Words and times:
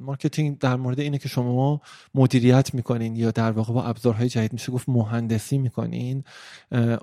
marketing 0.00 0.58
در 0.58 0.76
مورد 0.76 1.00
اینه 1.00 1.18
که 1.18 1.28
شما 1.28 1.80
مدیریت 2.14 2.74
می‌کنین 2.74 3.16
یا 3.16 3.30
در 3.30 3.50
واقع 3.50 3.72
با 3.72 3.84
ابزارهای 3.84 4.28
جدید 4.28 4.52
میشه 4.52 4.72
گفت 4.72 4.88
مهندسی 4.88 5.58
می‌کنین 5.58 6.24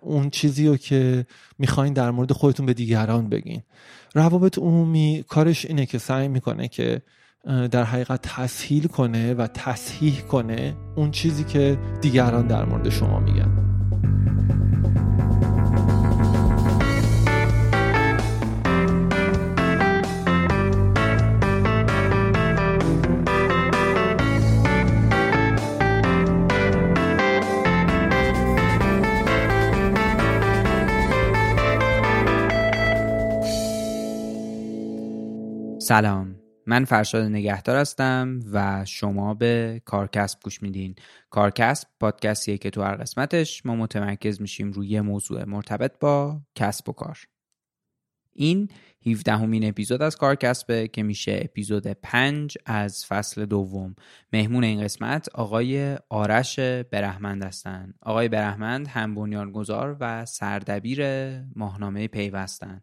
اون 0.02 0.30
چیزی 0.30 0.68
رو 0.68 0.78
که 0.78 1.26
می‌خواین 1.58 1.94
در 1.94 2.12
مورد 2.12 2.32
خودتون 2.32 2.66
به 2.66 2.74
دیگران 2.74 3.30
بگین. 3.30 3.62
روابط 4.16 4.58
عمومی 4.58 5.24
کارش 5.28 5.66
اینه 5.66 5.86
که 5.86 5.98
سعی 5.98 6.28
می‌کنه 6.28 6.68
که 6.68 7.02
در 7.46 7.84
حقیقت 7.84 8.22
تسهیل 8.22 8.88
کنه 8.88 9.34
و 9.34 9.48
تصحیح 9.48 10.22
کنه 10.22 10.76
اون 10.96 11.12
چیزی 11.12 11.44
که 11.44 11.80
دیگران 12.02 12.48
در 12.48 12.66
مورد 12.66 12.90
شما 12.90 13.20
میگن. 13.20 13.81
سلام. 35.82 36.36
من 36.66 36.86
فرشاد 36.86 37.24
نگهدار 37.24 37.78
هستم 37.78 38.40
و 38.52 38.86
شما 38.86 39.34
به 39.34 39.82
کارکسب 39.86 40.40
گوش 40.44 40.62
میدین. 40.62 40.96
کارکسب 41.30 41.88
پادکستیه 42.00 42.58
که 42.58 42.70
تو 42.70 42.82
هر 42.82 42.96
قسمتش 42.96 43.66
ما 43.66 43.76
متمرکز 43.76 44.42
میشیم 44.42 44.72
روی 44.72 45.02
موضوع 45.02 45.44
مرتبط 45.44 46.00
با 46.00 46.42
کسب 46.56 46.90
و 46.90 46.92
کار. 46.92 47.20
این 48.34 48.70
17 49.06 49.32
همین 49.32 49.70
اپیزود 49.70 50.02
از 50.02 50.18
کارکسبه 50.18 50.88
که 50.88 51.04
میشه 51.04 51.40
اپیزود 51.42 51.88
5 51.88 52.58
از 52.66 53.06
فصل 53.06 53.46
دوم. 53.46 53.96
مهمون 54.34 54.64
این 54.64 54.84
قسمت 54.84 55.30
آقای 55.30 55.98
آرش 56.10 56.60
برهمند 56.60 57.44
هستند 57.44 57.94
آقای 58.02 58.30
برهمند 58.30 58.88
هم 58.88 59.16
بنیانگذار 59.16 59.98
و 60.00 60.26
سردبیر 60.26 61.04
ماهنامه 61.56 62.08
پیوستن. 62.08 62.82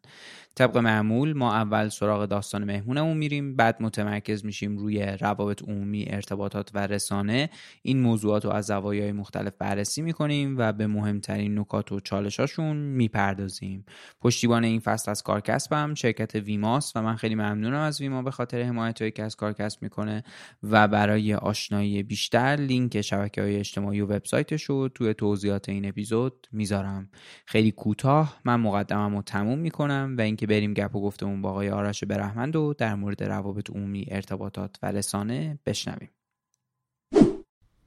طبق 0.59 0.77
معمول 0.77 1.33
ما 1.33 1.55
اول 1.55 1.89
سراغ 1.89 2.25
داستان 2.25 2.65
مهمونمون 2.65 3.17
میریم 3.17 3.57
بعد 3.57 3.83
متمرکز 3.83 4.45
میشیم 4.45 4.77
روی 4.77 5.03
روابط 5.03 5.63
عمومی 5.63 6.05
ارتباطات 6.09 6.71
و 6.75 6.87
رسانه. 6.87 7.51
این 7.83 8.01
موضوعات 8.01 8.45
رو 8.45 8.51
از 8.51 8.67
زوایای 8.67 9.13
مختلف 9.13 9.53
بررسی 9.59 10.03
می‌کنیم 10.03 10.59
و 10.59 10.73
به 10.73 10.87
مهمترین 10.87 11.59
نکات 11.59 11.93
و 11.93 12.01
چالشاشون 12.01 12.77
می‌پردازیم. 12.77 13.85
پشتیبان 14.21 14.65
این 14.65 14.81
فصل 14.81 15.11
از 15.11 15.23
کارکسبم 15.23 15.95
شرکت 15.95 16.35
ویماست 16.35 16.97
و 16.97 17.03
من 17.03 17.17
خیلی 17.17 17.35
ممنونم 17.35 17.81
از 17.81 18.01
ویما 18.01 18.23
به 18.23 18.31
خاطر 18.31 18.63
حمایت 18.63 19.15
که 19.15 19.23
از 19.23 19.37
کارکسب 19.37 19.83
می‌کنه 19.83 20.23
و 20.63 20.89
برای 20.89 21.35
آشنایی 21.35 22.03
بیشتر 22.03 22.57
لینک 22.57 23.01
شبکه 23.01 23.43
های 23.43 23.57
اجتماعی 23.57 24.01
و 24.01 24.07
وبسایتش 24.07 24.63
رو 24.63 24.89
توی 24.89 25.15
توضیحات 25.15 25.69
این 25.69 25.89
اپیزود 25.89 26.47
می‌ذارم. 26.53 27.11
خیلی 27.47 27.71
کوتاه 27.71 28.41
من 28.45 28.61
مقدمم 28.61 29.17
رو 29.17 29.23
تموم 29.23 29.59
می‌کنم 29.59 30.15
و 30.19 30.21
اینکه 30.21 30.48
بریم 30.49 30.75
گپ 30.75 30.97
و 30.97 31.01
گفتمون 31.01 31.43
با 31.43 31.51
آقای 31.51 31.71
آرش 31.71 32.05
برهمند 32.05 32.57
و 32.57 32.75
در 32.79 32.95
مورد 32.95 33.23
روابط 33.23 33.71
عمومی 33.71 34.07
ارتباطات 34.11 34.79
و 34.83 34.93
رسانه 34.93 35.59
بشنویم. 35.67 36.11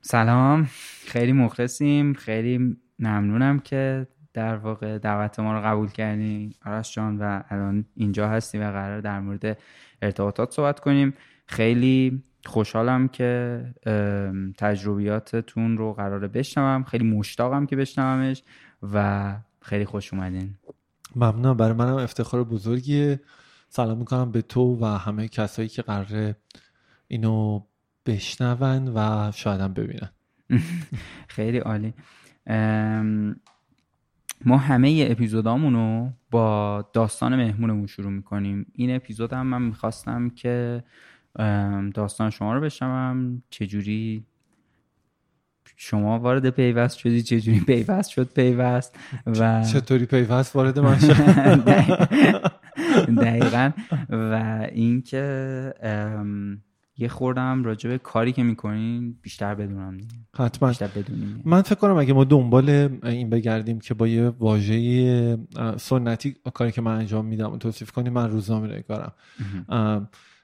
سلام. 0.01 0.67
خیلی 1.07 1.31
مخلصیم. 1.31 2.13
خیلی 2.13 2.77
ممنونم 2.99 3.59
که 3.59 4.07
در 4.33 4.55
واقع 4.55 4.97
دعوت 4.97 5.39
ما 5.39 5.53
رو 5.53 5.61
قبول 5.65 5.89
کردین. 5.89 6.53
آرش 6.65 6.95
جان 6.95 7.17
و 7.17 7.43
الان 7.49 7.85
اینجا 7.95 8.29
هستی 8.29 8.57
و 8.57 8.61
قرار 8.61 9.01
در 9.01 9.19
مورد 9.19 9.57
ارتباطات 10.01 10.51
صحبت 10.51 10.79
کنیم. 10.79 11.13
خیلی 11.47 12.23
خوشحالم 12.45 13.07
که 13.07 13.63
تجربیاتتون 14.57 15.77
رو 15.77 15.93
قراره 15.93 16.27
بشنوم. 16.27 16.83
خیلی 16.83 17.03
مشتاقم 17.03 17.65
که 17.65 17.75
بشنومش 17.75 18.43
و 18.93 19.35
خیلی 19.61 19.85
خوش 19.85 20.13
اومدین. 20.13 20.57
ممنون 21.15 21.57
برای 21.57 21.73
منم 21.73 21.95
افتخار 21.95 22.43
بزرگیه. 22.43 23.19
سلام 23.69 23.97
می‌کنم 23.97 24.31
به 24.31 24.41
تو 24.41 24.77
و 24.81 24.85
همه 24.85 25.27
کسایی 25.27 25.67
که 25.67 25.81
قراره 25.81 26.35
اینو 27.07 27.61
بشنون 28.05 28.91
و 28.95 29.31
شایدم 29.31 29.73
ببینن. 29.73 30.09
خیلی 31.27 31.57
عالی. 31.57 31.93
ما 34.45 34.57
همه 34.57 35.07
اپیزودامون 35.09 35.73
رو 35.73 36.09
با 36.31 36.89
داستان 36.93 37.35
مهمونمون 37.35 37.87
شروع 37.87 38.11
می‌کنیم. 38.11 38.65
این 38.73 38.95
اپیزود 38.95 39.33
هم 39.33 39.47
من 39.47 39.61
می‌خواستم 39.61 40.29
که 40.29 40.83
داستان 41.93 42.29
شما 42.29 42.53
رو 42.53 42.61
بشنوم. 42.61 43.43
چجوری 43.49 44.25
شما 45.83 46.19
وارد 46.19 46.49
پیوست 46.49 46.97
شدی 46.97 47.23
چجوری 47.23 47.59
پیوست 47.59 48.09
شد 48.09 48.33
پیوست؟ 48.33 48.95
و 49.25 49.63
چطوری 49.63 50.05
پیوست 50.05 50.55
وارد 50.55 50.79
من 50.79 50.99
شد؟ 50.99 51.13
دقیقا. 53.25 53.71
و 54.09 54.67
اینکه 54.71 55.73
یه 56.97 57.07
خوردم 57.07 57.63
راجع 57.63 57.89
به 57.89 57.97
کاری 57.97 58.31
که 58.31 58.43
می‌کنین 58.43 59.15
بیشتر 59.21 59.55
بدونم 59.55 59.97
حتما. 60.35 60.69
بیشتر 60.69 60.87
بدونیم 60.87 61.41
من 61.45 61.61
فکر 61.61 61.75
کنم 61.75 61.97
اگه 61.97 62.13
ما 62.13 62.23
دنبال 62.23 62.69
این 63.03 63.29
بگردیم 63.29 63.79
که 63.79 63.93
با 63.93 64.07
یه 64.07 64.29
واژه 64.29 65.37
سنتی 65.77 66.35
کاری 66.53 66.71
که 66.71 66.81
من 66.81 66.95
انجام 66.95 67.25
میدم 67.25 67.57
توصیف 67.57 67.91
کنیم 67.91 68.13
من 68.13 68.31
روزنامه 68.31 68.67
نگارم. 68.67 69.11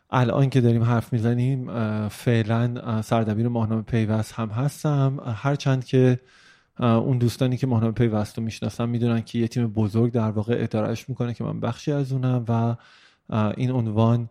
الان 0.09 0.49
که 0.49 0.61
داریم 0.61 0.83
حرف 0.83 1.13
می‌زنیم 1.13 1.67
فعلا 2.07 3.01
سردبیر 3.01 3.47
ماهنامه 3.47 3.81
پیوست 3.81 4.33
هم 4.33 4.49
هستم. 4.49 5.19
هرچند 5.35 5.85
که 5.85 6.19
اون 6.79 7.17
دوستانی 7.17 7.57
که 7.57 7.67
ماهنامه 7.67 7.93
پیوست 7.93 8.37
رو 8.37 8.43
می‌شناسن 8.43 8.89
می‌دونن 8.89 9.21
که 9.21 9.39
یه 9.39 9.47
تیم 9.47 9.67
بزرگ 9.67 10.11
در 10.11 10.31
واقع 10.31 10.55
ادارهش 10.59 11.09
می‌کنه 11.09 11.33
که 11.33 11.43
من 11.43 11.59
بخشی 11.59 11.91
از 11.91 12.11
اونم 12.11 12.45
و 12.47 12.75
این 13.57 13.71
عنوان 13.71 14.29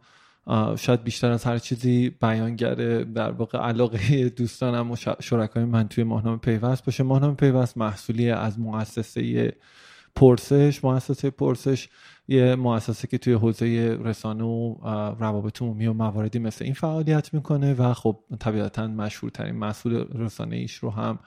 شاید 0.77 1.05
بیشتر 1.05 1.31
از 1.31 1.45
هر 1.45 1.59
چیزی 1.59 2.11
بیانگر 2.11 2.75
در 3.03 3.31
واقع 3.31 3.59
علاقه 3.59 4.29
دوستانم 4.29 4.91
و 4.91 4.97
شرکای 5.21 5.65
من 5.65 5.89
توی 5.89 6.05
ماهنامه 6.05 6.37
پیوست 6.37 6.85
باشه. 6.85 7.03
ماهنامه 7.03 7.35
پیوست 7.35 7.79
محصولی 7.79 8.31
از 8.31 8.59
مؤسسه 8.59 9.53
پرسش 10.17 10.85
مؤسسه 10.85 11.31
پرسش. 11.31 11.89
یه 12.29 12.55
مؤسسه 12.55 13.09
که 13.09 13.19
توی 13.19 13.33
حوزه 13.33 13.99
رسانه 14.05 14.45
و 14.45 14.77
روابط 15.19 15.63
عمومی 15.63 15.87
و 15.87 15.93
مواردی 15.93 16.39
مثل 16.39 16.65
این 16.65 16.75
فعالیت 16.75 17.35
می‌کنه 17.35 17.75
و 17.75 17.95
خب 17.95 18.19
طبیعتا 18.41 18.87
مشهورترین 18.87 19.55
مسئول 19.55 19.95
رسانه 20.15 20.57
ایش 20.57 20.75
رو 20.75 20.91
هم 20.91 21.19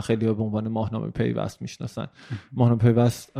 خیلی 0.00 0.26
به 0.26 0.42
عنوان 0.42 0.68
ماهنامه 0.68 1.10
پیوست 1.10 1.62
می‌شناسن. 1.62 2.06
ماهنامه 2.52 2.80
پیوست 2.80 3.36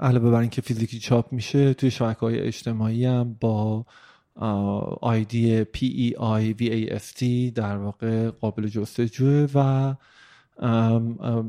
علاوه 0.00 0.30
بر 0.30 0.40
اینکه 0.40 0.62
فیزیکی 0.62 0.98
چاپ 0.98 1.32
میشه 1.32 1.74
توی 1.74 1.90
شبکه 1.90 2.20
های 2.20 2.40
اجتماعی 2.40 3.04
هم 3.04 3.36
با 3.40 3.86
ID 5.00 5.64
P 5.64 5.86
E 5.86 6.14
I 6.18 6.52
V 6.52 6.68
A 6.68 6.90
S 6.90 7.12
T 7.12 7.50
در 7.50 7.76
واقع 7.76 8.30
قابل 8.30 8.66
جستجوه 8.66 9.48
و 9.54 9.94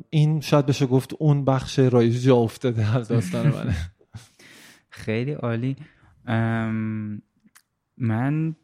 این 0.09 0.41
شاید 0.41 0.65
بشه 0.65 0.85
گفت 0.85 1.13
اون 1.19 1.45
بخش 1.45 1.79
رایج 1.79 2.23
جا 2.23 2.35
افتاده 2.35 2.95
از 2.95 3.07
داستان 3.07 3.47
منه. 3.47 3.75
خیلی 4.93 5.31
عالی. 5.31 5.75
من 7.97 8.55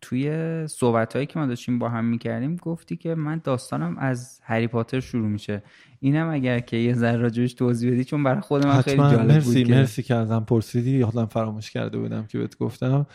توی 0.00 0.66
صحبت 0.66 1.12
هایی 1.12 1.26
که 1.26 1.38
ما 1.38 1.46
داشتیم 1.46 1.78
با 1.78 1.88
هم 1.88 2.04
می‌کردیم 2.04 2.56
گفتی 2.56 2.96
که 2.96 3.14
من 3.14 3.40
داستانم 3.44 3.98
از 3.98 4.40
هری 4.42 4.66
پاتر 4.66 5.00
شروع 5.00 5.28
میشه. 5.28 5.62
اینم 6.00 6.28
اگر 6.28 6.58
که 6.58 6.76
یه 6.76 6.94
ذره 6.94 7.16
راجبش 7.16 7.54
توضیح 7.54 7.92
بدی 7.92 8.04
چون 8.04 8.22
برای 8.22 8.40
خود 8.40 8.66
من 8.66 8.82
خیلی 8.82 8.96
جالب 8.96 9.20
مرسی 9.20 9.64
بود 9.64 9.72
مرسی 9.72 10.02
که 10.02 10.14
ازم 10.14 10.44
پرسیدی. 10.48 10.90
یادم 10.90 11.26
فراموش 11.26 11.70
کرده 11.70 11.98
بودم 11.98 12.26
که 12.26 12.38
بهت 12.38 12.58
گفتم. 12.58 13.06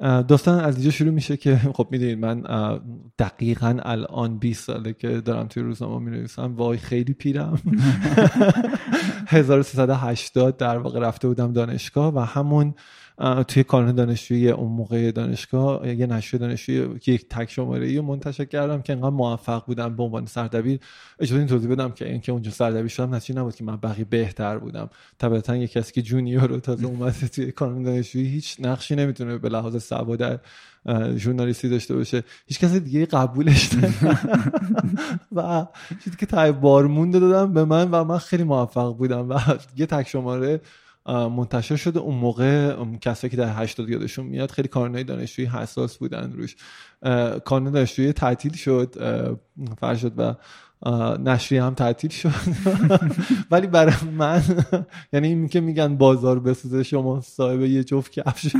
داستان 0.00 0.60
از 0.60 0.76
اینجا 0.76 0.90
شروع 0.90 1.10
میشه 1.10 1.36
که 1.36 1.56
خب 1.76 1.88
می‌دونید 1.90 2.18
من 2.18 2.42
دقیقا 3.18 3.78
الان 3.82 4.38
20 4.38 4.64
ساله 4.64 4.92
که 4.92 5.20
دارم 5.20 5.46
توی 5.46 5.62
روزنامه 5.62 6.10
می 6.10 6.16
نویسم 6.16 6.54
وای 6.56 6.78
خیلی 6.78 7.12
پیرم. 7.12 7.58
1380 9.26 10.56
در 10.56 10.78
واقع 10.78 11.00
رفته 11.00 11.28
بودم 11.28 11.52
دانشگاه 11.52 12.14
و 12.14 12.18
همون 12.18 12.74
توی 13.48 13.64
کانون 13.64 13.94
دانشجویی 13.94 14.50
اون 14.50 14.72
موقع 14.72 15.10
دانشگاه 15.10 15.88
یه 15.88 16.06
نشریه 16.06 16.40
دانشجویی 16.40 17.00
یک 17.06 17.28
تک 17.28 17.50
شماره 17.50 17.86
ای 17.86 18.00
منتشر 18.00 18.44
کردم 18.44 18.82
که 18.82 18.92
انقدر 18.92 19.10
موفق 19.10 19.66
بودم 19.66 19.96
به 19.96 20.02
عنوان 20.02 20.26
سردبیر. 20.26 20.80
اجازه 21.18 21.38
این 21.38 21.46
توضیح 21.46 21.70
بدم 21.70 21.90
که 21.90 22.08
اینکه 22.08 22.32
اونجا 22.32 22.50
سردبیر 22.50 22.88
شدم 22.88 23.14
نتیجه 23.14 23.40
نبود 23.40 23.54
که 23.54 23.64
من 23.64 23.76
بقیه 23.76 24.04
بهتر 24.04 24.58
بودم. 24.58 24.90
طبیعتا 25.18 25.56
یه 25.56 25.68
کسی 25.68 25.92
که 25.92 26.02
جونیور 26.02 26.46
رو 26.46 26.60
تازه 26.60 26.86
اومده 26.86 27.28
توی 27.28 27.52
کانون 27.52 27.82
دانشجویی 27.82 28.26
هیچ 28.26 28.56
نقشی 28.60 28.96
نمی‌تونه 28.96 29.38
به 29.38 29.48
لحاظ 29.48 29.84
سواد 29.84 30.40
ژورنالیستی 31.16 31.68
داشته 31.68 31.94
باشه. 31.94 32.22
هیچ 32.46 32.60
کسی 32.60 32.80
دیگه 32.80 33.06
قبولش 33.06 33.70
و 35.36 35.66
چیزی 36.04 36.16
که 36.16 36.26
تای 36.26 36.52
بار 36.52 36.86
مونده 36.86 37.18
دادم 37.18 37.52
به 37.52 37.64
من 37.64 37.90
و 37.90 38.04
من 38.04 38.18
خیلی 38.18 38.44
موفق 38.44 38.96
بودم. 38.96 39.28
و 39.28 39.38
یه 39.76 39.86
تک 39.86 40.08
شماره 40.08 40.60
منتشر 41.06 41.76
شده. 41.76 42.00
اون 42.00 42.14
موقع 42.14 42.76
کسایی 43.00 43.30
که 43.30 43.36
در 43.36 43.62
80 43.62 43.88
یادشون 43.88 44.26
میاد 44.26 44.50
خیلی 44.50 44.68
کارنای 44.68 45.04
دانشجویی 45.04 45.48
حساس 45.48 45.96
بودن 45.96 46.32
روش. 46.32 46.56
کانون 47.44 47.72
دانشجویی 47.72 48.12
تعطیل 48.12 48.52
شد. 48.52 48.94
فرشد 49.80 50.12
و 50.16 50.34
نشریه 51.24 51.64
هم 51.64 51.74
تعطیل 51.74 52.10
شد. 52.10 52.30
ولی 53.50 53.66
برای 53.66 53.94
من 54.16 54.42
یعنی 55.12 55.28
این 55.28 55.48
که 55.48 55.60
میگن 55.60 55.96
بازار 55.96 56.40
بسوزه 56.40 56.82
شما 56.82 57.20
صاحب 57.20 57.60
یه 57.60 57.84
جفت 57.84 58.12
کفش 58.12 58.56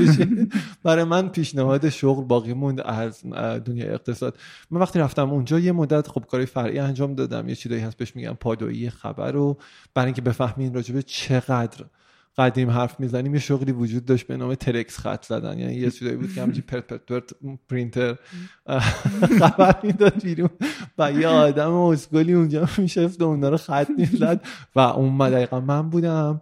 برای 0.83 1.05
من 1.05 1.29
پیشنهاد 1.29 1.89
شغل 1.89 2.25
باقی 2.25 2.53
موند 2.53 2.81
از 2.81 3.23
دنیا 3.65 3.93
اقتصاد. 3.93 4.39
من 4.71 4.81
وقتی 4.81 4.99
رفتم 4.99 5.31
اونجا 5.31 5.59
یه 5.59 5.73
مدت 5.73 6.09
خب 6.09 6.25
کاری 6.31 6.47
فرعی 6.47 6.79
انجام 6.79 7.15
دادم. 7.15 7.49
یه 7.49 7.55
چیزایی 7.55 7.81
هست 7.81 7.97
بهش 7.97 8.17
میگن 8.17 8.33
پادویی 8.33 8.91
خبر 8.91 9.33
رو. 9.33 9.57
برای 9.95 10.07
اینکه 10.07 10.23
بفهمین 10.23 10.75
راجبه 10.75 11.03
چقدر 11.03 11.85
قدیم 12.37 12.71
حرف 12.71 13.01
می‌زنیم 13.01 13.35
یه 13.35 13.41
شغلی 13.41 13.73
وجود 13.73 14.05
داشت 14.05 14.27
به 14.27 14.37
نام 14.37 14.55
ترکس 14.55 14.99
خط 14.99 15.25
زدن. 15.25 15.59
یعنی 15.59 15.75
یه 15.75 15.91
چیزایی 15.91 16.17
بود 16.17 16.35
که 16.35 16.43
همجی 16.43 16.61
پرپرپرت 16.73 17.31
پرینتر 17.69 18.17
خبر 19.41 19.77
می‌داد 19.83 20.23
بیرون. 20.23 20.51
و 20.99 21.13
یه 21.13 21.29
آدم 21.29 21.73
اسکلی 21.73 22.33
اونجا 22.33 22.69
میشفت 22.79 23.23
و 23.23 23.25
اونا 23.25 23.49
رو 23.49 23.57
خط 23.57 23.91
می‌زد. 23.99 24.41
و 24.77 24.81
اون 24.81 25.31
دقیقا 25.31 25.61
من 25.61 25.91
بودم. 25.91 26.41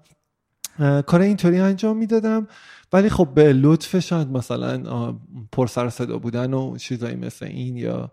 کار 1.06 1.20
اینطوری 1.20 1.58
انجام 1.58 1.96
می‌دادم. 1.96 2.46
ولی 2.92 3.08
خب 3.08 3.28
به 3.34 3.52
لطف 3.52 3.98
شاید 3.98 4.28
مثلا 4.28 5.12
پر 5.52 5.66
سر 5.66 5.88
صدا 5.88 6.18
بودن 6.18 6.54
و 6.54 6.76
چیزایی 6.76 7.16
مثل 7.16 7.46
این 7.46 7.76
یا 7.76 8.12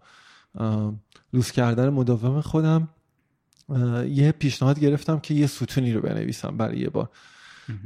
لوس 1.34 1.52
کردن 1.52 1.90
مداوم 1.90 2.42
خودم 2.42 2.90
یه 4.10 4.32
پیشنهاد 4.32 4.80
گرفتم 4.80 5.20
که 5.20 5.34
یه 5.34 5.48
ستونی 5.48 5.94
رو 5.94 6.02
بنویسم 6.02 6.58
برای 6.58 6.78
یه 6.78 6.90
بار. 6.90 7.10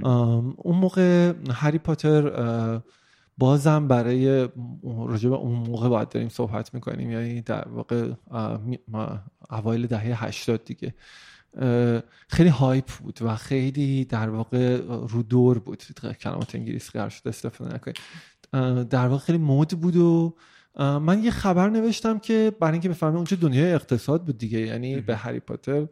اون 0.03 0.75
موقع 0.75 1.33
هری 1.51 1.77
پاتر 1.77 2.81
بازم 3.37 3.87
برای 3.87 4.49
راجع 4.83 5.29
به 5.29 5.35
اون 5.35 5.55
موقع 5.55 5.89
باید 5.89 6.09
داریم 6.09 6.29
صحبت 6.29 6.73
می‌کنیم. 6.73 7.11
یعنی 7.11 7.41
در 7.41 7.67
واقع 7.67 8.11
اوایل 9.49 9.87
دهه 9.87 10.25
هشتاد 10.25 10.65
دیگه. 10.65 10.93
خیلی 12.27 12.49
هایپ 12.49 12.85
بود 12.85 13.19
و 13.21 13.35
خیلی 13.35 14.05
در 14.05 14.29
واقع 14.29 14.81
رو 14.87 15.23
دور 15.23 15.59
بود. 15.59 15.83
کلمات 16.21 16.55
انگلیسی 16.55 16.91
قرار 16.91 17.09
شد 17.09 17.27
استفاده 17.27 17.75
نکنیم. 17.75 17.95
در 18.83 19.07
واقع 19.07 19.23
خیلی 19.23 19.37
مود 19.37 19.69
بود 19.69 19.95
و 19.95 20.35
من 20.79 21.23
یه 21.23 21.31
خبر 21.31 21.69
نوشتم 21.69 22.19
که 22.19 22.51
برای 22.59 22.71
اینکه 22.71 22.89
بفهمم 22.89 23.15
اونجا 23.15 23.37
دنیای 23.41 23.73
اقتصاد 23.73 24.25
بود 24.25 24.37
دیگه. 24.37 24.59
یعنی 24.59 25.01
به 25.01 25.15
هری 25.15 25.39
پاتر 25.39 25.87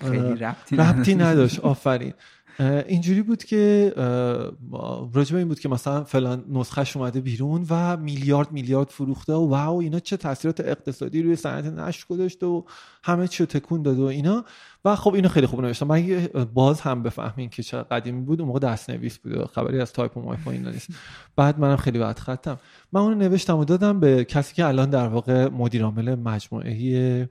خیلی 0.00 0.34
ربطی 0.72 1.14
نداشت. 1.14 1.60
آفرین. 1.60 2.12
اینجوری 2.60 3.22
بود 3.22 3.44
که 3.44 3.92
راجبه 5.12 5.38
این 5.38 5.48
بود 5.48 5.60
که 5.60 5.68
مثلا 5.68 6.04
فلان 6.04 6.44
نسخهش 6.48 6.96
اومده 6.96 7.20
بیرون 7.20 7.66
و 7.70 7.96
میلیارد 7.96 8.52
میلیارد 8.52 8.88
فروخته 8.88 9.32
و 9.32 9.48
واو 9.48 9.80
اینا 9.80 10.00
چه 10.00 10.16
تاثیرات 10.16 10.60
اقتصادی 10.60 11.22
روی 11.22 11.36
صنعت 11.36 11.64
نشر 11.64 12.06
گذاشته 12.08 12.46
و 12.46 12.62
همه 13.02 13.28
چی 13.28 13.46
تکون 13.46 13.82
داده 13.82 14.02
و 14.02 14.04
اینا. 14.04 14.44
و 14.84 14.96
خب 14.96 15.14
اینو 15.14 15.28
خیلی 15.28 15.46
خوب 15.46 15.60
نوشتم. 15.60 15.86
من 15.86 16.28
باز 16.54 16.80
هم 16.80 17.02
بفهمین 17.02 17.48
که 17.48 17.62
چه 17.62 17.78
قدیمی 17.82 18.22
بود. 18.22 18.40
اون 18.40 18.48
موقع 18.48 18.60
دست 18.60 18.90
نویس 18.90 19.18
بود 19.18 19.44
خبری 19.44 19.80
از 19.80 19.92
تایپ 19.92 20.16
و 20.16 20.20
مایپ 20.22 20.48
اینا 20.48 20.70
نیست. 20.70 20.88
بعد 21.36 21.58
منم 21.58 21.76
خیلی 21.76 21.98
بد 21.98 22.18
خطم. 22.18 22.58
من 22.92 23.00
اونو 23.00 23.14
نوشتم 23.14 23.58
و 23.58 23.64
دادم 23.64 24.00
به 24.00 24.24
کسی 24.24 24.54
که 24.54 24.66
الان 24.66 24.90
در 24.90 25.08
واقع 25.08 25.48
مدیر 25.48 25.84
عامل 25.84 26.14
مجموعه 26.14 27.28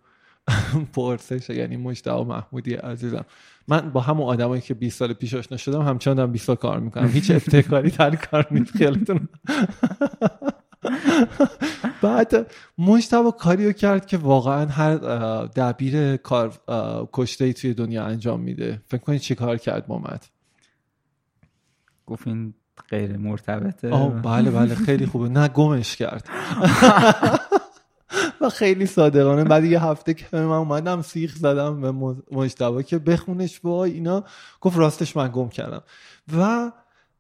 پرسش 0.96 1.50
یعنی 1.50 1.78
مجتبی 1.78 2.24
محمودی 2.24 2.74
عزیزم. 2.74 3.26
من 3.68 3.90
با 3.90 4.02
همون 4.02 4.28
آدمایی 4.28 4.62
که 4.62 4.74
20 4.74 5.00
سال 5.00 5.14
پیش 5.14 5.34
آشنا 5.34 5.58
شدم 5.58 5.82
همچنان 5.82 6.18
دارم 6.18 6.32
20 6.32 6.46
سال 6.46 6.56
کار 6.56 6.80
می‌کنم. 6.80 7.08
هیچ 7.08 7.32
ابتکاری 7.32 7.90
در 7.90 8.16
کار 8.16 8.48
نیست 8.52 8.78
خیالتون. 8.78 9.28
بعد 12.02 12.52
مجتبا 12.78 13.32
کاریو 13.32 13.72
کرد 13.72 14.06
که 14.06 14.18
واقعا 14.18 14.66
هر 14.66 14.96
دبیر 15.46 16.18
کار 16.18 16.54
کشته 17.14 17.46
ای 17.46 17.54
توی 17.54 17.74
دنیا 17.74 18.06
انجام 18.06 18.40
میده. 18.40 18.82
فکر 18.88 19.02
کنید 19.02 19.22
چی 19.22 19.36
کار 19.36 19.58
کرد 19.58 19.86
مامد 19.88 20.26
گفت 22.06 22.28
این 22.28 22.54
غیر 22.90 23.18
مرتبطه. 23.18 23.90
آه 23.90 24.22
بله 24.22 24.52
بله 24.52 24.76
خیلی 24.76 25.06
خوبه. 25.06 25.30
نه 25.30 25.48
گمش 25.48 25.96
کرد. 25.96 26.30
و 28.42 28.50
خیلی 28.50 28.86
صادقانه. 28.86 29.44
بعد 29.44 29.66
یه 29.66 29.84
هفته 29.84 30.14
که 30.14 30.26
من 30.34 30.52
اومدم 30.52 31.02
سیخ 31.02 31.36
زدم 31.36 31.82
به 31.82 32.16
مجتبا 32.32 32.82
که 32.82 33.00
بخونش 33.00 33.60
وای 33.64 33.92
اینا. 33.92 34.24
گفت 34.62 34.78
راستش 34.78 35.18
من 35.18 35.30
گم 35.34 35.50
کردم. 35.50 35.82
و 36.38 36.72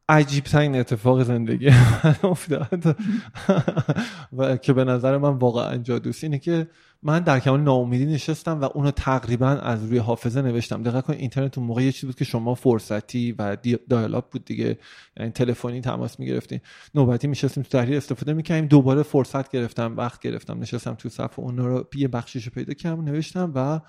عجیب 0.09 0.43
ترین 0.43 0.75
اتفاق 0.75 1.23
زندگی 1.23 1.69
من 2.03 2.15
افتاد. 2.23 2.83
و 4.37 4.57
که 4.57 4.73
به 4.73 4.83
نظر 4.83 5.17
من 5.17 5.33
واقعا 5.33 5.77
جادوست. 5.77 6.23
اینه 6.23 6.39
که 6.39 6.67
من 7.07 7.19
در 7.19 7.39
کمال 7.39 7.61
ناامیدی 7.61 8.05
نشستم 8.05 8.61
و 8.61 8.69
اونو 8.73 8.91
تقریبا 8.91 9.47
از 9.49 9.85
روی 9.85 9.97
حافظه 9.97 10.41
نوشتم. 10.41 10.83
دقیقا 10.83 11.01
کن 11.01 11.13
اینترنت 11.13 11.57
اون 11.57 11.67
موقع 11.67 11.83
یه 11.83 11.91
چیز 11.91 12.05
بود 12.05 12.15
که 12.15 12.25
شما 12.25 12.55
فرصتی 12.55 13.31
و 13.31 13.57
دایالاپ 13.89 14.31
بود 14.31 14.45
دیگه. 14.45 14.77
یعنی 15.17 15.31
تلفنی 15.31 15.81
تماس 15.81 16.19
می‌گرفتیم 16.19 16.61
نوبتی 16.95 17.27
میشستیم 17.27 17.63
تو 17.63 17.69
تحریر 17.69 17.97
استفاده 17.97 18.33
می‌کنیم 18.33 18.65
دوباره 18.65 19.03
فرصت 19.03 19.51
گرفتم 19.51 19.97
وقت 19.97 20.21
گرفتم. 20.21 20.59
نشستم 20.59 20.93
تو 20.93 21.09
صف 21.09 21.39
اون 21.39 21.57
رو 21.57 21.87
یه 21.95 22.07
بخشیشو 22.07 22.51
پیدا 22.51 22.73
کردم 22.73 23.01
نوشتم 23.01 23.51
و 23.55 23.79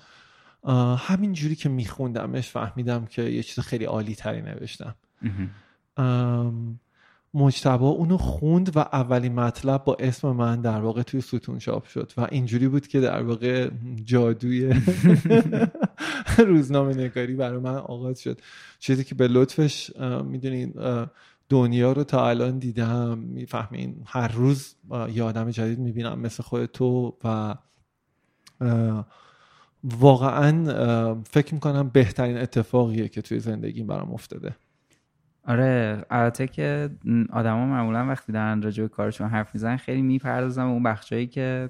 همین 0.97 1.33
جوری 1.33 1.55
که 1.55 1.69
میخوندمش 1.69 2.49
فهمیدم 2.49 3.05
که 3.05 3.21
یه 3.21 3.43
چیز 3.43 3.59
خیلی 3.59 3.85
عالی 3.85 4.15
تری 4.15 4.41
نوشتم 4.41 4.95
مجتبا 7.33 7.89
اونو 7.89 8.17
خوند 8.17 8.77
و 8.77 8.79
اولین 8.79 9.33
مطلب 9.33 9.83
با 9.83 9.97
اسم 9.99 10.31
من 10.31 10.61
در 10.61 10.81
واقع 10.81 11.01
توی 11.01 11.21
ستون 11.21 11.57
چاپ 11.57 11.85
شد 11.85 12.11
و 12.17 12.27
اینجوری 12.31 12.67
بود 12.67 12.87
که 12.87 12.99
در 12.99 13.21
واقع 13.23 13.69
جادوی 14.03 14.73
روزنامه 16.47 16.93
نگاری 16.93 17.35
برای 17.35 17.59
من 17.59 17.75
آغاز 17.75 18.21
شد. 18.21 18.41
چیزی 18.79 19.03
که 19.03 19.15
به 19.15 19.27
لطفش 19.27 19.91
می‌دونین 20.23 20.73
دنیا 21.49 21.91
رو 21.91 22.03
تا 22.03 22.29
الان 22.29 22.59
دیدم. 22.59 23.17
می‌فهمین 23.17 24.01
هر 24.05 24.27
روز 24.27 24.75
یه 25.13 25.23
آدم 25.23 25.49
جدید 25.51 25.79
می‌بینم 25.79 26.19
مثل 26.19 26.43
خود 26.43 26.65
تو 26.65 27.17
و 27.23 27.55
واقعا 29.83 31.21
فکر 31.23 31.53
می‌کنم 31.53 31.89
بهترین 31.89 32.37
اتفاقیه 32.37 33.07
که 33.07 33.21
توی 33.21 33.39
زندگی 33.39 33.83
برام 33.83 34.13
افتاده. 34.13 34.55
آره 35.47 36.05
البته 36.09 36.47
که 36.47 36.89
آدما 37.31 37.65
معمولا 37.65 38.07
وقتی 38.07 38.31
دارن 38.31 38.61
راجع 38.61 38.83
به 38.83 38.89
کارشون 38.89 39.29
حرف 39.29 39.55
می‌زنن 39.55 39.77
خیلی 39.77 40.01
می‌پردازن 40.01 40.63
اون 40.63 40.83
بخشایی 40.83 41.27
که 41.27 41.69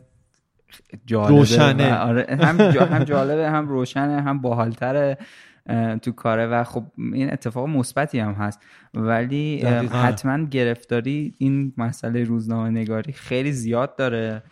جالبه 1.06 1.38
روشنه. 1.38 1.96
آره 1.98 2.26
هم, 2.30 2.60
هم 2.62 3.04
جالبه 3.04 3.50
هم 3.50 3.68
روشنه 3.68 4.22
هم 4.22 4.42
باحالتره 4.42 5.18
تو 6.02 6.12
کاره. 6.12 6.48
و 6.48 6.64
خب 6.64 6.86
این 7.14 7.34
اتفاق 7.34 7.68
مثبتی 7.68 8.20
هم 8.20 8.34
هست. 8.34 8.60
ولی 8.94 9.62
حتما 9.62 10.46
گرفتاری 10.46 11.34
این 11.38 11.74
مسئله 11.78 12.24
روزنامه 12.24 12.70
نگاری 12.70 13.14
خیلی 13.14 13.52
زیاد 13.52 13.96
داره. 13.96 14.44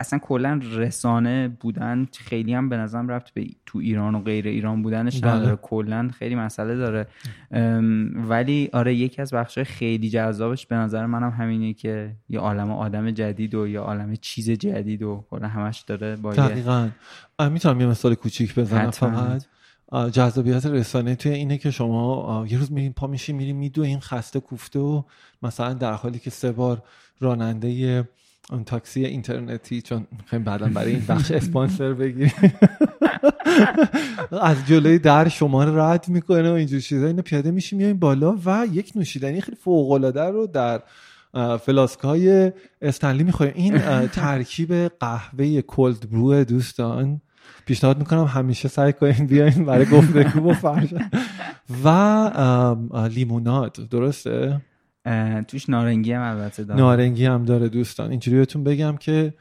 اصلا 0.00 0.18
کلا 0.18 0.60
رسانه 0.72 1.48
بودن 1.60 2.06
خیلی 2.12 2.54
هم 2.54 2.68
به 2.68 2.76
نظرم 2.76 3.08
رفت 3.08 3.34
به 3.34 3.46
تو 3.66 3.78
ایران 3.78 4.14
و 4.14 4.20
غیر 4.20 4.46
ایران 4.46 4.82
بودنش 4.82 5.20
بله. 5.20 5.32
نداره. 5.32 5.56
کلا 5.62 6.10
خیلی 6.18 6.34
مسئله 6.34 6.76
داره. 6.76 7.06
ولی 8.28 8.70
آره 8.72 8.94
یکی 8.94 9.22
از 9.22 9.34
بخشای 9.34 9.64
خیلی 9.64 10.10
جذابش 10.10 10.66
به 10.66 10.76
نظر 10.76 11.06
منم 11.06 11.30
همینه 11.30 11.74
که 11.74 12.16
یه 12.28 12.38
عالم 12.40 12.70
آدم 12.70 13.10
جدید 13.10 13.54
و 13.54 13.68
یه 13.68 13.80
عالم 13.80 14.16
چیز 14.16 14.50
جدید 14.50 15.02
و 15.02 15.24
کلا 15.30 15.48
همش 15.48 15.80
داره 15.80 16.16
با 16.16 16.32
دقیقا. 16.32 16.88
می‌تونم 17.50 17.80
یه 17.80 17.86
مثال 17.86 18.14
کوچیک 18.14 18.54
بزنم 18.54 18.90
فقط. 18.90 19.44
جذابیت 20.12 20.66
رسانه 20.66 21.14
توی 21.14 21.32
اینه 21.32 21.58
که 21.58 21.70
شما 21.70 22.46
یه 22.48 22.58
روز 22.58 22.72
میرین 22.72 22.92
پا 22.92 23.06
میشی 23.06 23.32
میری 23.32 23.52
میدو 23.52 23.82
این 23.82 24.00
خسته 24.00 24.40
کوفته 24.40 24.78
و 24.78 25.02
مثلا 25.42 25.72
در 25.72 25.92
حالی 25.92 26.18
که 26.18 26.30
سه 26.30 26.52
بار 26.52 26.82
راننده 27.20 28.04
اون 28.52 28.64
تاکسی 28.64 29.04
اینترنتی 29.04 29.82
چون 29.82 30.06
می‌خوایم 30.18 30.44
بعدا 30.44 30.66
برای 30.66 30.92
این 30.92 31.04
بخش 31.08 31.30
اسپانسر 31.30 31.92
بگیریم. 31.92 32.32
از 34.42 34.56
جلوی 34.66 34.98
در 34.98 35.28
شما 35.28 35.64
رو 35.64 35.80
رد 35.80 36.08
می‌کنه 36.08 36.50
و 36.50 36.54
اینجور 36.54 36.80
چیزا. 36.80 37.06
اینو 37.06 37.22
پیاده 37.22 37.50
میشی 37.50 37.76
میایم 37.76 37.98
بالا 37.98 38.36
و 38.44 38.66
یک 38.72 38.92
نوشیدنی 38.94 39.40
خیلی 39.40 39.56
فوق 39.56 39.90
العاده 39.90 40.24
رو 40.24 40.46
در 40.46 40.82
فلاسک 41.56 42.00
های 42.00 42.52
استنلی 42.82 43.24
می‌خوایم. 43.24 43.52
این 43.54 43.78
ترکیب 44.22 44.74
قهوه 44.74 45.60
کولد 45.60 46.10
برو 46.10 46.44
دوستان. 46.44 47.20
پیشنهاد 47.66 47.98
می‌کنم 47.98 48.24
همیشه 48.24 48.68
سعی 48.68 48.92
کنین 48.92 49.26
بیاین 49.26 49.64
برای 49.64 49.86
گفتگو 49.86 50.50
و 50.50 50.54
فرش. 50.54 50.94
و 51.84 51.88
لیموناد. 53.14 53.88
درسته؟ 53.90 54.60
توش 55.48 55.68
نارنگی 55.68 56.12
هم 56.12 56.22
البته 56.22 56.64
داره 56.64 56.80
نارنگی 56.80 57.26
هم 57.26 57.44
داره 57.44 57.68
دوستان. 57.68 58.10
اینجوری 58.10 58.36
بهتون 58.36 58.64
بگم 58.64 58.96
که 58.96 59.34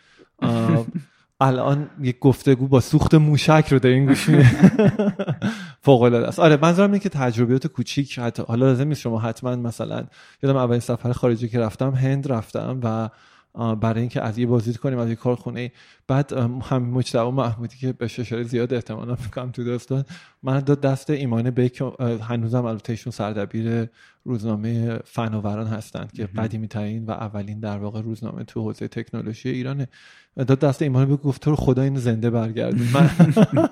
الان 1.39 1.89
یک 2.01 2.19
گفتگو 2.19 2.67
با 2.67 2.79
سوخت 2.79 3.13
موشک 3.15 3.67
رو 3.71 3.79
دارین 3.79 4.05
گوش 4.05 4.29
فوق 5.85 6.01
العاده 6.01 6.27
است. 6.27 6.39
آره 6.39 6.57
منظورم 6.61 6.89
اینه 6.91 6.99
که 6.99 7.09
تجربیات 7.09 7.67
کوچیک 7.67 8.19
حتی 8.19 8.43
حالا 8.47 8.65
لازم 8.65 8.87
نیست 8.87 9.01
شما 9.01 9.19
حتما 9.19 9.55
مثلا 9.55 10.03
یادم 10.43 10.55
اولین 10.57 10.79
سفر 10.79 11.11
خارجی 11.11 11.49
که 11.49 11.59
رفتم 11.59 11.91
هند 11.91 12.31
رفتم 12.31 12.79
و 12.83 13.09
برای 13.57 13.99
اینکه 13.99 14.21
از 14.21 14.37
یه 14.37 14.45
بازدید 14.45 14.77
کنیم 14.77 14.99
از 14.99 15.09
یه 15.09 15.15
کارخونه 15.15 15.71
بعد 16.07 16.33
هم 16.63 16.83
مجتبی 16.83 17.31
محمودی 17.31 17.77
که 17.77 17.93
به 17.93 18.07
ششاره 18.07 18.43
زیاد 18.43 18.73
احتمالا 18.73 19.17
می‌کنم 19.23 19.51
تو 19.51 19.63
داستان 19.63 20.05
من 20.43 20.59
داد 20.59 20.81
دست 20.81 21.09
ایمان 21.09 21.49
بیک 21.49 21.83
هنوزم 22.21 22.65
البته 22.65 22.93
ایشون 22.93 23.11
سردبیر 23.11 23.87
روزنامه 24.23 24.99
فناوران 25.05 25.67
هستند 25.67 26.11
که 26.11 26.25
قدیمی 26.25 26.67
ترین 26.67 27.05
و 27.05 27.11
اولین 27.11 27.59
در 27.59 27.77
واقع 27.77 28.01
روزنامه 28.01 28.43
تو 28.43 28.61
حوزه 28.61 28.87
تکنولوژی 28.87 29.49
ایرانه. 29.49 29.87
داد 30.35 30.59
دست 30.59 30.81
ایمان 30.81 31.05
به 31.05 31.15
گفت 31.15 31.41
تو 31.41 31.55
خدا 31.55 31.81
اینو 31.81 31.99
زنده 31.99 32.29
برگردون. 32.29 32.87
من 32.93 33.09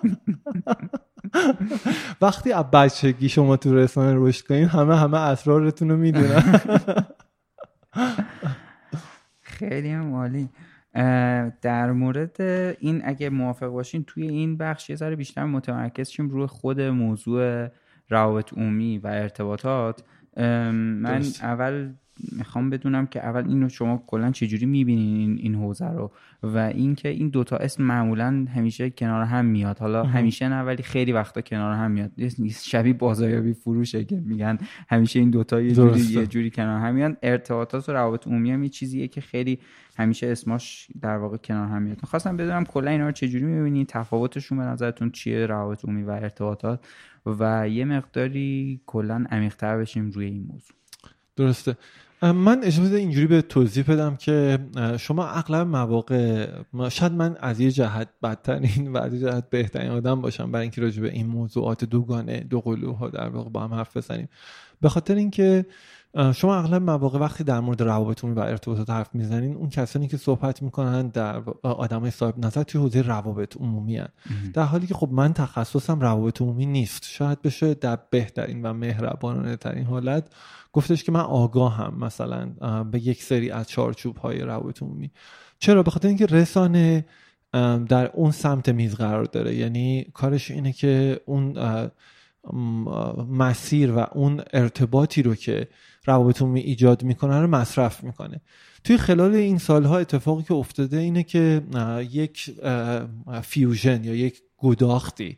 وقتی 2.22 2.52
از 2.52 2.66
بچگی 2.72 3.30
شما 3.30 3.58
تو 3.58 3.76
رسانه 3.76 4.14
رشد 4.16 4.48
کنین 4.48 4.66
همه 4.66 4.98
همه 4.98 5.20
اسرارتون 5.20 5.90
رو 5.90 5.98
می‌دونن. 5.98 6.62
خیلی 9.56 9.90
هم 9.90 10.14
عالی. 10.14 10.50
در 11.62 11.92
مورد 11.92 12.42
این 12.80 13.02
اگه 13.06 13.30
موافق 13.30 13.68
باشین 13.68 14.04
توی 14.04 14.28
این 14.28 14.58
بخش 14.58 14.90
یه 14.90 14.96
ذره 14.96 15.16
بیشتر 15.16 15.46
متمرکز 15.46 16.10
شیم 16.10 16.30
روی 16.30 16.46
خود 16.46 16.82
موضوع 16.82 17.68
روابط 18.10 18.54
عمومی 18.54 18.98
و 18.98 19.08
ارتباطات. 19.08 20.04
من 20.38 21.24
اول 21.42 21.94
می‌خوام 22.32 22.70
بدونم 22.70 23.06
که 23.06 23.26
اول 23.26 23.48
اینو 23.48 23.70
شما 23.70 24.04
کلا 24.08 24.32
چجوری 24.32 24.66
می‌بینین 24.66 25.16
این, 25.18 25.38
این 25.38 25.56
حوزه 25.56 25.88
رو 25.88 26.12
و 26.44 26.58
اینکه 26.58 27.10
این 27.10 27.30
دوتا 27.30 27.58
اسم 27.58 27.84
معمولا 27.84 28.46
همیشه 28.56 28.90
کنار 28.90 29.24
هم 29.24 29.46
میاد. 29.46 29.80
حالا 29.80 30.04
همیشه 30.04 30.50
نه 30.50 30.62
ولی 30.62 30.84
خیلی 30.84 31.12
وقتا 31.12 31.42
کنار 31.42 31.74
هم 31.74 31.92
میاد. 31.92 32.12
شبیه 32.62 32.94
بازاریابی 32.94 33.54
فروشه 33.54 34.06
که 34.06 34.20
میگن. 34.26 34.58
همیشه 34.90 35.20
این 35.20 35.30
دوتا 35.30 35.62
یه 35.62 35.72
جوری 35.72 36.02
یه 36.02 36.28
جوری 36.28 36.52
کنار 36.52 36.80
هم 36.80 36.96
میاد 36.96 37.18
ارتباطات 37.24 37.90
و 37.90 37.92
روابط 37.92 38.28
عمومی 38.28 38.52
هم 38.52 38.64
یه 38.64 38.70
چیزیه 38.70 39.08
که 39.08 39.22
خیلی 39.22 39.60
همیشه 39.98 40.28
اسماش 40.28 40.88
در 41.02 41.18
واقع 41.18 41.38
کنار 41.38 41.68
هم 41.68 41.82
میاد. 41.82 42.02
خواستم 42.04 42.38
بدونم 42.38 42.66
کلا 42.66 42.92
اینا 42.92 43.06
رو 43.06 43.12
چجوری 43.12 43.46
می‌بینید 43.46 43.88
تفاوتشون 43.88 44.58
به 44.58 44.64
نظرتون 44.64 45.12
چیه؟ 45.12 45.46
روابط 45.46 45.86
عمومی 45.86 46.04
و 46.04 46.10
ارتباطات؟ 46.10 46.86
و 47.26 47.70
یه 47.70 47.86
مقداری 47.86 48.82
کلا 48.86 49.26
عمیق‌تر 49.32 49.78
بشیم 49.78 50.10
روی 50.10 50.26
این 50.26 50.44
موضوع. 50.52 50.76
درسته. 51.36 51.78
من 52.22 52.64
اجازه 52.64 52.98
اینجوری 52.98 53.28
به 53.28 53.42
توضیح 53.42 53.84
بدم 53.84 54.16
که 54.16 54.60
شما 55.00 55.28
اغلب 55.28 55.68
مواقع 55.68 56.48
شاید 56.90 57.12
من 57.12 57.38
از 57.40 57.60
یه 57.60 57.72
جهت 57.72 58.10
بدترین 58.24 58.92
و 58.94 58.98
از 58.98 59.14
یه 59.14 59.20
جهت 59.20 59.50
بهترین 59.50 59.92
آدم 59.92 60.22
باشم 60.22 60.52
برای 60.52 60.62
اینکه 60.62 60.82
راجع 60.82 61.02
به 61.02 61.10
این 61.10 61.28
موضوعات 61.28 61.86
دوگانه 61.86 62.40
دو 62.40 62.62
قلوها 62.62 63.10
در 63.10 63.30
واقع 63.30 63.50
با 63.50 63.64
هم 63.64 63.74
حرف 63.74 63.98
بزنیم. 63.98 64.30
به 64.82 64.90
خاطر 64.90 65.16
اینکه 65.16 65.66
شما 66.36 66.56
اغلب 66.56 66.82
مواقع 66.82 67.20
وقتی 67.20 67.44
در 67.44 67.60
مورد 67.60 67.82
روابط 67.84 68.24
عمومی 68.24 68.40
و 68.40 68.44
ارتباطات 68.44 68.90
حرف 68.90 69.16
می‌زنین 69.16 69.56
اون 69.56 69.70
کسانی 69.70 70.08
که 70.08 70.18
صحبت 70.18 70.62
می‌کنن 70.62 71.08
در 71.08 71.44
آدمای 71.64 72.12
صاحب 72.12 72.46
نظر 72.46 72.64
توی 72.64 72.82
حوزه 72.82 73.02
روابط 73.02 73.58
عمومی 73.58 73.98
هن. 73.98 74.08
در 74.54 74.64
حالی 74.64 74.88
که 74.88 74.94
خب 74.94 75.10
من 75.12 75.34
تخصصم 75.34 76.00
روابط 76.00 76.42
عمومی 76.42 76.66
نیست. 76.66 77.06
شاید 77.06 77.42
بشه 77.42 77.74
در 77.74 78.00
بهترین 78.10 78.66
و 78.66 78.74
مهربانانه 78.74 79.56
ترین 79.56 79.86
حالت 79.86 80.34
گفتش 80.74 81.04
که 81.04 81.12
من 81.12 81.20
آگاهم 81.20 81.98
مثلا 82.00 82.46
به 82.84 83.08
یک 83.08 83.24
سری 83.24 83.52
از 83.52 83.68
چارچوب 83.68 84.18
های 84.18 84.40
روابط 84.40 84.84
عمومی. 84.84 85.12
چرا؟ 85.60 85.84
به 85.84 85.92
خاطر 85.92 86.08
اینکه 86.08 86.26
رسانه 86.26 87.06
در 87.88 88.12
اون 88.14 88.32
سمت 88.32 88.70
میز 88.70 88.96
قرار 88.96 89.24
داره. 89.24 89.56
یعنی 89.56 90.04
کارش 90.14 90.52
اینه 90.52 90.72
که 90.74 91.20
اون 91.26 91.58
مسیر 93.30 93.92
و 93.92 94.06
اون 94.12 94.42
ارتباطی 94.54 95.24
رو 95.24 95.36
که 95.36 95.68
روابط 96.06 96.42
عمومی 96.42 96.60
ایجاد 96.60 97.04
می‌کنه 97.04 97.42
رو 97.42 97.48
مصرف 97.48 98.04
می‌کنه. 98.04 98.42
توی 98.84 98.98
خلال 98.98 99.36
این 99.36 99.58
سالها 99.58 99.98
اتفاقی 99.98 100.44
که 100.44 100.54
افتاده 100.54 100.98
اینه 100.98 101.24
که 101.24 101.62
یک 102.12 102.56
فیوژن 103.42 104.04
یا 104.04 104.16
یک 104.16 104.42
گداختی. 104.58 105.38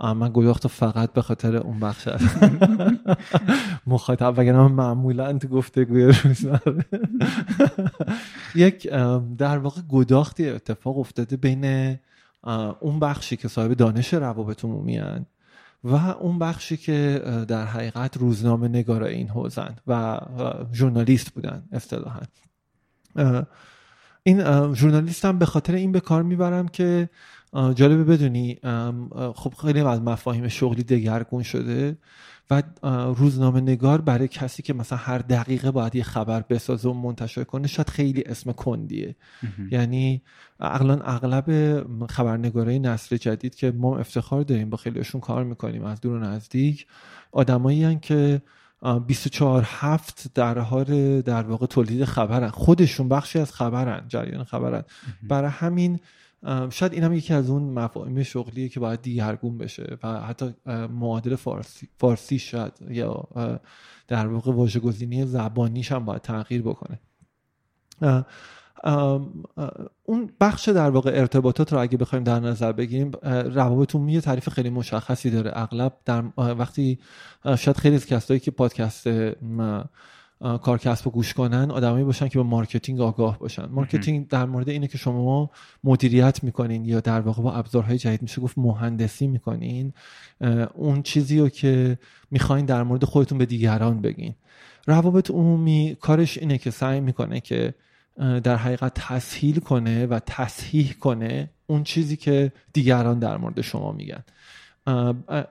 من 0.00 0.30
گداخت 0.34 0.66
فقط 0.66 1.12
به 1.12 1.22
خاطر 1.22 1.56
اون 1.56 1.80
بخش 1.80 2.08
مخاطب 3.86 4.34
وگرنه 4.36 4.58
من 4.58 4.72
معمولا 4.72 5.38
تو 5.38 5.48
گفتگوی 5.48 6.04
روزمره 6.04 6.84
یک 8.54 8.90
در 9.38 9.58
واقع 9.58 9.80
گداختی 9.88 10.48
اتفاق 10.48 10.98
افتاده 10.98 11.36
بین 11.36 11.96
اون 12.80 13.00
بخشی 13.00 13.36
که 13.36 13.48
صاحب 13.48 13.72
دانش 13.72 14.14
روابط 14.14 14.64
عمومی 14.64 15.00
و 15.84 15.94
اون 15.94 16.38
بخشی 16.38 16.76
که 16.76 17.22
در 17.48 17.64
حقیقت 17.64 18.16
روزنامه 18.16 18.68
نگار 18.68 19.02
این 19.02 19.28
حوزن 19.28 19.76
و 19.86 20.20
ژورنالیست 20.72 21.30
بودن 21.30 21.62
اصطلاحا. 21.72 22.22
این 24.22 24.42
ژورنالیست 24.74 25.24
هم 25.24 25.38
به 25.38 25.46
خاطر 25.46 25.74
این 25.74 25.92
به 25.92 26.00
کار 26.00 26.22
می‌برم 26.22 26.68
که 26.68 27.08
جالبه 27.52 28.04
بدونی 28.04 28.58
خب 29.34 29.54
خیلی 29.62 29.80
از 29.80 30.00
مفاهیم 30.00 30.48
شغلی 30.48 30.82
دگرگون 30.82 31.42
شده. 31.42 31.96
و 32.50 32.62
روزنامه 33.16 33.60
نگار 33.60 34.00
برای 34.00 34.28
کسی 34.28 34.62
که 34.62 34.74
مثلا 34.74 34.98
هر 34.98 35.18
دقیقه 35.18 35.70
باید 35.70 35.96
یه 35.96 36.02
خبر 36.02 36.44
بسازه 36.50 36.88
و 36.88 36.92
منتشر 36.92 37.44
کنه 37.44 37.66
شاید 37.66 37.90
خیلی 37.90 38.22
اسم 38.26 38.52
کندیه. 38.52 39.16
یعنی 39.70 40.22
اغلان 40.60 41.02
اغلب 41.04 41.46
خبرنگارای 42.06 42.78
نسل 42.78 43.16
جدید 43.16 43.54
که 43.54 43.70
ما 43.70 43.98
افتخار 43.98 44.42
داریم 44.42 44.70
با 44.70 44.76
خیلیشون 44.76 45.20
کار 45.20 45.44
می‌کنیم 45.44 45.84
از 45.84 46.00
دور 46.00 46.12
و 46.12 46.18
نزدیک 46.18 46.86
آدمایی 47.32 47.98
که 47.98 48.42
24 49.06 49.62
هفت 49.66 50.30
در 50.34 50.58
حال 50.58 51.20
در 51.20 51.42
واقع 51.42 51.66
تولید 51.66 52.04
خبرن. 52.04 52.48
خودشون 52.48 53.08
بخشی 53.08 53.38
از 53.38 53.52
خبرن 53.52 54.04
جریان 54.08 54.44
خبرن. 54.44 54.82
برای 55.22 55.50
همین 55.50 56.00
شاید 56.70 56.92
این 56.92 57.04
هم 57.04 57.12
یکی 57.12 57.34
از 57.34 57.50
اون 57.50 57.62
مفاهیم 57.62 58.22
شغلیه 58.22 58.68
که 58.68 58.80
باید 58.80 59.02
دیگرگون 59.02 59.58
بشه 59.58 59.98
و 60.02 60.20
حتی 60.20 60.54
معادل 60.90 61.36
فارسی, 61.36 61.88
فارسی 61.98 62.38
شاید 62.38 62.72
یا 62.88 63.28
در 64.08 64.26
واقع 64.26 64.52
واژه‌گزینی 64.52 65.26
زبانیش 65.26 65.92
هم 65.92 66.04
باید 66.04 66.22
تغییر 66.22 66.62
بکنه. 66.62 66.98
اون 70.04 70.30
بخش 70.40 70.68
در 70.68 70.90
واقع 70.90 71.10
ارتباطات 71.14 71.72
رو 71.72 71.78
اگه 71.78 71.96
بخوایم 71.98 72.24
در 72.24 72.40
نظر 72.40 72.72
بگیریم 72.72 73.10
روابط 73.22 73.94
عمومی 73.94 74.12
یه 74.12 74.20
تعریف 74.20 74.48
خیلی 74.48 74.70
مشخصی 74.70 75.30
داره. 75.30 75.52
اغلب 75.54 75.96
در 76.04 76.24
وقتی 76.36 76.98
شاید 77.44 77.76
خیلی 77.76 77.94
از 77.94 78.06
کسایی 78.06 78.40
که 78.40 78.50
پادکست 78.50 79.08
کار 80.62 80.78
کسب 80.78 81.06
و 81.06 81.10
گوش 81.10 81.34
کنن 81.34 81.70
آدمایی 81.70 82.04
باشن 82.04 82.28
که 82.28 82.38
به 82.38 82.44
marketing 82.44 83.00
آگاه 83.00 83.38
باشن. 83.38 83.64
marketing 83.64 84.28
در 84.28 84.44
مورد 84.44 84.68
اینه 84.68 84.86
که 84.86 84.98
شما 84.98 85.50
مدیریت 85.84 86.44
می‌کنین 86.44 86.84
یا 86.84 87.00
در 87.00 87.20
واقع 87.20 87.42
با 87.42 87.52
ابزارهای 87.52 87.98
جدید 87.98 88.22
میشه 88.22 88.40
گفت 88.40 88.58
مهندسی 88.58 89.26
می‌کنین. 89.26 89.92
اون 90.74 91.02
چیزی 91.02 91.38
رو 91.38 91.48
که 91.48 91.98
می‌خواین 92.30 92.66
در 92.66 92.82
مورد 92.82 93.04
خودتون 93.04 93.38
به 93.38 93.46
دیگران 93.46 94.00
بگین. 94.00 94.34
روابط 94.86 95.30
عمومی 95.30 95.96
کارش 96.00 96.38
اینه 96.38 96.58
که 96.58 96.70
سعی 96.70 97.00
می‌کنه 97.00 97.40
که 97.40 97.74
در 98.18 98.56
حقیقت 98.56 98.94
تسهیل 98.94 99.60
کنه 99.60 100.06
و 100.06 100.20
تصحیح 100.26 100.92
کنه 100.92 101.50
اون 101.66 101.84
چیزی 101.84 102.16
که 102.16 102.52
دیگران 102.72 103.18
در 103.18 103.36
مورد 103.36 103.60
شما 103.60 103.92
میگن. 103.92 104.24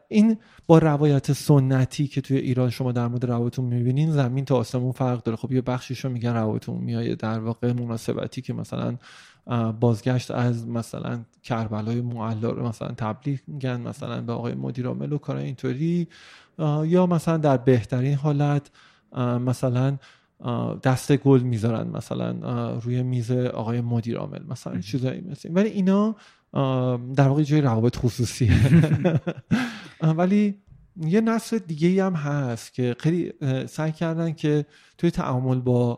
این 0.08 0.38
با 0.68 0.78
روایت 0.78 1.34
سنتی 1.34 2.08
که 2.08 2.22
توی 2.22 2.38
ایران 2.38 2.70
شما 2.70 2.92
در 2.92 3.08
مورد 3.08 3.26
روابط 3.26 3.60
می‌بینین 3.60 4.12
زمین 4.12 4.46
تا 4.46 4.56
آسمون 4.56 4.92
فرق 4.92 5.24
داره. 5.24 5.38
خب 5.38 5.52
یه 5.52 5.62
بخشیشو 5.62 6.10
میگن 6.10 6.34
روابط 6.34 6.70
میای 6.70 7.16
در 7.16 7.40
واقع 7.40 7.74
مناسبتی 7.74 8.42
که 8.42 8.54
مثلا 8.54 8.98
بازگشت 9.80 10.32
از 10.32 10.68
مثلا 10.68 11.20
کربلای 11.44 12.02
معلا 12.02 12.50
رو 12.50 12.68
مثلا 12.68 12.88
تبلیغ 12.88 13.40
میگن 13.48 13.82
مثلا 13.82 14.22
به 14.22 14.34
آقای 14.34 14.54
مدیر 14.54 14.88
عامل 14.88 15.14
و 15.14 15.18
کار 15.18 15.36
اینطوری. 15.36 16.08
یا 16.86 17.06
مثلا 17.06 17.38
در 17.38 17.58
بهترین 17.58 18.14
حالت 18.14 18.72
مثلا 19.18 19.98
دسته 20.84 21.18
گل 21.18 21.42
می‌ذارن 21.42 21.88
مثلا 21.88 22.32
روی 22.80 23.04
میز 23.04 23.32
آقای 23.32 23.82
مدیر 23.82 24.18
عامل 24.18 24.40
مثلا 24.50 24.80
چیزایی 24.80 25.22
مثل 25.22 25.50
ولی 25.54 25.70
اینا 25.70 26.16
در 27.16 27.28
واقع 27.28 27.44
جای 27.44 27.62
روابط 27.62 27.96
خصوصی 27.96 28.52
ولی 30.18 30.62
یه 31.02 31.22
نسل 31.22 31.58
دیگه 31.58 32.06
هم 32.06 32.14
هست 32.14 32.74
که 32.74 32.96
خیلی 33.00 33.34
سعی 33.68 33.92
کردن 33.92 34.34
که 34.34 34.66
توی 34.98 35.12
تعامل 35.12 35.60
با 35.60 35.98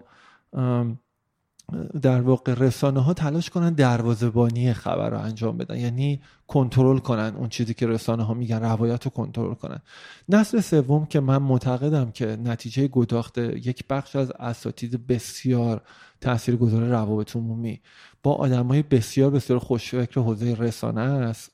در 2.02 2.22
واقع 2.22 2.54
رسانه 2.54 3.00
ها 3.00 3.14
تلاش 3.14 3.50
کنن 3.50 3.74
دروازبانی 3.74 4.74
خبر 4.74 5.10
رو 5.10 5.20
انجام 5.20 5.58
بدن. 5.58 5.78
یعنی 5.78 6.22
کنترل 6.48 6.98
کنن 6.98 7.34
اون 7.38 7.50
چیزی 7.50 7.74
که 7.74 7.88
رسانه 7.88 8.24
ها 8.24 8.34
میگن 8.34 8.60
روایت 8.62 9.06
رو 9.06 9.12
کنترل 9.12 9.54
کنن. 9.54 9.82
نسل 10.30 10.60
سوم 10.60 11.06
که 11.06 11.20
من 11.20 11.38
معتقدم 11.38 12.12
که 12.12 12.26
نتیجه 12.26 12.88
گداخت 12.88 13.38
یک 13.38 13.88
بخش 13.90 14.16
از 14.16 14.32
اساتید 14.32 15.08
بسیار 15.08 15.82
تاثیرگذار 16.22 16.84
روابط 16.84 17.36
عمومی 17.36 17.82
با 18.24 18.34
آدمای 18.34 18.82
بسیار 18.82 19.32
بسیار 19.32 19.60
خوشفکر 19.60 20.22
حوزه 20.22 20.56
رسانه 20.56 21.02
است. 21.02 21.52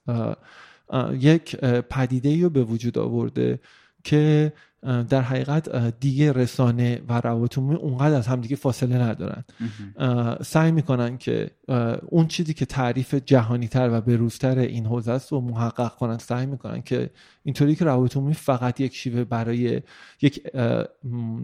یک 1.19 1.55
پدیده 1.89 2.41
رو 2.41 2.49
به 2.49 2.63
وجود 2.63 2.97
آورده 2.97 3.59
که 4.03 4.53
در 5.09 5.21
حقیقت 5.21 5.99
دیگه 5.99 6.31
رسانه 6.31 7.01
و 7.09 7.21
روابط 7.21 7.57
عمومی 7.57 7.75
اونقدر 7.75 8.15
از 8.15 8.27
همدیگه 8.27 8.55
فاصله 8.55 8.97
ندارن. 8.97 9.43
سعی 10.43 10.71
می‌کنن 10.71 11.17
که 11.17 11.51
اون 12.09 12.27
چیزی 12.27 12.53
که 12.53 12.65
تعریف 12.65 13.15
جهانی 13.15 13.67
تر 13.67 13.89
و 13.91 14.01
بروزتر 14.01 14.57
این 14.57 14.85
حوزه 14.85 15.11
است 15.11 15.31
رو 15.31 15.41
محقق 15.41 15.95
کنن. 15.95 16.17
سعی 16.17 16.45
می‌کنن 16.45 16.81
که 16.81 17.09
اینطوری 17.43 17.75
که 17.75 17.85
روابط 17.85 18.17
عمومی 18.17 18.33
فقط 18.33 18.79
یک 18.79 18.95
شیوه 18.95 19.23
برای 19.23 19.81
یک 20.21 20.43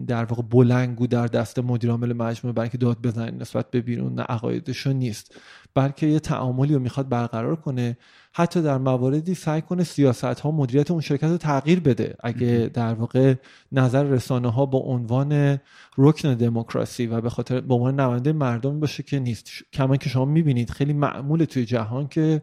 در 0.06 0.24
واقع 0.24 0.42
بلنگو 0.42 1.06
در 1.06 1.26
دست 1.26 1.58
مدیر 1.58 1.90
عامل 1.90 2.12
مجموعه 2.12 2.54
برای 2.54 2.68
که 2.68 2.78
داد 2.78 2.98
بزنن 3.02 3.36
نسبت 3.38 3.70
به 3.70 3.80
بیرون 3.80 4.18
عقایدشون 4.18 4.96
نیست. 4.96 5.36
بلکه 5.74 6.06
یه 6.06 6.20
تعاملی 6.20 6.74
رو 6.74 6.80
می‌خواد 6.80 7.08
برقرار 7.08 7.56
کنه. 7.56 7.96
حتی 8.36 8.62
در 8.62 8.78
مواردی 8.78 9.34
سعی 9.34 9.62
کنه 9.62 9.84
سیاست 9.84 10.24
ها 10.24 10.50
مدیریت 10.50 10.90
اون 10.90 11.00
شرکت 11.00 11.24
رو 11.24 11.36
تغییر 11.36 11.80
بده. 11.80 12.16
اگه 12.20 12.70
در 12.74 12.94
واقع 12.94 13.34
نظر 13.72 14.02
رسانه 14.02 14.50
ها 14.52 14.66
با 14.66 14.78
عنوان 14.78 15.58
رکن 15.98 16.34
دموکراسی 16.34 17.06
و 17.06 17.20
به 17.20 17.30
خاطر 17.30 17.60
به 17.60 17.74
عنوان 17.74 18.00
نماینده 18.00 18.32
مردم 18.32 18.80
باشه 18.80 19.02
که 19.02 19.18
نیست. 19.18 19.48
کما 19.72 19.96
که 19.96 20.08
شما 20.08 20.24
می‌بینید 20.24 20.70
خیلی 20.70 20.92
معمول 20.92 21.44
توی 21.44 21.64
جهان 21.64 22.08
که 22.08 22.42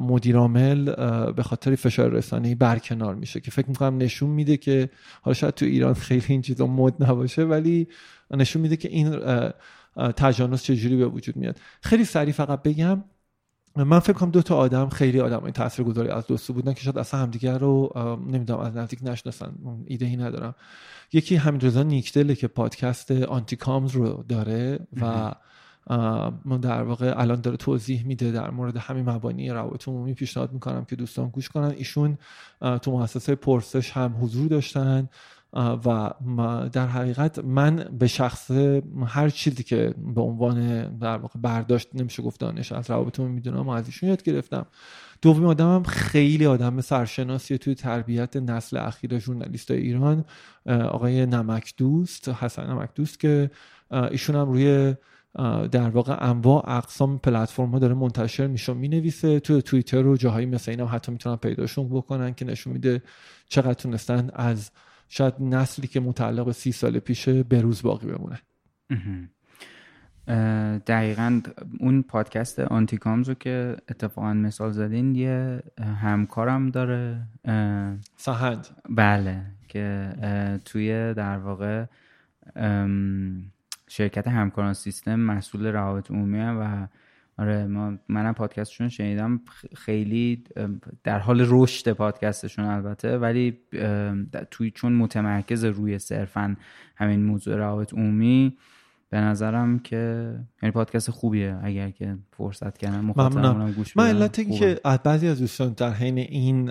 مدیرامل 0.00 0.92
به 1.32 1.42
خاطر 1.42 1.74
فشار 1.74 2.10
رسانه‌ای 2.10 2.54
برکنار 2.54 3.14
میشه 3.14 3.40
که 3.40 3.50
فکر 3.50 3.68
می‌کنم 3.68 3.96
نشون 3.96 4.30
میده 4.30 4.56
که 4.56 4.90
حالا 5.22 5.34
شاید 5.34 5.54
تو 5.54 5.64
ایران 5.66 5.94
خیلی 5.94 6.24
این 6.28 6.42
چیزا 6.42 6.66
مد 6.66 7.02
نباشه 7.04 7.44
ولی 7.44 7.88
نشون 8.30 8.62
میده 8.62 8.76
که 8.76 8.88
این 8.88 9.20
تجانس 10.16 10.62
چجوری 10.62 10.96
به 10.96 11.06
وجود 11.06 11.36
میاد. 11.36 11.60
خیلی 11.80 12.04
سریع 12.04 12.32
فقط 12.32 12.62
بگم 12.62 13.04
من 13.76 13.98
فکر 13.98 14.12
کنم 14.12 14.30
دو 14.30 14.42
تا 14.42 14.56
آدم 14.56 14.88
خیلی 14.88 15.20
آدم 15.20 15.44
این 15.44 15.52
تاثیرگذاری 15.52 16.08
از 16.08 16.26
دوستو 16.26 16.52
بودن 16.52 16.72
که 16.72 16.80
شاید 16.80 16.98
اصلا 16.98 17.20
همدیگر 17.20 17.58
رو 17.58 17.92
نمی‌دونم 18.26 18.60
از 18.60 18.76
نزدیک 18.76 18.98
نشناسن 19.02 19.54
ایده 19.86 20.06
ای 20.06 20.16
ندارم. 20.16 20.54
یکی 21.12 21.36
همین 21.36 21.60
رضا 21.60 21.82
نیکدله 21.82 22.34
که 22.34 22.48
پادکست 22.48 23.10
آنتی 23.10 23.56
کامز 23.56 23.90
رو 23.90 24.24
داره 24.28 24.78
و 25.00 25.32
در 26.62 26.82
واقع 26.82 27.14
الان 27.16 27.40
داره 27.40 27.56
توضیح 27.56 28.06
میده 28.06 28.30
در 28.30 28.50
مورد 28.50 28.76
همین 28.76 29.10
مبانی 29.10 29.50
روابط 29.50 29.88
عمومی 29.88 30.14
پیشنهاد 30.14 30.52
می‌کنم 30.52 30.84
که 30.84 30.96
دوستان 30.96 31.28
گوش 31.28 31.48
کنن. 31.48 31.74
ایشون 31.76 32.18
تو 32.82 32.90
مؤسسه 32.90 33.34
پرسش 33.34 33.90
هم 33.90 34.16
حضور 34.20 34.48
داشتن. 34.48 35.08
و 35.56 36.10
در 36.72 36.86
حقیقت 36.86 37.38
من 37.38 37.88
به 37.98 38.06
شخص 38.06 38.50
هر 39.06 39.28
چیزی 39.28 39.62
که 39.62 39.94
به 40.14 40.20
عنوان 40.20 40.82
در 40.98 41.16
واقع 41.16 41.40
برداشت 41.42 41.88
نمیشه 41.94 42.22
گفت 42.22 42.40
دانش 42.40 42.72
از 42.72 42.90
روابطمون 42.90 43.30
می‌دونم 43.30 43.68
و 43.68 43.70
از 43.70 43.86
ایشون 43.86 44.08
یاد 44.08 44.22
گرفتم. 44.22 44.66
دومی 45.22 45.46
آدمم 45.46 45.82
خیلی 45.82 46.46
آدم 46.46 46.80
سرشناسی 46.80 47.58
توی 47.58 47.74
تربیت 47.74 48.36
نسل 48.36 48.76
اخیر 48.76 49.18
ژورنالیست 49.18 49.70
ایران 49.70 50.24
آقای 50.66 51.26
نمک 51.26 51.74
دوست 51.76 52.28
حسن 52.28 52.70
نمک 52.70 52.90
دوست 52.94 53.20
که 53.20 53.50
ایشون 53.90 54.36
هم 54.36 54.48
روی 54.48 54.94
در 55.70 55.88
واقع 55.88 56.16
انواع 56.20 56.76
اقسام 56.76 57.18
پلتفرم 57.18 57.70
ها 57.70 57.78
داره 57.78 57.94
منتشر 57.94 58.46
میشه 58.46 58.74
می 58.74 58.88
نویسه 58.88 59.40
تو 59.40 59.60
توییتر 59.60 60.06
و 60.06 60.16
جاهایی 60.16 60.46
مثل 60.46 60.70
این 60.70 60.80
هم 60.80 60.88
حتی 60.92 61.12
می‌تونن 61.12 61.36
پیداشون 61.36 61.88
بکنن 61.88 62.34
که 62.34 62.44
نشون 62.44 62.72
میده 62.72 63.02
چقدر 63.48 63.74
تونستن 63.74 64.30
از 64.34 64.70
شاید 65.08 65.34
نسلی 65.40 65.86
که 65.86 66.00
متعلق 66.00 66.44
به 66.46 66.52
سی 66.52 66.72
سال 66.72 66.98
پیشه 66.98 67.42
به 67.42 67.60
روز 67.60 67.82
باقی 67.82 68.06
بمونه. 68.06 68.40
دقیقا 70.78 71.40
اون 71.80 72.02
پادکست 72.02 72.58
آنتیکامز 72.58 73.28
رو 73.28 73.34
که 73.34 73.76
اتفاقا 73.88 74.34
مثال 74.34 74.70
زدین 74.70 75.14
یه 75.14 75.62
همکارم 76.02 76.70
داره. 76.70 77.22
سهند. 78.16 78.66
بله 78.88 79.42
که 79.68 80.12
توی 80.64 81.14
در 81.14 81.38
واقع 81.38 81.84
شرکت 83.88 84.28
همکاران 84.28 84.72
سیستم 84.72 85.20
مسئول 85.20 85.66
روابط 85.66 86.10
عمومی 86.10 86.40
و 86.40 86.86
آره 87.38 87.66
ما 87.66 87.98
منم 88.08 88.32
پادکستشون 88.32 88.88
شنیدم 88.88 89.40
خیلی 89.74 90.44
در 91.04 91.18
حال 91.18 91.46
رشد 91.48 91.92
پادکستشون 91.92 92.64
البته 92.64 93.18
ولی 93.18 93.58
توی 94.50 94.70
چون 94.70 94.92
متمرکز 94.92 95.64
روی 95.64 95.98
صرفا 95.98 96.56
همین 96.96 97.24
موضوع 97.24 97.56
روابط 97.56 97.94
عمومی 97.94 98.56
به 99.10 99.20
نظرم 99.20 99.78
که 99.78 100.32
یعنی 100.62 100.72
پادکست 100.72 101.10
خوبیه 101.10 101.58
اگر 101.62 101.90
که 101.90 102.18
فرصت 102.36 102.78
کردن 102.78 103.00
مخاطبمون 103.00 103.72
گوش 103.72 103.96
من 103.96 104.08
علت 104.08 104.58
که 104.58 104.80
بعضی 105.04 105.28
از 105.28 105.38
دوستان 105.38 105.72
در 105.72 105.92
حین 105.92 106.18
این 106.18 106.70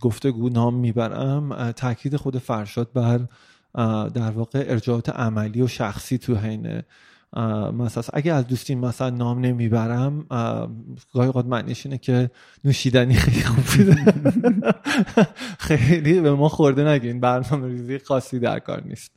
گفتگو 0.00 0.48
نام 0.48 0.74
می‌برم 0.74 1.72
تاکید 1.72 2.16
خود 2.16 2.38
فرشاد 2.38 2.92
بر 2.92 3.20
در 4.08 4.30
واقع 4.30 4.64
ارجاعات 4.68 5.08
عملی 5.08 5.62
و 5.62 5.66
شخصی 5.66 6.18
تو 6.18 6.36
حین 6.36 6.82
مثلا 7.72 8.02
اگه 8.12 8.32
از 8.32 8.46
دوستین 8.46 8.78
مثلا 8.78 9.10
نام 9.10 9.40
نمی‌برم 9.40 10.26
گاهی 11.14 11.26
اوقات 11.26 11.46
معنیش 11.46 11.86
اینه 11.86 11.98
که 11.98 12.30
نوشیدنی 12.64 13.14
خیلی 13.14 13.42
خوب 13.42 13.64
خیلی 15.58 16.20
به 16.20 16.34
ما 16.34 16.48
خورده 16.48 16.84
نگین 16.84 17.20
برنامه 17.20 17.68
ریزی 17.68 17.98
خاصی 17.98 18.38
در 18.38 18.58
کار 18.58 18.82
نیست. 18.84 19.12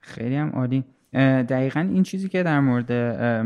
خیلی 0.00 0.36
هم 0.36 0.48
عالی. 0.48 0.84
دقیقا 1.12 1.80
این 1.80 2.02
چیزی 2.02 2.28
که 2.28 2.42
در 2.42 2.60
مورد 2.60 2.92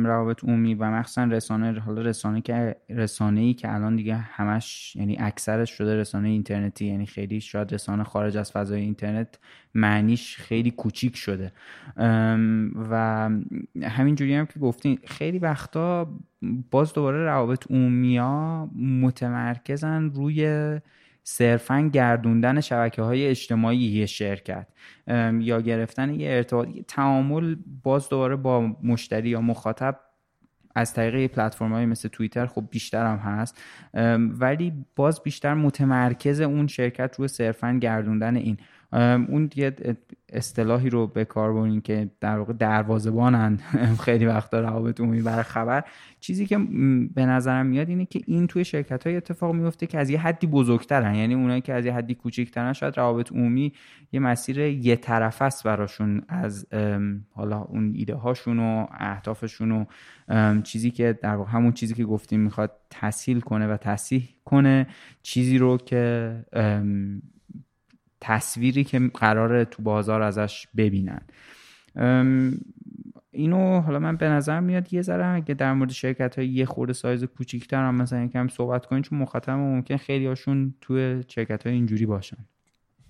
روابط 0.06 0.44
عمومی 0.44 0.74
و 0.74 0.90
مخصوصا 0.90 1.24
رسانه 1.24 1.80
حالا 1.80 2.02
رسانه 2.02 2.40
که 2.40 2.76
رسانه 2.90 3.40
ای 3.40 3.54
که 3.54 3.74
الان 3.74 3.96
دیگه 3.96 4.16
همش 4.16 4.96
یعنی 4.96 5.16
اکثرش 5.20 5.70
شده 5.70 5.96
رسانه 5.96 6.28
اینترنتی 6.28 6.86
یعنی 6.86 7.06
خیلی 7.06 7.40
شاید 7.40 7.74
رسانه 7.74 8.04
خارج 8.04 8.36
از 8.36 8.52
فضای 8.52 8.80
اینترنت 8.80 9.38
معنیش 9.74 10.36
خیلی 10.36 10.70
کوچیک 10.70 11.16
شده. 11.16 11.52
و 12.90 13.30
همین 13.82 14.14
جوری 14.14 14.34
هم 14.34 14.46
که 14.46 14.60
گفتین 14.60 14.98
خیلی 15.04 15.38
وقتا 15.38 16.08
باز 16.70 16.92
دوباره 16.92 17.24
روابط 17.24 17.70
عمومی 17.70 18.16
ها 18.18 18.70
متمرکزن 18.76 20.10
روی 20.10 20.80
صرفا 21.24 21.90
گردوندن 21.92 22.60
شبکه 22.60 23.02
های 23.02 23.26
اجتماعی 23.26 23.78
یه 23.78 24.06
شرکت 24.06 24.66
یا 25.38 25.60
گرفتن 25.60 26.20
یه 26.20 26.30
ارتباط 26.30 26.68
تعامل 26.88 27.56
باز 27.82 28.08
دوباره 28.08 28.36
با 28.36 28.60
مشتری 28.82 29.28
یا 29.28 29.40
مخاطب 29.40 30.00
از 30.74 30.94
طریق 30.94 31.30
پلتفرم 31.30 31.72
های 31.72 31.86
مثل 31.86 32.08
توییتر 32.08 32.46
خب 32.46 32.64
بیشتر 32.70 33.06
هم 33.06 33.18
هست. 33.18 33.62
ولی 34.38 34.72
باز 34.96 35.22
بیشتر 35.22 35.54
متمرکز 35.54 36.40
اون 36.40 36.66
شرکت 36.66 37.14
روی 37.18 37.28
صرفا 37.28 37.72
گردوندن 37.72 38.36
این. 38.36 38.56
اون 38.92 39.50
یه 39.56 39.76
اصطلاحی 40.32 40.90
رو 40.90 41.06
به 41.06 41.24
کار 41.24 41.52
برین 41.52 41.80
که 41.80 42.10
در 42.20 42.38
واقع 42.38 42.52
دروازبانن 42.52 43.56
خیلی 44.04 44.26
وقتا 44.26 44.60
روابط 44.60 45.00
عمومی 45.00 45.22
برای 45.22 45.42
خبر. 45.42 45.84
چیزی 46.20 46.46
که 46.46 46.58
به 47.14 47.26
نظرم 47.26 47.66
میاد 47.66 47.88
اینه 47.88 48.06
که 48.06 48.20
این 48.26 48.46
توی 48.46 48.64
شرکت 48.64 49.06
های 49.06 49.16
اتفاق 49.16 49.54
میفته 49.54 49.86
که 49.86 49.98
از 49.98 50.10
یه 50.10 50.20
حدی 50.20 50.46
بزرگترن. 50.46 51.14
یعنی 51.14 51.34
اونایی 51.34 51.60
که 51.60 51.72
از 51.72 51.86
یه 51.86 51.92
حدی 51.92 52.14
کوچیکترن 52.14 52.72
شاید 52.72 52.96
روابط 52.96 53.32
عمومی 53.32 53.72
یه 54.12 54.20
مسیر 54.20 54.58
یه 54.58 54.96
طرف 54.96 55.42
است 55.42 55.64
براشون 55.64 56.22
از 56.28 56.66
حالا 57.30 57.60
اون 57.60 57.92
ایده 57.94 58.14
هاشون 58.14 58.58
و 58.58 58.86
اهدافشون 58.90 59.72
و 59.72 59.84
چیزی 60.62 60.90
که 60.90 61.18
در 61.22 61.36
واقع 61.36 61.50
همون 61.50 61.72
چیزی 61.72 61.94
که 61.94 62.04
گفتیم 62.04 62.40
می‌خواد 62.40 62.72
تسهیل 62.90 63.40
کنه 63.40 63.66
و 63.66 63.76
تصحیح 63.76 64.28
کنه. 64.44 64.86
چیزی 65.22 65.58
رو 65.58 65.76
که 65.76 66.34
تصویری 68.24 68.84
که 68.84 69.10
قراره 69.14 69.64
تو 69.64 69.82
بازار 69.82 70.22
ازش 70.22 70.66
ببینن. 70.76 71.20
اینو 73.30 73.80
حالا 73.80 73.98
من 73.98 74.16
به 74.16 74.28
نظر 74.28 74.60
میاد 74.60 74.92
یه 74.92 75.02
ذره 75.02 75.26
اگه 75.26 75.54
در 75.54 75.72
مورد 75.72 75.90
شرکت 75.90 76.38
های 76.38 76.48
یه 76.48 76.64
خورده 76.64 76.92
سایز 76.92 77.24
کوچیکتر 77.24 77.84
هم 77.84 77.94
مثلا 77.94 78.24
یکم 78.24 78.48
صحبت 78.48 78.86
کنین 78.86 79.02
چون 79.02 79.18
مخاطب 79.18 79.50
ممکن 79.50 79.96
خیلی 79.96 80.26
هاشون 80.26 80.74
توی 80.80 81.24
شرکت 81.28 81.66
های 81.66 81.74
اینجوری 81.74 82.06
باشن. 82.06 82.36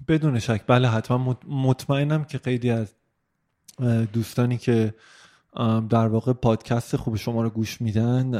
بدون 0.09 0.38
شک. 0.38 0.62
بله 0.66 0.88
حتما. 0.88 1.38
مطمئنم 1.48 2.25
که 2.25 2.38
خیلی 2.38 2.70
از 2.70 2.94
دوستانی 4.12 4.57
که 4.57 4.94
در 5.90 6.07
واقع 6.07 6.33
پادکست 6.33 6.96
خوب 6.96 7.16
شما 7.16 7.42
رو 7.42 7.51
گوش 7.51 7.81
میدن 7.81 8.33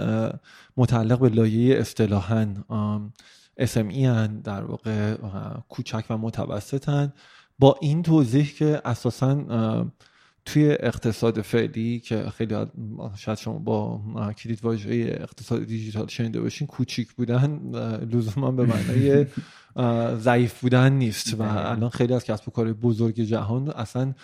متعلق 0.77 1.21
به 1.21 1.29
لایه 1.29 1.79
اصطلاحا 1.79 2.55
SME 3.61 3.97
هن 3.97 4.41
در 4.41 4.65
واقع 4.65 5.15
کوچک 5.69 6.05
و 6.11 6.19
متوسطن 6.19 7.13
با 7.59 7.79
این 7.81 8.03
توضیح 8.03 8.55
که 8.55 8.83
اساسا 8.85 9.91
توی 10.45 10.77
اقتصاد 10.81 11.41
فعلی 11.41 12.01
که 12.01 12.31
خیلی 12.31 12.55
شاید 13.17 13.39
شما 13.39 13.59
با 13.59 14.01
کلید 14.39 14.65
واژه 14.65 15.19
اقتصاد 15.21 15.65
دیجیتال 15.65 16.07
شنیده 16.07 16.41
باشین 16.41 16.67
کوچیک 16.67 17.13
بودن 17.13 17.61
لزوما 18.13 18.51
به 18.51 18.67
معنای 18.67 19.27
ضعیف 20.17 20.61
بودن 20.61 20.93
نیست. 20.93 21.35
و 21.35 21.43
الان 21.43 21.91
خیلی 21.91 22.15
از 22.15 22.25
کسب 22.25 22.49
و 22.49 22.51
کار 22.51 22.73
بزرگ 22.73 23.15
جهان 23.15 23.71
اصلا 23.71 24.15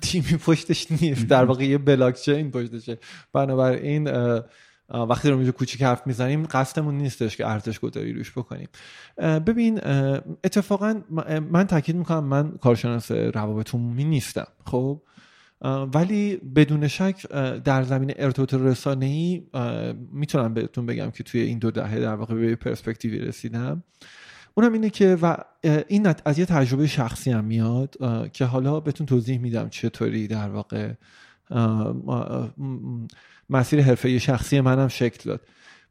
تیمی 0.00 0.36
پشتش 0.46 0.92
نیست. 0.92 1.26
در 1.26 1.44
واقع 1.44 1.64
یه 1.64 1.78
بلاک 1.78 2.14
چین 2.14 2.50
پشتشه. 2.50 2.98
بنابراین 3.32 4.08
وقتی 4.88 5.30
رو 5.30 5.52
کوچیک 5.52 5.82
حرف 5.82 6.06
می‌زنیم 6.06 6.46
قصدمون 6.46 6.98
نیستش 6.98 7.36
که 7.36 7.46
ارزش 7.46 7.78
گذاری 7.78 8.12
روش 8.12 8.32
بکنیم. 8.32 8.68
ببین 9.18 9.80
اتفاقا 10.44 11.00
من 11.50 11.64
تاکید 11.64 11.96
می‌کنم 11.96 12.24
من 12.24 12.50
کارشناس 12.50 13.10
روابط 13.10 13.74
عمومی 13.74 14.04
نیستم 14.04 14.46
خب؟ 14.64 15.02
ولی 15.94 16.36
بدون 16.36 16.88
شک 16.88 17.26
در 17.64 17.82
زمین 17.82 18.12
ارتباط 18.16 18.54
رسانه 18.54 19.06
ای 19.06 19.42
می‌تونم 20.12 20.54
بهتون 20.54 20.86
بگم 20.86 21.10
که 21.10 21.24
توی 21.24 21.40
این 21.40 21.58
دو 21.58 21.70
دهه 21.70 22.00
در 22.00 22.14
واقع 22.14 22.34
به 22.34 22.56
پرسپکتیوی 22.56 23.18
رسیدم. 23.18 23.82
اونم 24.54 24.72
اینه 24.72 24.90
که 24.90 25.18
و 25.22 25.36
این 25.88 26.14
از 26.24 26.38
یه 26.38 26.46
تجربه 26.46 26.86
شخصی 26.86 27.30
هم 27.30 27.44
میاد 27.44 27.96
که 28.32 28.44
حالا 28.44 28.80
بهتون 28.80 29.06
توضیح 29.06 29.38
میدم 29.38 29.68
چطوری 29.68 30.28
در 30.28 30.48
واقع 30.48 30.92
مسیر 33.50 33.82
حرفه 33.82 34.18
شخصی 34.18 34.60
منم 34.60 34.88
شکل 34.88 35.30
داد. 35.30 35.40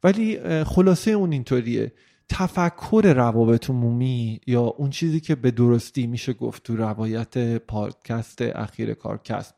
ولی 0.04 0.64
خلاصه 0.64 1.12
اون 1.12 1.32
اینطوریه. 1.32 1.92
تفکر 2.30 3.14
روابط 3.16 3.70
عمومی 3.70 4.40
یا 4.48 4.62
اون 4.62 4.90
چیزی 4.90 5.20
که 5.20 5.36
به 5.36 5.52
درستی 5.52 6.08
میشه 6.08 6.34
گفت 6.34 6.64
تو 6.64 6.76
روایت 6.76 7.58
پادکست 7.58 8.42
اخیر 8.42 8.94
کارکست 8.94 9.54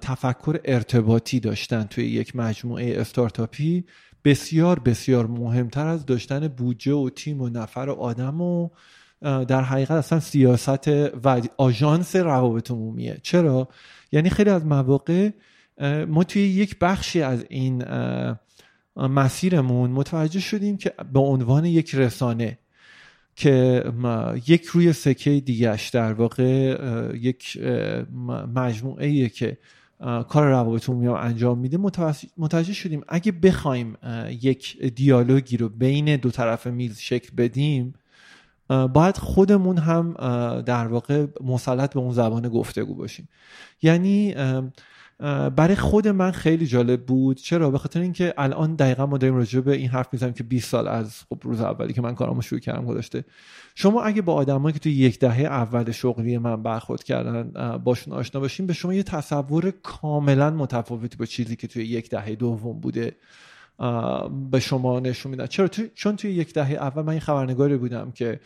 تفکر 0.00 0.60
ارتباطی 0.64 1.40
داشتن 1.40 1.84
توی 1.84 2.04
یک 2.04 2.36
مجموعه 2.36 3.00
استارتاپی 3.00 3.84
بسیار 4.24 4.78
بسیار 4.78 5.26
مهمتر 5.26 5.86
از 5.86 6.06
داشتن 6.06 6.48
بودجه 6.48 6.92
و 6.92 7.10
تیم 7.10 7.40
و 7.40 7.48
نفر 7.48 7.88
و 7.88 7.92
آدم 7.92 8.40
و 8.40 8.68
در 9.22 9.62
حقیقت 9.62 9.90
اصلا 9.90 10.20
سیاست 10.20 10.88
و 11.24 11.42
آژانس 11.56 12.16
روابط 12.16 12.70
عمومیه 12.70 13.18
چرا؟ 13.22 13.68
یعنی 14.12 14.30
خیلی 14.30 14.50
از 14.50 14.66
مواقع 14.66 15.30
ما 16.08 16.24
توی 16.24 16.42
یک 16.42 16.78
بخشی 16.78 17.22
از 17.22 17.44
این 17.48 17.84
مسیرمون 18.96 19.90
متوجه 19.90 20.40
شدیم 20.40 20.76
که 20.76 20.92
به 21.12 21.20
عنوان 21.20 21.64
یک 21.64 21.94
رسانه 21.94 22.58
که 23.36 23.84
یک 24.46 24.64
روی 24.64 24.92
سکه 24.92 25.40
دیگهش 25.40 25.88
در 25.88 26.12
واقع 26.12 26.78
یک 27.14 27.58
مجموعه 28.54 29.28
که 29.28 29.58
کار 30.28 30.48
روابط 30.48 30.88
عمومی 30.88 31.08
انجام 31.08 31.58
میده 31.58 31.78
متوجه 32.36 32.72
شدیم 32.72 33.02
اگه 33.08 33.32
بخوایم 33.32 33.96
یک 34.40 34.82
دیالوگی 34.82 35.56
رو 35.56 35.68
بین 35.68 36.16
دو 36.16 36.30
طرف 36.30 36.66
میز 36.66 36.98
شکل 36.98 37.30
بدیم 37.36 37.94
باید 38.68 39.16
خودمون 39.16 39.78
هم 39.78 40.14
در 40.60 40.86
واقع 40.86 41.26
مسلط 41.44 41.94
به 41.94 42.00
اون 42.00 42.12
زبان 42.12 42.48
گفتگو 42.48 42.94
باشیم. 42.94 43.28
یعنی 43.82 44.34
برای 45.56 45.76
خود 45.76 46.08
من 46.08 46.30
خیلی 46.30 46.66
جالب 46.66 47.06
بود. 47.06 47.36
چرا؟ 47.36 47.70
به 47.70 47.78
خاطر 47.78 48.00
اینکه 48.00 48.34
الان 48.36 48.74
دقیقا 48.74 49.06
ما 49.06 49.18
داریم 49.18 49.36
راجع 49.36 49.60
به 49.60 49.72
این 49.72 49.88
حرف 49.88 50.08
می‌زنیم 50.12 50.32
که 50.32 50.42
20 50.42 50.70
سال 50.70 50.88
از 50.88 51.24
خب 51.28 51.38
روز 51.42 51.60
اولی 51.60 51.92
که 51.92 52.02
من 52.02 52.14
کارامو 52.14 52.42
شروع 52.42 52.60
کردم 52.60 52.86
گذاشته 52.86 53.24
شما 53.74 54.02
اگه 54.02 54.22
با 54.22 54.34
آدمایی 54.34 54.72
که 54.72 54.78
توی 54.78 54.92
یک 54.92 55.18
دهه 55.18 55.40
اول 55.40 55.92
شغلی 55.92 56.38
من 56.38 56.62
برخورد 56.62 57.02
کردن 57.02 57.78
باشون 57.78 58.14
آشنا 58.14 58.40
باشین 58.40 58.66
به 58.66 58.72
شما 58.72 58.94
یه 58.94 59.02
تصور 59.02 59.70
کاملا 59.70 60.50
متفاوتی 60.50 61.16
با 61.16 61.26
چیزی 61.26 61.56
که 61.56 61.66
توی 61.66 61.84
یک 61.84 62.10
دهه 62.10 62.34
دوم 62.34 62.80
بوده 62.80 63.16
به 64.50 64.60
شما 64.60 65.00
نشون 65.00 65.30
میدن. 65.30 65.46
چرا؟ 65.46 65.68
چون 65.94 66.16
توی 66.16 66.30
یک 66.30 66.54
دهه 66.54 66.72
اول 66.72 67.02
من 67.02 67.08
این 67.08 67.20
خبرنگاری 67.20 67.76
بودم 67.76 68.10
که 68.10 68.40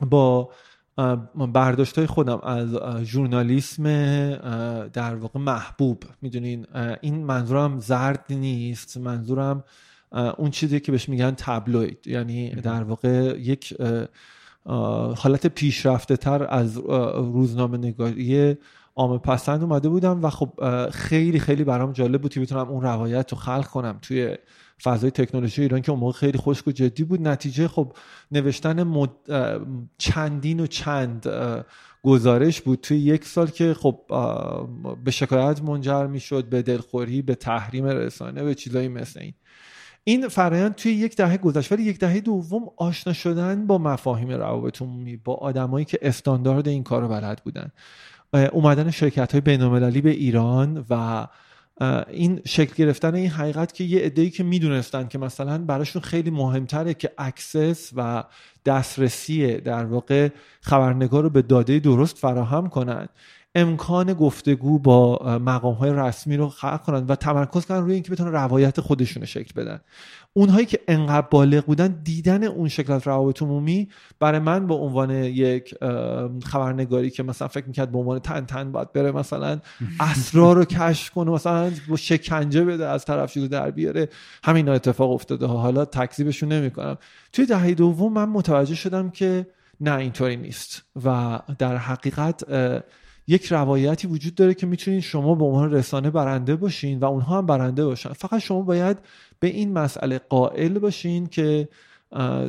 با 0.00 0.50
برداشت 1.52 1.98
های 1.98 2.06
خودم 2.06 2.40
از 2.42 2.68
ژورنالیسم 3.04 3.84
در 4.86 5.14
واقع 5.14 5.40
محبوب. 5.40 6.04
می‌دونین 6.22 6.66
این 7.00 7.24
منظورم 7.24 7.80
زرد 7.80 8.24
نیست 8.30 8.96
منظورم 8.96 9.64
اون 10.38 10.50
چیزی 10.50 10.80
که 10.80 10.92
بهش 10.92 11.08
میگن 11.08 11.30
تبلوید 11.30 12.06
یعنی 12.06 12.50
در 12.50 12.82
واقع 12.82 13.38
یک 13.38 13.76
حالت 15.16 15.46
پیشرفته 15.46 16.16
تر 16.16 16.46
از 16.50 16.76
روزنامه 17.14 17.78
نگاری 17.78 18.56
عام 18.96 19.18
پسند 19.18 19.62
اومده 19.62 19.88
بودم 19.88 20.24
و 20.24 20.30
خب 20.30 20.52
خیلی 20.90 21.38
خیلی 21.38 21.64
برام 21.64 21.92
جالب 21.92 22.22
بود 22.22 22.32
که 22.34 22.40
بتونم 22.40 22.68
اون 22.68 22.82
روایت 22.82 23.32
رو 23.32 23.38
خلق 23.38 23.66
کنم 23.66 23.98
توی 24.02 24.36
فضای 24.82 25.10
تکنولوژی 25.10 25.62
ایران 25.62 25.82
که 25.82 25.90
اون 25.90 26.00
موقع 26.00 26.12
خیلی 26.12 26.38
خشک 26.38 26.68
و 26.68 26.70
جدی 26.70 27.04
بود. 27.04 27.28
نتیجه 27.28 27.68
خب 27.68 27.92
نوشتن 28.30 28.82
مد... 28.82 29.10
چندین 29.98 30.60
و 30.60 30.66
چند 30.66 31.26
گزارش 32.02 32.60
بود 32.60 32.80
توی 32.80 32.98
یک 32.98 33.24
سال 33.24 33.46
که 33.46 33.74
خب 33.74 34.00
به 35.04 35.10
شکایت 35.10 35.62
منجر 35.62 36.06
می‌شد 36.06 36.48
به 36.48 36.62
دلخوری 36.62 37.22
به 37.22 37.34
تحریم 37.34 37.84
رسانه 37.84 38.42
به 38.42 38.54
چیزایی 38.54 38.88
مثل 38.88 39.20
این. 39.20 39.34
این 40.04 40.28
فرایند 40.28 40.74
توی 40.74 40.92
یک 40.92 41.16
دهه 41.16 41.36
گذشت. 41.36 41.72
ولی 41.72 41.82
یک 41.82 41.98
دهه 41.98 42.20
دوم 42.20 42.62
آشنا 42.76 43.12
شدن 43.12 43.66
با 43.66 43.78
مفاهیم 43.78 44.30
روابط 44.30 44.82
عمومی 44.82 45.16
با 45.16 45.34
آدمایی 45.34 45.84
که 45.84 45.98
استاندارد 46.02 46.68
این 46.68 46.82
کار 46.82 47.02
رو 47.02 47.08
بلد 47.08 47.42
بودن. 47.44 47.72
اومدن 48.52 48.90
شرکت 48.90 49.32
های 49.32 49.40
به 50.00 50.10
ایران 50.10 50.86
و 50.90 51.26
این 52.10 52.40
شکل 52.46 52.74
گرفتن 52.74 53.14
این 53.14 53.30
حقیقت 53.30 53.74
که 53.74 53.84
یه 53.84 54.00
عده‌ای 54.00 54.30
که 54.30 54.42
می‌دونستن 54.42 55.08
که 55.08 55.18
مثلا 55.18 55.58
براشون 55.58 56.02
خیلی 56.02 56.30
مهمتره 56.30 56.94
که 56.94 57.12
access 57.18 57.90
و 57.96 58.24
دسترسی 58.66 59.56
در 59.56 59.84
واقع 59.84 60.28
خبرنگار 60.60 61.22
رو 61.22 61.30
به 61.30 61.42
داده 61.42 61.78
درست 61.78 62.18
فراهم 62.18 62.68
کنند 62.68 63.08
امکان 63.54 64.12
گفتگو 64.12 64.78
با 64.78 65.38
مقام 65.44 65.74
های 65.74 65.92
رسمی 65.92 66.36
رو 66.36 66.48
خلق 66.48 66.82
کنن 66.82 67.06
و 67.06 67.14
تمرکز 67.14 67.66
کنن 67.66 67.78
روی 67.78 67.94
اینکه 67.94 68.12
بتونن 68.12 68.32
روایت 68.32 68.80
خودشون 68.80 69.24
شکل 69.24 69.62
بدن. 69.62 69.80
اونهایی 70.32 70.66
که 70.66 70.80
انقدر 70.88 71.26
بالغ 71.30 71.64
بودن 71.64 72.00
دیدن 72.04 72.44
اون 72.44 72.68
شکل 72.68 72.92
از 72.92 73.06
روابط 73.06 73.42
عمومی 73.42 73.88
برای 74.20 74.38
من 74.40 74.66
به 74.66 74.74
عنوان 74.74 75.10
یک 75.24 75.74
خبرنگاری 76.44 77.10
که 77.10 77.22
مثلا 77.22 77.48
فکر 77.48 77.66
می‌کرد 77.66 77.92
به 77.92 77.98
عنوان 77.98 78.18
تن 78.18 78.46
تن 78.46 78.72
باید 78.72 78.92
بره 78.92 79.12
مثلا 79.12 79.60
اسرار 80.00 80.56
رو 80.56 80.64
کشف 80.64 81.10
کنه 81.10 81.30
مثلا 81.30 81.70
با 81.88 81.96
شکنجه 81.96 82.64
بده 82.64 82.86
از 82.86 83.04
طرف 83.04 83.36
رو 83.36 83.48
در 83.48 83.70
بیاره. 83.70 84.08
همین 84.44 84.68
اتفاق 84.68 85.10
افتاده. 85.10 85.46
حالا 85.46 85.84
تکذیبشون 85.84 86.52
نمی‌کنم. 86.52 86.98
توی 87.32 87.46
دهه 87.46 87.74
دوم 87.74 88.12
من 88.12 88.28
متوجه 88.28 88.74
شدم 88.74 89.10
که 89.10 89.46
نه 89.80 89.96
اینطوری 89.96 90.36
نیست. 90.36 90.82
و 91.04 91.38
در 91.58 91.76
حقیقت 91.76 92.44
یک 93.26 93.46
روایتی 93.46 94.06
وجود 94.06 94.34
داره 94.34 94.54
که 94.54 94.66
می‌تونین 94.66 95.00
شما 95.00 95.34
به 95.34 95.44
عنوان 95.44 95.72
رسانه 95.72 96.10
برنده 96.10 96.56
باشین 96.56 96.98
و 96.98 97.04
اونها 97.04 97.38
هم 97.38 97.46
برنده 97.46 97.84
باشن. 97.84 98.12
فقط 98.12 98.38
شما 98.40 98.62
باید 98.62 98.98
به 99.40 99.48
این 99.48 99.72
مسئله 99.72 100.18
قائل 100.18 100.78
باشین 100.78 101.26
که 101.26 101.68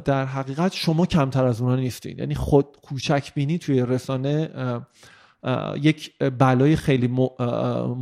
در 0.06 0.26
حقیقت 0.26 0.74
شما 0.74 1.06
کمتر 1.06 1.46
از 1.46 1.62
اونها 1.62 1.76
نیستین. 1.76 2.20
یعنی 2.20 2.36
خود 2.36 2.66
کوچک 2.82 3.34
بینی 3.34 3.58
توی 3.58 3.82
رسانه 3.82 4.50
یک 5.82 6.18
بلای 6.18 6.76
خیلی 6.76 7.08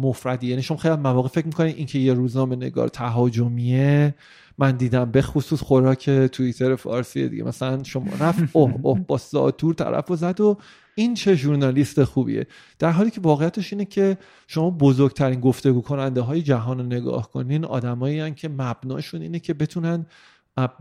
مفردی 0.01 0.47
یعنی 0.47 0.61
شما 0.61 0.77
خیلی 0.77 0.95
مواقع 0.95 1.29
فکر 1.29 1.45
می‌کنید 1.45 1.77
اینکه 1.77 1.99
یه 1.99 2.13
روزنامه 2.13 2.55
نگار 2.55 2.87
تهاجمیه. 2.87 4.15
من 4.57 4.77
دیدم 4.77 5.11
به 5.11 5.21
خصوص 5.21 5.61
خوراک 5.61 6.09
توییتر 6.09 6.75
فارسی 6.75 7.29
دیگه. 7.29 7.43
مثلا 7.43 7.83
شما 7.83 8.11
رفت 8.19 8.43
اوه 8.53 8.73
اوه 8.81 8.99
با 8.99 9.17
ساتور 9.17 9.73
طرف 9.73 10.11
و 10.11 10.15
زد 10.15 10.41
و 10.41 10.57
این 10.99 11.13
چه 11.13 11.35
ژورنالیست 11.35 12.03
خوبیه؟ 12.03 12.47
در 12.79 12.91
حالی 12.91 13.11
که 13.11 13.21
واقعیتش 13.21 13.73
اینه 13.73 13.85
که 13.85 14.17
شما 14.47 14.69
بزرگترین 14.69 15.39
گفتگو 15.39 15.81
کننده 15.81 16.21
های 16.21 16.41
جهان 16.41 16.77
رو 16.77 16.85
نگاه 16.85 17.31
کنین 17.31 17.65
آدمایی 17.65 18.31
که 18.31 18.49
مبناشون 18.49 19.21
اینه 19.21 19.39
که 19.39 19.53
بتونن 19.53 20.05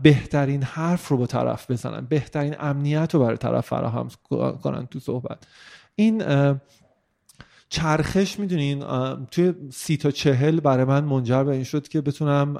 بهترین 0.01 0.63
حرف 0.63 1.07
رو 1.07 1.17
با 1.17 1.25
طرف 1.25 1.71
بزنن. 1.71 2.05
بهترین 2.05 2.55
امنیت 2.59 3.13
رو 3.13 3.19
برای 3.19 3.37
طرف 3.37 3.67
فراهم 3.67 4.07
کنن 4.63 4.85
تو 4.85 4.99
صحبت. 4.99 5.47
این 5.95 6.23
چرخش 7.69 8.39
می‌دونین 8.39 8.83
توی 9.31 9.53
سی 9.71 9.97
تا 9.97 10.11
چهل 10.11 10.59
برای 10.59 10.85
من 10.85 11.03
منجر 11.03 11.43
به 11.43 11.51
این 11.51 11.63
شد 11.63 11.87
که 11.87 12.01
بتونم 12.01 12.57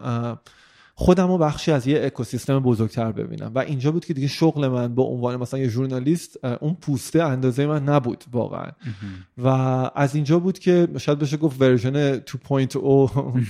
خودم 1.00 1.28
رو 1.28 1.38
بخشی 1.38 1.72
از 1.72 1.88
یه 1.88 2.06
اکوسیستم 2.06 2.60
بزرگتر 2.60 3.12
ببینم. 3.12 3.52
و 3.56 3.60
اینجا 3.60 3.92
بود 3.92 4.06
که 4.06 4.14
دیگه 4.14 4.28
شغل 4.28 4.68
من 4.68 4.96
به 4.96 5.02
عنوان 5.02 5.36
مثلا 5.36 5.60
یه 5.60 5.68
ژورنالیست 5.68 6.46
اون 6.46 6.74
پوسته 6.82 7.24
اندازه 7.24 7.66
من 7.66 7.84
نبود 7.84 8.24
واقعا. 8.32 8.72
و 9.38 9.48
از 9.96 10.16
اینجا 10.16 10.40
بود 10.40 10.60
که 10.60 10.88
شاید 10.98 11.20
بشه 11.20 11.38
گفت 11.38 11.62
ورژن 11.62 12.18
2.0 12.18 12.24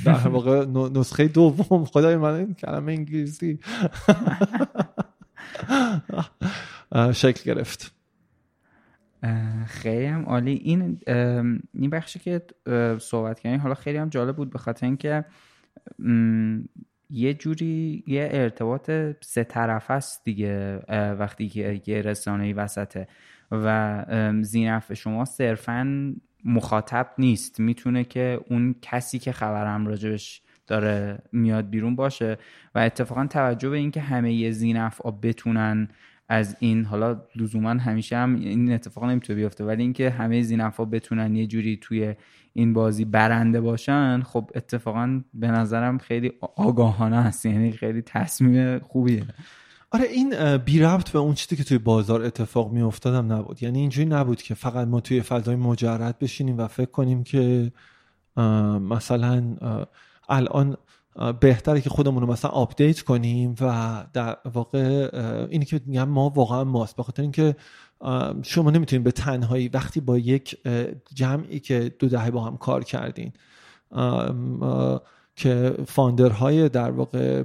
در 0.05 0.27
واقع 0.27 0.65
نسخه 0.99 1.27
دوم. 1.27 1.85
خدای 1.85 2.17
من 2.17 2.33
این 2.33 2.53
کلمه 2.53 2.91
انگلیسی. 2.91 3.59
شکل 7.13 7.53
گرفت. 7.53 7.91
خیلی 9.65 10.05
هم 10.05 10.25
عالی. 10.25 10.53
این 10.53 10.99
این 11.73 11.89
بخشی 11.89 12.19
که 12.19 12.41
صحبت 12.99 13.39
کردیم 13.39 13.59
حالا 13.59 13.75
خیلی 13.75 13.97
هم 13.97 14.09
جالب 14.09 14.35
بود 14.35 14.49
به 14.49 14.59
خاطر 14.59 14.85
اینکه 14.85 15.25
یه 17.09 17.33
جوری 17.33 18.03
یه 18.07 18.29
ارتباط 18.31 18.91
سه 19.21 19.43
طرف 19.43 19.91
است 19.91 20.23
دیگه 20.25 20.77
وقتی 21.19 21.49
که 21.49 21.81
یه 21.85 22.01
رسانه 22.01 22.53
وسطه. 22.53 23.07
و 23.51 24.05
زینف 24.41 24.93
شما 24.93 25.25
صرفا 25.25 26.13
مخاطب 26.45 27.07
نیست. 27.17 27.59
می‌تونه 27.59 28.03
که 28.03 28.39
اون 28.49 28.75
کسی 28.81 29.19
که 29.19 29.31
خبرم 29.31 29.87
راجبش 29.87 30.41
داره 30.67 31.19
میاد 31.31 31.69
بیرون 31.69 31.95
باشه. 31.95 32.37
و 32.75 32.79
اتفاقا 32.79 33.27
توجه 33.27 33.69
به 33.69 33.77
اینکه 33.77 34.01
همه 34.01 34.51
زینف 34.51 35.01
بتونن 35.11 35.87
از 36.29 36.55
این 36.59 36.85
حالا 36.85 37.21
لزوما 37.35 37.69
همیشه 37.69 38.17
هم 38.17 38.35
این 38.35 38.71
اتفاق 38.73 39.03
نمی‌تونه 39.03 39.39
بیفته 39.39 39.63
ولی 39.65 39.83
اینکه 39.83 40.09
همه 40.09 40.41
زینفا 40.41 40.85
بتونن 40.85 41.35
یه 41.35 41.47
جوری 41.47 41.77
توی 41.81 42.15
این 42.53 42.73
بازی 42.73 43.05
برنده 43.05 43.61
باشن 43.61 44.21
خب 44.21 44.49
اتفاقا 44.55 45.21
به 45.33 45.47
نظرم 45.47 45.97
خیلی 45.97 46.31
آگاهانه 46.55 47.17
است 47.17 47.45
یعنی 47.45 47.71
خیلی 47.71 48.01
تصمیم 48.01 48.79
خوبیه. 48.79 49.25
آره 49.91 50.05
این 50.05 50.57
بی 50.57 50.79
ربط 50.79 51.09
به 51.09 51.19
اون 51.19 51.33
چیزی 51.33 51.55
که 51.55 51.63
توی 51.63 51.77
بازار 51.77 52.21
اتفاق 52.21 52.71
می 52.71 52.81
افتادم 52.81 53.33
نبود. 53.33 53.63
یعنی 53.63 53.79
اینجوری 53.79 54.09
نبود 54.09 54.41
که 54.41 54.53
فقط 54.53 54.87
ما 54.87 54.99
توی 54.99 55.21
فضای 55.21 55.55
مجرد 55.55 56.19
بشینیم 56.19 56.57
و 56.57 56.67
فکر 56.67 56.91
کنیم 56.91 57.23
که 57.23 57.71
مثلا 58.81 59.55
الان 60.29 60.77
بهتره 61.39 61.81
که 61.81 61.89
خودمون 61.89 62.21
رو 62.21 62.31
مثلا 62.31 62.51
update 62.51 63.01
کنیم 63.01 63.55
و 63.61 64.05
در 64.13 64.37
واقع 64.53 65.09
اینی 65.49 65.65
که 65.65 65.81
میگم 65.85 66.09
ما 66.09 66.29
واقعا 66.29 66.63
ماست. 66.63 66.95
بخاطر 66.95 67.21
اینکه 67.21 67.55
شما 68.43 68.71
نمی‌تونید 68.71 69.03
به 69.03 69.11
تنهایی 69.11 69.67
وقتی 69.67 70.01
با 70.01 70.17
یک 70.17 70.57
جمعی 71.13 71.59
که 71.59 71.95
دو 71.99 72.09
دهه 72.09 72.31
با 72.31 72.41
هم 72.43 72.57
کار 72.57 72.83
کردین 72.83 73.31
که 75.35 75.75
فاندرهای 75.87 76.69
در 76.69 76.91
واقع 76.91 77.43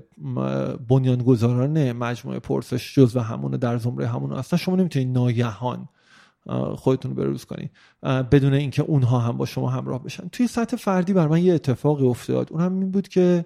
بنیانگذاران 0.88 1.92
مجموعه 1.92 2.38
پرسش 2.38 2.94
جز 2.94 3.16
و 3.16 3.20
همون 3.20 3.50
در 3.50 3.76
زمره 3.78 4.06
همون 4.06 4.32
اصلا 4.32 4.58
شما 4.58 4.76
نمی‌تونید 4.76 5.08
ناگهان 5.08 5.88
خودتون 6.76 7.16
رو 7.16 7.16
بروز 7.16 7.44
کنید 7.44 7.70
بدون 8.02 8.54
اینکه 8.54 8.82
اونها 8.82 9.18
هم 9.18 9.36
با 9.36 9.46
شما 9.46 9.70
همراه 9.70 10.02
بشن. 10.02 10.28
توی 10.28 10.46
سطح 10.46 10.76
فردی 10.76 11.12
بر 11.12 11.28
من 11.28 11.44
یه 11.44 11.54
اتفاقی 11.54 12.06
افتاد. 12.06 12.52
اون 12.52 12.60
هم 12.60 12.78
این 12.78 12.90
بود 12.90 13.08
که 13.08 13.44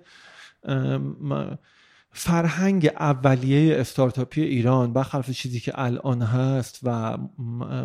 فرهنگ 2.10 2.90
اولیه 3.00 3.80
استارتاپی 3.80 4.42
ایران 4.42 4.92
برخلاف 4.92 5.30
چیزی 5.30 5.60
که 5.60 5.72
الان 5.74 6.22
هست 6.22 6.80
و 6.82 7.18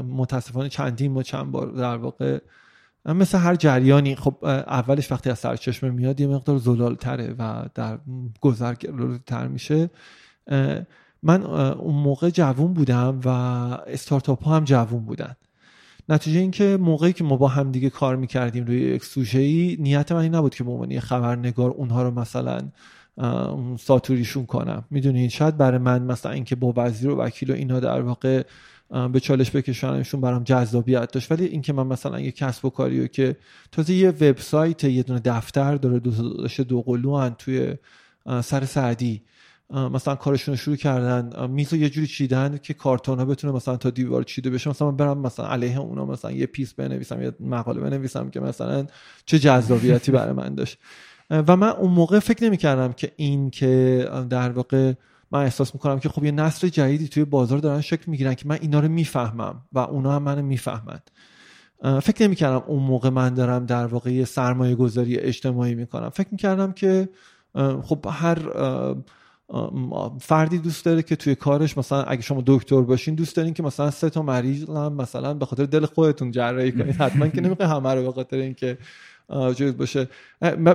متاسفانه 0.04 0.69
چندین 0.69 1.17
و 1.17 1.21
چند 1.21 1.52
بار 1.52 1.67
در 1.71 1.97
واقع 1.97 2.39
مثل 3.06 3.38
هر 3.38 3.56
جریانی 3.56 4.15
خب 4.15 4.38
اولش 4.43 5.12
وقتی 5.12 5.30
از 5.30 5.39
سرچشمه 5.39 5.89
میاد 5.89 6.19
یه 6.19 6.28
مقدار 6.28 6.58
زلال 6.58 6.95
تره 6.95 7.36
و 7.39 7.65
در 7.76 7.99
گذر 8.41 8.73
تر 9.26 9.47
میشه. 9.47 9.89
من 11.23 11.43
اون 11.43 11.95
موقع 11.95 12.29
جوون 12.29 12.73
بودم 12.73 13.19
و 13.25 13.27
استارتاپ 13.88 14.43
ها 14.43 14.55
هم 14.55 14.63
جوون 14.63 15.05
بودن. 15.05 15.36
نتیجه 16.09 16.39
اینکه 16.39 16.77
موقعی 16.81 17.13
که 17.13 17.23
ما 17.23 17.38
با 17.38 17.47
هم 17.47 17.71
دیگه 17.71 17.89
کار 17.89 18.15
می‌کردیم 18.15 18.65
روی 18.65 18.81
یک 18.81 19.03
ای 19.33 19.77
نیت 19.79 20.12
من 20.12 20.21
این 20.21 20.36
نبود 20.36 20.55
که 20.55 20.63
به 20.63 20.71
عنوان 20.71 20.99
خبرنگار 20.99 21.71
اونها 21.71 22.03
رو 22.03 22.12
مثلا 22.12 22.62
ساتوریشون 23.79 24.45
کنم. 24.45 24.86
می‌دونید 24.89 25.29
شاید 25.29 25.57
برای 25.57 25.77
من 25.77 26.01
مثلا 26.01 26.31
اینکه 26.31 26.55
با 26.55 26.73
وزیر 26.77 27.09
و 27.09 27.17
وکیل 27.17 27.51
و 27.51 27.53
اینا 27.53 27.79
در 27.79 28.01
واقع 28.01 28.43
به 29.12 29.19
چالش 29.19 29.55
بکشونمشون 29.55 30.21
برام 30.21 30.43
جذابیت 30.43 31.12
داشت. 31.12 31.31
ولی 31.31 31.45
اینکه 31.45 31.73
من 31.73 31.88
مثلا 31.88 32.19
یه 32.19 32.31
کسب 32.31 32.65
و 32.65 32.69
کاری 32.69 32.99
و 32.99 33.07
که 33.07 33.36
تازه 33.71 33.93
یه 33.93 34.09
وبسایت 34.09 34.83
یه 34.83 35.03
دونه 35.03 35.21
دفتر 35.25 35.75
داره 35.75 35.99
دو 35.99 36.12
دو 36.63 36.81
قلو 36.81 37.29
توی 37.29 37.75
سر 38.43 38.65
سعدی 38.65 39.21
مثلا 39.69 40.15
کارشون 40.15 40.54
رو 40.54 40.58
شروع 40.58 40.76
کردن. 40.76 41.49
میز 41.49 41.73
یه 41.73 41.89
جوری 41.89 42.08
چیدن 42.08 42.58
که 42.58 42.73
کارتون 42.73 43.19
ها 43.19 43.26
بتونه 43.26 43.54
مثلا 43.54 43.78
تا 43.78 43.89
دیوار 43.89 44.23
چیده 44.23 44.49
بشه. 44.49 44.69
مثلا 44.69 44.91
من 44.91 44.97
برم 44.97 45.17
مثلا 45.17 45.47
علیه 45.47 45.80
اونا 45.80 46.06
مثلا 46.06 46.32
یه 46.32 46.45
پیس 46.45 46.73
بنویسم 46.73 47.21
یه 47.21 47.34
مقاله 47.39 47.82
بنویسم 47.82 48.30
که 48.30 48.39
مثلا 48.39 48.86
چه 49.26 49.39
جذابیتی 49.39 50.12
برای 50.12 50.34
من 50.34 50.56
داشت. 50.56 50.78
و 51.30 51.56
من 51.56 51.69
اون 51.69 51.91
موقع 51.91 52.19
فکر 52.19 52.43
نمی 52.43 52.58
کردم 52.58 52.93
که 52.93 53.12
این 53.15 53.49
که 53.49 54.08
در 54.30 54.52
واقع 54.52 54.93
من 55.32 55.43
احساس 55.43 55.73
می‌کنم 55.73 55.99
که 55.99 56.10
خب 56.10 56.23
یه 56.23 56.32
نسل 56.32 56.67
جدیدی 56.67 57.08
توی 57.08 57.26
بازار 57.26 57.60
دارن 57.60 57.82
شکل 57.82 58.04
می‌گیرن 58.08 58.34
که 58.34 58.47
من 58.47 58.58
اینا 58.62 58.80
رو 58.80 58.88
می‌فهمم 58.88 59.62
و 59.73 59.80
اونا 59.80 60.12
هم 60.12 60.23
منو 60.23 60.41
می‌فهمن. 60.41 60.99
فکر 62.02 62.23
نمی 62.23 62.36
کردم 62.36 62.63
اون 62.67 62.84
موقع 62.84 63.10
من 63.10 63.34
دارم 63.34 63.65
در 63.65 63.86
واقع 63.86 64.12
یه 64.12 64.26
سرمایه 64.26 64.76
گذاری 64.76 65.17
اجتماعی 65.17 65.76
می‌کنم. 65.76 66.10
فکر 66.10 66.28
می‌کردم 66.32 66.71
که 66.71 67.10
خب 67.84 68.06
هر 68.10 68.38
فردی 70.20 70.58
دوست 70.58 70.86
داره 70.86 71.02
که 71.02 71.16
توی 71.16 71.36
کارش 71.36 71.78
مثلا 71.78 72.04
اگه 72.04 72.22
شما 72.22 72.44
دکتر 72.46 72.82
باشین 72.82 73.16
دوست 73.16 73.36
دارین 73.36 73.54
که 73.54 73.63
مثلا 73.63 73.92
سه 73.92 74.10
تا 74.10 74.22
مریض 74.22 74.70
هم 74.70 74.94
مثلا 74.94 75.34
به 75.34 75.46
خاطر 75.46 75.66
دل 75.66 75.86
خودتون 75.86 76.32
جراحی 76.32 76.72
کنید 76.72 76.96
حتما 77.02 77.28
که 77.28 77.42
نمی‌خوای 77.42 77.68
همه 77.68 77.94
رو 77.94 78.04
به 78.04 78.12
خاطر 78.12 78.38
اینکه 78.38 78.78
جز 79.30 79.78
باشه. 79.78 80.08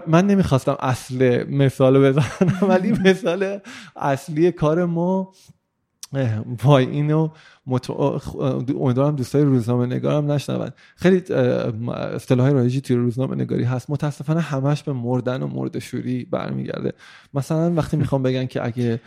من 0.07 0.27
نمی‌خواستم 0.27 0.77
اصل 0.81 1.45
مثال 1.45 2.09
بزنم 2.09 2.59
ولی 2.69 2.93
مثال 2.93 3.59
اصلی 3.97 4.53
کار 4.53 4.85
ما 4.85 5.33
وای 6.65 6.87
اینو 6.87 7.29
مت... 7.67 7.91
امیدوارم 7.91 9.17
دوستای 9.17 9.43
روزنامه 9.43 9.87
نگارم 9.87 10.33
نشنون. 10.33 10.71
خیلی 10.97 11.35
اصطلاح 11.95 12.51
رایجی 12.51 12.81
توی 12.81 12.97
روزنامه 12.97 13.37
نگاری 13.37 13.65
هست. 13.65 13.91
متاسفانه 13.91 14.41
همش 14.41 14.83
به 14.83 14.93
مردن 14.93 15.43
و 15.43 15.47
مردشوری 15.47 16.25
برمیگرده. 16.25 16.93
مثلا 17.35 17.73
وقتی 17.75 17.97
می‌خوام 17.97 18.23
بگن 18.23 18.47
که 18.47 18.65
اگه 18.65 19.01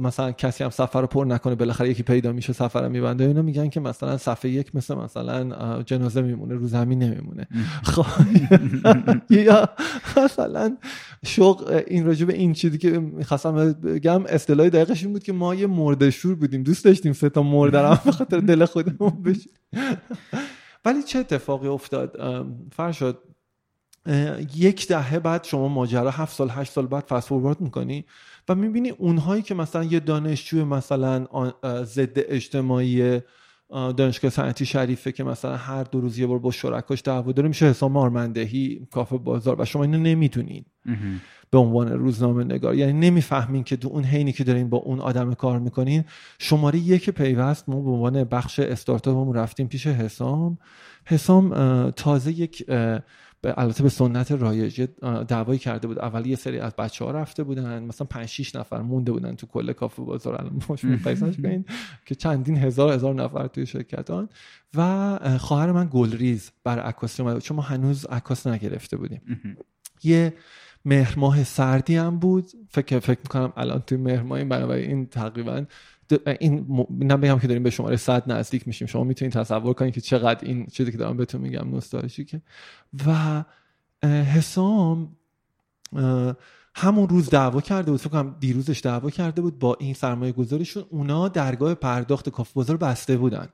مثلا 0.00 0.32
کسی 0.32 0.64
هم 0.64 0.70
سفر 0.70 1.00
رو 1.00 1.06
پر 1.06 1.24
نکنه 1.24 1.54
بالاخره 1.54 1.88
یکی 1.88 2.02
پیدا 2.02 2.32
میشه 2.32 2.52
سفر 2.52 2.82
رو 2.82 2.88
میبنده. 2.88 3.24
اینا 3.24 3.42
میگن 3.42 3.68
که 3.68 3.80
مثلا 3.80 4.16
صفحه 4.16 4.50
یک 4.50 4.74
مثل 4.74 4.94
مثلا 4.94 5.82
جنازه 5.82 6.22
میمونه 6.22 6.54
رو 6.54 6.66
زمین 6.66 6.98
نمیمونه. 7.02 7.48
خب 7.82 8.06
یا 9.30 9.68
مثلا 10.16 10.76
شوق 11.24 11.82
این 11.86 12.06
راجع 12.06 12.26
به 12.26 12.34
این 12.34 12.52
چیزی 12.52 12.78
که 12.78 12.90
می‌خواستم 12.98 13.72
بگم 13.72 14.26
اصطلاح 14.26 14.68
دقیقش 14.68 15.02
این 15.02 15.12
بود 15.12 15.22
که 15.22 15.32
ما 15.32 15.54
یه 15.54 15.66
مرده 15.66 16.10
شور 16.10 16.34
بودیم 16.34 16.62
دوست 16.62 16.84
داشتیم 16.84 17.12
سه 17.12 17.28
تا 17.28 17.42
مرده 17.42 17.98
به 18.04 18.12
خاطر 18.12 18.38
دل 18.40 18.64
خودمون 18.64 19.22
بشه 19.22 19.50
ولی 20.84 21.02
چه 21.02 21.18
اتفاقی 21.18 21.68
افتاد؟ 21.68 22.16
فرشاد 22.72 23.18
یک 24.56 24.88
دهه 24.88 25.18
بعد 25.18 25.44
شما 25.44 25.68
ماجرا 25.68 26.10
هفت 26.10 26.36
سال 26.36 26.50
هشت 26.50 26.72
سال 26.72 26.86
بعد 26.86 27.04
فست 27.04 27.28
فوروارد 27.28 27.60
می‌کنی. 27.60 28.04
و 28.48 28.54
می‌بینی 28.54 28.90
اونهایی 28.90 29.42
که 29.42 29.54
مثلا 29.54 29.84
یه 29.84 30.00
دانشجوی 30.00 30.64
مثلا 30.64 31.26
ضد 31.84 32.12
اجتماعی 32.16 33.20
دانشگاه 33.96 34.30
صنعتی 34.30 34.66
شریفه 34.66 35.12
که 35.12 35.24
مثلا 35.24 35.56
هر 35.56 35.84
دو 35.84 36.00
روز 36.00 36.18
یه 36.18 36.26
بار 36.26 36.38
با 36.38 36.50
شرکاش 36.50 37.02
دعوا 37.04 37.32
داره 37.32 37.48
میشه 37.48 37.66
حسام 37.66 37.96
آرمندهی 37.96 38.86
کافه 38.90 39.18
بازار 39.18 39.60
و 39.60 39.64
شما 39.64 39.82
اینو 39.82 39.98
نمی‌دونین. 39.98 40.64
به 41.50 41.58
عنوان 41.58 41.88
روزنامه 41.88 42.44
نگار. 42.44 42.74
یعنی 42.74 42.92
نمی‌فهمین 42.92 43.64
که 43.64 43.76
تو 43.76 43.88
اون 43.88 44.04
حینی 44.04 44.32
که 44.32 44.44
دارین 44.44 44.68
با 44.68 44.78
اون 44.78 45.00
آدم 45.00 45.34
کار 45.34 45.58
می‌کنین 45.58 46.04
شماره 46.38 46.78
یک 46.78 47.10
پیوست 47.10 47.68
ما 47.68 47.80
به 47.80 47.90
عنوان 47.90 48.24
بخش 48.24 48.58
استارتاپمون 48.58 49.36
رفتیم 49.36 49.68
پیش 49.68 49.86
حسام. 49.86 50.58
حسام 51.06 51.50
تازه 51.90 52.32
یک 52.32 52.66
البته 53.56 53.82
به 53.82 53.88
سنت 53.88 54.32
رایج 54.32 54.88
دعوایی 55.28 55.58
کرده 55.58 55.86
بود. 55.86 55.98
اول 55.98 56.26
یه 56.26 56.36
سری 56.36 56.58
از 56.58 56.76
بچه 56.76 57.04
ها 57.04 57.10
رفته 57.10 57.42
بودن 57.44 57.82
مثلا 57.82 58.06
5 58.06 58.28
6 58.28 58.56
نفر 58.56 58.80
مونده 58.80 59.12
بودن 59.12 59.34
تو 59.34 59.46
کل 59.46 59.72
کافه 59.72 60.02
بازار. 60.02 60.40
الان 60.40 61.32
کنین 61.42 61.64
که 62.06 62.14
چندین 62.14 62.56
هزار 62.56 62.92
هزار 62.92 63.14
نفر 63.14 63.46
توی 63.46 63.66
شرکتان. 63.66 64.28
و 64.74 65.18
خواهر 65.38 65.72
من 65.72 65.88
گلریز 65.92 66.50
بر 66.64 66.78
عکاسی 66.78 67.22
اومد 67.22 67.38
چون 67.38 67.56
ما 67.56 67.62
هنوز 67.62 68.06
عکاس 68.06 68.46
نگرفته 68.46 68.96
بودیم. 68.96 69.20
یه 70.02 70.34
مهر 70.84 71.18
ماه 71.18 71.44
سردی 71.44 71.96
هم 71.96 72.18
بود. 72.18 72.46
فکر 72.68 72.98
فکر 72.98 73.18
می‌کنم 73.24 73.52
الان 73.56 73.80
توی 73.80 73.98
مهر 73.98 74.22
ماه 74.22 74.44
بنابراین 74.44 74.90
این 74.90 75.06
تقریبا 75.06 75.64
این 76.40 76.86
نه 76.90 77.16
بگم 77.16 77.38
که 77.38 77.46
داریم 77.46 77.62
به 77.62 77.70
شماره 77.70 77.96
صد 77.96 78.32
نزدیک 78.32 78.66
میشیم. 78.66 78.86
شما 78.86 79.04
می‌تونید 79.04 79.34
تصور 79.34 79.72
کنید 79.74 79.94
که 79.94 80.00
چقدر 80.00 80.46
این 80.46 80.66
چیزی 80.66 80.92
که 80.92 80.98
دارم 80.98 81.16
بهتون 81.16 81.40
میگم 81.40 81.80
که 82.26 82.42
و 83.06 83.44
حسام 84.06 85.16
همون 86.76 87.08
روز 87.08 87.30
دعوا 87.30 87.60
کرده 87.60 87.90
بود. 87.90 88.00
فکر 88.00 88.34
دیروزش 88.40 88.80
دعوا 88.84 89.10
کرده 89.10 89.42
بود 89.42 89.58
با 89.58 89.76
این 89.80 89.94
سرمایه 89.94 90.32
گذاریشون 90.32 90.84
اونا 90.90 91.28
درگاه 91.28 91.74
پرداخت 91.74 92.28
کافه 92.28 92.50
بازار 92.54 92.76
بسته 92.76 93.16
بودن. 93.16 93.48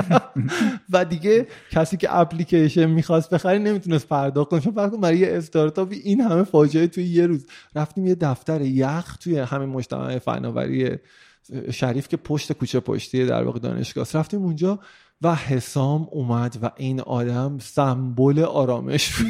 و 0.92 1.04
دیگه 1.04 1.46
کسی 1.70 1.96
که 1.96 2.16
اپلیکیشن 2.16 2.86
می‌خواست 2.86 3.30
بخری 3.30 3.58
نمی‌تونست 3.58 4.08
پرداخت 4.08 4.50
کنه. 4.50 4.60
چون 4.60 4.72
فقط 4.72 5.00
برای 5.00 5.18
یه 5.18 5.36
استارتاپی 5.36 5.96
این 5.96 6.20
همه 6.20 6.42
فاجعه 6.42 6.86
توی 6.86 7.04
یه 7.04 7.26
روز. 7.26 7.46
رفتیم 7.74 8.06
یه 8.06 8.14
دفتر 8.14 8.60
یخ 8.60 9.16
توی 9.16 9.38
همه 9.38 9.66
مجتمع 9.66 10.18
فناوری 10.18 10.90
شریف 11.70 12.08
که 12.08 12.16
پشت 12.16 12.52
کوچه 12.52 12.80
پشتی 12.80 13.26
در 13.26 13.44
واقع 13.44 13.58
دانشگاه 13.58 14.06
رفتیم 14.14 14.42
اونجا 14.42 14.78
و 15.22 15.34
حسام 15.34 16.08
اومد 16.10 16.58
و 16.62 16.70
این 16.76 17.00
آدم 17.00 17.58
سمبل 17.58 18.38
آرامش 18.38 19.22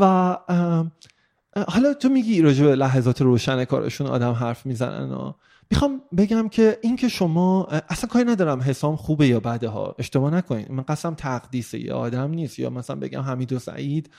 و 0.00 0.36
حالا 1.68 1.94
تو 1.94 2.08
میگی 2.08 2.42
راجع 2.42 2.64
به 2.64 2.76
لحظات 2.76 3.22
روشن 3.22 3.64
کارشون 3.64 4.06
آدم 4.06 4.32
حرف 4.32 4.66
می‌زنن 4.66 5.34
می‌خوام 5.70 6.00
بگم 6.16 6.48
که 6.48 6.78
این 6.82 6.96
که 6.96 7.08
شما 7.08 7.66
اصلا 7.88 8.10
کاری 8.10 8.24
ندارم 8.24 8.60
حسام 8.60 8.96
خوبه 8.96 9.26
یا 9.26 9.40
بده 9.40 9.68
ها. 9.68 9.94
اشتباه 9.98 10.34
نکنید 10.34 10.70
من 10.70 10.82
قسم 10.82 11.14
تقدیسه 11.14 11.78
یه 11.78 11.92
آدم 11.92 12.30
نیست. 12.30 12.58
یا 12.58 12.70
مثلا 12.70 12.96
بگم 12.96 13.20
حمید 13.20 13.52
و 13.52 13.58
سعید 13.58 14.10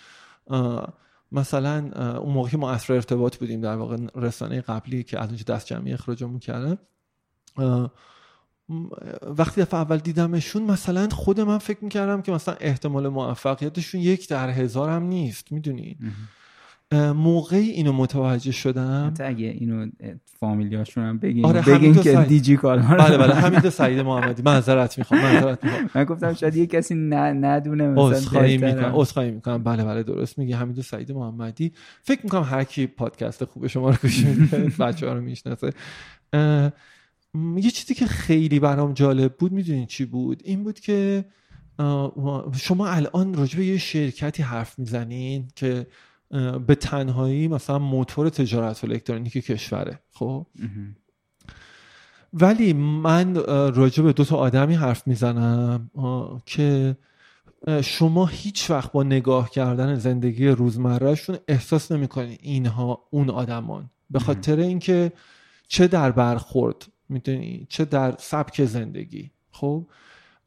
مثلا 1.32 1.78
اون 2.18 2.34
موقع 2.34 2.58
ما 2.58 2.72
اصر 2.72 2.94
ارتباط 2.94 3.38
بودیم 3.38 3.62
در 3.62 3.76
واقع 3.76 3.98
رسانه 4.16 4.62
قبلی 4.62 5.04
که 5.04 5.20
از 5.20 5.28
اونجا 5.28 5.56
دست 5.56 5.66
جمعی 5.68 5.94
اخراجمون 5.94 6.40
کردن 6.40 6.78
وقتی 9.38 9.62
دفعه 9.62 9.80
اول 9.80 9.98
دیدمشون 9.98 10.64
مثلا 10.64 11.10
خود 11.10 11.40
من 11.40 11.58
فکر 11.58 11.84
می‌کردم 11.84 12.22
که 12.22 12.32
مثلا 12.32 12.56
احتمال 12.60 13.08
موفقیتشون 13.08 14.02
یک 14.02 14.30
در 14.30 14.50
هزار 14.50 14.90
هم 14.90 15.04
نیست 15.04 15.52
می‌دونی؟ 15.52 15.98
موقعی 17.16 17.70
اینو 17.70 17.92
متوجه 17.92 18.52
شدم. 18.52 19.08
حتی 19.14 19.24
اگه 19.24 19.46
اینو 19.46 19.90
فامیلیاشون 20.40 21.04
هم 21.04 21.18
بگین 21.18 21.46
آره 21.46 21.62
بگین 21.62 21.96
که 21.96 22.26
دیجی 22.28 22.58
کار 22.58 22.78
بله 22.78 23.18
بله 23.18 23.34
حمید 23.34 23.70
سعید 23.70 24.00
محمدی. 24.00 24.42
معذرت 24.42 24.98
می‌خوام 24.98 25.22
معذرت 25.22 25.64
می‌خوام. 25.64 25.90
من 25.96 26.04
گفتم 26.04 26.34
شاید 26.34 26.56
یه 26.56 26.68
کسی 26.68 26.96
ندونه 26.96 27.88
مثلا 27.88 28.10
اسخای 28.10 28.58
می‌کنم 28.58 29.34
می‌کنم. 29.34 29.64
بله 29.64 29.84
بله 29.84 30.04
درست 30.04 30.38
میگه 30.38 30.56
حمید 30.56 30.82
سعید 30.82 31.12
محمدی. 31.12 31.72
فکر 32.02 32.20
می‌کنم 32.24 32.44
هر 32.44 32.64
کی 32.64 32.88
پادکست 32.88 33.46
خوب 33.46 33.68
شما 33.68 33.90
رو 33.90 33.96
گوش 34.02 34.26
میده 34.26 34.58
بچه‌ها 34.80 35.14
رو 35.14 35.22
می‌شناسه. 35.22 35.74
یه 37.56 37.72
چیزی 37.74 37.94
که 37.94 38.06
خیلی 38.06 38.60
برام 38.60 38.94
جالب 38.94 39.34
بود 39.34 39.52
می‌دونین 39.52 39.86
چی 39.86 40.06
بود؟ 40.06 40.42
این 40.46 40.64
بود 40.64 40.80
که 40.80 41.26
شما 42.56 42.88
الان 42.88 43.34
راجع 43.34 43.58
به 43.58 43.66
یه 43.66 43.78
شرکتی 43.78 44.44
حرف 44.44 44.80
می‌زنین 44.80 45.48
که 45.56 45.88
به 46.68 46.76
تنهایی 46.76 47.48
مثلا 47.48 47.80
موتور 47.80 48.30
تجارت 48.30 48.84
الکترونیک 48.84 49.34
کشوره 49.34 50.00
خب؟ 50.12 50.48
ولی 52.34 52.74
من 52.74 53.36
راجع 53.76 54.04
به 54.04 54.14
دو 54.14 54.26
تا 54.26 54.38
آدمی 54.38 54.76
حرف 54.76 55.08
می‌زنم 55.08 55.92
که 56.46 56.98
شما 57.84 58.26
هیچ 58.26 58.70
وقت 58.70 58.92
با 58.92 59.04
نگاه 59.04 59.50
کردن 59.50 59.96
زندگی 59.96 60.48
روزمرهشون 60.48 61.38
احساس 61.48 61.92
نمی‌کنید 61.92 62.40
اینها 62.44 63.08
اون 63.10 63.30
آدمان. 63.30 63.90
به 64.10 64.20
خاطر 64.20 64.60
اینکه 64.60 65.12
چه 65.68 65.88
در 65.88 66.12
برخورد 66.12 66.88
می‌دونی 67.10 67.68
چه 67.70 67.86
در 67.86 68.16
سبک 68.20 68.66
زندگی 68.66 69.32
خب؟ 69.52 69.88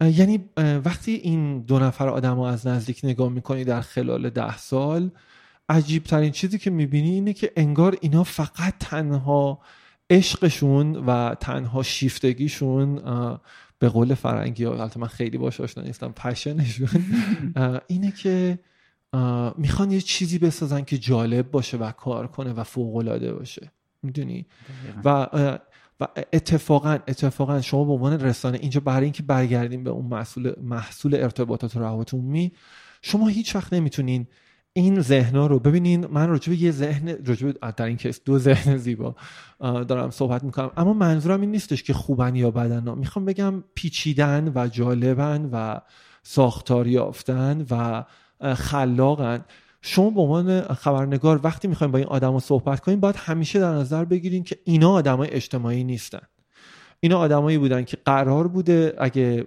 یعنی 0.01 0.45
وقتی 0.57 1.13
این 1.13 1.61
دو 1.61 1.79
نفر 1.79 2.09
آدم 2.09 2.37
ها 2.37 2.49
از 2.49 2.67
نزدیک 2.67 3.01
نگاه 3.05 3.29
می‌کنی 3.29 3.65
در 3.65 3.81
خلال 3.81 4.31
ده 4.31 4.57
سال 4.59 5.11
عجیب 5.69 6.05
ترین 6.05 6.31
چیزی 6.31 6.59
که 6.59 6.71
می‌بینی 6.71 7.11
اینه 7.11 7.33
که 7.33 7.53
انگار 7.57 7.99
اینا 8.01 8.25
فقط 8.25 8.75
تنها 8.81 9.61
عشقشون 10.11 10.97
و 10.97 11.35
تنها 11.35 11.83
شیفتگیشون 11.83 12.95
به 13.79 13.89
قول 13.89 14.15
فرنگی 14.15 14.65
ها 14.65 14.91
من 14.97 15.07
خیلی 15.07 15.39
باش 15.39 15.61
آشنا 15.61 15.85
نیستم 15.85 16.13
پشنشون 16.13 17.05
اینه 17.87 18.11
که 18.11 18.59
می‌خوان 19.59 19.91
یه 19.91 20.01
چیزی 20.01 20.39
بسازن 20.39 20.81
که 20.81 20.99
جالب 20.99 21.51
باشه 21.51 21.77
و 21.77 21.93
کار 21.93 22.27
کنه 22.27 22.53
و 22.53 22.65
فوق 22.65 22.97
العاده 22.97 23.33
باشه. 23.33 23.73
می‌دونی؟ 24.03 24.47
و 25.05 25.27
و 26.01 26.09
اتفاقا 26.33 26.99
اتفاقا 27.09 27.61
شما 27.61 27.85
به 27.85 27.93
عنوان 27.93 28.21
رسانه 28.21 28.59
اینجا 28.61 28.81
برای 28.81 29.05
اینکه 29.05 29.23
برگردیم 29.23 29.85
به 29.85 29.91
اون 29.91 30.07
محصول 30.07 30.53
محصول 30.63 31.15
ارتباطات 31.15 31.77
و 31.77 31.81
روابط 31.81 32.15
عمومی 32.15 32.53
شما 33.03 33.29
هیچ 33.29 33.57
وقت 33.57 33.73
نمی‌تونین 33.73 34.27
این 34.77 35.01
ذهنا 35.01 35.47
رو 35.47 35.59
ببینین 35.59 36.07
من 36.07 36.29
راجع 36.29 36.53
یه 36.53 36.71
ذهن 36.71 37.17
راجع 37.27 37.53
در 37.77 37.85
این 37.85 37.97
کس 37.97 38.21
دو 38.25 38.39
ذهن 38.39 38.77
زیبا 38.85 39.15
دارم 39.61 40.11
صحبت 40.11 40.45
می‌کنم. 40.45 40.71
اما 40.77 40.93
منظورم 40.93 41.41
این 41.41 41.51
نیستش 41.51 41.83
که 41.83 41.93
خوبن 41.93 42.37
یا 42.37 42.51
بدن 42.51 42.99
می‌خوام 42.99 43.25
بگم 43.25 43.65
پیچیدن 43.75 44.53
و 44.55 44.69
جالبن 44.69 45.49
و 45.53 45.81
ساختار 46.23 46.87
یافتن 46.87 47.67
و 47.71 48.05
خلاقن. 48.55 49.45
شما 49.83 50.11
به 50.11 50.21
عنوان 50.21 50.61
خبرنگار 50.61 51.41
وقتی 51.45 51.69
می‌خوایم 51.69 51.91
با 51.91 51.99
این 51.99 52.09
آدما 52.09 52.41
صحبت 52.41 52.81
کنیم 52.81 53.01
باید 53.01 53.17
همیشه 53.17 53.61
در 53.61 53.73
نظر 53.73 54.05
بگیریم 54.05 54.43
که 54.43 54.59
اینا 54.65 54.93
آدمای 54.93 55.31
اجتماعی 55.31 55.85
نیستن. 55.85 56.23
اینا 57.01 57.19
آدمایی 57.19 57.59
بودن 57.59 57.85
که 57.85 57.99
قرار 58.05 58.49
بوده 58.49 58.95
اگه 58.99 59.47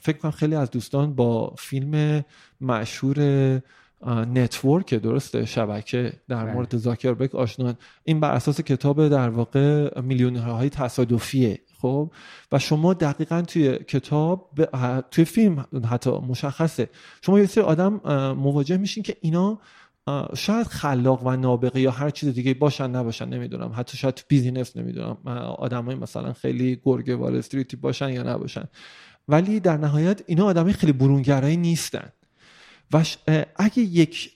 فکر 0.00 0.18
کنم 0.18 0.30
خیلی 0.30 0.54
از 0.54 0.70
دوستان 0.70 1.14
با 1.14 1.54
فیلم 1.58 2.24
مشهور 2.60 3.60
network 4.06 4.94
درسته؟ 4.94 5.44
شبکه 5.44 6.12
در 6.28 6.44
بله. 6.44 6.54
مورد 6.54 6.76
زاکربرگ 6.76 7.36
آشنان. 7.36 7.76
این 8.04 8.20
بر 8.20 8.30
اساس 8.30 8.60
کتاب 8.60 9.08
در 9.08 9.28
واقع 9.28 10.00
میلیونرهای 10.00 10.70
تصادفیه 10.70 11.58
خب؟ 11.80 12.10
و 12.52 12.58
شما 12.58 12.94
دقیقا 12.94 13.42
توی 13.42 13.78
کتاب 13.78 14.50
توی 15.10 15.24
فیلم 15.24 15.66
حتی 15.90 16.10
مشخصه. 16.10 16.88
شما 17.22 17.38
یه 17.38 17.46
سری 17.46 17.64
آدم 17.64 18.00
مواجه 18.32 18.76
میشین 18.76 19.02
که 19.02 19.16
اینا 19.20 19.58
شاید 20.36 20.66
خلاق 20.66 21.26
و 21.26 21.36
نابغه 21.36 21.80
یا 21.80 21.90
هر 21.90 22.10
چیز 22.10 22.34
دیگه 22.34 22.54
باشن 22.54 22.90
نباشن 22.90 23.28
نمی‌دونم. 23.28 23.72
حتی 23.76 23.96
شاید 23.96 24.14
تو 24.14 24.24
business 24.28 24.76
نمی‌دونم. 24.76 25.16
آدمای 25.58 25.94
مثلا 25.94 26.32
خیلی 26.32 26.80
گرگه 26.84 27.16
وال 27.16 27.36
استریتی 27.36 27.76
باشن 27.76 28.08
یا 28.08 28.22
نباشن. 28.22 28.64
ولی 29.28 29.60
در 29.60 29.76
نهایت 29.76 30.22
اینا 30.26 30.44
آدمای 30.44 30.72
خیلی 30.72 30.92
برونگرایی 30.92 31.56
نیستن. 31.56 32.12
و 32.92 33.04
اگه 33.56 33.82
یک 33.82 34.32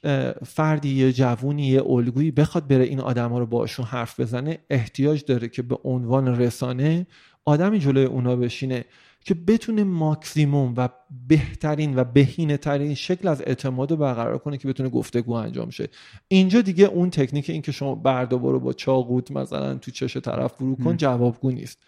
فردی 0.46 0.88
یه 0.88 1.12
جوونی 1.12 1.66
یه 1.66 1.82
الگویی 1.86 2.30
بخواد 2.30 2.66
بره 2.66 2.84
این 2.84 3.00
آدم 3.00 3.30
ها 3.30 3.38
رو 3.38 3.46
باشون 3.46 3.86
حرف 3.86 4.20
بزنه 4.20 4.58
احتیاج 4.70 5.24
داره 5.24 5.48
که 5.48 5.62
به 5.62 5.78
عنوان 5.84 6.28
رسانه 6.28 7.06
آدمی 7.44 7.78
جلوی 7.78 8.04
اونا 8.04 8.36
بشینه 8.36 8.84
که 9.24 9.34
بتونه 9.34 9.84
ماکسیموم 9.84 10.74
و 10.76 10.88
بهترین 11.28 11.96
و 11.96 12.04
بهینه 12.04 12.56
ترین 12.56 12.94
شکل 12.94 13.28
از 13.28 13.42
اعتماد 13.46 13.90
رو 13.90 13.96
برقرار 13.96 14.38
کنه 14.38 14.56
که 14.56 14.68
بتونه 14.68 14.88
گفتگو 14.88 15.32
انجام 15.32 15.70
شه. 15.70 15.88
اینجا 16.28 16.60
دیگه 16.60 16.84
اون 16.84 17.10
تکنیک 17.10 17.50
این 17.50 17.62
که 17.62 17.72
شما 17.72 17.94
بردا 17.94 18.38
برو 18.38 18.60
با 18.60 18.72
چاقوت 18.72 19.30
مثلا 19.30 19.74
تو 19.74 19.90
چش 19.90 20.16
طرف 20.16 20.52
فرو 20.52 20.76
کن 20.76 20.96
جوابگو 20.96 21.50
نیست. 21.50 21.78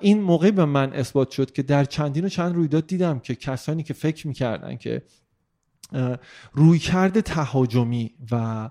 این 0.00 0.20
موقعی 0.20 0.50
به 0.50 0.64
من 0.64 0.92
اثبات 0.92 1.30
شد 1.30 1.52
که 1.52 1.62
در 1.62 1.84
چندین 1.84 2.24
و 2.24 2.28
چند 2.28 2.54
رویداد 2.54 2.86
دیدم 2.86 3.18
که 3.18 3.34
کسانی 3.34 3.82
که 3.82 3.94
فکر 3.94 4.28
می‌کردن 4.28 4.76
که 4.76 5.02
رویکرد 6.52 7.20
تهاجمی 7.20 8.14
و 8.30 8.70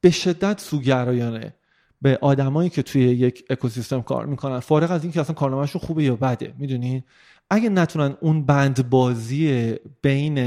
به 0.00 0.10
شدت 0.10 0.60
سوگرایانه 0.60 1.54
به 2.02 2.18
آدمایی 2.20 2.70
که 2.70 2.82
توی 2.82 3.02
یک 3.02 3.44
اکوسیستم 3.50 4.02
کار 4.02 4.26
می‌کنن. 4.26 4.60
فارغ 4.60 4.90
از 4.90 5.02
اینکه 5.02 5.20
اصلا 5.20 5.34
کارنامهشون 5.34 5.82
خوبه 5.82 6.04
یا 6.04 6.16
بده 6.16 6.54
می‌دونی؟ 6.58 7.04
اگه 7.50 7.68
نتونن 7.68 8.16
اون 8.20 8.46
بند 8.46 8.90
بازی 8.90 9.74
بین 10.02 10.38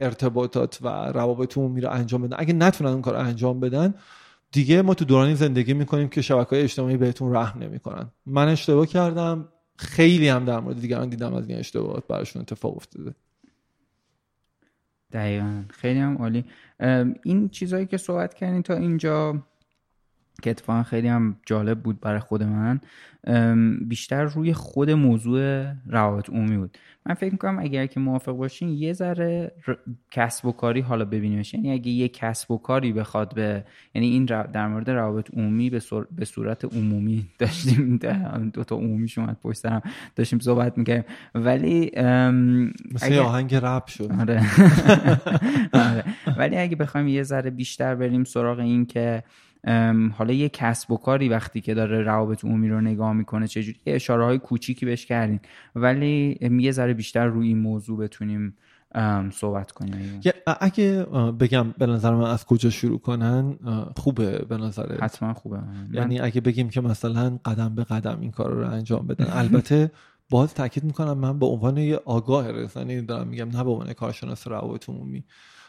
ارتباطات 0.00 0.78
و 0.82 0.88
روابط 0.88 1.58
عمومی 1.58 1.80
رو 1.80 1.90
انجام 1.90 2.22
بدن 2.22 2.36
اگه 2.38 2.52
نتونن 2.52 2.90
اون 2.90 3.02
کار 3.02 3.16
انجام 3.16 3.60
بدن 3.60 3.94
دیگه 4.52 4.82
ما 4.82 4.94
تو 4.94 5.04
دورانی 5.04 5.34
زندگی 5.34 5.74
می‌کنیم 5.74 6.08
که 6.08 6.22
شبکه 6.22 6.50
های 6.50 6.62
اجتماعی 6.62 6.96
بهتون 6.96 7.34
رحم 7.34 7.62
نمی‌کنن. 7.62 8.10
من 8.26 8.48
اشتباه 8.48 8.86
کردم 8.86 9.48
خیلی 9.76 10.28
هم 10.28 10.44
در 10.44 10.60
مورد 10.60 10.80
دیگران 10.80 11.08
دیدم 11.08 11.34
از 11.34 11.48
این 11.48 11.58
اشتباهات 11.58 12.06
براشون 12.06 12.42
اتفاق 12.42 12.76
افتاده. 12.76 13.14
دقیقا. 15.14 15.64
خیلی 15.70 15.98
هم 15.98 16.16
عالی. 16.16 16.44
این 17.22 17.48
چیزهایی 17.48 17.86
که 17.86 17.96
صحبت 17.96 18.34
کردین 18.34 18.62
تا 18.62 18.74
اینجا 18.74 19.42
که 20.42 20.50
اتفاقا 20.50 20.82
خیلی 20.82 21.08
هم 21.08 21.36
جالب 21.46 21.82
بود 21.82 22.00
برای 22.00 22.20
خود 22.20 22.42
من 22.42 22.80
بیشتر 23.88 24.24
روی 24.24 24.52
خود 24.52 24.90
موضوع 24.90 25.66
روابط 25.86 26.30
عمومی 26.30 26.56
بود 26.56 26.78
من 27.06 27.14
فکر 27.14 27.32
می‌کنم 27.32 27.58
اگر 27.58 27.86
که 27.86 28.00
موافق 28.00 28.32
باشین 28.32 28.68
یه 28.68 28.92
ذره 28.92 29.52
کسب 30.10 30.46
و 30.46 30.52
کاری 30.52 30.80
حالا 30.80 31.04
ببینیمش 31.04 31.54
یعنی 31.54 31.72
اگه 31.72 31.88
یه 31.88 32.08
کسب 32.08 32.50
و 32.50 32.58
کاری 32.58 32.92
بخواد 32.92 33.34
به 33.34 33.64
یعنی 33.94 34.08
این 34.08 34.24
در 34.24 34.68
مورد 34.68 34.90
روابط 34.90 35.30
عمومی 35.34 35.70
به, 35.70 35.80
به 36.10 36.24
صورت 36.24 36.64
عمومی 36.64 37.26
داشتیم 37.38 37.96
دو 38.52 38.64
تا 38.64 38.76
عمومی 38.76 39.08
شما 39.08 39.36
پشت 39.42 39.58
سرم 39.58 39.82
داشتیم 40.16 40.38
صحبت 40.38 40.78
می‌کردیم 40.78 41.04
ولی 41.34 41.90
مثل 42.92 43.06
اگه... 43.06 43.20
آهنگ 43.20 43.54
رپ 43.54 43.86
شد 43.86 44.12
آره. 44.20 44.42
آره. 45.90 46.04
ولی 46.36 46.56
اگه 46.56 46.76
بخوایم 46.76 47.08
یه 47.08 47.22
ذره 47.22 47.50
بیشتر 47.50 47.94
بریم 47.94 48.24
سراغ 48.24 48.58
این 48.58 48.86
که 48.86 49.22
حالا 50.12 50.32
یه 50.32 50.48
کسب 50.48 50.90
و 50.90 50.96
کاری 50.96 51.28
وقتی 51.28 51.60
که 51.60 51.74
داره 51.74 52.02
روابط 52.02 52.44
عمومی 52.44 52.68
رو 52.68 52.80
نگاه 52.80 53.12
می‌کنه 53.12 53.46
چجوری؟ 53.46 53.78
اشاره 53.86 54.24
های 54.24 54.38
کوچیکی 54.38 54.86
بهش 54.86 55.06
کردین. 55.06 55.40
ولی 55.74 56.38
یه 56.60 56.72
ذره 56.72 56.94
بیشتر 56.94 57.26
روی 57.26 57.48
این 57.48 57.58
موضوع 57.58 57.98
بتونیم 57.98 58.56
صحبت 59.32 59.72
کنیم. 59.72 60.20
اگه 60.60 61.06
بگم 61.40 61.74
به 61.78 61.86
نظر 61.86 62.14
من 62.14 62.30
از 62.30 62.44
کجا 62.44 62.70
شروع 62.70 62.98
کنن 62.98 63.58
خوبه 63.96 64.38
به 64.38 64.56
نظر 64.56 64.98
حتما 65.00 65.34
خوبه. 65.34 65.58
یعنی 65.92 66.20
اگه 66.20 66.40
بگیم 66.40 66.68
که 66.68 66.80
مثلا 66.80 67.38
قدم 67.44 67.74
به 67.74 67.84
قدم 67.84 68.18
این 68.20 68.30
کار 68.30 68.52
رو 68.52 68.70
انجام 68.70 69.06
بدن. 69.06 69.26
البته 69.30 69.90
باز 70.30 70.54
تاکید 70.54 70.84
می‌کنم 70.84 71.18
من 71.18 71.38
به 71.38 71.46
عنوان 71.46 71.76
یه 71.76 72.00
آگاه 72.04 72.50
رسانی 72.50 73.02
دارم 73.02 73.28
میگم 73.28 73.48
نه 73.48 73.64
به 73.64 73.70
عنوان 73.70 73.92
کارشناس 73.92 74.48
روابط 74.48 74.88
عمومی. 74.88 75.24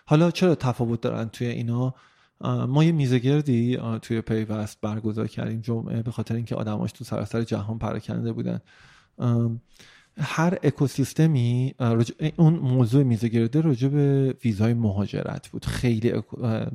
حالا 0.06 0.32
چرا 0.32 0.56
تفاوت 0.56 1.02
دارن 1.02 1.30
توی 1.30 1.48
اینا؟ 1.48 1.94
ما 2.42 2.84
یه 2.84 2.92
میزگردی 2.92 3.80
توی 4.02 4.22
پیوست 4.22 4.82
برگزار 4.82 5.28
کردیم. 5.28 5.62
جمعه 5.62 6.02
به 6.02 6.12
خاطر 6.12 6.36
اینکه 6.36 6.56
آدماش 6.56 6.92
تو 6.92 7.04
سراسر 7.04 7.42
جهان 7.42 7.80
پراکنده 7.80 8.34
بودن. 8.34 8.62
هر 10.18 10.58
اکوسیستمی 10.64 11.76
اون 12.38 12.54
موضوع 12.54 13.04
میزگرده 13.04 13.62
راجع 13.62 13.88
به 13.88 14.36
ویزای 14.46 14.74
مهاجرت 14.74 15.48
بود. 15.48 15.66
خیلی 15.66 16.14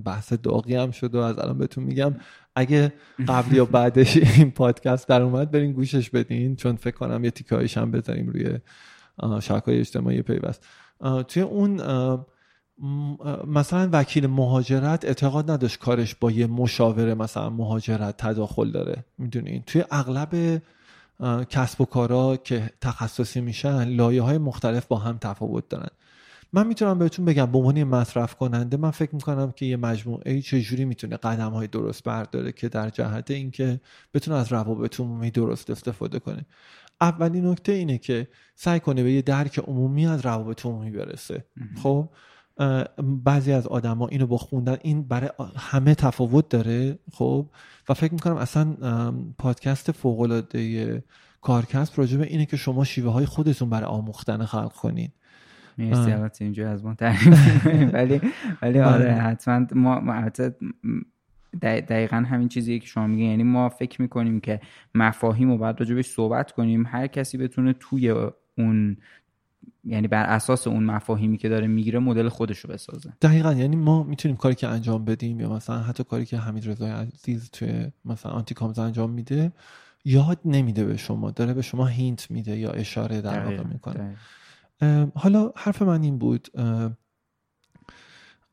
بحث 0.05 0.33
داغی 0.33 0.77
هم 0.77 0.91
شد 0.91 1.15
و 1.15 1.19
از 1.19 1.39
الان 1.39 1.59
بهتون 1.59 1.85
میگم. 1.85 2.15
اگه 2.57 2.93
قبل 3.29 3.57
یا 3.57 3.65
بعدش 3.65 4.17
این 4.37 4.51
پادکست 4.51 5.09
در 5.09 5.23
اومد 5.23 5.51
برین 5.51 5.73
گوشش 5.73 6.11
بدین 6.11 6.57
چون 6.57 6.77
فکر 6.77 6.97
کنم 6.97 7.25
یه 7.25 7.31
تیکایش 7.31 7.79
هم 7.79 7.91
بذاریم 7.91 8.29
روی 8.29 8.59
شبکه 9.41 9.81
اجتماعی 9.81 10.23
پیوست. 10.23 10.67
توی 11.29 11.43
اون 11.43 11.81
مثلا 13.47 13.89
وکیل 13.93 14.27
مهاجرت 14.27 15.05
اعتقاد 15.05 15.51
نداشت 15.51 15.79
کارش 15.79 16.15
با 16.15 16.31
یه 16.31 16.47
مشاوره 16.47 17.15
مثلا 17.15 17.51
مهاجرت 17.51 18.17
تداخل 18.17 18.71
داره. 18.71 19.05
می‌دونین 19.19 19.63
توی 19.67 19.85
اغلب 19.91 20.63
کسب 21.51 21.81
و 21.81 21.85
کارا 21.85 22.37
که 22.37 22.71
تخصصی 22.81 23.41
میشن 23.41 23.85
لایه 23.85 24.23
های 24.23 24.39
مختلف 24.39 24.87
با 24.87 24.97
هم 24.97 25.19
تفاوت 25.19 25.69
دارن. 25.69 25.91
من 26.53 26.67
می‌تونم 26.67 26.99
بهتون 26.99 27.25
بگم 27.25 27.47
به 27.47 27.59
عنوان 27.59 27.85
مصرف 27.85 28.35
کننده 28.35 28.77
من 28.77 28.91
فکر 28.91 29.15
می‌کنم 29.15 29.53
که 29.53 29.67
یه 29.67 29.77
مجموعه 29.77 30.41
چجوری 30.41 30.85
می‌تونه 30.85 31.17
قدم 31.17 31.51
های 31.51 31.67
درست 31.67 32.05
برداره 32.05 32.53
که 32.53 32.69
در 32.69 32.91
جهت 32.91 33.31
اینکه 33.31 33.81
بتونه 34.15 34.37
از 34.37 34.53
روابط 34.53 35.01
عمومی 35.01 35.31
درست 35.31 35.71
استفاده 35.71 36.19
کنه. 36.19 36.47
اولین 37.01 37.47
نکته 37.47 37.73
اینه 37.73 37.99
که 37.99 38.29
سعی 38.55 38.81
کنه 38.81 39.03
به 39.03 39.13
یه 39.13 39.23
درک 39.23 39.59
عمومی 39.59 40.07
از 40.07 40.27
روابط 40.27 40.67
عمومی 40.67 40.91
برسه. 40.91 41.45
خب؟ 41.83 42.09
بعضی 43.25 43.53
از 43.53 43.67
آدما 43.67 44.09
اینو 44.09 44.27
با 44.27 44.37
خوندن 44.37 44.77
این 44.83 45.03
برای 45.03 45.31
همه 45.57 45.95
تفاوت 45.95 46.49
داره 46.49 46.99
خب؟ 47.13 47.47
و 47.89 47.95
فکر 47.95 48.13
می‌کنم 48.13 48.37
اصلا 48.37 48.77
پادکست 49.39 49.93
فوق 49.93 50.21
العاده 50.21 51.05
کارکسب 51.41 51.99
راجع 51.99 52.19
به 52.19 52.27
اینه 52.27 52.47
که 52.47 52.57
شما 52.57 52.85
شیوه 52.85 53.13
های 53.13 53.27
خودتون 53.27 53.71
برای 53.71 53.87
آموختن 53.87 54.45
خلق 54.45 54.73
کنین. 54.73 55.09
مرسی 55.79 56.13
البته 56.13 56.45
اینجا 56.45 56.71
از 56.71 56.85
ما 56.85 56.97
ولی 57.93 58.21
ولی 58.63 58.81
آره 58.81 59.13
حتما 59.13 59.67
ما 59.75 60.29
دقیقا 61.63 62.17
همین 62.17 62.49
چیزیه 62.49 62.79
که 62.79 62.87
شما 62.87 63.07
میگین. 63.07 63.31
یعنی 63.31 63.43
ما 63.43 63.69
فکر 63.69 64.03
می‌کنیم 64.03 64.41
که 64.41 64.61
مفاهیم 64.95 65.51
رو 65.51 65.59
باید 65.59 65.81
راجبش 65.81 66.07
صحبت 66.07 66.53
کنیم. 66.53 66.87
هر 66.87 67.07
کسی 67.07 67.39
بتونه 67.39 67.73
توی 67.73 68.11
اون 68.59 68.97
یعنی 69.85 70.09
بر 70.09 70.23
اساس 70.23 70.67
اون 70.67 70.85
مفاهیمی 70.85 71.39
که 71.39 71.49
داره 71.49 71.67
می‌گیره 71.67 71.99
مدل 71.99 72.29
خودش 72.29 72.59
رو 72.59 72.71
بسازه. 72.71 73.13
دقیقا 73.23 73.53
یعنی 73.53 73.77
ما 73.77 74.03
می‌تونیم 74.03 74.37
کاری 74.37 74.55
که 74.55 74.69
انجام 74.69 75.05
بدیم 75.05 75.41
یا 75.41 75.53
مثلا 75.53 75.79
حتی 75.79 76.05
کاری 76.05 76.25
که 76.25 76.39
حمید 76.39 76.69
رضای 76.69 76.91
عزیز 76.91 77.51
توی 77.51 77.87
مثلا 78.05 78.33
آنتی 78.33 78.55
کامز 78.55 78.79
انجام 78.79 79.11
میده 79.11 79.53
یاد 80.05 80.39
نمیده 80.45 80.85
به 80.85 80.97
شما 80.97 81.31
داره 81.31 81.55
به 81.55 81.63
شما 81.63 81.87
hint 81.87 82.31
میده 82.31 82.57
یا 82.57 82.71
اشاره 82.71 83.21
در 83.21 83.45
واقع 83.45 83.65
می‌کنه. 83.65 84.17
حالا 85.15 85.53
حرف 85.57 85.83
من 85.83 86.03
این 86.03 86.19
بود. 86.19 86.49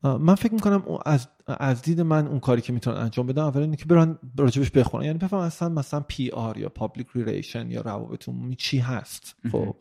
من 0.02 0.34
فکر 0.34 0.54
می‌کنم 0.54 0.82
از 1.06 1.28
از 1.46 1.82
دید 1.82 2.00
من 2.00 2.26
اون 2.26 2.40
کاری 2.40 2.60
که 2.60 2.72
می‌تونن 2.72 2.96
انجام 2.96 3.26
بدن 3.26 3.42
اول 3.42 3.60
اینه 3.60 3.76
که 3.76 3.84
برن 3.84 4.18
راجبش 4.36 4.70
بخونن. 4.70 5.04
یعنی 5.04 5.18
بفهمن 5.18 5.40
اصلا 5.40 5.68
مثلا 5.68 6.00
PR 6.00 6.58
یا 6.58 6.68
public 6.68 7.06
relation 7.14 7.70
یا 7.70 7.80
روابط 7.80 8.28
عمومی 8.28 8.56
چی 8.56 8.78
هست. 8.78 9.36
خب. 9.52 9.76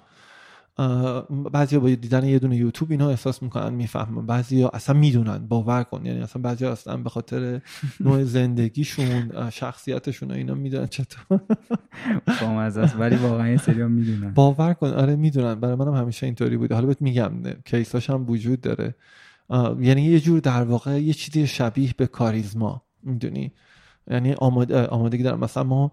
بعضی 1.52 1.78
با 1.78 1.90
دیدن 1.90 2.26
یه 2.26 2.40
دونه 2.40 2.56
یوتیوب 2.56 2.92
اینا 2.92 3.10
احساس 3.10 3.44
می‌کنن 3.44 3.74
می‌فهمن. 3.74 4.26
بعضی 4.26 4.62
ها 4.62 4.70
اصلا 4.70 5.00
می‌دونن 5.00 5.38
باور 5.38 5.84
کن. 5.84 6.06
یعنی 6.06 6.20
اصلا 6.22 6.42
بعضی 6.42 6.66
ها 6.66 6.72
اصلا 6.72 6.98
به 6.98 7.10
خاطر 7.10 7.62
نوع 8.00 8.24
زندگیشون 8.38 9.50
شخصیتشون 9.50 10.32
اینا 10.32 10.54
می‌دونن 10.54 10.88
چطور. 10.88 11.40
است. 12.78 12.96
ولی 13.00 13.16
واقعا 13.16 13.50
یه 13.50 13.58
سری 13.58 13.84
می‌دونن. 13.84 14.34
باور 14.34 14.74
کن. 14.74 14.88
آره 14.88 15.16
می‌دونن. 15.16 15.56
برای 15.56 15.76
منم 15.76 15.94
همیشه 15.96 16.26
اینطوری 16.26 16.58
بوده. 16.58 16.76
حالا 16.76 16.88
بهت 16.88 17.02
میگم 17.02 17.32
کیساش 17.66 18.10
هم 18.10 18.30
وجود 18.30 18.62
داره. 18.62 18.96
یعنی 19.80 20.02
یه 20.02 20.20
جور 20.20 20.40
در 20.40 20.64
واقع 20.64 21.02
یه 21.02 21.14
چیزی 21.14 21.48
شبیه 21.48 21.94
به 21.98 22.08
کاریزما 22.08 22.82
می‌دونی؟ 23.04 23.52
یعنی 24.12 24.34
آماده 24.34 24.88
آمادگی 24.88 25.24
دارم. 25.24 25.40
مثلا 25.40 25.64
ما 25.64 25.92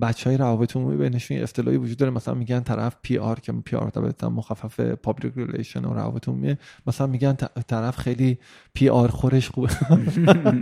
بچه 0.00 0.30
های 0.30 0.36
روابط 0.36 0.76
عمومی 0.76 0.96
بینشون 0.96 1.36
اصطلاحی 1.36 1.76
وجود 1.76 1.96
داره. 1.96 2.12
مثلا 2.12 2.34
میگن 2.34 2.60
طرف 2.60 2.96
PR 3.02 3.40
که 3.40 3.52
PR 3.52 3.90
طبعا 3.90 4.30
مخفف 4.30 4.80
public 4.80 5.32
relation 5.36 5.84
و 5.84 5.94
روابط 5.94 6.28
عمومی 6.28 6.56
مثلا 6.86 7.06
میگن 7.06 7.36
طرف 7.66 7.96
خیلی 7.96 8.38
PR 8.74 9.08
خورش 9.08 9.50
خوبه. 9.50 9.68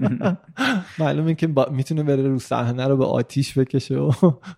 معلومه 0.99 1.35
که 1.35 1.55
می‌تونه 1.70 2.03
بره 2.03 2.28
رو 2.28 2.39
صحنه 2.39 2.87
رو 2.87 2.97
به 2.97 3.05
آتیش 3.05 3.59
بکشه 3.59 3.99
و 3.99 4.12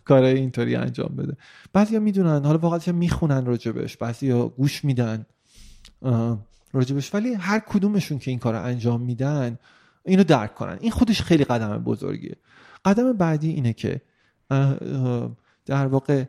کارهای 0.04 0.34
اینطوری 0.34 0.76
انجام 0.76 1.16
بده. 1.16 1.36
بعضیا 1.72 2.00
می‌دونن 2.00 2.44
حالا 2.44 2.58
واقعا 2.58 2.92
می‌خونن 2.92 3.46
راجبش. 3.46 3.96
بعضیا 3.96 4.48
گوش 4.48 4.84
میدن 4.84 5.26
راجبش. 6.72 7.14
ولی 7.14 7.34
هر 7.34 7.58
کدومشون 7.58 8.18
که 8.18 8.30
این 8.30 8.40
کار 8.40 8.54
رو 8.54 8.64
انجام 8.64 9.00
میدن 9.00 9.58
اینو 10.04 10.24
درک 10.24 10.54
کنن. 10.54 10.78
این 10.80 10.90
خودش 10.90 11.22
خیلی 11.22 11.44
قدم 11.44 11.78
بزرگیه. 11.78 12.36
قدم 12.84 13.12
بعدی 13.12 13.50
اینه 13.50 13.72
که 13.72 14.00
در 15.66 15.86
واقع 15.86 16.24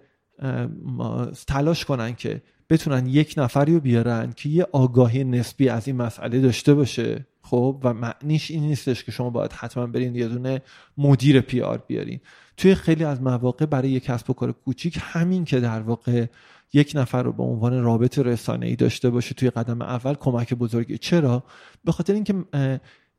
تلاش 1.48 1.86
کنن 1.86 2.16
که 2.16 2.42
بتونن 2.70 3.08
یک 3.08 3.34
نفری 3.38 3.74
رو 3.74 3.80
بیارن 3.80 4.34
که 4.36 4.50
یه 4.50 4.68
آگاهی 4.72 5.24
نسبی 5.24 5.70
از 5.70 5.88
این 5.88 5.96
مسئله 5.96 6.42
داشته 6.42 6.74
باشه. 6.74 7.26
خب؟ 7.42 7.82
و 7.84 7.94
معنیش 7.94 8.52
این 8.52 8.64
نیستش 8.64 9.04
که 9.04 9.12
شما 9.12 9.30
باید 9.30 9.52
حتما 9.54 9.88
برین 9.88 10.16
یه 10.16 10.28
دونه 10.28 10.62
مدیر 10.98 11.42
پی 11.42 11.62
آر 11.62 11.78
بیارین. 11.88 12.20
توی 12.58 12.76
خیلی 12.76 13.04
از 13.04 13.22
مواقع 13.22 13.66
برای 13.66 13.90
یک 13.90 14.04
کسب 14.04 14.30
و 14.30 14.34
کار 14.34 14.52
کوچیک 14.52 15.00
همین 15.02 15.46
که 15.46 15.60
در 15.60 15.82
واقع 15.82 16.26
یک 16.74 16.92
نفر 16.96 17.24
رو 17.24 17.32
به 17.32 17.44
عنوان 17.44 17.84
رابط 17.84 18.20
رسانه 18.20 18.66
ای 18.66 18.76
داشته 18.76 19.10
باشه 19.10 19.36
توی 19.36 19.50
قدم 19.50 19.82
اول 19.82 20.14
کمک 20.14 20.54
بزرگی 20.54 20.98
چرا؟ 20.98 21.44
به 21.86 21.92
خاطر 21.92 22.14
اینکه 22.14 22.36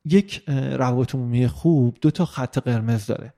یک 0.05 0.43
روابط 0.49 1.15
عمومی 1.15 1.47
خوب 1.47 1.97
دو 2.01 2.11
تا 2.11 2.25
خط 2.25 2.57
قرمز 2.57 3.05
داره. 3.05 3.33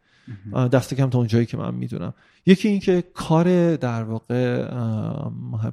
دست 0.73 0.93
کم 0.93 1.09
تا 1.09 1.17
اونجایی 1.17 1.45
که 1.45 1.57
من 1.57 1.75
می‌دونم. 1.75 2.13
یکی 2.45 2.67
اینکه 2.67 3.03
کار 3.13 3.75
در 3.75 4.03
واقع 4.03 4.67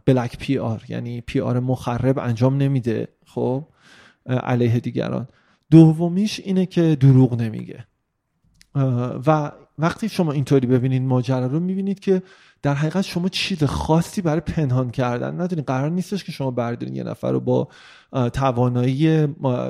بلک 0.07 0.39
پی 0.39 0.59
آر 0.59 0.83
یعنی 0.89 1.21
پی 1.21 1.41
آر 1.41 1.61
مخرب 1.61 2.19
انجام 2.19 2.57
نمیده 2.57 3.09
خب 3.27 3.65
علیه 4.27 4.81
دیگران. 4.81 5.29
دومیش 5.71 6.41
اینه 6.45 6.67
که 6.67 6.97
دروغ 7.01 7.41
نمیگه. 7.41 7.87
و 9.27 9.53
وقتی 9.79 10.09
شما 10.09 10.33
اینطوری 10.33 10.67
ببینید 10.67 11.03
ماجرا 11.03 11.47
رو 11.47 11.61
می‌بینید 11.61 12.01
که 12.01 12.23
در 12.63 12.75
حقیقت 12.75 13.03
شما 13.03 13.29
چیز 13.29 13.65
خاصی 13.65 14.23
برای 14.23 14.41
پنهان 14.41 14.91
کردن 14.91 15.41
ندارین. 15.41 15.65
قرار 15.65 15.91
نیستش 15.91 16.25
که 16.25 16.33
شما 16.33 16.51
بردارین 16.51 16.97
یه 16.97 17.03
نفر 17.03 17.33
رو 17.33 17.41
با 17.41 17.69
توانایی 18.33 19.27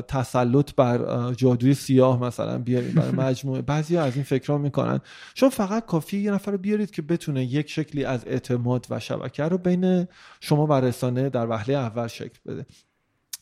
تسلط 0.08 0.74
بر 0.74 1.32
جادوی 1.32 1.74
سیاه 1.74 2.22
مثلا 2.22 2.58
بیارین 2.58 2.94
برای 2.94 3.12
مجموعه. 3.28 3.62
بعضی 3.62 3.96
از 3.96 4.14
این 4.14 4.24
فکرها 4.24 4.58
می‌کنن. 4.58 5.00
شما 5.34 5.50
فقط 5.50 5.86
کافی 5.86 6.18
یه 6.18 6.30
نفر 6.30 6.52
رو 6.52 6.58
بیارید 6.58 6.90
که 6.90 7.02
بتونه 7.02 7.44
یک 7.44 7.70
شکلی 7.70 8.04
از 8.04 8.24
اعتماد 8.26 8.86
و 8.90 9.00
شبکه 9.00 9.42
رو 9.42 9.58
بین 9.58 10.06
شما 10.40 10.66
و 10.66 10.72
رسانه 10.72 11.28
در 11.28 11.46
وهله 11.50 11.74
اول 11.74 12.06
شکل 12.06 12.38
بده. 12.46 12.66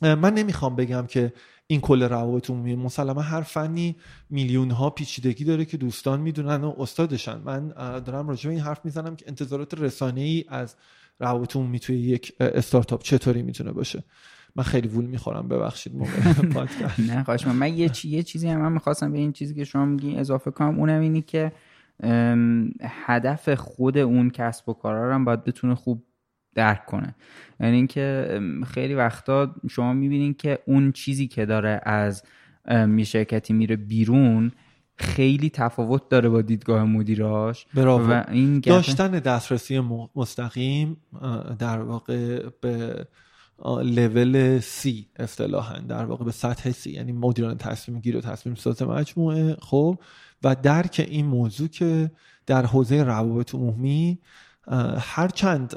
من 0.03 0.35
نمی‌خوام 0.35 0.77
بگم 0.77 1.07
که 1.09 1.33
این 1.73 1.81
کل 1.81 2.03
روابط 2.03 2.51
عمومی 2.51 2.75
مسلما 2.77 3.21
هر 3.21 3.41
فنی 3.41 3.97
میلیون 4.31 4.71
ها 4.71 4.91
پیچیدگی 4.91 5.45
داره 5.45 5.65
که 5.65 5.77
دوستان 5.77 6.21
می‌دونن 6.21 6.65
و 6.65 6.75
استادشن. 6.79 7.41
من 7.45 7.69
دارم 7.99 8.29
راجع 8.29 8.49
به 8.49 8.55
این 8.55 8.65
حرف 8.65 8.85
می‌زنم 8.85 9.17
که 9.17 9.25
انتظارات 9.29 9.75
رسانه 9.75 10.21
ای 10.21 10.45
از 10.49 10.77
روابط 11.21 11.57
عمومی 11.57 11.79
توی 11.79 11.99
یک 11.99 12.33
استارتاپ 12.41 13.03
چطوری 13.03 13.43
می‌تونه 13.43 13.73
باشه. 13.73 14.05
من 14.57 14.65
خیلی 14.65 14.89
وول 14.89 15.05
می‌خورم 15.05 15.49
ببخشید. 15.49 15.93
نه 17.09 17.25
خواهش 17.25 17.47
من, 17.47 17.57
من 17.57 17.77
یه, 17.77 17.89
چی، 17.89 18.09
یه 18.09 18.23
چیزی 18.23 18.49
هم 18.49 18.61
من 18.61 18.73
می‌خواستم 18.73 19.13
به 19.13 19.19
این 19.19 19.33
چیزی 19.33 19.55
که 19.55 19.65
شما 19.65 19.85
میگی 19.85 20.17
اضافه 20.17 20.51
کنم. 20.51 20.79
اونم 20.81 21.01
اینی 21.01 21.23
که 21.23 21.53
هدف 22.83 23.49
خود 23.49 23.99
اون 23.99 24.31
کسب 24.31 24.69
و 24.69 24.73
کارا 24.73 25.15
هم 25.15 25.25
باید 25.25 25.45
بتونه 25.45 25.75
خوب 25.75 26.05
درک 26.55 26.87
کنه. 26.87 27.15
یعنی 27.61 27.77
اینکه 27.77 28.41
خیلی 28.67 28.95
وقتا 28.95 29.55
شما 29.71 29.93
می‌بینین 29.93 30.35
که 30.35 30.59
اون 30.67 30.93
چیزی 30.93 31.29
که 31.29 31.47
داره 31.47 31.81
از 31.83 32.23
یه 32.71 33.05
شرکتی 33.05 33.53
میره 33.53 33.77
بیرون 33.77 34.53
خیلی 34.97 35.51
تفاوت 35.51 36.09
داره 36.09 36.29
با 36.29 36.43
دیدگاه 36.43 36.85
مدیراش. 36.85 37.67
و 37.75 38.25
این 38.29 38.61
داشتن 38.61 39.11
دسترسی 39.11 39.83
مستقیم 40.17 40.97
در 41.59 41.81
واقع 41.81 42.49
به 42.61 43.07
لول 43.85 44.59
سی 44.59 45.07
اصطلاحا 45.17 45.79
در 45.79 46.05
واقع 46.05 46.25
به 46.25 46.33
سطح 46.33 46.71
سی 46.71 46.91
یعنی 46.91 47.13
مدیران 47.13 47.57
تصمیم 47.57 48.01
گیر 48.01 48.17
و 48.17 48.21
تصمیم 48.21 48.55
ساز 48.55 48.83
مجموعه 48.83 49.57
خب؟ 49.61 49.99
و 50.45 50.57
درک 50.63 51.07
این 51.09 51.27
موضوع 51.27 51.69
که 51.69 52.11
در 52.47 52.67
حوزه 52.67 53.03
روابط 53.03 53.55
عمومی 53.55 54.19
هر 54.99 55.29
چند 55.29 55.75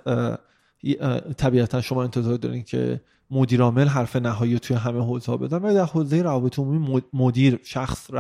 طبیعتا 1.38 1.82
شما 1.82 2.04
انتظار 2.04 2.38
دارین 2.38 2.64
که 2.64 3.02
مدیر 3.32 3.62
عامل 3.62 3.88
حرف 3.88 4.16
نهایی 4.16 4.60
توی 4.60 4.76
همه 4.76 5.00
حوزه 5.00 5.38
بدن 5.38 5.58
ولی 5.58 5.74
در 5.74 5.86
حوزه 5.86 6.22
روابط 6.22 6.60
عمومی 6.60 7.02
مدیر 7.14 7.60
شخص 7.64 8.12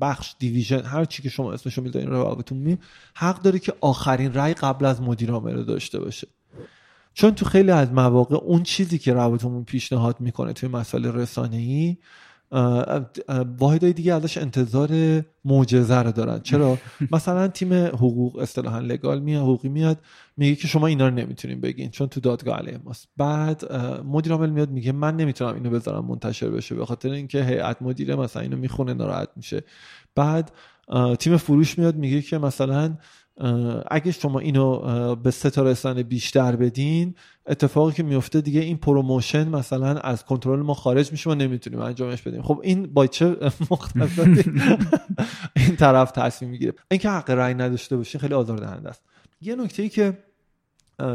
بخش 0.00 0.34
دیویژن 0.38 0.80
هر 0.80 1.04
چی 1.04 1.22
که 1.22 1.28
شما 1.28 1.52
اسمشو 1.52 1.82
می‌ذارین 1.82 2.08
روابط 2.08 2.52
عمومی 2.52 2.78
حق 3.14 3.42
داره 3.42 3.58
که 3.58 3.74
آخرین 3.80 4.34
رأی 4.34 4.54
قبل 4.54 4.84
از 4.84 5.02
مدیر 5.02 5.30
عامل 5.30 5.54
رو 5.54 5.64
داشته 5.64 6.00
باشه. 6.00 6.28
چون 7.14 7.34
تو 7.34 7.44
خیلی 7.44 7.70
از 7.70 7.92
مواقع 7.92 8.36
اون 8.36 8.62
چیزی 8.62 8.98
که 8.98 9.12
روابط 9.12 9.44
عمومی 9.44 9.64
پیشنهاد 9.64 10.20
می‌کنه 10.20 10.52
توی 10.52 10.68
مسائل 10.68 11.06
رسانه‌ای 11.06 11.96
واحدهای 13.58 13.92
دیگه 13.92 14.14
ازش 14.14 14.38
انتظار 14.38 14.90
معجزه 15.44 16.02
رو 16.02 16.12
دارن. 16.12 16.40
چرا؟ 16.40 16.78
مثلا 17.12 17.48
تیم 17.48 17.72
حقوق 17.72 18.38
اصطلاحا 18.38 18.78
لگال 18.78 19.20
میاد 19.20 19.42
حقوقی 19.42 19.68
میاد 19.68 19.98
میگه 20.36 20.54
که 20.54 20.68
شما 20.68 20.86
اینا 20.86 21.08
رو 21.08 21.14
نمی‌تونین 21.14 21.60
بگین 21.60 21.90
چون 21.90 22.08
تو 22.08 22.20
دادگاه 22.20 22.58
علیه 22.58 22.78
ماست. 22.84 23.08
بعد 23.16 23.72
مدیر 24.04 24.32
عامل 24.32 24.50
میاد 24.50 24.70
میگه 24.70 24.92
من 24.92 25.16
نمی‌تونم 25.16 25.54
اینو 25.54 25.70
بذارم 25.70 26.04
منتشر 26.04 26.48
بشه 26.48 26.74
به 26.74 26.86
خاطر 26.86 27.10
اینکه 27.10 27.44
هیئت 27.44 27.82
مدیره 27.82 28.16
مثلا 28.16 28.42
اینو 28.42 28.56
می‌خونه 28.56 28.94
ناراحت 28.94 29.28
میشه. 29.36 29.64
بعد 30.14 30.50
تیم 31.18 31.36
فروش 31.36 31.78
میاد 31.78 31.96
میگه 31.96 32.22
که 32.22 32.38
مثلا 32.38 32.96
اگه 33.90 34.12
شما 34.12 34.38
اینو 34.38 35.16
به 35.16 35.30
سه 35.30 35.62
رسانه 35.62 36.02
بیشتر 36.02 36.56
بدین 36.56 37.14
اتفاقی 37.46 37.92
که 37.92 38.02
میفته 38.02 38.40
دیگه 38.40 38.60
این 38.60 38.76
promotion 38.76 39.48
مثلا 39.48 39.98
از 39.98 40.24
کنترل 40.24 40.60
ما 40.60 40.74
خارج 40.74 41.12
میشه 41.12 41.30
و 41.30 41.34
نمی‌تونیم 41.34 41.80
انجامش 41.80 42.22
بدیم. 42.22 42.42
خب 42.42 42.60
این 42.62 42.86
با 42.86 43.06
چه 43.06 43.36
مختصاتی 43.70 44.52
این 45.56 45.76
طرف 45.76 46.10
تصمیم 46.10 46.50
می‌گیره. 46.50 46.72
اینکه 46.90 47.10
حق 47.10 47.30
رأی 47.30 47.54
نداشته 47.54 47.96
باشه 47.96 48.18
خیلی 48.18 48.34
آزاردهنده 48.34 48.88
است. 48.88 49.02
یه 49.40 49.56
نکته 49.56 49.82
ای 49.82 49.88
که 49.88 50.18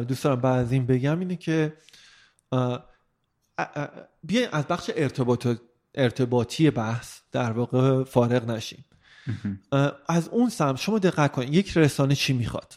دوست 0.07 0.24
دارم 0.24 0.41
بعد 0.41 0.65
از 0.65 0.72
این 0.72 0.86
بگم 0.86 1.20
اینه 1.20 1.36
که 1.36 1.74
بیاین 4.24 4.47
از 4.51 4.68
بخش 4.68 4.91
ارتباط 4.95 5.47
ارتباطی 5.95 6.70
بحث 6.72 7.20
در 7.32 7.51
واقع 7.51 8.03
فارغ 8.03 8.49
نشیم. 8.49 8.86
از 10.07 10.30
اون 10.30 10.49
سمت 10.49 10.76
شما 10.75 10.99
دقت 10.99 11.32
کنید. 11.32 11.53
یک 11.53 11.78
رسانه 11.78 12.15
چی 12.15 12.34
می‌خواد؟ 12.34 12.73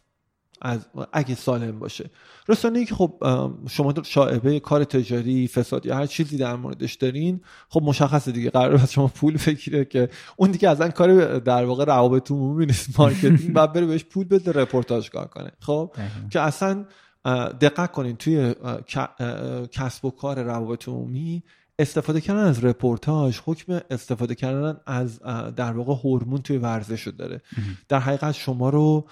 از 0.63 0.87
اگه 1.13 1.35
سالم 1.35 1.79
باشه. 1.79 2.11
رسانه 2.49 2.79
ای 2.79 2.85
که 2.85 2.95
خب 2.95 3.25
شما 3.71 3.95
شائبه 4.03 4.61
کار 4.61 4.85
تجاری 4.85 5.49
فساد 5.49 5.87
یا 5.87 5.97
هر 5.97 6.07
چیزی 6.07 6.37
در 6.37 6.57
موردش 6.57 6.95
دارین 6.95 7.41
خب 7.69 7.83
مشخصه 7.83 8.33
دیگه. 8.33 8.51
قرار 8.51 8.75
از 8.75 8.93
شما 8.93 9.09
پول 9.09 9.37
بگیره 9.37 9.85
که 9.85 10.09
اون 10.37 10.51
دیگه 10.51 10.71
اصلا 10.71 10.89
کار 10.89 11.39
در 11.39 11.65
واقع 11.65 11.85
روابط 11.85 12.31
عمومی 12.31 12.67
نیست. 12.67 12.89
marketing 13.01 13.53
باید 13.53 13.73
بره 13.73 13.87
بهش 13.87 14.05
پول 14.05 14.27
بده 14.27 14.53
رپورتاژ 14.53 15.11
کار 15.11 15.27
کنه. 15.27 15.53
خب؟ 15.61 15.95
که 16.31 16.41
اصلا 16.41 16.85
دقت 17.61 17.93
کنین 17.93 18.17
توی 18.17 18.55
کسب 19.73 20.05
و 20.05 20.11
کار 20.11 20.43
روابط 20.43 20.89
عمومی 20.89 21.43
استفاده 21.81 22.21
کردن 22.21 22.45
از 22.45 22.65
رپورتاج 22.65 23.41
حکم 23.45 23.81
استفاده 23.91 24.35
کردن 24.35 24.77
از 24.87 25.21
در 25.57 25.73
واقع 25.73 25.95
هورمون 25.95 26.43
توی 26.43 26.57
ورزش 26.59 27.03
رو 27.03 27.13
داره. 27.13 27.43
در 27.89 27.99
حقیقت 27.99 28.33
شما 28.33 28.71
رو 28.71 29.09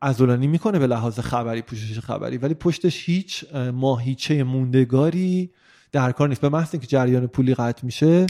ازولانی 0.00 0.46
می‌کنه 0.46 0.78
به 0.78 0.86
لحاظ 0.86 1.20
خبری 1.20 1.62
پوشش 1.62 1.98
خبری 1.98 2.38
ولی 2.38 2.54
پشتش 2.54 3.08
هیچ 3.08 3.44
ماهیچه 3.54 4.44
موندگاری 4.44 5.50
در 5.92 6.12
کار 6.12 6.28
نیست. 6.28 6.40
به 6.40 6.48
محض 6.48 6.68
اینکه 6.72 6.86
جریان 6.86 7.26
پولی 7.26 7.54
قطع 7.54 7.84
میشه 7.84 8.26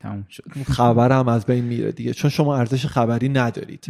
تموم 0.00 0.26
شد. 0.30 0.44
خبر 0.66 1.12
هم 1.12 1.28
از 1.28 1.46
بین 1.46 1.64
میره 1.64 1.92
دیگه. 1.92 2.12
چون 2.12 2.30
شما 2.30 2.56
ارزش 2.56 2.86
خبری 2.86 3.28
ندارید. 3.28 3.86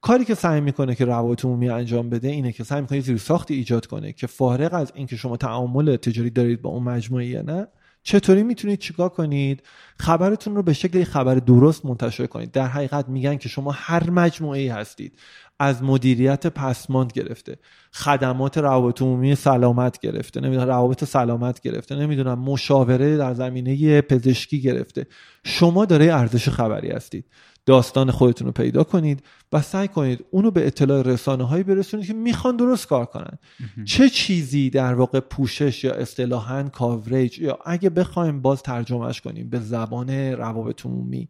کاری 0.00 0.24
که 0.24 0.34
سعی 0.34 0.60
می‌کنه 0.60 0.94
که 0.94 1.04
روابط 1.04 1.44
عمومی 1.44 1.68
انجام 1.68 2.10
بده 2.10 2.28
اینه 2.28 2.52
که 2.52 2.64
سعی 2.64 2.80
می‌کنه 2.80 3.00
زیر 3.00 3.16
ساختی 3.16 3.54
ایجاد 3.54 3.86
کنه 3.86 4.12
که 4.12 4.26
فارغ 4.26 4.74
از 4.74 4.92
اینکه 4.94 5.16
شما 5.16 5.36
تعامل 5.36 5.96
تجاری 5.96 6.30
دارید 6.30 6.62
با 6.62 6.70
اون 6.70 6.82
مجموعه 6.82 7.26
یا 7.26 7.42
نه 7.42 7.66
چطوری 8.02 8.42
می‌تونید 8.42 8.78
چیکار 8.78 9.08
کنید؟ 9.08 9.62
خبرتون 9.98 10.56
رو 10.56 10.62
به 10.62 10.72
شکل 10.72 11.04
خبر 11.04 11.34
درست 11.34 11.86
منتشر 11.86 12.26
کنید. 12.26 12.50
در 12.50 12.66
حقیقت 12.66 13.08
میگن 13.08 13.36
که 13.36 13.48
شما 13.48 13.70
هر 13.70 14.10
مجموعه 14.10 14.60
ای 14.60 14.68
هستید. 14.68 15.18
از 15.58 15.82
مدیریت 15.82 16.46
پسماند 16.46 17.12
گرفته. 17.12 17.58
خدمات 17.92 18.58
روابط 18.58 19.02
عمومی 19.02 19.34
سلامت 19.34 20.00
گرفته. 20.00 20.40
نمی‌دونم 20.40 20.68
روابط 20.68 21.04
سلامت 21.04 21.60
گرفته. 21.60 21.94
نمی‌دونم 21.94 22.38
مشاوره 22.38 23.16
در 23.16 23.34
زمینه 23.34 24.00
پزشکی 24.00 24.60
گرفته. 24.60 25.06
شما 25.44 25.84
داره 25.84 26.04
ارزش 26.14 26.48
خبری 26.48 26.90
هستید. 26.90 27.24
داستان 27.66 28.10
خودتون 28.10 28.46
رو 28.46 28.52
پیدا 28.52 28.84
کنید 28.84 29.22
و 29.52 29.62
سعی 29.62 29.88
کنید 29.88 30.24
اونو 30.30 30.50
به 30.50 30.66
اطلاع 30.66 31.02
رسانه 31.02 31.44
هایی 31.44 31.62
برسونید 31.62 32.06
که 32.06 32.14
می‌خوان 32.14 32.56
درست 32.56 32.86
کار 32.86 33.04
کنن. 33.06 33.38
چه 33.84 34.08
چیزی 34.08 34.70
در 34.70 34.94
واقع 34.94 35.20
پوشش 35.20 35.84
یا 35.84 35.92
اصطلاحا 35.94 36.62
کاوریج 36.62 37.38
یا 37.38 37.58
اگه 37.64 37.90
بخوایم 37.90 38.42
باز 38.42 38.62
ترجمهش 38.62 39.20
کنیم 39.20 39.50
به 39.50 39.60
زبان 39.60 40.10
روابط 40.10 40.86
عمومی 40.86 41.28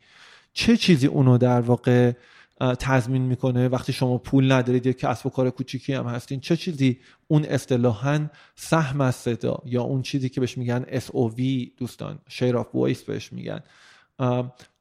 چه 0.53 0.77
چیزی 0.77 1.07
اونو 1.07 1.39
در 1.39 1.61
واقع 1.61 2.13
تضمین 2.61 3.23
می‌کنه. 3.23 3.69
وقتی 3.69 3.93
شما 3.93 4.19
پول 4.19 4.53
ندارید 4.53 4.87
یا 4.87 4.93
کسب 4.93 5.27
و 5.27 5.31
کار 5.31 5.51
کوچیکی 5.51 5.93
هم 5.93 6.07
هستین 6.07 6.41
چه 6.41 6.57
چیزی 6.57 6.99
اون 7.29 7.45
اصطلاحا 7.45 8.27
سهم 8.55 9.01
از 9.01 9.15
صدا 9.15 9.59
یا 9.65 9.83
اون 9.83 10.03
چیزی 10.03 10.29
که 10.29 10.41
بهش 10.41 10.59
میگن 10.59 10.85
SOV 10.85 11.43
دوستان 11.77 12.19
share 12.29 12.57
of 12.57 12.75
voice 12.75 13.03
بهش 13.03 13.33
میگن. 13.33 13.61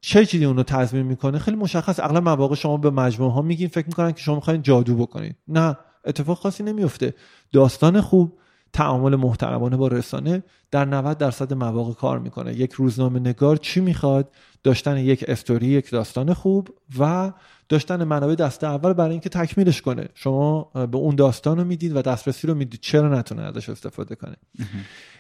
چه 0.01 0.26
چیزی 0.26 0.45
اونو 0.45 0.63
تضمین 0.63 1.05
می‌کنه؟ 1.05 1.39
خیلی 1.39 1.57
مشخص. 1.57 1.99
اغلب 1.99 2.23
مواقع 2.23 2.55
شما 2.55 2.78
به 2.78 2.89
مجموعه 2.89 3.34
ها 3.34 3.41
میگین 3.41 3.67
فکر 3.67 3.88
می‌کنن 3.88 4.11
که 4.11 4.21
شما 4.21 4.36
می‌خواین 4.36 4.61
جادو 4.61 4.95
بکنید 4.95 5.36
نه 5.47 5.78
اتفاق 6.05 6.38
خاصی 6.38 6.63
نمیفته 6.63 7.13
داستان 7.51 8.01
خوب 8.01 8.39
تعامل 8.73 9.15
محترمانه 9.15 9.78
با 9.78 9.88
رسانه 9.88 10.43
در 10.71 10.86
90 10.86 11.17
درصد 11.17 11.53
مواقع 11.53 11.93
کار 11.93 12.19
می‌کنه. 12.19 12.53
یک 12.53 12.73
روزنامه 12.73 13.19
نگار 13.19 13.57
چی 13.57 13.82
می‌خواد؟ 13.82 14.32
داشتن 14.66 14.97
یک 14.97 15.26
استوری 15.28 15.68
یک 15.68 15.89
داستان 15.89 16.34
خوب 16.34 16.70
و 16.99 17.32
داشتن 17.70 18.03
منابع 18.03 18.36
دست 18.36 18.63
اول 18.63 18.93
برای 18.93 19.11
اینکه 19.11 19.30
تکمیلش 19.30 19.82
کنه. 19.82 20.07
شما 20.13 20.63
به 20.63 20.97
اون 20.97 21.16
داستان 21.16 21.57
رو 21.57 21.63
می‌دید 21.63 21.95
و 21.95 22.01
دسترسی 22.01 22.47
رو 22.47 22.55
می‌دید. 22.55 22.80
چرا 22.82 23.20
نتونه 23.20 23.41
ازش 23.41 23.70
استفاده 23.70 24.16
کنه؟ 24.16 24.36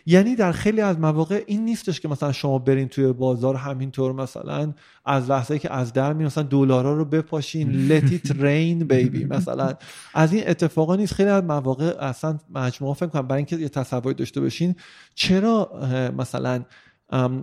یعنی 0.05 0.35
در 0.35 0.51
خیلی 0.51 0.81
از 0.81 0.99
مواقع 0.99 1.43
این 1.47 1.65
نیستش 1.65 1.99
که 1.99 2.07
مثلا 2.07 2.31
شما 2.31 2.59
برین 2.59 2.87
توی 2.87 3.13
بازار 3.13 3.55
همینطور 3.55 4.13
مثلا 4.13 4.73
از 5.05 5.29
لحظه 5.29 5.59
که 5.59 5.73
از 5.73 5.93
در 5.93 6.13
می 6.13 6.25
مثلا 6.25 6.43
دلارا 6.43 6.93
رو 6.93 7.05
بپاشین. 7.05 7.89
Let 7.89 8.03
it 8.03 8.29
rain 8.29 8.87
baby. 8.91 9.25
مثلا 9.29 9.73
از 10.13 10.33
این 10.33 10.49
اتفاقا 10.49 10.95
نیست. 10.95 11.13
خیلی 11.13 11.29
از 11.29 11.43
مواقع 11.43 11.95
اصلا 11.99 12.39
مجموعه 12.53 12.95
فکر 12.95 13.07
کنم 13.09 13.27
برای 13.27 13.37
اینکه 13.37 13.55
یه 13.55 13.69
تصوری 13.69 14.13
داشته 14.13 14.41
باشین 14.41 14.75
چرا 15.15 15.71
مثلا 16.17 16.63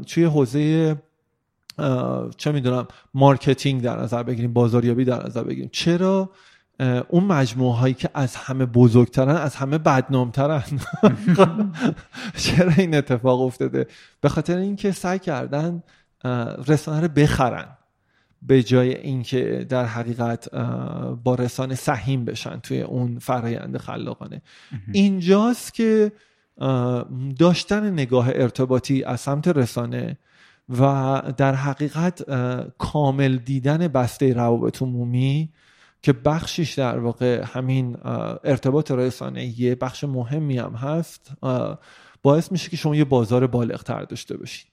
توی 0.06 0.24
حوزه 0.24 0.96
چه 2.36 2.52
می‌دونم 2.52 2.86
marketing 3.14 3.82
در 3.82 4.00
نظر 4.00 4.22
بگیریم 4.22 4.52
بازاریابی 4.52 5.04
در 5.04 5.26
نظر 5.26 5.42
بگیریم. 5.42 5.70
چرا؟ 5.72 6.30
اون 7.08 7.24
مجموعه 7.24 7.76
هایی 7.76 7.94
که 7.94 8.10
از 8.14 8.36
همه 8.36 8.66
بزرگترن 8.66 9.36
از 9.36 9.56
همه 9.56 9.78
بدنامترن. 9.78 10.62
چرا 12.36 12.72
این 12.78 12.94
اتفاق 12.94 13.40
افتاده؟ 13.40 13.86
به 14.20 14.28
خاطر 14.28 14.56
اینکه 14.56 14.92
سعی 14.92 15.18
کردن 15.18 15.82
رسانه 16.66 17.00
رو 17.00 17.08
بخرن 17.08 17.66
به 18.42 18.62
جای 18.62 18.96
اینکه 18.96 19.66
در 19.68 19.84
حقیقت 19.84 20.54
با 21.24 21.34
رسانه 21.34 21.74
سهیم 21.74 22.24
بشن 22.24 22.60
توی 22.60 22.80
اون 22.82 23.18
فرایند 23.18 23.78
خلاقانه. 23.78 24.42
اینجاست 24.92 25.74
که 25.74 26.12
داشتن 27.38 27.90
نگاه 27.90 28.28
ارتباطی 28.28 29.04
از 29.04 29.20
سمت 29.20 29.48
رسانه 29.48 30.16
و 30.80 31.22
در 31.36 31.54
حقیقت 31.54 32.22
کامل 32.78 33.36
دیدن 33.36 33.88
بسته 33.88 34.32
روابط 34.32 34.82
عمومی 34.82 35.52
که 36.02 36.12
بخشیش 36.12 36.74
در 36.74 36.98
واقع 36.98 37.44
همین 37.44 37.96
ارتباط 38.44 38.90
رسانه 38.90 39.60
یه 39.60 39.74
بخش 39.74 40.04
مهمی 40.04 40.58
هم 40.58 40.74
هست 40.74 41.32
باعث 42.22 42.52
میشه 42.52 42.70
که 42.70 42.76
شما 42.76 42.96
یه 42.96 43.04
بازار 43.04 43.46
بالغتر 43.46 44.02
داشته 44.02 44.36
باشید. 44.36 44.72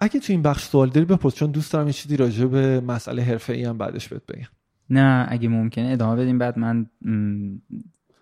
اگه 0.00 0.20
تو 0.20 0.32
این 0.32 0.42
بخش 0.42 0.64
سوال 0.64 0.88
داری 0.88 1.06
بپرس 1.06 1.34
چون 1.34 1.50
دوست 1.50 1.72
دارم 1.72 1.86
یه 1.86 1.92
چیزی 1.92 2.16
راجع 2.16 2.44
به 2.44 2.80
مسئله 2.80 3.22
حرفه‌ای 3.22 3.64
هم 3.64 3.78
بعدش 3.78 4.08
بهت 4.08 4.26
بگم. 4.26 4.48
نه 4.90 5.26
اگه 5.28 5.48
ممکنه 5.48 5.88
ادامه 5.92 6.22
بدیم 6.22 6.38
بعد 6.38 6.58
من 6.58 6.86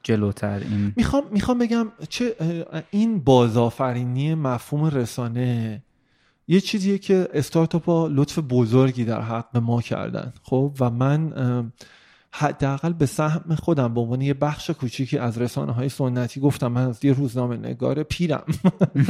جلوتر 0.03 0.59
این 0.59 0.93
می‌خوام 0.97 1.25
می‌خوام 1.33 1.59
بگم 1.59 1.87
چه 2.09 2.37
این 2.91 3.21
بازآفرینی 3.21 4.35
مفهوم 4.35 4.85
رسانه 4.85 5.83
یه 6.49 6.61
چیزیه 6.61 6.99
که 6.99 7.29
استارتاپ 7.33 7.85
ها 7.85 8.07
لطف 8.07 8.39
بزرگی 8.39 9.05
در 9.05 9.21
حق 9.21 9.57
ما 9.57 9.83
کردن. 9.83 10.33
خب 10.43 10.77
و 10.81 10.91
من 10.91 11.33
حداقل 12.31 12.93
به 12.93 13.07
سهم 13.07 13.55
خودم 13.55 13.95
به 13.95 14.01
عنوان 14.01 14.21
یه 14.21 14.35
بخش 14.35 14.71
کوچیکی 14.71 15.19
از 15.19 15.39
رسانه 15.39 15.73
های 15.73 15.89
سنتی 15.89 16.41
گفتم 16.41 16.67
من 16.67 16.89
از 16.89 17.05
یه 17.05 17.13
روزنامه 17.13 17.57
نگار 17.57 18.03
پیرم. 18.03 18.45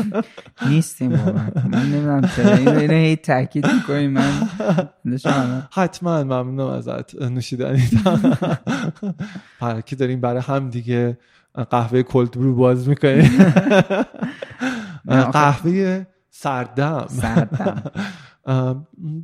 نیستیم 0.69 1.11
من 1.11 1.53
نمی‌دونم 1.65 2.31
چرا. 2.37 2.55
اینو 2.55 2.93
هی 2.93 3.17
تاکید 3.17 3.67
می‌کنی 3.67 4.09
من 4.09 4.49
حتما 5.71 6.25
ممنونم 6.25 6.67
ازت 6.67 7.23
نوشیدنی. 7.23 7.83
که 9.87 9.97
داریم 9.97 10.21
برای 10.21 10.43
هم 10.43 10.71
دیگه 10.71 11.19
قهوه 11.71 12.03
کلد 12.03 12.31
برو 12.31 12.55
باز 12.55 12.89
می‌کنیم 12.89 13.31
قهوه 15.33 16.07
سردم. 16.31 17.07
سردم. 17.09 17.83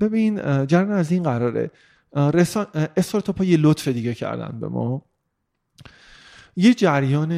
ببین 0.00 0.66
جرن 0.66 0.90
از 0.90 1.12
این 1.12 1.22
قراره. 1.22 1.70
رسان... 2.14 2.66
استارتاپ 2.96 3.38
ها 3.38 3.44
یه 3.44 3.56
لطف 3.56 3.88
دیگه 3.88 4.14
کردن 4.14 4.60
به 4.60 4.68
ما. 4.68 5.02
یه 6.56 6.74
جریان 6.74 7.32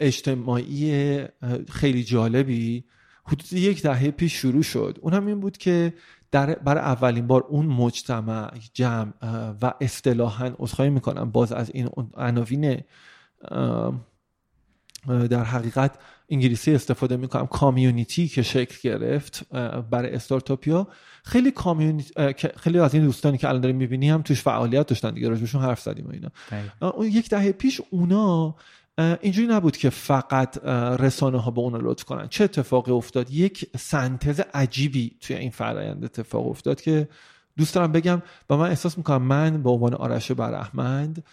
اجتماعی 0.00 1.24
خیلی 1.70 2.04
جالبی 2.04 2.84
حدود 3.24 3.52
یک 3.52 3.82
دهه 3.82 4.10
پیش 4.10 4.32
شروع 4.32 4.62
شد. 4.62 4.98
اون 5.02 5.14
هم 5.14 5.26
این 5.26 5.40
بود 5.40 5.56
که 5.56 5.94
در 6.30 6.54
برای 6.54 6.82
اولین 6.82 7.26
بار 7.26 7.44
اون 7.48 7.66
مجتمع 7.66 8.50
جمع 8.72 9.12
و 9.62 9.74
اصطلاحا 9.80 10.54
عذرخواهی 10.58 10.90
می‌کنم 10.90 11.30
باز 11.30 11.52
از 11.52 11.70
این 11.74 11.90
عناوین 12.14 12.80
در 15.06 15.44
حقیقت 15.44 15.98
انگلیسی 16.28 16.74
استفاده 16.74 17.16
می‌کنم. 17.16 17.46
کامیونیتی 17.46 18.28
که 18.28 18.42
شکل 18.42 18.76
گرفت 18.82 19.48
برای 19.90 20.14
استارتاپیا. 20.14 20.88
خیلی 21.24 21.50
کامیونیتی 21.50 22.34
خیلی 22.56 22.78
از 22.78 22.94
این 22.94 23.04
دوستانی 23.04 23.38
که 23.38 23.48
الان 23.48 23.60
داریم 23.60 23.76
می‌بینی 23.76 24.10
هم 24.10 24.22
توش 24.22 24.42
فعالیت 24.42 24.86
داشتن 24.86 25.14
دیگه. 25.14 25.28
راجبشون 25.28 25.62
حرف 25.62 25.80
زدیم 25.80 26.06
و 26.06 26.10
اینا. 26.10 26.30
اون 26.90 27.06
یک 27.06 27.30
دهه 27.30 27.52
پیش 27.52 27.80
اونا 27.90 28.56
اینجوری 29.20 29.48
نبود 29.48 29.76
که 29.76 29.90
فقط 29.90 30.64
رسانه 31.00 31.38
ها 31.38 31.50
به 31.50 31.60
اونا 31.60 31.78
لطف 31.78 32.04
کنن. 32.04 32.28
چه 32.28 32.44
اتفاقی 32.44 32.92
افتاد؟ 32.92 33.30
یک 33.30 33.70
سنتز 33.78 34.40
عجیبی 34.54 35.16
توی 35.20 35.36
این 35.36 35.50
فرایند 35.50 36.04
اتفاق 36.04 36.48
افتاد 36.48 36.80
که 36.80 37.08
دوست 37.56 37.74
دارم 37.74 37.92
بگم 37.92 38.22
و 38.50 38.56
من 38.56 38.68
احساس 38.68 38.98
می‌کنم 38.98 39.22
من 39.22 39.62
به 39.62 39.70
عنوان 39.70 39.94
آرش 39.94 40.32
برحمند 40.32 41.24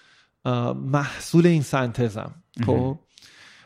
محصول 0.76 1.47
این 1.47 1.61
سنتزم. 1.61 2.32
خب؟ 2.65 2.99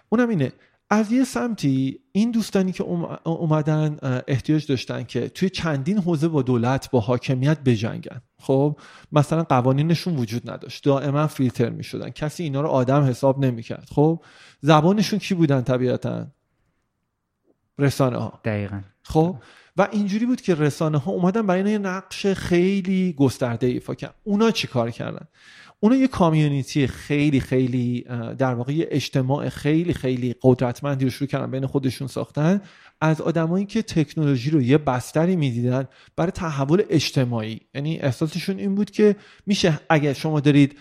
اونم 0.09 0.29
اینه. 0.29 0.51
از 0.89 1.11
یه 1.11 1.23
سمتی 1.23 1.99
این 2.11 2.31
دوستانی 2.31 2.71
که 2.71 2.83
اومدن 3.23 3.97
احتیاج 4.27 4.67
داشتن 4.67 5.03
که 5.03 5.29
توی 5.29 5.49
چندین 5.49 5.97
حوزه 5.97 6.27
با 6.27 6.41
دولت 6.41 6.91
با 6.91 6.99
حاکمیت 6.99 7.59
بجنگن. 7.59 8.21
خب 8.39 8.79
مثلا 9.11 9.43
قوانینشون 9.43 10.15
وجود 10.15 10.49
نداشت. 10.49 10.83
دائما 10.83 11.27
فیلتر 11.27 11.69
می 11.69 11.83
شدن 11.83 12.09
کسی 12.09 12.43
اینا 12.43 12.61
رو 12.61 12.67
آدم 12.67 13.03
حساب 13.03 13.45
نمی 13.45 13.63
کرد 13.63 13.87
خب 13.91 14.21
زبانشون 14.61 15.19
کی 15.19 15.33
بودن 15.33 15.61
طبیعتا؟ 15.61 16.27
رسانه 17.79 18.17
ها 18.17 18.39
دقیقا. 18.45 18.81
خب 19.03 19.35
و 19.77 19.87
اینجوری 19.91 20.25
بود 20.25 20.41
که 20.41 20.55
رسانه 20.55 20.97
ها 20.97 21.11
اومدن 21.11 21.47
برای 21.47 21.71
یه 21.71 21.77
نقش 21.77 22.27
خیلی 22.27 23.13
گسترده 23.13 23.67
ایفا 23.67 23.95
کردن. 23.95 24.13
اونا 24.23 24.51
چی 24.51 24.67
کار 24.67 24.91
کردن؟ 24.91 25.27
اونا 25.79 25.95
یه 25.95 26.07
کامیونیتی 26.07 26.87
خیلی 26.87 27.39
خیلی 27.39 28.05
در 28.37 28.53
واقع 28.53 28.73
یه 28.73 28.87
اجتماع 28.91 29.49
خیلی 29.49 29.93
خیلی 29.93 30.35
قدرتمندی 30.41 31.05
رو 31.05 31.11
شروع 31.11 31.27
کردن 31.27 31.51
بین 31.51 31.65
خودشون 31.65 32.07
ساختن. 32.07 32.61
از 33.01 33.21
آدمایی 33.21 33.65
که 33.65 33.81
تکنولوژی 33.81 34.49
رو 34.49 34.61
یه 34.61 34.77
بستری 34.77 35.35
می‌دیدن 35.35 35.87
برای 36.15 36.31
تحول 36.31 36.83
اجتماعی. 36.89 37.59
یعنی 37.75 37.97
احساسشون 37.97 38.59
این 38.59 38.75
بود 38.75 38.91
که 38.91 39.15
میشه 39.45 39.79
اگر 39.89 40.13
شما 40.13 40.39
دارید 40.39 40.77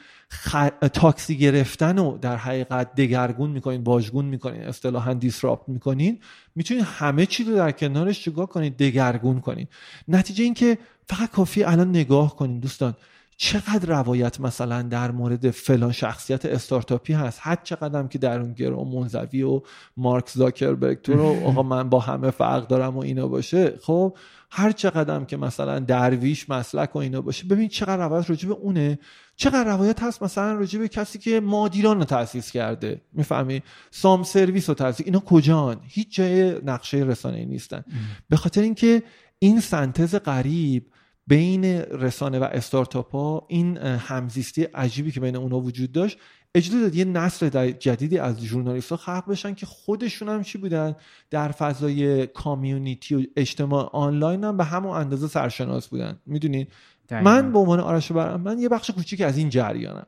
تاکسی 0.92 1.38
گرفتن 1.38 1.98
و 1.98 2.18
در 2.18 2.36
حقیقت 2.36 2.94
دگرگون 2.94 3.50
می‌کنین 3.50 3.84
باجگون 3.84 4.24
می‌کنین 4.24 4.62
اصطلاحا 4.62 5.14
دیسراپت 5.14 5.68
می‌کنین 5.68 6.18
می‌تونید 6.54 6.84
همه 6.86 7.26
چی 7.26 7.44
رو 7.44 7.54
در 7.54 7.70
کنارش 7.70 8.22
چیکار 8.22 8.46
کنید 8.46 8.76
دگرگون 8.76 9.40
کنید 9.40 9.68
نتیجه 10.08 10.44
اینکه 10.44 10.78
فقط 11.06 11.30
کافی 11.30 11.64
الان 11.64 11.88
نگاه 11.88 12.36
کنین 12.36 12.60
دوستان. 12.60 12.94
چقدر 13.38 13.88
روایت 13.88 14.40
مثلا 14.40 14.82
در 14.82 15.10
مورد 15.10 15.50
فلان 15.50 15.92
شخصیت 15.92 16.46
استارتاپی 16.46 17.12
هست؟ 17.12 17.40
حد 17.42 17.62
چقدر 17.62 18.06
که 18.06 18.18
در 18.18 18.40
اون 18.40 18.52
گرو 18.52 18.84
منزوی 18.84 19.42
و 19.42 19.62
مارک 19.96 20.28
زاکربرگ 20.28 21.02
تو 21.02 21.12
رو 21.12 21.46
آقا 21.46 21.62
من 21.62 21.88
با 21.88 22.00
همه 22.00 22.30
فرق 22.30 22.66
دارم 22.66 22.96
و 22.96 23.00
اینا 23.00 23.28
باشه 23.28 23.78
خب 23.82 24.16
هر 24.50 24.72
چقدر 24.72 25.24
که 25.24 25.36
مثلا 25.36 25.78
درویش 25.78 26.50
مسلک 26.50 26.96
و 26.96 26.98
اینا 26.98 27.20
باشه 27.20 27.46
ببین 27.46 27.68
چقدر 27.68 27.96
روایت 27.96 28.30
راجع 28.30 28.48
به 28.48 28.54
اونه. 28.54 28.98
چقدر 29.36 29.64
روایت 29.64 30.02
هست 30.02 30.22
مثلا 30.22 30.52
راجع 30.52 30.78
به 30.78 30.88
کسی 30.88 31.18
که 31.18 31.40
مادیران 31.40 31.98
رو 31.98 32.04
تاسیس 32.04 32.50
کرده. 32.50 33.00
می‌فهمی؟ 33.12 33.62
سام 33.90 34.22
سرویس 34.22 34.68
رو 34.68 34.74
تاسیس 34.74 35.06
اینا 35.06 35.18
کجان؟ 35.18 35.80
هیچ 35.82 36.14
جای 36.14 36.60
نقشه 36.64 36.96
رسانه 36.96 37.44
نیستن. 37.44 37.84
به 38.28 38.36
خاطر 38.36 38.60
اینکه 38.60 39.02
این 39.38 39.60
سنتز 39.60 40.14
غریب 40.14 40.86
بین 41.26 41.64
رسانه 41.80 42.38
و 42.38 42.42
استارتاپ 42.42 43.10
ها 43.10 43.46
این 43.48 43.76
همزیستی 43.76 44.62
عجیبی 44.62 45.10
که 45.10 45.20
بین 45.20 45.36
اونا 45.36 45.60
وجود 45.60 45.92
داشت 45.92 46.18
اجازه 46.54 46.80
داد 46.80 46.94
یه 46.94 47.04
نسل 47.04 47.70
جدیدی 47.70 48.18
از 48.18 48.44
ژورنالیست 48.44 48.90
ها 48.90 48.96
خلق 48.96 49.30
بشن 49.30 49.54
که 49.54 49.66
خودشون 49.66 50.28
هم 50.28 50.42
چی 50.42 50.58
بودن؟ 50.58 50.94
در 51.30 51.48
فضای 51.48 52.26
کامیونیتی 52.26 53.14
و 53.14 53.22
اجتماع 53.36 53.90
آنلاین 53.92 54.44
هم 54.44 54.56
به 54.56 54.64
همون 54.64 54.96
اندازه 54.96 55.26
سرشناس 55.26 55.88
بودن. 55.88 56.18
می‌دونید 56.26 56.72
من 57.10 57.52
به 57.52 57.58
عنوان 57.58 57.80
آرش 57.80 58.12
برم 58.12 58.40
من 58.40 58.58
یه 58.58 58.68
بخش 58.68 58.90
کوچیک 58.90 59.20
از 59.20 59.38
این 59.38 59.48
جریانم. 59.48 60.06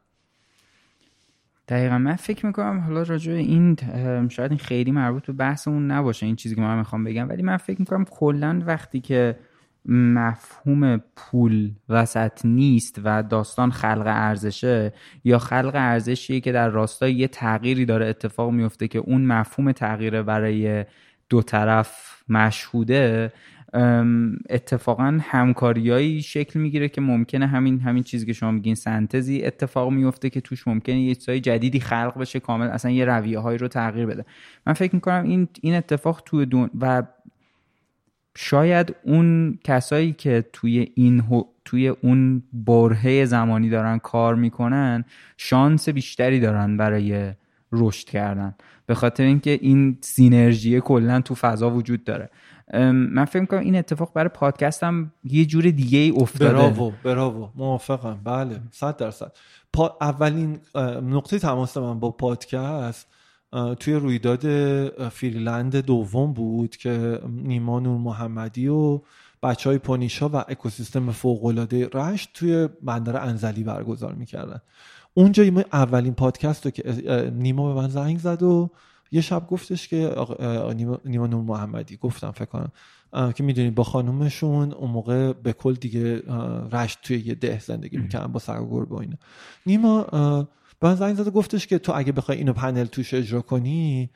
دقیقا. 1.69 1.99
من 1.99 2.17
فکر 2.17 2.47
می‌کنم 2.47 2.81
حالا 2.81 3.03
راجع 3.03 3.33
این 3.33 3.77
شاید 4.29 4.51
این 4.51 4.59
خیلی 4.59 4.93
مربوط 4.93 5.27
به 5.27 5.33
بحثمون 5.33 5.91
نباشه 5.91 6.27
این 6.27 6.37
چیزی 6.37 6.55
که 6.55 6.61
من 6.61 6.79
می‌خوام 6.79 7.05
بگم. 7.05 7.29
ولی 7.29 7.43
من 7.43 7.57
فکر 7.57 7.81
می‌کنم 7.81 8.05
کلا 8.05 8.63
وقتی 8.67 9.01
که 9.01 9.37
مفهوم 9.89 11.03
پول 11.17 11.71
وسط 11.89 12.45
نیست 12.45 13.01
و 13.05 13.23
داستان 13.23 13.71
خلق 13.71 14.05
ارزشه 14.07 14.93
یا 15.25 15.39
خلق 15.39 15.73
ارزشیه 15.75 16.41
که 16.41 16.53
در 16.53 16.69
راستای 16.69 17.15
یه 17.15 17.29
تغییری 17.29 17.85
داره 17.85 18.07
اتفاق 18.07 18.51
میفته 18.51 18.89
که 18.89 18.99
اون 18.99 19.25
مفهوم 19.25 19.73
تغییر 19.73 20.23
برای 20.23 20.85
دو 21.29 21.43
طرف 21.43 22.23
مشهوده 22.29 23.33
اتفاقا 24.51 25.19
همکاریایی 25.23 26.23
شکل 26.23 26.61
می‌گیره 26.61 26.89
که 26.89 27.01
ممکنه 27.01 27.47
همین 27.47 27.81
همین 27.81 28.03
چیزی 28.03 28.27
که 28.27 28.33
شما 28.33 28.51
میگین 28.51 28.75
سنتزی 28.75 29.45
اتفاق 29.45 29.91
میفته 29.91 30.31
که 30.31 30.41
توش 30.41 30.69
ممکنه 30.69 31.01
یه 31.01 31.15
چیزای 31.15 31.41
جدیدی 31.41 31.81
خلق 31.81 32.19
بشه 32.19 32.41
کامل 32.41 32.67
اصلا 32.67 32.91
یه 32.91 33.05
رویه 33.05 33.39
هایی 33.39 33.59
رو 33.59 33.69
تغییر 33.69 34.07
بده. 34.07 34.25
من 34.67 34.73
فکر 34.73 34.95
می‌کنم 34.95 35.25
این 35.25 35.49
این 35.61 35.75
اتفاق 35.75 36.23
توی 36.27 36.47
دون 36.47 36.71
و 36.81 37.03
شاید 38.41 38.95
اون 39.03 39.59
کسایی 39.65 40.13
که 40.13 40.45
توی 40.53 40.93
این 40.95 41.45
توی 41.65 41.89
اون 41.89 42.43
برهه 42.53 43.25
زمانی 43.25 43.69
دارن 43.69 43.99
کار 43.99 44.35
می‌کنن 44.35 45.05
شانس 45.37 45.89
بیشتری 45.89 46.41
دارن 46.41 46.77
برای 46.77 47.33
رشد 47.73 48.09
کردن. 48.09 48.55
به 48.87 48.95
خاطر 48.95 49.25
اینکه 49.25 49.59
این 49.63 49.99
سینرژی 50.01 50.81
کلا 50.81 51.21
تو 51.21 51.35
فضا 51.35 51.71
وجود 51.71 52.05
داره. 52.05 52.31
من 52.93 53.25
فکر 53.25 53.45
کنم 53.45 53.61
این 53.61 53.77
اتفاق 53.77 54.13
برای 54.15 54.29
پادکستم 54.29 55.13
یه 55.25 55.45
جور 55.45 55.71
دیگه 55.71 55.99
ای 55.99 56.11
افتاده. 56.11 56.53
براوو 56.53 56.93
براوو 57.05 57.49
موافقم. 57.57 58.21
بله 58.25 58.61
صد 58.71 58.97
درصد. 58.97 59.33
پا 59.73 59.97
اولین 60.01 60.59
نقطه 61.03 61.39
تماس 61.39 61.77
من 61.77 62.01
با 62.01 62.11
پادکست 62.11 63.09
توی 63.81 63.95
رویداد 63.95 64.43
فریلند 65.09 65.77
دوم 65.77 66.33
بود 66.33 66.77
که 66.77 67.21
نیما 67.29 67.81
نور 67.81 67.99
محمدی 67.99 68.69
و 68.69 69.01
بچه 69.43 69.71
های 69.71 69.79
پونیشا 69.79 70.29
و 70.29 70.37
اکوسیستم 70.37 71.13
فوقلاده 71.13 71.89
رشت 71.95 72.31
توی 72.35 72.69
بندر 72.83 73.25
انزلی 73.25 73.65
برگزار 73.65 74.15
می‌کردن. 74.15 74.61
اونجا 75.15 75.45
اولین 75.73 76.15
پادکست 76.15 76.65
رو 76.65 76.71
که 76.71 77.31
نیما 77.35 77.75
به 77.75 77.81
من 77.81 77.89
زنگ 77.89 78.19
زد 78.19 78.43
و 78.43 78.71
یه 79.13 79.21
شب 79.21 79.47
گفتش 79.47 79.89
که 79.89 80.15
نیما 81.05 81.27
نور 81.27 81.43
محمدی 81.43 81.97
گفتم 81.97 82.31
فکر 82.31 82.45
کنم. 82.45 82.73
که 83.33 83.45
می‌دونید 83.45 83.75
با 83.75 83.85
خانومشون 83.85 84.73
اون 84.73 84.91
موقع 84.91 85.33
به 85.33 85.53
کل 85.53 85.75
دیگه 85.75 86.23
رشت 86.73 86.99
توی 87.03 87.19
یه 87.19 87.35
ده 87.35 87.61
زندگی 87.61 87.97
می‌کنن 87.97 88.27
با 88.27 88.39
سگ 88.39 88.61
و 88.63 88.71
گربه 88.71 89.01
اینا. 89.01 89.17
نیما 89.67 90.07
به 90.81 90.89
من 90.89 90.95
زنگ 90.95 91.17
زده 91.17 91.31
گفتش 91.31 91.67
که 91.67 91.79
تو 91.79 91.93
اگه 91.97 92.13
بخوای 92.13 92.39
اینو 92.39 92.53
پنل 92.53 92.85
توش 92.85 93.15
اجرا 93.15 93.41
کنی 93.41 94.11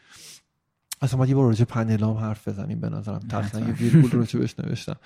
اصلا 1.03 1.19
ما 1.19 1.27
یه 1.27 1.35
بار 1.35 1.45
راجع 1.47 1.65
پنل 1.65 2.03
هم 2.03 2.11
حرف 2.11 2.49
بزنیم 2.49 2.81
به 2.81 2.89
نظرم. 2.89 3.19
تقریبا 3.19 3.69
یه 3.69 3.75
ویرگول 3.75 4.11
رو 4.11 4.39
بهش 4.39 4.55
نوشتم. 4.59 4.97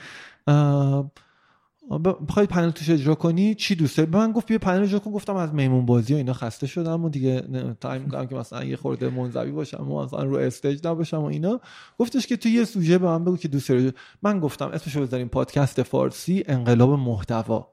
بخوای 2.28 2.46
پنل 2.46 2.70
توش 2.70 2.90
اجرا 2.90 3.14
کنی 3.14 3.54
چی 3.54 3.74
دوست 3.74 3.96
داری؟ 3.96 4.10
به 4.10 4.18
من 4.18 4.32
گفت 4.32 4.46
بیا 4.46 4.58
پنل 4.58 4.82
اجرا 4.82 4.98
کن 4.98 5.10
گفتم 5.10 5.36
از 5.36 5.54
میمون 5.54 5.86
بازی 5.86 6.14
و 6.14 6.16
اینا 6.16 6.32
خسته 6.32 6.66
شدم 6.66 7.04
و 7.04 7.08
دیگه 7.08 7.42
time 7.80 8.02
می‌کنم 8.02 8.26
که 8.26 8.34
مثلا 8.34 8.64
یه 8.64 8.76
خورده 8.76 9.10
منزوی 9.10 9.50
باشم 9.50 9.90
و 9.90 10.04
مثلا 10.04 10.22
رو 10.22 10.36
stage 10.36 10.86
نباشم 10.86 11.16
و 11.16 11.24
اینا. 11.24 11.60
گفتش 11.98 12.26
که 12.26 12.36
تو 12.36 12.48
یه 12.48 12.64
سوژه 12.64 12.98
به 12.98 13.06
من 13.06 13.24
بگو 13.24 13.36
که 13.36 13.48
دوست 13.48 13.68
داری. 13.68 13.92
من 14.22 14.40
گفتم 14.40 14.68
اسمشو 14.68 15.00
بذاریم 15.00 15.28
پادکست 15.28 15.82
فارسی 15.82 16.44
انقلاب 16.46 16.90
محتوا. 16.90 17.72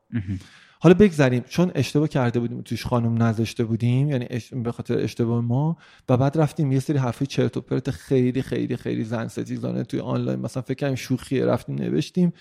حالا 0.83 0.95
بگذریم. 0.95 1.43
چون 1.49 1.71
اشتباه 1.75 2.07
کرده 2.07 2.39
بودیم 2.39 2.61
توش 2.61 2.85
خانم 2.85 3.23
نذاشته 3.23 3.63
بودیم 3.63 4.09
یعنی 4.09 4.27
به 4.63 4.71
خاطر 4.71 4.99
اشتباه 4.99 5.41
ما 5.41 5.77
و 6.09 6.17
بعد 6.17 6.37
رفتیم 6.37 6.71
یه 6.71 6.79
سری 6.79 6.97
حرفی 6.97 7.25
چرت 7.25 7.57
و 7.57 7.61
پرت 7.61 7.91
خیلی 7.91 8.41
خیلی 8.41 8.77
خیلی 8.77 9.03
زن 9.03 9.27
ستیزانه 9.27 9.83
توی 9.83 9.99
آنلاین. 9.99 10.39
مثلا 10.39 10.63
فکر 10.63 10.79
کنیم 10.79 10.95
شوخیه 10.95 11.45
رفتیم 11.45 11.75
نوشتیم. 11.75 12.33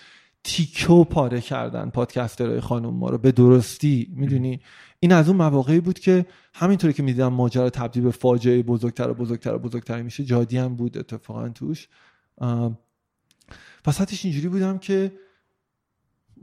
تیکو 0.45 1.05
پاره 1.05 1.41
کردن 1.41 1.91
پادکسترهای 1.91 2.61
خانم 2.61 2.95
ما 2.95 3.11
رو. 3.11 3.19
به 3.19 3.33
درستی 3.33 4.13
می‌دونی؟ 4.17 4.61
این 5.01 5.13
از 5.13 5.29
اون 5.29 5.37
مواقعی 5.37 5.81
بود 5.81 5.99
که 5.99 6.27
همینطوری 6.55 6.93
که 6.93 7.03
می‌دیدم 7.03 7.33
ماجرا 7.33 7.71
تبدیل 7.71 8.03
به 8.03 8.11
فاجعه 8.11 8.63
بزرگتر 8.63 9.11
و 9.11 9.15
بزرگتر 9.15 9.55
و 9.55 9.59
بزرگتر 9.59 10.03
میشه 10.03 10.25
جادی 10.25 10.59
هم 10.59 10.77
بود 10.77 10.99
اتفاقا 10.99 11.49
توش. 11.49 11.89
وسطش 13.87 14.25
اینجوری 14.25 14.49
بودم 14.49 14.79
که 14.79 15.13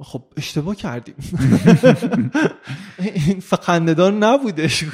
خب 0.01 0.23
اشتباه 0.37 0.75
کردیم. 0.75 1.15
این 2.99 3.39
فقنددار 3.39 4.11
نبودش 4.11 4.85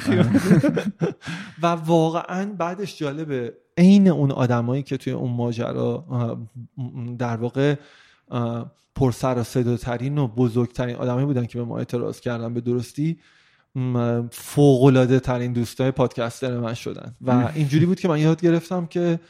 و 1.62 1.66
واقعا 1.66 2.52
بعدش 2.58 2.98
جالبه 2.98 3.52
عین 3.78 4.08
اون 4.08 4.32
آدمایی 4.32 4.82
که 4.82 4.96
توی 4.96 5.12
اون 5.12 5.32
ماجرا 5.32 6.04
در 7.18 7.36
واقع 7.36 7.74
پرسر 8.94 9.38
و 9.38 9.42
صداترین 9.42 10.18
و 10.18 10.26
بزرگترین 10.26 10.96
آدمایی 10.96 11.26
بودن 11.26 11.46
که 11.46 11.58
به 11.58 11.64
ما 11.64 11.78
اعتراض 11.78 12.20
کردن 12.20 12.54
به 12.54 12.60
درستی 12.60 13.18
فوقلاده 14.30 15.20
ترین 15.20 15.52
دوستای 15.52 15.90
پادکستر 15.90 16.58
من 16.58 16.74
شدن. 16.74 17.14
و 17.20 17.50
اینجوری 17.54 17.86
بود 17.86 18.00
که 18.00 18.08
من 18.08 18.18
یاد 18.18 18.40
گرفتم 18.40 18.86
که 18.86 19.20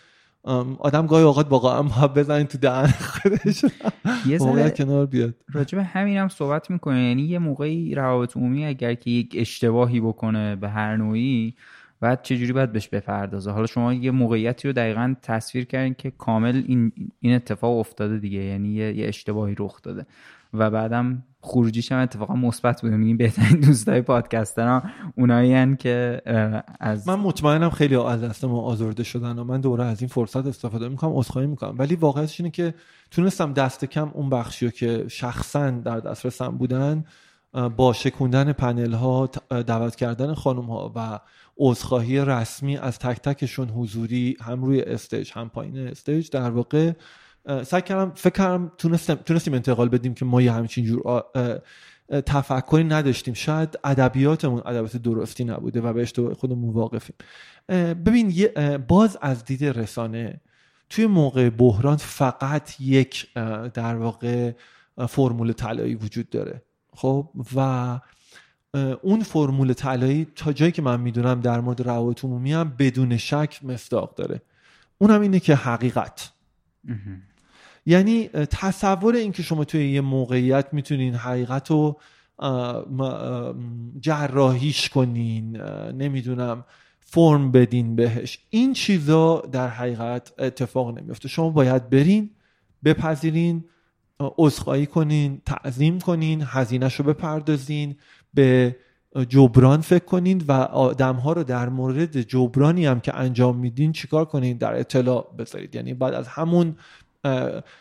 آدم 0.79 1.07
گاهی 1.07 1.25
اوقات 1.25 1.47
واقعا 1.51 1.83
هم 1.83 2.07
بزنین 2.07 2.47
تو 2.47 2.59
دهن 2.59 2.87
خودش. 2.87 3.65
یه 4.27 4.39
ذره 4.45 4.71
کنار 4.71 5.07
بیاد. 5.07 5.35
راجب 5.53 5.79
همین 5.79 6.17
هم 6.17 6.29
صحبت 6.29 6.71
می‌کنه. 6.71 7.03
یعنی 7.03 7.23
یه 7.23 7.39
موقعی 7.39 7.95
روابط 7.95 8.37
عمومی 8.37 8.67
اگر 8.67 8.95
که 8.95 9.11
یک 9.11 9.35
اشتباهی 9.39 10.01
بکنه 10.01 10.57
به 10.57 10.69
هر 10.69 10.97
نوعی 10.97 11.55
بعد 12.01 12.23
چجوری 12.23 12.53
باید 12.53 12.73
بهش 12.73 12.89
بپردازه؟ 12.89 13.51
حالا 13.51 13.67
شما 13.67 13.95
یه 13.95 14.11
موقعیتی 14.11 14.69
رو 14.69 14.75
دقیقا 14.75 15.15
تصویر 15.23 15.65
کردین 15.65 15.95
که 15.95 16.11
کامل 16.11 16.63
این, 16.67 16.93
این 17.21 17.35
اتفاق 17.35 17.79
افتاده 17.79 18.19
دیگه. 18.19 18.39
یعنی 18.39 18.69
یه, 18.69 18.99
یه 18.99 19.09
اشتباهی 19.09 19.55
رخ 19.59 19.83
داده. 19.83 20.07
و 20.55 20.71
بعدم 20.71 21.25
خروجیش 21.47 21.93
هم 21.93 21.99
اتفاقا 21.99 22.35
مثبت 22.35 22.83
بوده. 22.83 22.97
میگیم 22.97 23.17
بهترین 23.17 23.61
دوستای 23.61 24.03
پادکستر 24.03 24.83
اونایی 25.17 25.77
که 25.77 26.23
از 26.81 27.09
من 27.09 27.15
مطمئنم 27.15 27.71
خیلی 27.71 27.97
از 27.97 28.23
دست 28.23 28.45
ما 28.45 28.61
آزرده 28.61 29.03
شدن 29.03 29.39
و 29.39 29.45
من 29.45 29.61
دوباره 29.61 29.85
از 29.85 30.01
این 30.01 30.09
فرصت 30.09 30.47
استفاده 30.47 30.89
می‌کنم 30.89 31.13
عذرخواهی 31.13 31.47
می‌کنم. 31.47 31.75
ولی 31.79 31.97
واقعیتش 31.97 32.41
اینه 32.41 32.51
که 32.51 32.75
تونستم 33.11 33.53
دست 33.53 33.85
کم 33.85 34.11
اون 34.15 34.31
بخشی 34.31 34.71
که 34.71 35.05
شخصا 35.09 35.71
در 35.71 36.01
دسترسم 36.01 36.49
بودن 36.49 37.05
با 37.77 37.93
شکوندن 37.93 38.53
پنل 38.53 38.93
ها 38.93 39.31
دعوت 39.67 39.97
کردن 39.97 40.35
خانم 40.35 40.71
ها 40.71 40.93
و 40.97 41.21
عذرخواهی 41.59 42.21
رسمی 42.21 42.77
از 42.77 42.99
تک 42.99 43.21
تکشون 43.21 43.69
حضوری 43.69 44.37
هم 44.41 44.65
روی 44.65 44.81
stage 44.81 45.31
هم 45.35 45.49
پایین 45.49 45.79
استیج 45.79 46.31
در 46.31 46.51
واقع 46.51 46.93
سعی 47.67 47.83
کردم 47.83 48.13
فکر 48.15 48.31
کردم 48.31 48.73
تونستم 48.79 49.15
تونستیم 49.15 49.55
انتقال 49.55 49.89
بدیم 49.89 50.15
که 50.15 50.25
ما 50.25 50.43
یه 50.43 50.53
همچین 50.53 50.85
جور 50.85 51.25
تفکری 52.27 52.85
نداشتیم. 52.85 53.35
شاید 53.35 53.79
ادبیاتمون 53.85 54.63
ادبیات 54.67 54.97
درستی 54.97 55.45
نبوده 55.45 55.81
و 55.81 55.93
به 55.93 56.03
اشتباه 56.03 56.35
خودمون 56.35 56.75
واقفیم. 56.75 57.17
ببین 57.95 58.49
باز 58.77 59.19
از 59.21 59.45
دید 59.45 59.65
رسانه 59.65 60.41
توی 60.91 61.07
موقع 61.07 61.51
بحران 61.51 61.97
فقط 61.97 62.81
یک 62.81 63.35
در 63.75 63.97
واقع 63.97 64.53
فرمول 65.09 65.53
طلایی 65.53 65.95
وجود 65.95 66.31
داره. 66.31 66.63
خب؟ 66.95 67.31
و 67.57 68.01
اون 69.03 69.23
فرمول 69.23 69.73
طلایی 69.73 70.27
تا 70.37 70.53
جایی 70.53 70.73
که 70.73 70.83
من 70.83 71.01
می‌دونم 71.01 71.41
در 71.41 71.61
مورد 71.61 71.83
روابط 71.83 72.25
عمومی 72.25 72.53
هم 72.53 72.75
بدون 72.79 73.17
شک 73.17 73.61
مصداق 73.63 74.15
داره. 74.15 74.43
اونم 74.99 75.21
اینه 75.21 75.41
که 75.41 75.55
حقیقت. 75.55 76.33
یعنی 77.87 78.29
تصور 78.29 79.15
اینکه 79.15 79.43
شما 79.43 79.65
توی 79.65 79.93
یه 79.93 80.01
موقعیت 80.01 80.67
می‌تونین 80.73 81.15
حقیقت 81.15 81.71
رو 81.71 82.01
جراحیش 84.01 84.89
کنین 84.89 85.57
نمی‌دونم 85.93 86.65
فرم 87.01 87.53
بدین 87.53 87.97
بهش. 87.97 88.39
این 88.51 88.73
چیزا 88.73 89.41
در 89.53 89.69
حقیقت 89.69 90.33
اتفاق 90.39 90.99
نمیفته 90.99 91.29
شما 91.29 91.51
باید 91.51 91.91
برین 91.91 92.31
بپذیرین 92.85 93.65
عذرخواهی 94.21 94.87
کنین 94.87 95.43
تعظیم 95.47 95.99
کنین 95.99 96.43
هزینهش 96.47 96.95
رو 96.95 97.05
بپردازین 97.05 97.97
به 98.35 98.77
جبران 99.29 99.81
فکر 99.81 100.05
کنین 100.05 100.45
و 100.49 100.53
آدم 100.53 101.21
رو 101.29 101.45
در 101.45 101.69
مورد 101.69 102.21
جبرانی 102.21 102.87
هم 102.87 103.01
که 103.01 103.17
انجام 103.17 103.57
میدین 103.57 103.93
چیکار 103.93 104.25
کنین؟ 104.25 104.57
در 104.57 104.75
اطلاع 104.75 105.35
بذارید. 105.39 105.75
یعنی 105.75 105.95
بعد 105.95 106.15
از 106.15 106.29
همون 106.29 106.77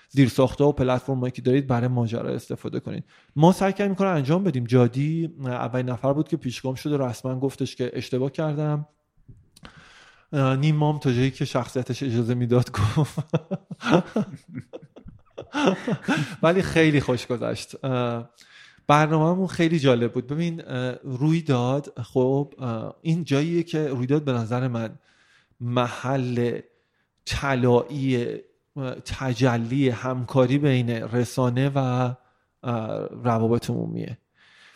زیر 0.10 0.30
ساخته 0.30 0.64
و 0.64 0.72
پلتفرمایی 0.72 1.32
که 1.32 1.42
دارید 1.42 1.68
برای 1.68 1.88
ماجرا 1.88 2.30
استفاده 2.30 2.80
کنید. 2.80 3.04
ما 3.36 3.52
سعی 3.52 3.74
کردیم 3.74 3.96
کار 3.96 4.08
انجام 4.08 4.44
بدیم. 4.44 4.64
جادی 4.64 5.30
اولین 5.46 5.90
نفر 5.90 6.14
بود 6.14 6.28
که 6.28 6.38
پیشگام 6.38 6.76
شده 6.76 6.98
رسما 6.98 7.40
گفتش 7.40 7.76
که 7.76 7.92
اشتباه 7.94 8.32
کردم. 8.32 8.88
نیم 10.34 10.76
مام 10.76 11.00
تا 11.00 11.12
جایی 11.12 11.32
که 11.32 11.46
شخصیتش 11.46 12.04
اجازه 12.04 12.34
می‌داد 12.34 12.72
گفت. 12.72 13.20
ولی 16.44 16.62
خیلی 16.62 17.02
خوش 17.02 17.28
گذشت. 17.28 17.76
برنامهمون 18.88 19.48
خیلی 19.48 19.80
جالب 19.80 20.14
بود. 20.14 20.28
ببین 20.28 20.60
رویداد 21.04 22.02
خب 22.02 22.54
این 23.02 23.24
جاییه 23.24 23.64
که 23.64 23.88
رویداد 23.88 24.24
به 24.24 24.32
نظر 24.32 24.68
من 24.68 25.00
محل 25.60 26.60
طلایی 27.26 28.38
تجلی 29.06 29.90
همکاری 29.90 30.58
بین 30.58 30.90
رسانه 30.90 31.72
و 31.76 32.14
روابط 33.24 33.70
عمومیه 33.70 34.18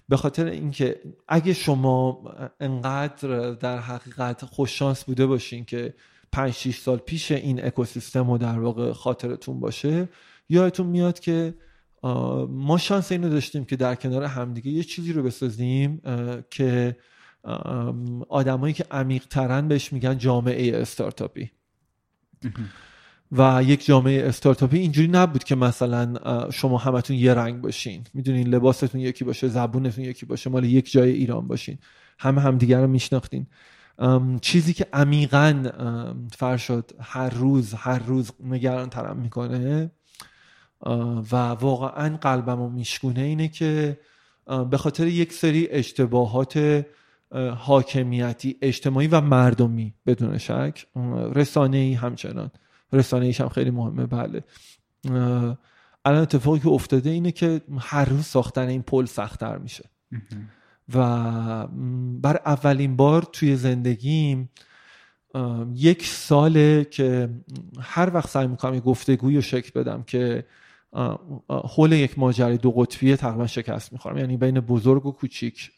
به 0.10 0.18
خاطر 0.18 0.45
اینکه 0.45 1.02
اگه 1.28 1.54
شما 1.54 2.24
انقدر 2.60 3.52
در 3.52 3.78
حقیقت 3.78 4.45
خوششانس 4.45 5.04
بوده 5.04 5.26
باشین 5.26 5.66
که 5.66 5.93
5 6.32 6.54
6 6.54 6.80
سال 6.80 6.97
پیش 6.97 7.32
این 7.32 7.66
اکوسیستم 7.66 8.32
رو 8.32 8.38
در 8.38 8.60
واقع 8.60 8.91
خاطرتون 8.93 9.60
باشه 9.60 10.10
یادتون 10.50 10.88
میاد 10.88 11.20
که 11.20 11.54
ما 12.50 12.78
شانس 12.78 13.12
اینو 13.12 13.30
داشتیم 13.30 13.66
که 13.66 13.76
در 13.76 13.95
کنار 13.95 14.24
همدیگه 14.24 14.72
یه 14.72 14.84
چیزی 14.84 15.14
رو 15.14 15.24
بسازیم 15.24 16.02
که 16.50 16.95
آدمایی 18.30 18.74
که 18.74 18.86
عمیق 18.91 19.26
ترن 19.26 19.68
بهش 19.68 19.93
میگن 19.93 20.18
جامعه 20.18 20.82
استارتاپی. 20.82 21.52
و 23.32 23.63
یک 23.63 23.86
جامعه 23.86 24.27
استارتاپی 24.27 24.77
اینجوری 24.77 25.07
نبود 25.07 25.43
که 25.43 25.55
مثلا 25.55 26.15
شما 26.51 26.77
همتون 26.77 27.15
یه 27.15 27.34
رنگ 27.34 27.61
باشین. 27.61 28.03
می‌دونین 28.13 28.47
لباستون 28.47 29.01
یکی 29.01 29.23
باشه 29.23 29.47
زبونتون 29.47 30.03
یکی 30.03 30.25
باشه 30.25 30.49
مال 30.49 30.63
یک 30.63 30.91
جای 30.91 31.11
ایران 31.11 31.47
باشین. 31.47 31.77
همه 32.19 32.41
همدیگر 32.41 32.82
رو 32.82 32.88
میشناختین. 32.88 33.47
چیزی 34.41 34.73
که 34.73 34.88
عمیقا 34.93 35.71
فرشاد 36.32 36.95
هر 36.99 37.30
روز 37.30 37.73
هر 37.73 37.99
روز 37.99 38.32
نگران 38.43 38.89
ترم 38.89 39.17
می‌کنه 39.17 39.91
و 41.32 41.36
واقعا 41.36 42.17
قلبم 42.17 42.61
و 42.61 42.69
میشکونه 42.69 43.21
اینه 43.21 43.47
که 43.47 43.99
به 44.69 44.77
خاطر 44.77 45.07
یک 45.07 45.34
سری 45.34 45.67
اشتباهات 45.71 46.86
حاکمیتی 47.57 48.57
اجتماعی 48.61 49.07
و 49.07 49.21
مردمی 49.21 49.93
بدون 50.05 50.38
شک 50.38 50.86
رسانه 51.36 51.77
ای 51.77 51.93
همچنان. 51.93 52.51
رسانه 52.94 53.26
ایش 53.26 53.42
هم 53.42 53.50
خیلی 53.50 53.72
مهمه 53.72 54.06
بله. 54.06 54.44
الان 56.06 56.22
اتفاقی 56.22 56.60
که 56.60 56.70
افتاده 56.70 57.10
اینه 57.10 57.32
که 57.32 57.62
هر 57.80 58.06
روز 58.06 58.26
ساختن 58.26 58.68
این 58.68 58.82
پل 58.82 59.06
سختتر 59.06 59.58
میشه. 59.58 59.90
و 60.96 61.68
بر 62.22 62.42
اولین 62.46 62.96
بار 62.96 63.22
توی 63.22 63.56
زندگیم 63.56 64.50
یک 65.74 66.06
ساله 66.06 66.86
که 66.86 67.30
هر 67.80 68.14
وقت 68.14 68.30
سعی 68.30 68.48
می‌کنم 68.48 68.74
یه 68.74 68.80
گفتگویی 68.80 69.36
رو 69.36 69.42
شکل 69.42 69.82
بدم 69.82 70.04
که 70.04 70.46
حول 71.50 71.92
یک 71.92 72.20
ماجرای 72.20 72.58
دو 72.58 72.72
قطبیه 72.72 73.16
تقریبا 73.16 73.48
شکست 73.48 73.94
می‌خورم. 73.94 74.18
یعنی 74.18 74.38
بین 74.38 74.60
بزرگ 74.60 75.06
و 75.06 75.12
کوچیک 75.12 75.72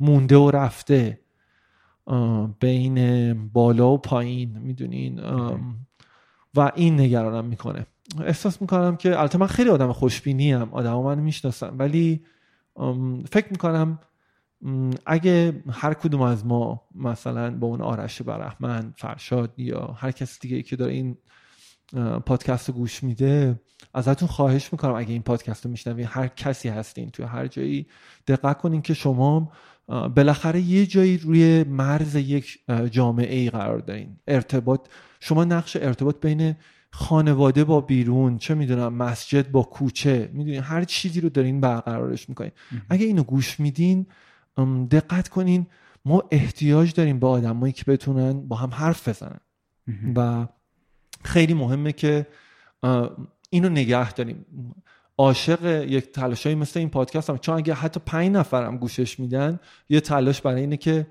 مونده 0.00 0.36
و 0.36 0.50
رفته 0.50 1.20
بین 2.60 3.48
بالا 3.48 3.90
و 3.90 3.98
پایین 3.98 4.58
می‌دونین؟ 4.58 5.20
و 6.54 6.72
این 6.74 7.00
نگرانم 7.00 7.44
می‌کنه. 7.44 7.86
احساس 8.24 8.60
می‌کنم 8.62 8.96
که 8.96 9.18
البته 9.20 9.38
من 9.38 9.46
خیلی 9.46 9.70
آدم 9.70 9.92
خوشبینی 9.92 10.54
ام 10.54 10.74
آدم 10.74 10.94
من 10.94 11.18
می‌شناسم 11.18 11.74
ولی 11.78 12.24
فکر 13.30 13.46
می‌کنم 13.50 13.98
اگه 15.06 15.62
هر 15.70 15.94
کدوم 15.94 16.22
از 16.22 16.46
ما 16.46 16.82
مثلا 16.94 17.50
با 17.50 17.66
اون 17.66 17.80
آرش 17.80 18.22
برحمن 18.22 18.92
فرشاد 18.96 19.58
یا 19.58 19.96
هر 19.98 20.10
کسی 20.10 20.38
دیگه 20.40 20.56
ای 20.56 20.62
که 20.62 20.76
داره 20.76 20.92
این 20.92 21.16
پادکست 22.26 22.68
رو 22.68 22.74
گوش 22.74 23.02
میده 23.02 23.60
ازتون 23.94 24.28
خواهش 24.28 24.72
می‌کنم 24.72 24.94
اگه 24.94 25.12
این 25.12 25.22
پادکست 25.22 25.64
رو 25.64 25.70
میشنوین 25.70 26.06
هر 26.06 26.28
کسی 26.28 26.68
هستین 26.68 27.10
توی 27.10 27.24
هر 27.24 27.46
جایی 27.46 27.86
دقت 28.26 28.58
کنین 28.58 28.82
که 28.82 28.94
شما 28.94 29.52
بالاخره 29.88 30.60
یه 30.60 30.86
جایی 30.86 31.18
روی 31.18 31.64
مرز 31.64 32.14
یک 32.14 32.58
جامعه 32.90 33.36
ای 33.36 33.50
قرار 33.50 33.78
دارین. 33.78 34.16
ارتباط 34.26 34.88
شما 35.20 35.44
نقش 35.44 35.76
ارتباط 35.76 36.20
بین 36.20 36.54
خانواده 36.90 37.64
با 37.64 37.80
بیرون 37.80 38.38
چه 38.38 38.54
می‌دونم 38.54 38.94
مسجد 38.94 39.50
با 39.50 39.62
کوچه 39.62 40.30
می‌دونین 40.32 40.62
هر 40.62 40.84
چیزی 40.84 41.20
رو 41.20 41.28
دارین 41.28 41.60
برقرارش 41.60 42.28
می‌کنین. 42.28 42.52
اگه 42.88 43.06
اینو 43.06 43.22
گوش 43.22 43.60
میدین 43.60 44.06
دقت 44.90 45.28
کنین 45.28 45.66
ما 46.04 46.22
احتیاج 46.30 46.94
داریم 46.94 47.18
به 47.18 47.26
آدمایی 47.26 47.72
که 47.72 47.84
بتونن 47.84 48.48
با 48.48 48.56
هم 48.56 48.70
حرف 48.70 49.08
بزنن. 49.08 49.40
و 50.16 50.46
خیلی 51.24 51.54
مهمه 51.54 51.92
که 51.92 52.26
اینو 53.50 53.68
نگه 53.68 54.12
داریم. 54.12 54.46
عاشق 55.18 55.84
یک 55.88 56.12
تلاشایی 56.12 56.54
مثل 56.54 56.80
این 56.80 56.88
پادکست 56.88 57.30
هم 57.30 57.38
چون 57.38 57.56
اگه 57.56 57.74
حتی 57.74 58.00
پنج 58.06 58.30
نفرم 58.30 58.76
گوشش 58.76 59.20
میدن 59.20 59.60
یه 59.88 60.00
تلاش 60.00 60.40
برای 60.40 60.60
اینه 60.60 60.76
که 60.76 61.06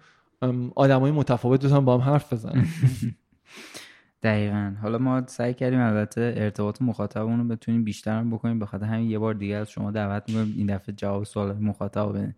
آدمای 0.76 1.12
متفاوت 1.12 1.66
بتونن 1.66 1.86
با 1.86 1.97
هم 1.97 2.12
حرف 2.12 2.34
بزنن. 2.34 2.68
دقیقا. 4.24 4.74
حالا 4.82 4.97
ما 4.97 5.24
سعی 5.28 5.53
کردیم 5.53 5.80
البته 5.80 6.34
ارتباط 6.38 6.82
مخاطبمون 6.82 7.39
رو 7.39 7.47
بتونیم 7.47 7.84
بیشتر 7.84 8.24
بکنیم. 8.24 8.59
بخاطر 8.59 8.86
همین 8.86 9.09
یه 9.09 9.20
بار 9.20 9.34
دیگه 9.34 9.55
از 9.55 9.70
شما 9.70 9.91
دعوت 9.91 10.24
می‌کنیم 10.28 10.53
این 10.57 10.68
دفعه 10.68 10.95
جواب 10.95 11.24
سوال 11.24 11.57
مخاطب 11.57 12.09
بدین. 12.09 12.34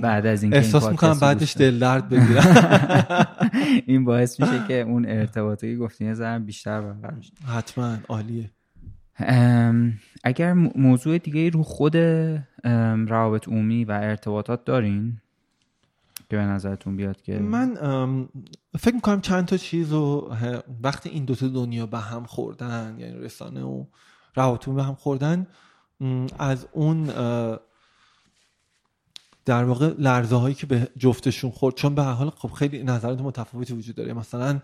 بعد 0.00 0.26
از 0.26 0.42
این 0.42 0.54
احساس 0.54 0.88
می‌کنم 0.88 1.18
بعدش 1.20 1.56
دل 1.56 1.78
درد 1.78 2.08
بگیرم. 2.08 2.44
این 3.86 4.04
باعث 4.04 4.40
میشه 4.40 4.64
که 4.68 4.80
اون 4.80 5.06
ارتباطی 5.06 5.76
گفتین 5.76 6.14
زرم 6.14 6.44
بیشتر 6.44 6.80
برقرار 6.80 7.20
حتما. 7.56 7.96
عالیه. 8.08 8.50
اگر 10.24 10.52
موضوع 10.76 11.18
دیگه 11.18 11.50
رو 11.50 11.62
خود 11.62 11.96
روابط 13.08 13.48
عمومی 13.48 13.84
و 13.84 13.92
ارتباطات 13.92 14.64
دارین 14.64 15.18
که 16.30 16.36
به 16.36 16.42
نظرتون 16.42 16.96
بیاد 16.96 17.22
که 17.22 17.38
من 17.38 17.74
فکر 18.78 18.94
می‌کنم 18.94 19.20
چند 19.20 19.46
تا 19.46 19.56
چیز 19.56 19.92
رو 19.92 20.36
وقتی 20.82 21.08
این 21.08 21.24
دوتا 21.24 21.48
دنیا 21.48 21.86
به 21.86 21.98
هم 21.98 22.24
خوردن 22.24 22.96
یعنی 22.98 23.18
رسانه 23.18 23.62
و 23.62 23.84
روابط 24.34 24.68
به 24.68 24.82
هم 24.82 24.94
خوردن 24.94 25.46
از 26.38 26.66
اون 26.72 27.10
در 29.44 29.64
واقع 29.64 29.94
لرزه 29.98 30.36
هایی 30.36 30.54
که 30.54 30.66
به 30.66 30.88
جفتشون 30.96 31.50
خورد 31.50 31.74
چون 31.74 31.94
به 31.94 32.02
حال 32.02 32.30
خب 32.30 32.52
خیلی 32.52 32.82
نظرات 32.84 33.20
متفاوتی 33.20 33.74
وجود 33.74 33.96
داره. 33.96 34.12
مثلا 34.12 34.60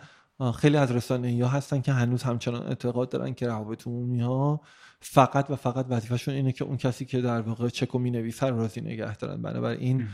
خیلی 0.55 0.77
از 0.77 0.93
رسانه 0.93 1.45
ها 1.45 1.49
هستن 1.49 1.81
که 1.81 1.93
هنوز 1.93 2.23
همچنان 2.23 2.67
اعتقاد 2.67 3.09
دارن 3.09 3.35
که 3.35 3.47
روابط 3.47 3.87
عمومی 3.87 4.21
ها 4.21 4.61
فقط 5.07 5.51
و 5.51 5.57
فقط 5.57 5.87
وظیفهشون 5.89 6.35
اینه 6.35 6.53
که 6.53 6.65
اون 6.65 6.77
کسی 6.77 7.05
که 7.05 7.21
در 7.21 7.41
واقع 7.41 7.69
چکو 7.69 7.99
می 7.99 8.11
نویسه 8.11 8.47
رو 8.47 8.59
راضی 8.59 8.81
نگه 8.81 9.17
دارن. 9.17 9.43
بنابراین 9.43 10.09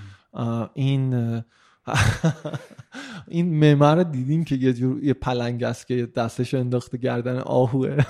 این 0.75 1.43
این 3.29 3.75
ممه 3.75 3.95
رو 3.95 4.05
دیدیم 4.05 4.45
که 4.45 4.55
یه 4.55 4.73
جور 4.73 5.05
یه 5.05 5.15
پلنگ 5.15 5.65
است 5.65 5.87
که 5.87 6.07
دستش 6.17 6.55
انداخته 6.55 6.99
گردن 6.99 7.39
آهوه. 7.39 7.97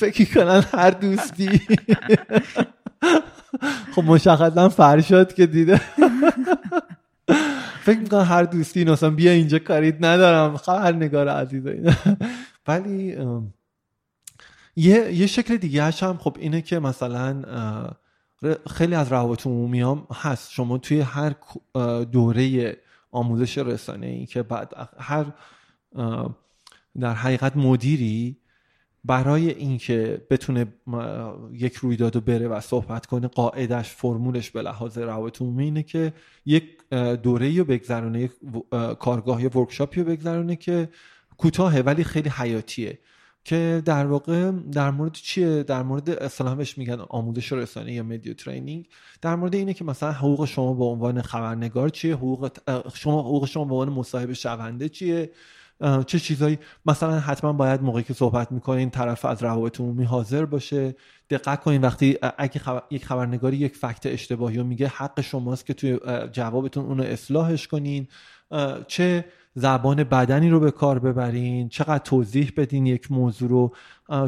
فکر 0.00 0.34
کنن 0.34 0.64
هر 0.72 0.90
دوستی. 0.90 1.48
خب 3.94 4.04
مشخصا 4.04 4.68
فرشاد 4.68 5.34
که 5.34 5.46
دیده. 5.46 5.80
فکر 7.80 7.98
می‌کنم 7.98 8.22
هر 8.22 8.42
دوستی 8.42 8.84
مثلا 8.84 9.10
بیا 9.10 9.32
اینجا 9.32 9.58
کارید 9.58 10.04
ندارم. 10.04 10.60
نگار 10.96 11.28
عزیز 11.28 11.62
ولی 12.66 13.16
یه 14.76 15.12
یه 15.12 15.26
شکل 15.26 15.56
دیگه 15.56 15.82
هم 15.84 16.16
خب 16.16 16.36
اینه 16.40 16.62
که 16.62 16.78
مثلا 16.78 17.42
خیلی 18.70 18.94
از 18.94 19.12
روابط 19.12 19.46
عمومی 19.46 19.80
هم 19.80 20.06
هست. 20.12 20.50
شما 20.50 20.78
توی 20.78 21.00
هر 21.00 21.34
دوره 22.12 22.76
آموزش 23.10 23.58
رسانه 23.58 24.06
ای 24.06 24.26
که 24.26 24.42
بعد 24.42 24.72
هر 24.98 25.26
در 27.00 27.14
حقیقت 27.14 27.56
مدیری 27.56 28.36
برای 29.04 29.50
اینکه 29.50 30.26
بتونه 30.30 30.66
یک 31.52 31.74
رویدادو 31.74 32.20
بره 32.20 32.48
و 32.48 32.60
صحبت 32.60 33.06
کنه 33.06 33.28
قاعدش 33.28 33.90
فرمولش 33.90 34.50
به 34.50 34.62
لحاظ 34.62 34.98
روابط 34.98 35.42
عمومی 35.42 35.64
اینه 35.64 35.82
که 35.82 36.12
یک 36.46 36.64
دوره 37.22 37.58
رو 37.58 37.64
بگذرونه 37.64 38.20
یک 38.20 38.32
کارگاه 38.98 39.42
یا 39.42 39.58
ورکشاپی 39.58 40.00
رو 40.00 40.06
بگذرونه 40.06 40.56
که 40.56 40.88
کوتاهه 41.36 41.80
ولی 41.80 42.04
خیلی 42.04 42.28
حیاتیه. 42.28 42.98
که 43.44 43.82
در 43.84 44.06
واقع 44.06 44.50
در 44.50 44.90
مورد 44.90 45.12
چیه؟ 45.12 45.62
در 45.62 45.82
مورد 45.82 46.10
اصطلاحا 46.10 46.54
بهش 46.54 46.78
میگن 46.78 47.00
آموزش 47.08 47.52
رسانه 47.52 47.92
یا 47.92 48.02
مدیا 48.02 48.34
ترینینگ 48.34 48.88
در 49.22 49.36
مورد 49.36 49.54
اینه 49.54 49.74
که 49.74 49.84
مثلا 49.84 50.12
حقوق 50.12 50.44
شما 50.44 50.74
به 50.74 50.84
عنوان 50.84 51.22
خبرنگار 51.22 51.88
چیه؟ 51.88 52.14
حقوق 52.14 52.50
شما 52.94 53.20
حقوق 53.20 53.46
شما 53.46 53.64
به 53.64 53.74
عنوان 53.74 53.88
مصاحبه 53.88 54.34
شونده 54.34 54.88
چیه؟ 54.88 55.30
چه 56.06 56.18
چیزایی؟ 56.18 56.58
مثلا 56.86 57.20
حتما 57.20 57.52
باید 57.52 57.82
موقعی 57.82 58.02
که 58.02 58.14
صحبت 58.14 58.52
می‌کنین 58.52 58.90
طرف 58.90 59.24
از 59.24 59.42
روابط 59.42 59.80
عمومی 59.80 60.04
حاضر 60.04 60.44
باشه. 60.44 60.94
دقت 61.30 61.60
کنین 61.60 61.80
وقتی 61.80 62.18
اگه 62.38 62.58
خبر... 62.58 62.82
یک 62.90 63.04
خبرنگاری 63.04 63.56
یک 63.56 63.76
فکت 63.76 64.06
اشتباهی 64.06 64.58
رو 64.58 64.64
میگه 64.64 64.86
حق 64.86 65.20
شماست 65.20 65.66
که 65.66 65.74
توی 65.74 65.98
جوابتون 66.32 66.86
اونو 66.86 67.02
اصلاحش 67.02 67.68
کنین. 67.68 68.08
چه 68.86 69.24
زبان 69.54 70.04
بدنی 70.04 70.50
رو 70.50 70.60
به 70.60 70.70
کار 70.70 70.98
ببرین 70.98 71.68
چقدر 71.68 71.98
توضیح 71.98 72.52
بدین 72.56 72.86
یک 72.86 73.12
موضوع 73.12 73.48
رو. 73.48 73.74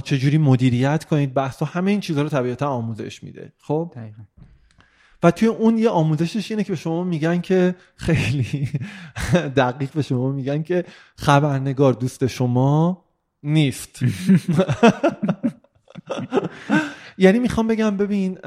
چجوری 0.01 0.39
مدیریت 0.39 1.05
کنید؟ 1.05 1.35
بحث 1.35 1.63
همه 1.63 1.91
این 1.91 2.01
چیزها 2.01 2.23
رو 2.23 2.29
طبیعتا 2.29 2.69
آموزش 2.69 3.23
میده. 3.23 3.53
خب؟ 3.59 3.93
و 5.23 5.31
توی 5.31 5.49
اون 5.49 5.79
یه 5.79 5.89
آموزشش 5.89 6.51
اینه 6.51 6.65
که 6.65 6.73
به 6.73 6.77
شما 6.77 7.05
میگن 7.05 7.41
که 7.41 7.75
خیلی 7.97 8.69
دقیق 9.57 9.93
به 9.93 10.03
شما 10.03 10.33
میگن 10.33 10.63
که 10.63 10.85
خبرنگار 11.17 11.93
دوست 11.93 12.27
شما 12.27 13.05
نیست. 13.43 13.99
یعنی 17.19 17.39
می‌خوام 17.39 17.67
بگم 17.67 17.97
ببین 17.97 18.39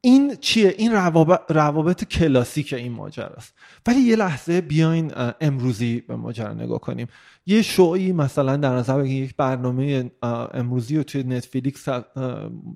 این 0.00 0.36
چیه؟ 0.36 0.74
این 0.78 0.92
روابط, 0.92 1.40
روابط 1.48 2.04
کلاسیک 2.04 2.72
این 2.72 2.92
ماجرا 2.92 3.26
است. 3.26 3.54
ولی 3.86 4.00
یه 4.00 4.16
لحظه 4.16 4.60
بیاین 4.60 5.12
امروزی 5.40 6.00
به 6.00 6.16
ماجرا 6.16 6.54
نگاه 6.54 6.78
کنیم. 6.78 7.06
یه 7.46 7.62
شوی 7.62 8.12
مثلا 8.12 8.56
در 8.56 8.74
نظر 8.76 9.04
یک 9.04 9.36
برنامه 9.36 10.10
امروزی 10.22 10.96
رو 10.96 11.02
توی 11.02 11.22
نتفلیکس 11.22 11.88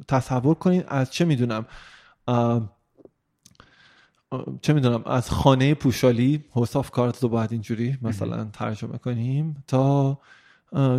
تصور 0.08 0.54
کنین 0.54 0.84
از 0.88 1.12
چه 1.12 1.24
می‌دونم 1.24 1.66
چه 4.62 4.72
می‌دونم 4.72 5.02
از 5.06 5.30
خانه 5.30 5.74
پوشالی 5.74 6.44
آف 6.54 6.90
کارت 6.90 7.22
رو 7.22 7.28
باید 7.28 7.52
اینجوری 7.52 7.98
مثلا 8.02 8.44
ترجمه 8.52 8.98
کنیم 8.98 9.64
تا 9.66 10.18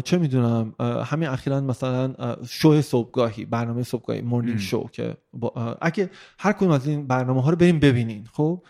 چه 0.03 0.17
می‌دونم؟ 0.17 0.75
همین 0.79 1.29
اخیرا 1.29 1.61
مثلا 1.61 2.35
شو 2.47 2.81
صبحگاهی 2.81 3.45
برنامه 3.45 3.83
صبحگاهی 3.83 4.21
مورنینگ 4.21 4.59
شو 4.59 4.89
که 4.91 5.17
اگه 5.81 6.09
هر 6.39 6.53
کدوم 6.53 6.71
از 6.71 6.87
این 6.87 7.07
برنامه 7.07 7.41
ها 7.41 7.49
رو 7.49 7.55
بریم 7.55 7.79
ببینین 7.79 8.27
خب؟ 8.33 8.63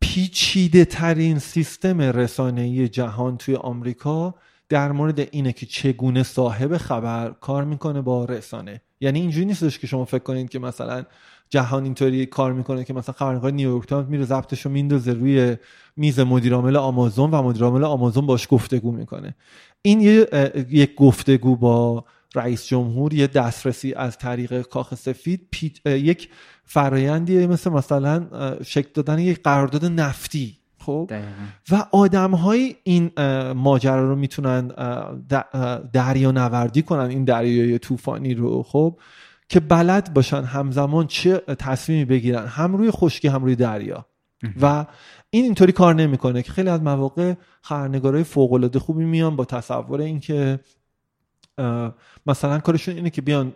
پیچیده 0.00 0.84
ترین 0.84 1.38
سیستم 1.38 2.00
رسانه‌ای 2.00 2.88
جهان 2.88 3.36
توی 3.36 3.54
آمریکا 3.54 4.34
در 4.68 4.92
مورد 4.92 5.20
اینه 5.20 5.52
که 5.52 5.66
چگونه 5.66 6.22
صاحب 6.22 6.76
خبر 6.76 7.34
کار 7.40 7.64
می‌کنه 7.64 8.00
با 8.00 8.24
رسانه. 8.24 8.80
یعنی 9.00 9.20
اینجوری 9.20 9.46
نیستش 9.46 9.78
که 9.78 9.86
شما 9.86 10.04
فکر 10.04 10.22
کنید 10.22 10.48
که 10.48 10.58
مثلا 10.58 11.04
جهان 11.50 11.84
اینطوری 11.84 12.26
کار 12.26 12.52
می‌کنه 12.52 12.84
که 12.84 12.94
مثلا 12.94 13.14
خبرنگار 13.18 13.50
نیویورک 13.50 13.88
تایمز 13.88 14.08
میره 14.08 14.24
ضبطش 14.24 14.60
رو 14.60 14.70
میندازه 14.70 15.12
روی 15.12 15.56
میز 15.96 16.20
مدیرعامل 16.20 16.76
آمازون 16.76 17.30
و 17.30 17.42
مدیرعامل 17.42 17.84
آمازون 17.84 18.26
باش 18.26 18.46
گفتگو 18.50 18.92
می‌کنه. 18.92 19.34
این 19.82 20.00
یه 20.00 20.28
یک 20.70 20.94
گفتگو 20.94 21.56
با 21.56 22.04
رئیس 22.34 22.66
جمهور 22.66 23.14
یه 23.14 23.26
دسترسی 23.26 23.94
از 23.94 24.18
طریق 24.18 24.62
کاخ 24.62 24.94
سفید 24.94 25.48
یک 25.86 26.28
فرایندی 26.64 27.46
مثل 27.46 27.70
مثلا 27.70 28.26
شکل 28.64 28.88
دادن 28.94 29.18
یک 29.18 29.42
قرارداد 29.42 29.84
نفتی 29.84 30.58
خب؟ 30.78 31.10
و 31.70 31.86
آدم 31.92 32.30
های 32.30 32.76
این 32.84 33.10
ماجرا 33.52 34.08
رو 34.08 34.16
می‌تونن 34.16 34.68
دریا 35.92 36.30
نوردی 36.30 36.82
کنن 36.82 37.10
این 37.10 37.24
دریای 37.24 37.78
طوفانی 37.78 38.34
رو 38.34 38.62
خب؟ 38.62 38.98
که 39.48 39.60
بلد 39.60 40.14
باشن 40.14 40.42
همزمان 40.42 41.06
چه 41.06 41.38
تصمیمی 41.38 42.04
بگیرن 42.04 42.46
هم 42.46 42.76
روی 42.76 42.90
خشکی 42.90 43.28
هم 43.28 43.44
روی 43.44 43.56
دریا. 43.56 44.06
و 44.60 44.86
این 45.34 45.44
اینطوری 45.44 45.72
کار 45.72 45.94
نمی‌کنه 45.94 46.42
که 46.42 46.52
خیلی 46.52 46.68
از 46.68 46.82
مواقع 46.82 47.34
خبرنگارای 47.62 48.24
فوق 48.24 48.52
العاده 48.52 48.78
خوبی 48.78 49.04
میان 49.04 49.36
با 49.36 49.44
تصور 49.44 50.00
اینکه 50.00 50.60
مثلا 52.26 52.58
کارشون 52.58 52.96
اینه 52.96 53.10
که 53.10 53.22
بیان 53.22 53.52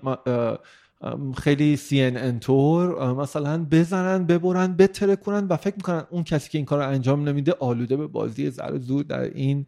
خیلی 1.38 1.76
سی 1.76 2.02
ان 2.02 2.38
تور 2.38 3.12
مثلا 3.12 3.66
بزنن 3.70 4.26
ببرن 4.26 4.76
بتره 4.76 5.16
کنن 5.16 5.46
و 5.46 5.56
فکر 5.56 5.76
می‌کنن 5.76 6.04
اون 6.10 6.24
کسی 6.24 6.50
که 6.50 6.58
این 6.58 6.64
کار 6.64 6.78
رو 6.84 6.88
انجام 6.88 7.28
نمیده 7.28 7.54
آلوده 7.60 7.96
به 7.96 8.06
بازی 8.06 8.50
زر 8.50 8.78
زود 8.78 9.08
در 9.08 9.20
این 9.20 9.66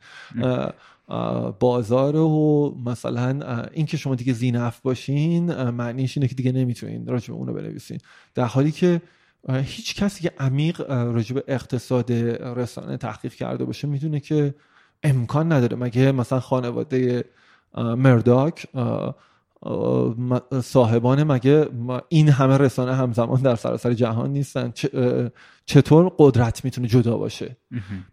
بازار 1.60 2.16
و 2.16 2.74
مثلا 2.86 3.62
اینکه 3.72 3.96
شما 3.96 4.14
دیگه 4.14 4.32
زینف 4.32 4.80
باشین 4.80 5.52
معنیش 5.70 6.16
اینه 6.16 6.28
که 6.28 6.34
دیگه 6.34 6.52
نمی‌تونین 6.52 7.06
راجع 7.06 7.28
به 7.28 7.34
اونو 7.34 7.52
بنویسین. 7.52 7.98
در 8.34 8.44
حالی 8.44 8.72
که 8.72 9.02
هیچ 9.48 9.94
کسی 9.94 10.22
که 10.22 10.32
عمیق 10.38 10.90
راجع 10.90 11.34
به 11.34 11.44
اقتصاد 11.48 12.12
رسانه 12.58 12.96
تحقیق 12.96 13.32
کرده 13.32 13.64
باشه 13.64 13.88
می‌دونه 13.88 14.20
که 14.20 14.54
امکان 15.02 15.52
نداره. 15.52 15.76
مگه 15.76 16.12
مثلا 16.12 16.40
خانواده 16.40 17.24
مرداک 17.76 18.66
صاحبان 20.62 21.22
مگه 21.22 21.68
این 22.08 22.28
همه 22.28 22.56
رسانه 22.56 22.94
همزمان 22.94 23.42
در 23.42 23.56
سراسر 23.56 23.92
جهان 23.92 24.32
نیستن؟ 24.32 24.72
چطور 25.66 26.12
قدرت 26.18 26.64
می‌تونه 26.64 26.88
جدا 26.88 27.18
باشه؟ 27.18 27.56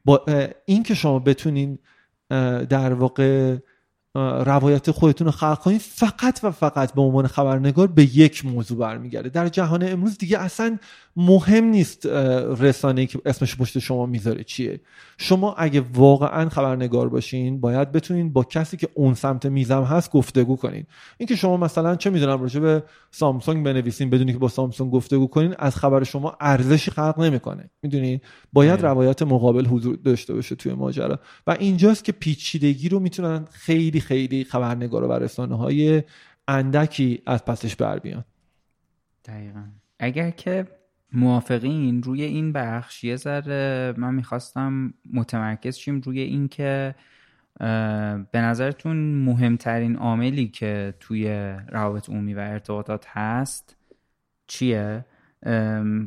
با 0.05 0.25
این 0.65 0.83
که 0.83 0.93
شما 0.93 1.19
بتونین 1.19 1.79
در 2.69 2.93
واقع 2.93 3.57
روایت 4.45 4.91
خودتون 4.91 5.25
رو 5.25 5.31
خلق 5.31 5.59
کنید 5.59 5.81
فقط 5.81 6.39
و 6.43 6.51
فقط 6.51 6.93
به 6.93 7.01
عنوان 7.01 7.27
خبرنگار 7.27 7.87
به 7.87 8.17
یک 8.17 8.45
موضوع 8.45 8.77
برمیگرده. 8.77 9.29
در 9.29 9.47
جهان 9.47 9.83
امروز 9.83 10.17
دیگه 10.17 10.39
اصلا 10.39 10.77
مهم 11.15 11.63
نیست 11.63 12.05
رسانه 12.59 13.05
که 13.05 13.19
اسمش 13.25 13.55
پشت 13.55 13.79
شما 13.79 14.05
می‌ذاره 14.05 14.43
چیه. 14.43 14.79
شما 15.17 15.53
اگه 15.53 15.83
واقعا 15.93 16.49
خبرنگار 16.49 17.09
باشین 17.09 17.59
باید 17.59 17.91
بتونین 17.91 18.33
با 18.33 18.43
کسی 18.43 18.77
که 18.77 18.87
اون 18.93 19.13
سمت 19.13 19.45
میزم 19.45 19.83
هست 19.83 20.11
گفتگو 20.11 20.55
کنین. 20.55 20.85
اینکه 21.17 21.35
شما 21.35 21.57
مثلا 21.57 21.95
چه 21.95 22.09
می‌دونم 22.09 22.41
راجع 22.41 22.59
به 22.59 22.83
سامسونگ 23.11 23.65
بنویسین 23.65 24.09
بدونی 24.09 24.33
که 24.33 24.39
با 24.39 24.47
سامسونگ 24.47 24.91
گفتگو 24.91 25.27
کنین 25.27 25.55
از 25.59 25.75
خبر 25.75 26.03
شما 26.03 26.37
ارزشی 26.39 26.91
خلق 26.91 27.19
نمی‌کنه. 27.19 27.69
می‌دونین 27.83 28.19
باید 28.53 28.81
روایت 28.81 29.21
مقابل 29.21 29.65
حضور 29.65 29.95
داشته 29.95 30.33
باشه 30.33 30.55
توی 30.55 30.73
ماجرا. 30.73 31.19
و 31.47 31.51
اینجاست 31.59 32.03
که 32.03 32.11
پیچیدگی 32.11 32.89
رو 32.89 32.99
می‌تونن 32.99 33.45
خیلی 33.51 33.99
خیلی 34.05 34.43
خبرنگار 34.43 35.03
و 35.03 35.11
رسانه 35.13 35.57
های 35.57 36.03
اندکی 36.47 37.21
از 37.25 37.45
پسش 37.45 37.75
بر 37.75 37.99
بیان. 37.99 38.25
دقیقا. 39.25 39.63
اگر 39.99 40.29
که 40.29 40.67
موافقین 41.13 42.03
روی 42.03 42.23
این 42.23 42.53
بخش 42.53 43.03
یه 43.03 43.15
ذره 43.15 43.93
من 43.97 44.15
می‌خواستم 44.15 44.93
متمرکز 45.13 45.75
شیم 45.75 46.01
روی 46.01 46.19
این 46.19 46.47
که 46.47 46.95
به 48.31 48.41
نظرتون 48.41 48.97
مهمترین 48.97 49.95
عاملی 49.95 50.47
که 50.47 50.93
توی 50.99 51.27
روابط 51.69 52.09
عمومی 52.09 52.33
و 52.33 52.39
ارتباطات 52.39 53.05
هست 53.07 53.77
چیه؟ 54.47 55.05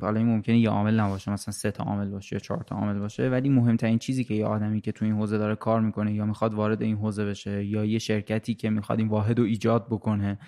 حالا 0.01 0.19
این 0.19 0.27
ممکنه 0.27 0.59
یه 0.59 0.71
عامل 0.71 1.01
نباشه 1.01 1.31
مثلا 1.33 1.53
سه 1.53 1.71
تا 1.71 1.85
عامل 1.85 2.11
باشه 2.11 2.37
یا 2.37 2.41
چهار 2.41 2.63
تا 2.63 2.77
عامل 2.77 2.99
باشه 2.99 3.29
ولی 3.29 3.49
مهمترین 3.49 3.99
چیزی 3.99 4.25
که 4.25 4.35
یه 4.35 4.47
آدمی 4.47 4.81
که 4.81 4.93
تو 4.93 5.05
این 5.05 5.15
حوزه 5.15 5.39
داره 5.39 5.57
کار 5.57 5.81
می‌کنه 5.81 6.15
یا 6.15 6.25
می‌خواد 6.25 6.55
وارد 6.55 6.83
این 6.83 6.97
حوزه 6.97 7.25
بشه 7.25 7.65
یا 7.65 7.85
یه 7.85 7.99
شرکتی 7.99 8.55
که 8.55 8.71
می‌خواد 8.71 8.99
این 8.99 9.09
واحد 9.09 9.39
رو 9.39 9.45
ایجاد 9.45 9.87
بکنه 9.87 10.39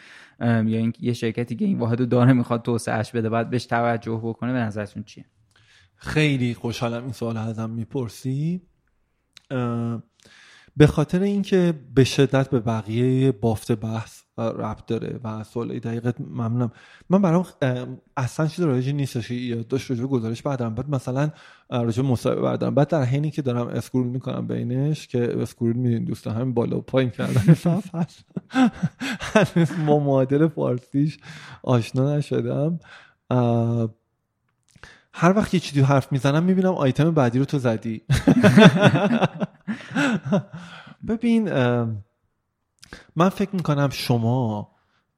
یا 0.41 0.78
این 0.78 0.93
یه 1.01 1.12
شرکتی 1.12 1.57
که 1.57 1.64
این 1.64 1.78
واحد 1.78 2.01
رو 2.01 2.07
داره 2.07 2.32
می‌خواد 2.32 2.62
توسعهش 2.62 3.11
بده 3.11 3.28
باید 3.28 3.51
بهش 3.51 3.66
توجه 3.66 4.20
بکنه 4.24 4.53
به 4.53 4.59
نظرتون 4.59 5.03
چیه؟ 5.03 5.24
خیلی 5.97 6.55
خوشحالم 6.55 7.03
این 7.03 7.12
سوال 7.12 7.36
ازم 7.36 7.70
می‌پرسی. 7.70 8.62
به 10.76 10.86
خاطر 10.86 11.22
اینکه 11.22 11.74
به 11.95 12.05
شدت 12.05 12.51
به 12.51 12.61
بقیه 12.61 13.32
بافت 13.32 13.72
بحث 13.72 14.22
ربط 14.41 14.86
داره 14.86 15.20
و 15.24 15.45
سوال 15.45 15.78
دقیقت 15.78 16.20
ممنونم. 16.20 16.72
من 17.11 17.22
برام 17.22 17.47
اصلا 18.16 18.47
چیز 18.47 18.64
راجع 18.64 18.93
نیستش 18.93 19.30
یا 19.30 19.62
داشت 19.62 19.91
راجع 19.91 20.05
گزارش 20.05 20.43
بعدم 20.43 20.74
بعد 20.74 20.91
مثلا 20.91 21.30
راجع 21.70 22.03
مصاحبه 22.03 22.41
بردارم. 22.41 22.74
بعد 22.74 22.88
در 22.88 23.03
حینی 23.03 23.30
که 23.30 23.43
دارم 23.43 23.68
اسکرول 23.68 24.07
می‌کنم 24.07 24.47
بینش 24.47 25.09
که 25.09 25.43
اسکرول 25.43 25.72
میدین 25.72 26.05
دوستان 26.05 26.34
همین 26.34 26.55
بالا 26.55 26.78
و 26.78 26.80
پایین 26.80 27.11
کردن. 27.11 27.55
صفحه 27.55 28.07
هنوز 29.34 29.72
معادل 29.78 30.49
فارسیش 30.49 31.18
آشنا 31.62 32.16
نشدم. 32.16 32.78
هر 35.12 35.36
وقت 35.36 35.55
یه 35.55 35.61
چیزی 35.61 35.80
حرف 35.80 36.12
می‌زنم 36.12 36.43
می‌بینم 36.43 36.72
آیتم 36.72 37.11
بعدی 37.11 37.38
رو 37.38 37.45
تو 37.45 37.59
زدی. 37.59 38.03
ببین 41.09 41.49
من 43.17 43.29
فکر 43.29 43.57
می‌کنم 43.57 43.89
شما 43.93 44.71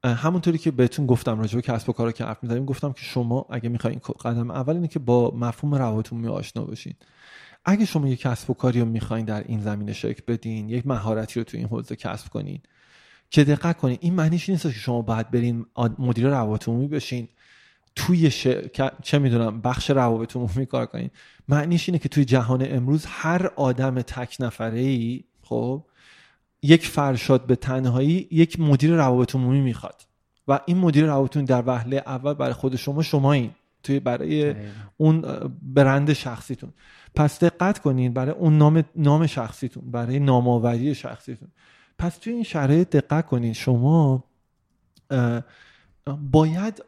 همونطوری 0.03 0.57
که 0.57 0.71
بهتون 0.71 1.05
گفتم 1.05 1.39
راجع 1.39 1.55
به 1.55 1.61
کسب 1.61 1.89
و 1.89 1.93
کارا 1.93 2.11
که 2.11 2.23
حرف 2.25 2.43
می‌زنیم 2.43 2.65
گفتم 2.65 2.93
که 2.93 3.01
شما 3.01 3.45
اگه 3.49 3.69
می‌خواین 3.69 4.01
قدم 4.25 4.51
اول 4.51 4.73
اینه 4.73 4.87
که 4.87 4.99
با 4.99 5.31
مفهوم 5.35 5.75
روابط 5.75 6.13
می 6.13 6.27
آشنا 6.27 6.63
باشین 6.63 6.93
اگه 7.65 7.85
شما 7.85 8.07
یک 8.07 8.19
کسب 8.19 8.49
و 8.49 8.53
کاری 8.53 8.79
رو 8.79 8.85
می‌خواین 8.85 9.25
در 9.25 9.43
این 9.47 9.61
زمینه 9.61 9.93
شکل 9.93 10.21
بدین 10.27 10.69
یک 10.69 10.87
مهارتی 10.87 11.39
رو 11.39 11.43
تو 11.43 11.57
این 11.57 11.67
حوزه 11.67 11.95
کسب 11.95 12.29
کنین 12.29 12.61
که 13.29 13.43
دقت 13.43 13.77
کنین 13.77 13.97
این 14.01 14.13
معنیش 14.13 14.49
نیست 14.49 14.63
که 14.63 14.69
شما 14.69 15.01
باید 15.01 15.31
برین 15.31 15.65
مدیر 15.99 16.27
روابط 16.27 16.69
عمومی 16.69 16.87
بشین 16.87 17.27
توی 17.95 18.31
چه 19.03 19.19
می‌دونم 19.19 19.61
بخش 19.61 19.89
روابط 19.89 20.35
عمومی 20.35 20.65
کار 20.65 20.85
کنین. 20.85 21.09
معنیش 21.47 21.89
اینه 21.89 21.99
که 21.99 22.09
توی 22.09 22.25
جهان 22.25 22.65
امروز 22.69 23.05
هر 23.07 23.51
آدم 23.55 24.01
تک 24.01 24.37
نفره 24.39 24.79
ای 24.79 25.23
خب 25.41 25.85
یک 26.63 26.87
فرشاد 26.87 27.45
به 27.45 27.55
تنهایی 27.55 28.27
یک 28.31 28.59
مدیر 28.59 28.95
روابط 28.95 29.35
عمومی 29.35 29.61
می‌خواد. 29.61 30.01
و 30.47 30.59
این 30.65 30.77
مدیر 30.77 31.05
روابط 31.05 31.37
در 31.37 31.63
وهله 31.67 32.03
اول 32.05 32.33
برای 32.33 32.53
خود 32.53 32.75
شما 32.75 33.01
شما 33.01 33.33
این 33.33 33.51
توی 33.83 33.99
برای 33.99 34.55
اون 34.97 35.21
برند 35.61 36.13
شخصیتون. 36.13 36.73
پس 37.15 37.39
دقت 37.39 37.79
کنین 37.79 38.13
برای 38.13 38.35
اون 38.35 38.57
نام 38.57 38.83
نام 38.95 39.27
شخصیتون 39.27 39.91
برای 39.91 40.19
نامآوری 40.19 40.95
شخصیتون. 40.95 41.47
پس 41.97 42.17
توی 42.17 42.33
این 42.33 42.43
شرایط 42.43 42.89
دقت 42.89 43.27
کنین 43.27 43.53
شما 43.53 44.23
باید 46.31 46.83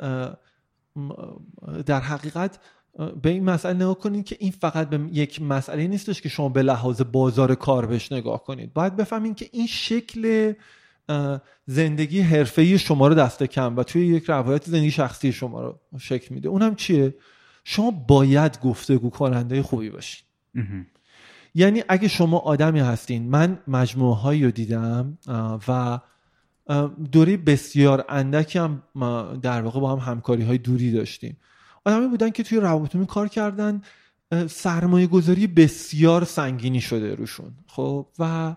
در 1.86 2.00
حقیقت 2.02 2.60
به 3.22 3.30
این 3.30 3.44
مسئله 3.44 3.74
نگاه 3.74 4.00
کنید 4.00 4.26
که 4.26 4.38
این 4.40 4.52
فقط 4.52 4.90
به 4.90 5.00
یک 5.12 5.42
مسئله 5.42 5.88
نیستش 5.88 6.22
که 6.22 6.30
شما 6.30 6.50
به 6.50 6.62
لحاظ 6.62 7.02
بازار 7.02 7.56
کار 7.56 7.86
بهش 7.86 8.12
نگاه 8.12 8.44
کنید. 8.44 8.74
باید 8.74 8.96
بفهمید 8.96 9.36
که 9.36 9.50
این 9.52 9.68
شکل 9.68 10.54
زندگی 11.66 12.22
حرفه‌ای 12.22 12.78
شما 12.78 13.08
رو 13.08 13.16
دست 13.16 13.44
کم 13.44 13.78
و 13.78 13.84
توی 13.84 14.08
یک 14.08 14.24
روایت 14.30 14.64
زندگی 14.66 14.92
شخصی 14.92 15.32
شما 15.32 15.62
رو 15.62 15.80
شکل 16.00 16.36
میده. 16.36 16.50
اونم 16.50 16.76
چیه؟ 16.76 17.16
شما 17.64 17.92
باید 17.92 18.60
گفتگو 18.60 19.10
کننده 19.10 19.62
خوبی 19.62 19.90
باشین. 19.90 20.26
یعنی 21.56 21.84
اگه 21.90 22.08
شما 22.08 22.38
آدمی 22.38 22.80
هستین 22.80 23.30
من 23.30 23.60
مجموعه 23.68 24.16
هایی 24.16 24.44
رو 24.44 24.52
دیدم 24.52 25.18
و 25.68 26.00
دوره 27.12 27.38
بسیار 27.38 28.06
اندکی 28.10 28.60
هم 28.60 28.84
در 29.42 29.62
واقع 29.62 29.80
با 29.80 29.96
هم 29.96 30.14
همکاری 30.14 30.44
های 30.44 30.58
دوری 30.58 30.92
داشتیم. 30.92 31.38
آدمی 31.86 32.08
بودن 32.08 32.30
که 32.30 32.44
توی 32.44 32.60
روابط 32.60 32.98
کار 33.08 33.28
کردن 33.28 33.82
سرمایه 34.50 35.08
گذاری 35.08 35.48
بسیار 35.48 36.24
سنگینی 36.24 36.82
شده 36.82 37.16
روشون. 37.16 37.52
خب 37.68 38.08
و 38.20 38.56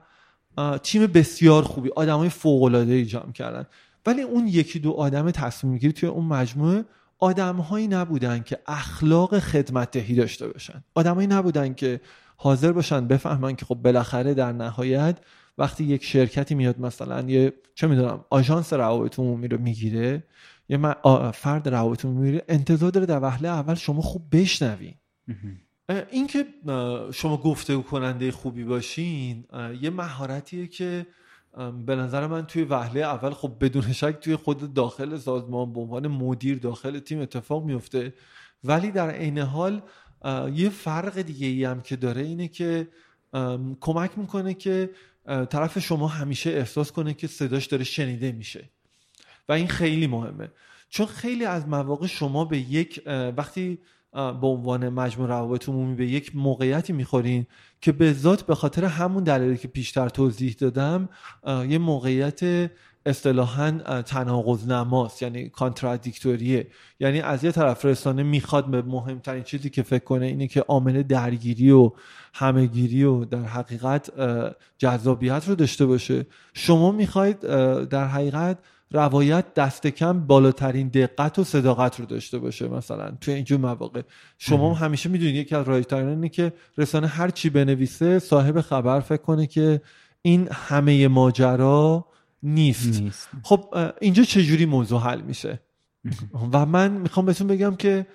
تیم 0.83 1.07
بسیار 1.07 1.63
خوبی 1.63 1.91
آدم 1.97 2.19
های 2.19 2.29
فوق 2.29 2.63
العاده 2.63 3.05
جمع 3.05 3.33
کردن. 3.33 3.67
ولی 4.07 4.23
اون 4.23 4.49
یکی 4.49 4.79
دو 4.79 4.93
آدم 4.93 5.31
تصمیم 5.31 5.73
می‌گیری 5.73 5.93
توی 5.93 6.09
اون 6.09 6.25
مجموعه 6.25 6.85
آدمهایی 7.19 7.89
نبودن 7.89 8.43
که 8.43 8.59
اخلاق 8.67 9.39
خدمت 9.39 9.91
دهی 9.91 10.15
داشته 10.15 10.49
باشن. 10.49 10.85
آدمهایی 10.95 11.27
نبودن 11.27 11.75
که 11.75 12.01
حاضر 12.37 12.73
باشن 12.73 13.07
بفهمن 13.07 13.57
که 13.57 13.65
خب 13.65 13.75
بالاخره 13.75 14.35
در 14.35 14.53
نهایت 14.53 15.19
وقتی 15.59 15.85
یک 15.85 16.05
شرکتی 16.05 16.55
میاد 16.55 16.81
مثلا 16.81 17.31
یه 17.31 17.53
چه 17.75 17.87
می‌دونم 17.87 18.25
آژانس 18.31 18.73
روابط 18.73 19.19
عمومی 19.19 19.49
رو 19.49 19.59
می‌گیره 19.59 20.25
یه 20.69 20.95
فرد 21.35 21.69
روابط 21.69 22.05
عمومی 22.05 22.41
انتظار 22.49 22.91
داره 22.91 23.07
در 23.07 23.23
وهله 23.23 23.49
اول 23.49 23.75
شما 23.75 24.01
خوب 24.01 24.23
بشنوین 24.33 24.95
اینکه 26.11 26.47
شما 27.13 27.37
گفتگو 27.37 27.83
کننده 27.83 28.33
خوبی 28.33 28.65
باشین 28.65 29.45
یه 29.81 29.91
مهارتیه 29.91 30.67
که 30.67 31.07
به 31.87 31.97
نظر 31.97 32.27
من 32.27 32.47
توی 32.47 32.63
وهله 32.63 33.01
اول 33.01 33.31
خب 33.31 33.57
بدون 33.61 33.93
شک 33.93 34.19
توی 34.21 34.37
خود 34.37 34.75
داخل 34.75 35.17
سازمان 35.17 35.73
به 35.73 35.81
عنوان 35.81 36.09
مدیر 36.09 36.59
داخل 36.59 36.99
تیم 36.99 37.21
اتفاق 37.21 37.65
میفته 37.65 38.15
ولی 38.65 38.91
در 38.91 39.11
عین 39.11 39.39
حال 39.39 39.83
یه 40.55 40.69
فرق 40.69 41.21
دیگه 41.21 41.47
ای 41.47 41.65
هم 41.65 41.81
که 41.81 41.97
داره 41.97 42.23
اینه 42.23 42.49
که 42.49 42.89
کمک 43.81 44.19
می‌کنه 44.19 44.55
که 44.55 44.91
طرف 45.27 45.79
شما 45.79 46.09
همیشه 46.09 46.51
احساس 46.51 46.93
کنه 46.93 47.15
که 47.15 47.27
صداش 47.27 47.67
داره 47.67 47.85
شنیده 47.85 48.33
میشه. 48.33 48.71
و 49.49 49.53
این 49.53 49.67
خیلی 49.67 50.07
مهمه. 50.07 50.51
چون 50.89 51.07
خیلی 51.07 51.45
از 51.45 51.69
مواقع 51.69 52.07
شما 52.07 52.45
به 52.45 52.59
یک 52.59 53.03
وقتی 53.37 53.79
به 54.13 54.47
عنوان 54.47 54.89
مجموع 54.89 55.29
روابط 55.29 55.69
عمومی 55.69 55.95
به 55.95 56.07
یک 56.07 56.37
موقعیتی 56.37 56.93
می‌خورین 56.93 57.47
که 57.81 57.93
به 57.93 58.13
ذات 58.13 58.43
به 58.43 58.55
خاطر 58.55 58.85
همون 58.85 59.25
دلیلی 59.25 59.57
که 59.57 59.69
پیشتر 59.69 60.09
توضیح 60.09 60.57
دادم 60.59 61.09
یه 61.47 61.79
موقعیت 61.79 62.71
اصطلاحا 63.07 64.03
تناقض 64.03 64.67
نماست 64.69 65.23
یعنی 65.23 65.49
کانترادیکتوریه. 65.49 66.67
یعنی 67.01 67.21
از 67.21 67.45
یه 67.45 67.53
طرف 67.53 67.85
رسانه 67.85 68.23
می‌خواد 68.23 68.67
به 68.67 68.83
مهمترین 68.83 69.43
چیزی 69.43 69.71
که 69.71 69.83
فکر 69.83 70.05
کنه 70.05 70.27
اینه 70.27 70.47
که 70.47 70.61
عامل 70.61 71.03
درگیری 71.03 71.71
و 71.71 71.93
همهگیری 72.35 73.05
و 73.05 73.25
در 73.25 73.43
حقیقت 73.43 74.11
جذابیت 74.79 75.49
رو 75.49 75.55
داشته 75.55 75.87
باشه. 75.87 76.27
شما 76.55 76.93
می‌خواید 76.93 77.41
در 77.89 78.07
حقیقت 78.07 78.59
روایت 78.91 79.55
دست 79.55 79.87
کم 79.87 80.27
بالاترین 80.27 80.89
دقت 80.89 81.39
و 81.39 81.45
صداقت 81.45 82.01
رو 82.01 82.07
داشته 82.07 82.39
باشه 82.39 82.69
مثلا 82.69 83.11
توی 83.21 83.35
اینجور 83.35 83.59
مواقع. 83.59 84.03
شما 84.39 84.75
همیشه 84.75 85.09
می‌دونید 85.09 85.35
یکی 85.35 85.55
از 85.55 85.69
رایتران 85.69 86.09
اینه 86.09 86.29
که 86.29 86.53
رسانه 86.79 87.07
هر 87.07 87.31
چی 87.31 87.51
بنویسه 87.51 88.19
صاحب 88.19 88.61
خبر 88.61 89.01
فکر 89.01 89.23
کنه 89.23 89.47
که 89.47 89.81
این 90.23 90.49
همه 90.53 91.09
ماجرا 91.09 92.07
نیست, 92.43 93.01
نیست. 93.01 93.29
خب 93.43 93.75
اینجا 94.01 94.23
چجوری 94.23 94.67
موضوع 94.67 95.01
حل 95.01 95.21
میشه؟ 95.21 95.61
و 96.53 96.67
من 96.67 96.91
می‌خوام 96.91 97.27
بهتون 97.27 97.47
بگم 97.47 97.77
که 97.77 98.07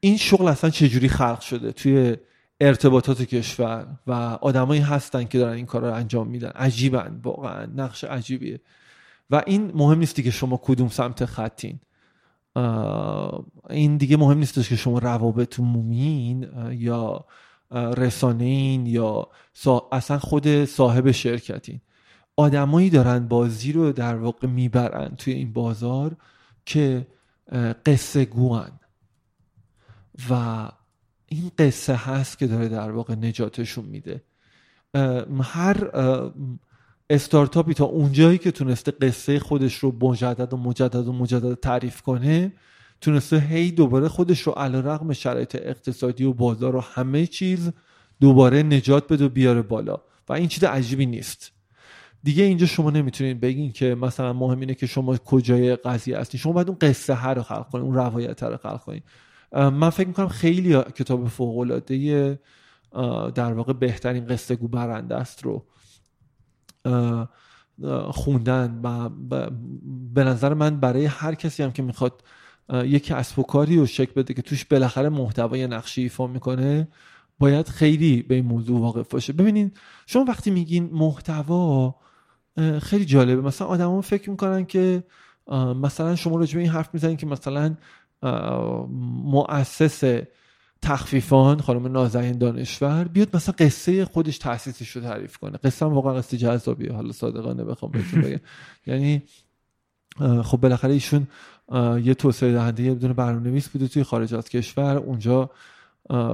این 0.00 0.16
شغل 0.16 0.48
اصلا 0.48 0.70
چجوری 0.70 1.08
خلق 1.08 1.40
شده 1.40 1.72
توی 1.72 2.16
ارتباطات 2.60 3.22
کشور 3.22 3.86
و 4.06 4.12
آدمایی 4.12 4.80
هستن 4.80 5.24
که 5.24 5.38
دارن 5.38 5.52
این 5.52 5.66
کار 5.66 5.80
رو 5.80 5.94
انجام 5.94 6.28
میدن. 6.28 6.48
عجیبن 6.48 7.20
واقعا. 7.22 7.66
نقش 7.66 8.04
عجیبیه. 8.04 8.60
و 9.30 9.42
این 9.46 9.72
مهم 9.74 9.98
نیستی 9.98 10.22
که 10.22 10.30
شما 10.30 10.60
کدوم 10.62 10.88
سمت 10.88 11.24
خطین. 11.24 11.80
این 13.70 13.96
دیگه 13.96 14.16
مهم 14.16 14.38
نیستش 14.38 14.68
که 14.68 14.76
شما 14.76 14.98
روابط 14.98 15.60
مومین 15.60 16.48
یا 16.70 17.24
رسانین 17.72 18.86
یا 18.86 19.28
اصلا 19.92 20.18
خود 20.18 20.64
صاحب 20.64 21.10
شرکتین. 21.10 21.80
آدمایی 22.36 22.90
دارن 22.90 23.28
بازی 23.28 23.72
رو 23.72 23.92
در 23.92 24.16
واقع 24.16 24.48
می‌برن 24.48 25.16
توی 25.16 25.32
این 25.32 25.52
بازار 25.52 26.16
که 26.66 27.06
قصه 27.86 28.24
گوان. 28.24 28.80
و 30.30 30.68
این 31.28 31.50
قصه 31.58 31.94
هست 31.94 32.38
که 32.38 32.46
داره 32.46 32.68
در 32.68 32.90
واقع 32.90 33.14
نجاتشون 33.14 33.84
میده. 33.84 34.22
هر 35.40 35.90
استارتاپی 37.10 37.74
تا 37.74 37.84
اونجایی 37.84 38.38
که 38.38 38.50
تونسته 38.50 38.90
قصه 38.90 39.38
خودش 39.38 39.74
رو 39.74 39.96
مجدد 40.00 40.54
و 40.54 40.56
مجدد 40.56 41.08
و 41.08 41.12
مجدد 41.12 41.54
تعریف 41.54 42.02
کنه 42.02 42.52
تونسته 43.00 43.38
هی 43.38 43.70
دوباره 43.70 44.08
خودش 44.08 44.40
رو 44.40 44.52
علا 44.52 44.80
رقم 44.80 45.12
شرایط 45.12 45.56
اقتصادی 45.62 46.24
و 46.24 46.32
بازار 46.32 46.76
و 46.76 46.80
همه 46.80 47.26
چیز 47.26 47.72
دوباره 48.20 48.62
نجات 48.62 49.12
بده 49.12 49.24
و 49.24 49.28
بیاره 49.28 49.62
بالا. 49.62 49.98
و 50.28 50.32
این 50.32 50.48
چیز 50.48 50.64
عجیبی 50.64 51.06
نیست. 51.06 51.52
دیگه 52.22 52.44
اینجا 52.44 52.66
شما 52.66 52.90
نمی‌تونید 52.90 53.40
بگین 53.40 53.72
که 53.72 53.94
مثلا 53.94 54.32
مهم 54.32 54.60
اینه 54.60 54.74
که 54.74 54.86
شما 54.86 55.16
کجای 55.16 55.76
قضیه 55.76 56.18
هستین. 56.18 56.40
شما 56.40 56.52
باید 56.52 56.68
اون 56.68 56.78
قصه 56.80 57.14
هر 57.14 57.34
رو 57.34 57.42
خلق 57.42 57.68
کنید 57.68 57.84
اون 57.84 57.94
روایت 57.94 58.42
رو 58.42 58.56
خلق 58.56 58.80
کنید 58.80 59.02
من 59.52 59.90
فکر 59.90 60.08
می‌کنم 60.08 60.28
خیلی 60.28 60.82
کتاب 60.82 61.28
فوق 61.28 61.58
العاده 61.58 62.38
در 63.34 63.52
واقع 63.52 63.72
بهترین 63.72 64.26
قصه 64.26 64.56
گو 64.56 64.68
برنده 64.68 65.14
است 65.14 65.44
رو 65.44 65.66
خوندن 68.10 68.80
و 68.82 69.08
به 70.14 70.24
نظر 70.24 70.54
من 70.54 70.80
برای 70.80 71.04
هر 71.04 71.34
کسی 71.34 71.62
هم 71.62 71.72
که 71.72 71.82
می‌خواد 71.82 72.22
یک 72.72 73.04
کسب 73.04 73.38
و 73.38 73.64
رو 73.64 73.86
شکل 73.86 74.12
بده 74.12 74.34
که 74.34 74.42
توش 74.42 74.64
بالاخره 74.64 75.08
محتوای 75.08 75.66
نقشی 75.66 76.02
ایفا 76.02 76.26
می‌کنه 76.26 76.88
باید 77.38 77.68
خیلی 77.68 78.22
به 78.22 78.34
این 78.34 78.44
موضوع 78.44 78.80
واقف 78.80 79.08
باشه. 79.08 79.32
ببینین 79.32 79.72
شما 80.06 80.24
وقتی 80.28 80.50
میگین 80.50 80.90
محتوا 80.92 81.94
خیلی 82.82 83.04
جالبه. 83.04 83.42
مثلا 83.42 83.66
آدما 83.66 84.00
فکر 84.00 84.30
می‌کنن 84.30 84.64
که 84.64 85.04
مثلا 85.82 86.16
شما 86.16 86.36
راجع 86.36 86.58
این 86.58 86.68
حرف 86.68 86.90
می‌زنین 86.94 87.16
که 87.16 87.26
مثلا 87.26 87.76
مؤسس 89.24 90.22
تخفیفان 90.82 91.60
خانم 91.60 91.86
نازنین 91.86 92.38
دانشور 92.38 93.04
بیاد 93.04 93.36
مثلا 93.36 93.54
قصه 93.58 94.04
خودش 94.04 94.38
تاسیسش 94.38 94.90
رو 94.90 95.02
تعریف 95.02 95.36
کنه. 95.36 95.58
قصه 95.58 95.86
هم 95.86 95.92
واقعا 95.92 96.14
قصه 96.14 96.36
جذابیه. 96.36 96.92
حالا 96.92 97.12
صادقانه 97.12 97.64
بخوام 97.64 97.92
بهتون 97.92 98.20
بگم. 98.20 98.40
یعنی 98.86 99.22
خب 100.42 100.56
بالاخره 100.60 100.92
ایشون 100.92 101.26
یه 102.02 102.14
توسعه 102.14 102.52
دهنده 102.52 102.82
یه 102.82 102.94
بدون 102.94 103.12
برنامه‌نویس 103.12 103.68
بوده 103.68 103.88
توی 103.88 104.02
خارج 104.02 104.34
از 104.34 104.48
کشور. 104.48 104.96
اونجا 104.96 105.50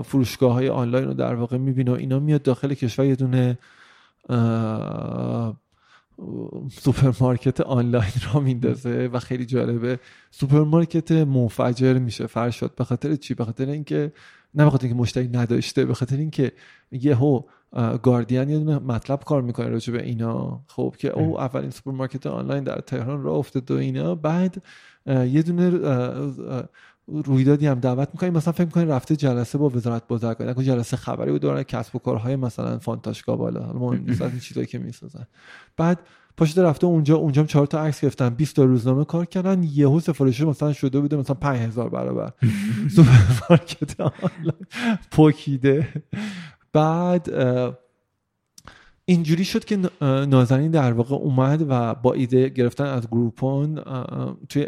فروشگاه 0.04 0.52
های 0.52 0.68
آنلاین 0.68 1.04
رو 1.04 1.14
در 1.14 1.34
واقع 1.34 1.56
می‌بینه 1.56 1.90
و 1.90 1.94
اینا 1.94 2.18
میاد 2.18 2.42
داخل 2.42 2.74
کشور 2.74 3.04
یه 3.04 3.16
دونه 3.16 3.58
سوپرمارکت 6.70 7.60
آنلاین 7.60 8.12
راه 8.34 8.40
میندازه 8.40 9.10
و 9.12 9.18
خیلی 9.18 9.46
جالبه. 9.46 9.98
سوپرمارکت 10.30 11.12
منفجر 11.12 11.98
میشه 11.98 12.26
فرشاد 12.26 12.74
به 12.74 12.84
خاطر 12.84 13.16
چی؟ 13.16 13.34
به 13.34 13.44
خاطر 13.44 13.68
اینکه 13.68 14.12
نه 14.54 14.64
به 14.64 14.70
خاطر 14.70 14.86
اینکه 14.86 15.00
مشتری 15.00 15.28
نداشته 15.28 15.84
به 15.84 15.94
خاطر 15.94 16.16
اینکه 16.16 16.52
یهو 16.92 17.42
گاردین 18.02 18.48
یه 18.48 18.58
دونه 18.58 18.78
مطلب 18.78 19.20
کار 19.24 19.42
می‌کنه 19.42 19.68
راجع 19.68 19.92
به 19.92 20.02
اینا. 20.02 20.60
خب 20.66 20.94
که 20.98 21.10
او 21.10 21.40
اولین 21.40 21.70
سوپرمارکت 21.70 22.26
آنلاین 22.26 22.64
در 22.64 22.80
تهران 22.80 23.22
راه 23.22 23.36
افتاد 23.36 23.70
و 23.70 23.74
اینا. 23.74 24.14
بعد 24.14 24.62
یه 25.06 25.42
دونه 25.42 25.70
رویدادی 27.06 27.66
هم 27.66 27.80
دعوت 27.80 28.08
می‌کنیم 28.12 28.32
مثلا 28.32 28.52
فکر 28.52 28.64
می‌کنید 28.64 28.90
رفته 28.90 29.16
جلسه 29.16 29.58
با 29.58 29.68
وزارت 29.68 30.08
بازرگانی 30.08 30.64
جلسه 30.64 30.96
خبری 30.96 31.30
بود 31.30 31.40
دوران 31.40 31.62
کسب 31.62 31.96
و 31.96 31.98
کارهای 31.98 32.36
مثلا 32.36 32.78
فانتاشکا 32.78 33.36
بالا. 33.36 33.62
حالا 33.62 33.78
مهم 33.78 34.04
نیست 34.04 34.22
این 34.22 34.38
چیزایی 34.38 34.66
که 34.66 34.78
می‌سازن. 34.78 35.26
بعد 35.76 36.00
پاشده 36.36 36.58
رفته 36.58 36.86
اونجا 36.86 37.16
اونجا 37.16 37.44
چهار 37.44 37.66
تا 37.66 37.82
عکس 37.82 38.00
گرفتن 38.00 38.28
20 38.28 38.56
تا 38.56 38.64
روزنامه 38.64 39.04
کار 39.04 39.26
کردن 39.26 39.62
یهو 39.62 40.00
سفارش 40.00 40.40
مثلا 40.40 40.72
شده 40.72 41.00
بوده 41.00 41.16
مثلا 41.16 41.34
5000 41.34 41.88
برابر. 41.88 42.32
سوپرمارکت 42.96 43.94
پوکیده. 45.10 45.88
بعد 46.72 47.28
اینجوری 49.04 49.44
شد 49.44 49.64
که 49.64 49.78
نازنین 50.26 50.70
در 50.70 50.92
واقع 50.92 51.14
اومد 51.16 51.64
و 51.68 51.94
با 51.94 52.12
ایده 52.12 52.48
گرفتن 52.48 52.84
از 52.84 53.06
گروپون 53.06 53.80
توی 54.48 54.64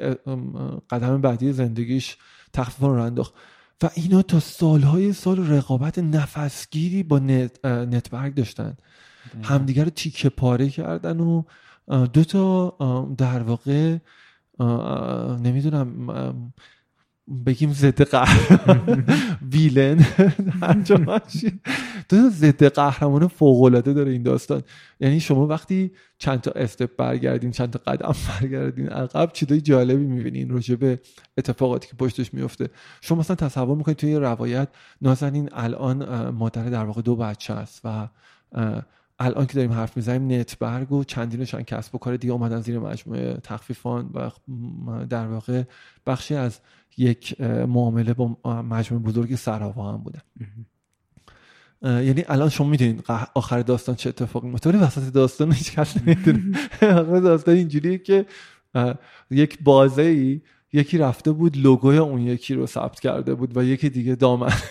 قدم 0.91 1.20
بعدی 1.20 1.53
زندگیش 1.53 2.16
تخفیفان 2.52 2.81
رو 2.81 3.03
انداخت. 3.03 3.35
و 3.82 3.91
اینا 3.95 4.23
تا 4.23 4.41
سالهای 4.41 5.12
سال 5.12 5.47
رقابت 5.47 5.99
نفسگیری 5.99 7.03
با 7.03 7.19
نت، 7.19 7.65
نتبرگ 7.65 8.35
داشتن. 8.35 8.77
همدیگر 9.43 9.85
رو 9.85 9.90
تیکه 9.90 10.28
پاره 10.28 10.69
کردن 10.69 11.20
و 11.20 11.43
دو 12.12 12.24
تا 12.24 12.70
در 13.19 13.43
واقع 13.43 13.98
نمی‌دونم 15.40 16.52
بگیم 17.47 17.73
ضد 17.73 18.02
قهرمان 18.02 19.05
ویلن. 19.52 20.06
دو 22.09 22.31
ضد 22.31 22.65
قهرمان 22.65 23.27
فوق 23.27 23.62
العاده 23.62 23.93
داره 23.93 24.12
این 24.12 24.23
داستان. 24.23 24.62
یعنی 25.01 25.20
شما 25.20 25.47
وقتی 25.47 25.93
چند 26.19 26.40
تا 26.40 26.51
استپ 26.51 26.97
برگردین 26.97 27.51
چند 27.51 27.70
تا 27.70 27.93
قدم 27.93 28.15
برگردین 28.40 28.89
عقب 28.89 29.31
چیزای 29.32 29.61
جالبی 29.61 30.05
می‌بینین 30.05 30.51
راجع 30.51 30.74
به 30.74 31.01
اتفاقاتی 31.39 31.89
که 31.89 31.94
پشتش 31.97 32.35
میفته 32.35 32.69
شما 33.01 33.19
مثلا 33.19 33.36
تصور 33.36 33.77
می‌کنید 33.77 33.97
توی 33.97 34.16
روایت 34.16 34.69
نازنین 35.02 35.48
الان 35.52 36.28
مادر 36.31 36.65
در 36.65 36.85
واقع 36.85 37.02
دو 37.02 37.16
بچه 37.16 37.55
است 37.55 37.81
و 37.85 38.09
الان 39.19 39.47
که 39.47 39.55
داریم 39.55 39.73
حرف 39.73 39.97
می‌زنیم 39.97 40.41
نتبرگ 40.41 40.93
و 40.93 41.05
چندینشان 41.05 41.62
کسب 41.62 41.95
و 41.95 41.99
کار 41.99 42.16
دیگه 42.16 42.32
اومدن 42.32 42.61
زیر 42.61 42.78
مجموعه 42.78 43.35
تخفیفان 43.43 44.11
و 44.15 44.31
در 45.07 45.27
واقع 45.27 45.62
بخشی 46.07 46.35
از 46.35 46.61
یک 46.97 47.41
معامله 47.41 48.15
با 48.15 48.36
مجموعه 48.62 49.05
بزرگی 49.05 49.36
سراوا 49.36 49.93
هم 49.93 49.99
بودن 49.99 50.20
یعنی 51.82 52.24
الان 52.28 52.49
شما 52.49 52.69
می‌دونید 52.69 53.05
آخر 53.35 53.62
داستان 53.62 53.95
چه 53.95 54.09
اتفاقی 54.09 54.49
میفته 54.49 54.70
ولی 54.70 54.78
وسط 54.78 55.12
داستان 55.12 55.53
هیچ 55.53 55.73
کس 55.73 55.97
نمی‌دونه. 55.97 56.59
آخر 57.01 57.20
داستان 57.20 57.55
اینجوریه 57.55 57.99
که 57.99 58.27
یک 59.31 59.62
بازه 59.62 60.03
ای 60.03 60.41
یکی 60.73 60.99
رفته 60.99 61.32
بود 61.32 61.57
لوگوی 61.57 61.99
اون 61.99 62.20
یکی 62.20 62.55
رو 62.55 62.66
ثبت 62.66 63.01
کرده 63.01 63.35
بود 63.35 63.57
و 63.57 63.65
یکی 63.65 63.89
دیگه 63.91 64.15
دامن. 64.15 64.53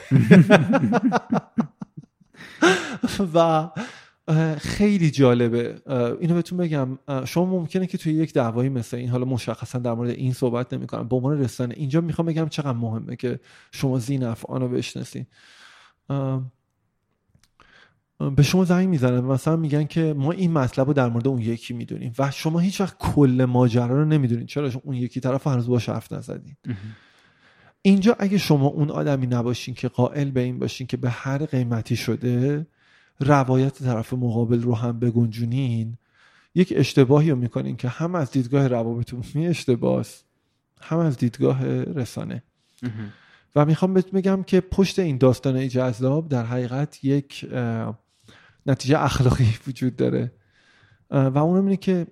و 3.36 3.70
خیلی 4.58 5.12
جالبه. 5.12 5.82
اینو 6.20 6.34
بهتون 6.34 6.58
بگم. 6.58 7.00
شما 7.26 7.46
ممکنه 7.46 7.88
که 7.88 7.98
توی 7.98 8.14
یک 8.14 8.34
دعوایی 8.34 8.70
مثل 8.70 8.98
این 8.98 9.10
حالا 9.10 9.26
مشخصا 9.26 9.80
در 9.80 9.94
مورد 9.94 10.10
این 10.10 10.34
صحبت 10.34 10.74
نمی‌کنم. 10.74 11.08
به 11.08 11.16
عنوان 11.16 11.40
رسانه 11.40 11.76
اینجا 11.78 12.02
می‌خوام 12.02 12.26
بگم 12.26 12.50
چقدر 12.50 12.78
مهمه 12.78 13.16
که 13.16 13.40
شما 13.72 14.00
زین 14.00 14.24
افعان 14.24 14.62
رو 14.62 14.70
بشناسین. 14.70 15.26
به 18.36 18.44
شما 18.44 18.66
زنگ 18.66 18.90
می‌زنن 18.90 19.20
مثلا 19.20 19.56
میگن 19.56 19.84
که 19.84 20.14
ما 20.18 20.32
این 20.32 20.52
مطلب 20.52 20.88
رو 20.88 20.94
در 20.94 21.10
مورد 21.10 21.28
اون 21.28 21.42
یکی 21.42 21.74
می‌دونیم 21.74 22.14
و 22.20 22.32
شما 22.32 22.60
هیچ 22.60 22.82
وقت 22.82 22.98
کل 22.98 23.46
ماجرا 23.50 23.88
رو 23.88 24.06
نمی‌دونید. 24.06 24.48
چرا؟ 24.48 24.70
اون 24.84 24.96
یکی 24.96 25.20
طرف 25.20 25.48
هنوز 25.48 25.68
باش 25.68 25.90
حرف 25.90 26.12
نزدین. 26.12 26.56
اینجا 27.82 28.16
اگه 28.20 28.38
شما 28.38 28.68
اون 28.68 28.90
آدمی 28.90 29.28
نباشین 29.28 29.76
که 29.76 29.88
قائل 29.88 30.32
به 30.32 30.40
این 30.40 30.60
باشین 30.60 30.88
که 30.88 30.98
به 30.98 31.10
هر 31.10 31.46
قیمتی 31.46 31.96
شده 31.96 32.68
روایت 33.20 33.84
طرف 33.84 34.14
مقابل 34.14 34.62
رو 34.62 34.76
هم 34.76 35.00
بگنجونین 35.00 35.98
یک 36.56 36.74
اشتباهی 36.76 37.30
رو 37.30 37.36
می‌کنین 37.36 37.76
که 37.76 37.88
هم 37.88 38.16
از 38.16 38.32
دیدگاه 38.32 38.68
روابط 38.68 39.14
عمومی 39.14 39.48
اشتباه 39.56 40.06
هم 40.82 41.00
از 41.00 41.18
دیدگاه 41.18 41.66
رسانه. 41.84 42.44
و 43.56 43.66
می‌خوام 43.66 43.94
بهت 43.94 44.12
بگم 44.12 44.44
که 44.44 44.62
پشت 44.62 45.00
این 45.00 45.18
داستان 45.18 45.68
جذاب 45.68 46.30
در 46.30 46.46
حقیقت 46.46 47.04
یک 47.04 47.46
نتیجه 48.66 49.04
اخلاقی 49.04 49.48
وجود 49.68 49.96
داره. 49.96 50.32
و 51.10 51.38
اونم 51.38 51.64
اینه 51.64 51.78
که 51.78 52.08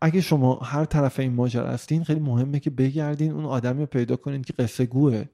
اگه 0.00 0.20
شما 0.20 0.54
هر 0.54 0.84
طرف 0.84 1.20
این 1.20 1.32
ماجرا 1.32 1.68
هستین 1.68 2.04
خیلی 2.04 2.20
مهمه 2.20 2.60
که 2.60 2.70
بگردین 2.70 3.32
اون 3.32 3.44
آدمی 3.44 3.80
رو 3.80 3.86
پیدا 3.86 4.16
کنین 4.16 4.42
که 4.42 4.52
قصه 4.52 4.86
گوه. 4.86 5.24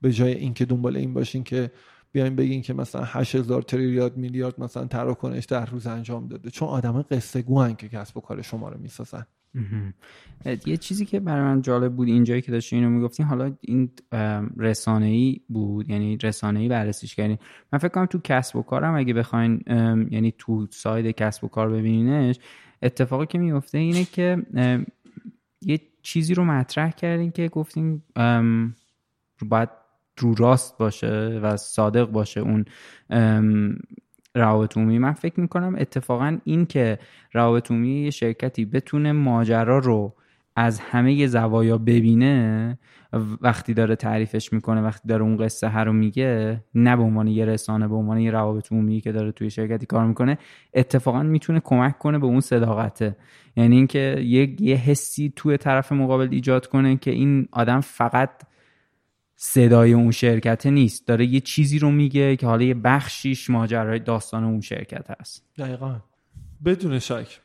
به 0.00 0.12
جای 0.12 0.34
اینکه 0.34 0.64
دنبال 0.64 0.96
این 0.96 1.14
باشین 1.14 1.44
که 1.44 1.70
بیایم 2.12 2.36
بگین 2.36 2.62
که 2.62 2.74
مثلا 2.74 3.02
8000 3.04 3.62
تریلیارد 3.62 4.16
میلیارد 4.16 4.60
مثلا 4.60 4.84
تراکنش 4.86 5.44
در 5.44 5.66
روز 5.66 5.86
انجام 5.86 6.28
داده. 6.28 6.50
چون 6.50 6.68
آدم 6.68 7.02
قصه 7.02 7.42
گوهن 7.42 7.74
که 7.74 7.88
کسب 7.88 8.16
و 8.16 8.20
کار 8.20 8.42
شما 8.42 8.68
رو 8.68 8.80
می‌سازن. 8.80 9.26
یه 10.66 10.76
چیزی 10.76 11.06
که 11.06 11.20
برای 11.20 11.42
من 11.42 11.62
جالب 11.62 11.96
بود 11.96 12.08
اینجایی 12.08 12.42
که 12.42 12.52
داشتی 12.52 12.76
اینو 12.76 12.90
می‌گفتین 12.90 13.26
حالا 13.26 13.52
این 13.60 13.90
رسانه 14.56 15.06
ای 15.06 15.40
بود 15.48 15.90
یعنی 15.90 16.16
رسانه 16.16 16.60
ای 16.60 16.68
بررسیش 16.68 17.14
کردین. 17.14 17.38
من 17.72 17.78
فکر 17.78 17.88
کنم 17.88 18.06
تو 18.06 18.18
کسب 18.24 18.56
و 18.56 18.62
کارم 18.62 18.94
اگه 18.94 19.14
بخواین 19.14 19.62
یعنی 20.10 20.34
تو 20.38 20.66
ساید 20.70 21.06
کسب 21.06 21.44
و 21.44 21.48
کار 21.48 21.70
ببینینش 21.70 22.38
اتفاقی 22.82 23.26
که 23.26 23.38
میفته 23.38 23.78
اینه 23.78 24.04
که 24.04 24.46
یه 25.62 25.80
چیزی 26.02 26.34
رو 26.34 26.44
مطرح 26.44 26.90
کردین 26.90 27.30
که 27.30 27.48
گفتین 27.48 28.02
باید 29.42 29.68
رو 30.20 30.34
راست 30.34 30.78
باشه 30.78 31.40
و 31.42 31.56
صادق 31.56 32.04
باشه 32.04 32.40
اون 32.40 32.64
روابط 34.34 34.76
عمومی. 34.76 34.98
من 34.98 35.12
فکر 35.12 35.40
می‌کنم 35.40 35.76
اتفاقا 35.78 36.38
این 36.44 36.66
که 36.66 36.98
روابط 37.32 37.70
عمومی 37.70 38.12
شرکتی 38.12 38.64
بتونه 38.64 39.12
ماجرا 39.12 39.78
رو 39.78 40.14
از 40.56 40.80
همه 40.80 41.26
زوایا 41.26 41.78
ببینه 41.78 42.78
وقتی 43.40 43.74
داره 43.74 43.96
تعریفش 43.96 44.52
می‌کنه 44.52 44.80
وقتی 44.80 45.08
داره 45.08 45.22
اون 45.22 45.36
قصه 45.36 45.68
هر 45.68 45.84
رو 45.84 45.92
میگه 45.92 46.60
نه 46.74 46.96
به 46.96 47.02
عنوان 47.02 47.26
یه 47.26 47.44
رسانه 47.44 47.88
به 47.88 47.94
عنوان 47.94 48.18
یه 48.18 48.30
روابط 48.30 48.72
عمومی 48.72 49.00
که 49.00 49.12
داره 49.12 49.32
توی 49.32 49.50
شرکتی 49.50 49.86
کار 49.86 50.06
می‌کنه 50.06 50.38
اتفاقا 50.74 51.22
می‌تونه 51.22 51.60
کمک 51.60 51.98
کنه 51.98 52.18
به 52.18 52.26
اون 52.26 52.40
صداقته. 52.40 53.16
یعنی 53.56 53.76
اینکه 53.76 54.16
یه 54.20 54.62
یه 54.62 54.76
حسی 54.76 55.32
توی 55.36 55.56
طرف 55.56 55.92
مقابل 55.92 56.28
ایجاد 56.30 56.66
کنه 56.66 56.96
که 56.96 57.10
این 57.10 57.48
آدم 57.52 57.80
فقط 57.80 58.30
صدای 59.42 59.92
اون 59.92 60.10
شرکت 60.10 60.66
نیست. 60.66 61.06
داره 61.06 61.26
یه 61.26 61.40
چیزی 61.40 61.78
رو 61.78 61.90
میگه 61.90 62.36
که 62.36 62.46
حالا 62.46 62.64
یه 62.64 62.74
بخشیش 62.74 63.50
ماجرای 63.50 63.98
داستان 63.98 64.44
اون 64.44 64.60
شرکت 64.60 65.10
هست. 65.20 65.44
دقیقا. 65.58 66.00
بدون 66.64 66.98
شک. 66.98 67.40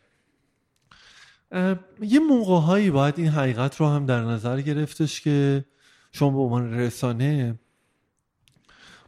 یه 2.01 2.19
موقع 2.29 2.65
هایی 2.65 2.91
باید 2.91 3.19
این 3.19 3.27
حقیقت 3.27 3.75
رو 3.75 3.87
هم 3.87 4.05
در 4.05 4.21
نظر 4.21 4.61
گرفتش 4.61 5.21
که 5.21 5.65
شما 6.11 6.29
به 6.29 6.37
عنوان 6.37 6.73
رسانه 6.73 7.59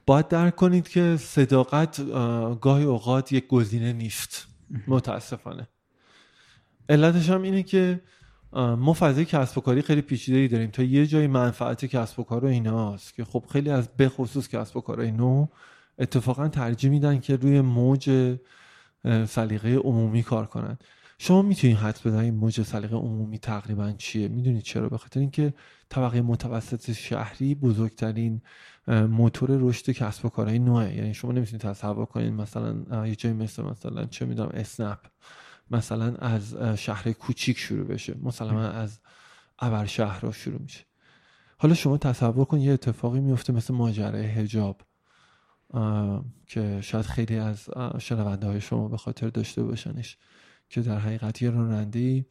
باید 0.05 0.27
درک 0.27 0.55
کنید 0.55 0.87
که 0.87 1.17
صداقت 1.19 2.01
گاهی 2.61 2.83
اوقات 2.83 3.31
یک 3.31 3.47
گزینه 3.47 3.93
نیست. 3.93 4.47
متاسفانه. 4.87 5.67
علتش 6.89 7.29
هم 7.29 7.41
اینه 7.41 7.63
که 7.63 8.01
ما 8.53 8.93
فضای 8.93 9.25
کسب 9.25 9.57
و 9.57 9.61
کاری 9.61 9.81
خیلی 9.81 10.01
پیچیده 10.01 10.37
ای 10.37 10.47
داریم. 10.47 10.69
تا 10.69 10.83
یه 10.83 11.07
جای 11.07 11.27
منفعت 11.27 11.85
کسب 11.85 12.19
و 12.19 12.23
کار 12.23 12.45
و 12.45 12.47
ایناست 12.47 13.13
که 13.13 13.25
خب 13.25 13.43
خیلی 13.51 13.69
از 13.69 13.89
به 13.97 14.09
خصوص 14.09 14.47
کسب 14.47 14.77
و 14.77 14.81
کارهای 14.81 15.11
نو 15.11 15.47
اتفاقا 15.99 16.47
ترجیح 16.47 16.89
میدن 16.89 17.19
که 17.19 17.35
روی 17.35 17.61
موج 17.61 18.35
سلیقه 19.27 19.75
عمومی 19.75 20.23
کار 20.23 20.45
کنن. 20.45 20.77
شما 21.19 21.41
می‌تونید 21.41 21.77
حد 21.77 21.99
بزنید 22.05 22.33
موج 22.33 22.61
سلیقه 22.61 22.95
عمومی 22.95 23.39
تقریبا 23.39 23.91
چیه؟ 23.91 24.27
می‌دونید 24.27 24.61
چرا؟ 24.61 24.89
به 24.89 24.97
خاطر 24.97 25.19
اینکه 25.19 25.53
طبقه 25.89 26.21
متوسط 26.21 26.91
شهری 26.91 27.55
بزرگترین 27.55 28.41
موتور 28.87 29.49
رشد 29.51 29.91
کسب 29.91 30.25
و 30.25 30.29
کارهای 30.29 30.59
نوعه 30.59 30.95
یعنی 30.95 31.13
شما 31.13 31.31
نمی‌تونید 31.31 31.61
تصور 31.61 32.05
کنید 32.05 32.33
مثلا 32.33 33.07
یه 33.07 33.15
جایی 33.15 33.35
مثل 33.35 33.63
مثلا 33.63 34.05
چه 34.05 34.25
می‌دونم 34.25 34.49
اسنپ. 34.53 34.99
مثلا 35.71 36.15
از 36.15 36.55
شهر 36.55 37.11
کوچیک 37.11 37.57
شروع 37.57 37.87
بشه. 37.87 38.15
مثلا 38.23 38.69
از 38.69 38.99
ابر 39.59 39.85
شهر 39.85 40.19
را 40.19 40.31
شروع 40.31 40.61
میشه. 40.61 40.85
حالا 41.57 41.73
شما 41.73 41.97
تصور 41.97 42.45
کن 42.45 42.59
یه 42.59 42.73
اتفاقی 42.73 43.19
میفته 43.19 43.53
مثل 43.53 43.73
ماجرای 43.73 44.25
هجاب 44.25 44.81
که 46.45 46.81
شاید 46.81 47.05
خیلی 47.05 47.37
از 47.37 47.69
شنونده 47.99 48.47
های 48.47 48.61
شما 48.61 48.87
به 48.87 48.97
خاطر 48.97 49.29
داشته 49.29 49.63
باشنش 49.63 50.17
که 50.69 50.81
در 50.81 50.99
حقیقت 50.99 51.41
یه 51.41 51.49
راننده 51.49 52.25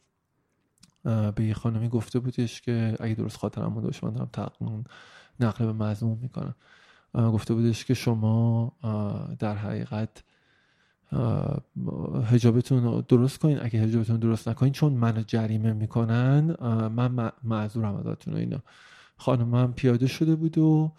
به 1.03 1.43
یه 1.43 1.53
خانمی 1.53 1.89
گفته 1.89 2.19
بودش 2.19 2.61
که 2.61 2.95
اگه 2.99 3.13
درست 3.13 3.37
خاطرم 3.37 3.73
بوده 3.73 3.99
من 4.03 4.13
دارم 4.13 4.29
تقریبا 4.33 4.83
نقل 5.39 5.65
به 5.65 5.73
مضمون 5.73 6.17
می‌کنم. 6.21 6.55
گفته 7.13 7.53
بودش 7.53 7.85
که 7.85 7.93
شما 7.93 8.71
در 9.39 9.55
حقیقت 9.55 10.23
هجابتون 12.25 12.83
رو 12.83 13.01
درست 13.01 13.39
کنین. 13.39 13.59
اگه 13.61 13.79
هجابتون 13.79 14.19
درست 14.19 14.49
نکنین 14.49 14.73
چون 14.73 14.93
منو 14.93 15.21
جریمه 15.21 15.73
می‌کنن 15.73 16.55
من 16.95 17.31
معذورم 17.43 17.95
ازتون 17.95 18.35
اینا. 18.35 18.63
خانمم 19.17 19.73
پیاده 19.73 20.07
شده 20.07 20.35
بود 20.35 20.57
و 20.57 20.93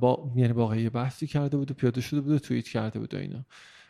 با 0.00 0.32
یعنی 0.36 0.52
واقعی 0.52 0.88
بحثی 0.88 1.26
کرده 1.26 1.56
بود 1.56 1.70
و 1.70 1.74
پیاده 1.74 2.00
شده 2.00 2.20
بود 2.20 2.32
و 2.32 2.38
توییت 2.38 2.68
کرده 2.68 2.98
بود 2.98 3.14
و 3.14 3.16
اینا. 3.16 3.44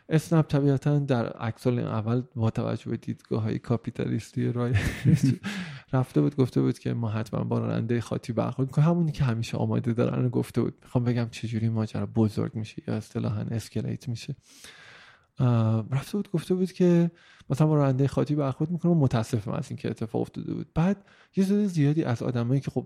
اسنپ 0.09 0.47
طبیعتا 0.47 0.99
در 0.99 1.29
عکسال 1.29 1.79
اول 1.79 2.23
با 2.35 2.49
توجه 2.49 2.89
به 2.89 2.97
دیدگاه 2.97 3.43
های 3.43 3.59
کاپیتالیستی 3.59 4.51
رای 4.51 4.73
رفته 5.93 6.21
بود 6.21 6.35
گفته 6.35 6.61
بود 6.61 6.79
که 6.79 6.93
ما 6.93 7.09
حتما 7.09 7.43
با 7.43 7.59
راننده 7.59 8.01
خاطی 8.01 8.33
برخورد 8.33 8.71
کنیم 8.71 8.87
همونی 8.87 9.11
که 9.11 9.23
همیشه 9.23 9.57
آماده 9.57 9.93
دارن 9.93 10.29
گفته 10.29 10.61
بود. 10.61 10.73
می‌خوام 10.83 11.03
بگم 11.03 11.27
چجوری 11.31 11.69
ماجرا 11.69 12.05
بزرگ 12.05 12.55
میشه 12.55 12.83
یا 12.87 12.93
اصطلاحا 12.93 13.41
اسکلیت 13.41 14.09
میشه. 14.09 14.35
رفته 15.91 16.17
بود 16.17 16.31
گفته 16.31 16.55
بود 16.55 16.71
که 16.71 17.11
مثلا 17.49 17.67
با 17.67 17.75
راننده 17.75 18.07
خاطی 18.07 18.35
برخورد 18.35 18.71
می‌کنم 18.71 18.97
متاسفم 18.97 19.51
از 19.51 19.65
اینکه 19.69 19.89
اتفاق 19.89 20.21
افتاده 20.21 20.53
بود. 20.53 20.67
بعد 20.73 20.97
یه 21.35 21.43
زیادی 21.43 21.67
زیادی 21.67 22.03
از 22.03 22.23
آدمایی 22.23 22.61
که 22.61 22.71
خب 22.71 22.85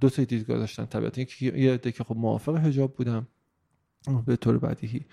دو 0.00 0.10
تا 0.10 0.24
دیدگاه 0.24 0.58
داشتن 0.58 0.84
طبیعتا 0.84 1.22
یه 1.40 1.72
عده 1.72 1.92
که 1.92 2.04
خب 2.04 2.16
موافق 2.16 2.56
حجاب 2.56 2.94
بودم 2.94 3.26
به 4.26 4.36
طور 4.36 4.58
بدیهی. 4.58 5.04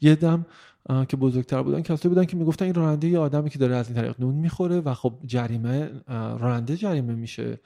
یه 0.00 0.14
دم 0.14 0.46
که 1.08 1.16
بزرگتر 1.16 1.62
بودن 1.62 1.82
کسایی 1.82 2.14
بودن 2.14 2.24
که 2.24 2.36
می‌گفتن 2.36 2.64
این 2.64 2.74
راننده 2.74 3.08
یه 3.08 3.18
آدمی 3.18 3.50
که 3.50 3.58
داره 3.58 3.74
از 3.74 3.88
این 3.88 3.96
طریق 3.96 4.20
نون 4.20 4.34
می‌خوره 4.34 4.80
و 4.80 4.94
خب 4.94 5.18
جریمه 5.26 5.90
راننده 6.08 6.76
جریمه 6.76 7.14
میشه 7.14 7.60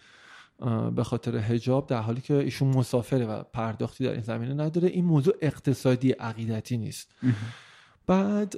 به 0.96 1.04
خاطر 1.04 1.36
هجاب 1.36 1.86
در 1.86 2.00
حالی 2.00 2.20
که 2.20 2.34
ایشون 2.34 2.68
مسافره 2.68 3.26
و 3.26 3.42
پرداختی 3.42 4.04
در 4.04 4.12
این 4.12 4.22
زمینه 4.22 4.54
نداره. 4.54 4.88
این 4.88 5.04
موضوع 5.04 5.34
اقتصادی 5.40 6.10
عقیدتی 6.10 6.78
نیست. 6.78 7.14
بعد 8.06 8.56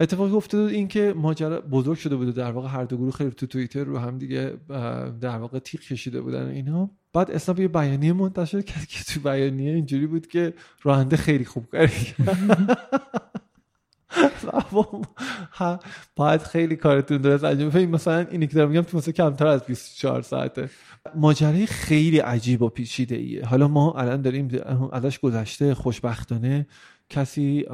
اتفاقی 0.00 0.32
افتاد 0.32 0.70
این 0.70 0.88
که 0.88 1.14
ماجرا 1.16 1.60
بزرگ 1.60 1.98
شده 1.98 2.16
بود 2.16 2.34
در 2.34 2.50
واقع 2.50 2.68
هر 2.68 2.84
دو 2.84 2.96
گروه 2.96 3.12
خیلی 3.12 3.30
تو 3.30 3.46
توییتر 3.46 3.84
رو 3.84 3.98
هم 3.98 4.18
دیگه 4.18 4.56
در 5.20 5.38
واقع 5.38 5.58
تیغ 5.58 5.80
کشیده 5.80 6.20
بودن 6.20 6.48
اینا. 6.48 6.90
بعد 7.12 7.30
اسنپ 7.30 7.60
یه 7.60 7.68
بیانیه 7.68 8.12
منتشر 8.12 8.62
کرد 8.62 8.86
که 8.86 9.04
تو 9.04 9.20
بیانیه 9.20 9.74
اینجوری 9.74 10.06
بود 10.06 10.26
که 10.26 10.54
راننده 10.82 11.16
خیلی 11.16 11.44
خوب 11.44 11.66
کاری 11.66 12.14
باید 16.16 16.42
خیلی 16.52 16.76
کارتون 16.76 17.18
درست 17.18 17.44
انجام 17.44 17.68
بدید 17.68 17.88
مثلا 17.88 18.26
اینی 18.30 18.46
که 18.46 18.54
دارم 18.54 18.70
میگم 18.70 18.82
تو 18.82 18.96
مثلا 18.96 19.12
کمتر 19.12 19.46
از 19.46 19.64
24 19.64 20.22
ساعته. 20.22 20.70
ماجرای 21.14 21.66
خیلی 21.66 22.18
عجیب 22.18 22.62
و 22.62 22.68
پیچیده 22.68 23.16
ایه 23.16 23.44
حالا 23.44 23.68
ما 23.68 23.92
الان 23.92 24.22
داریم 24.22 24.50
ازش 24.92 25.18
گذشته 25.18 25.74
خوشبختانه 25.74 26.66
کسی 27.08 27.64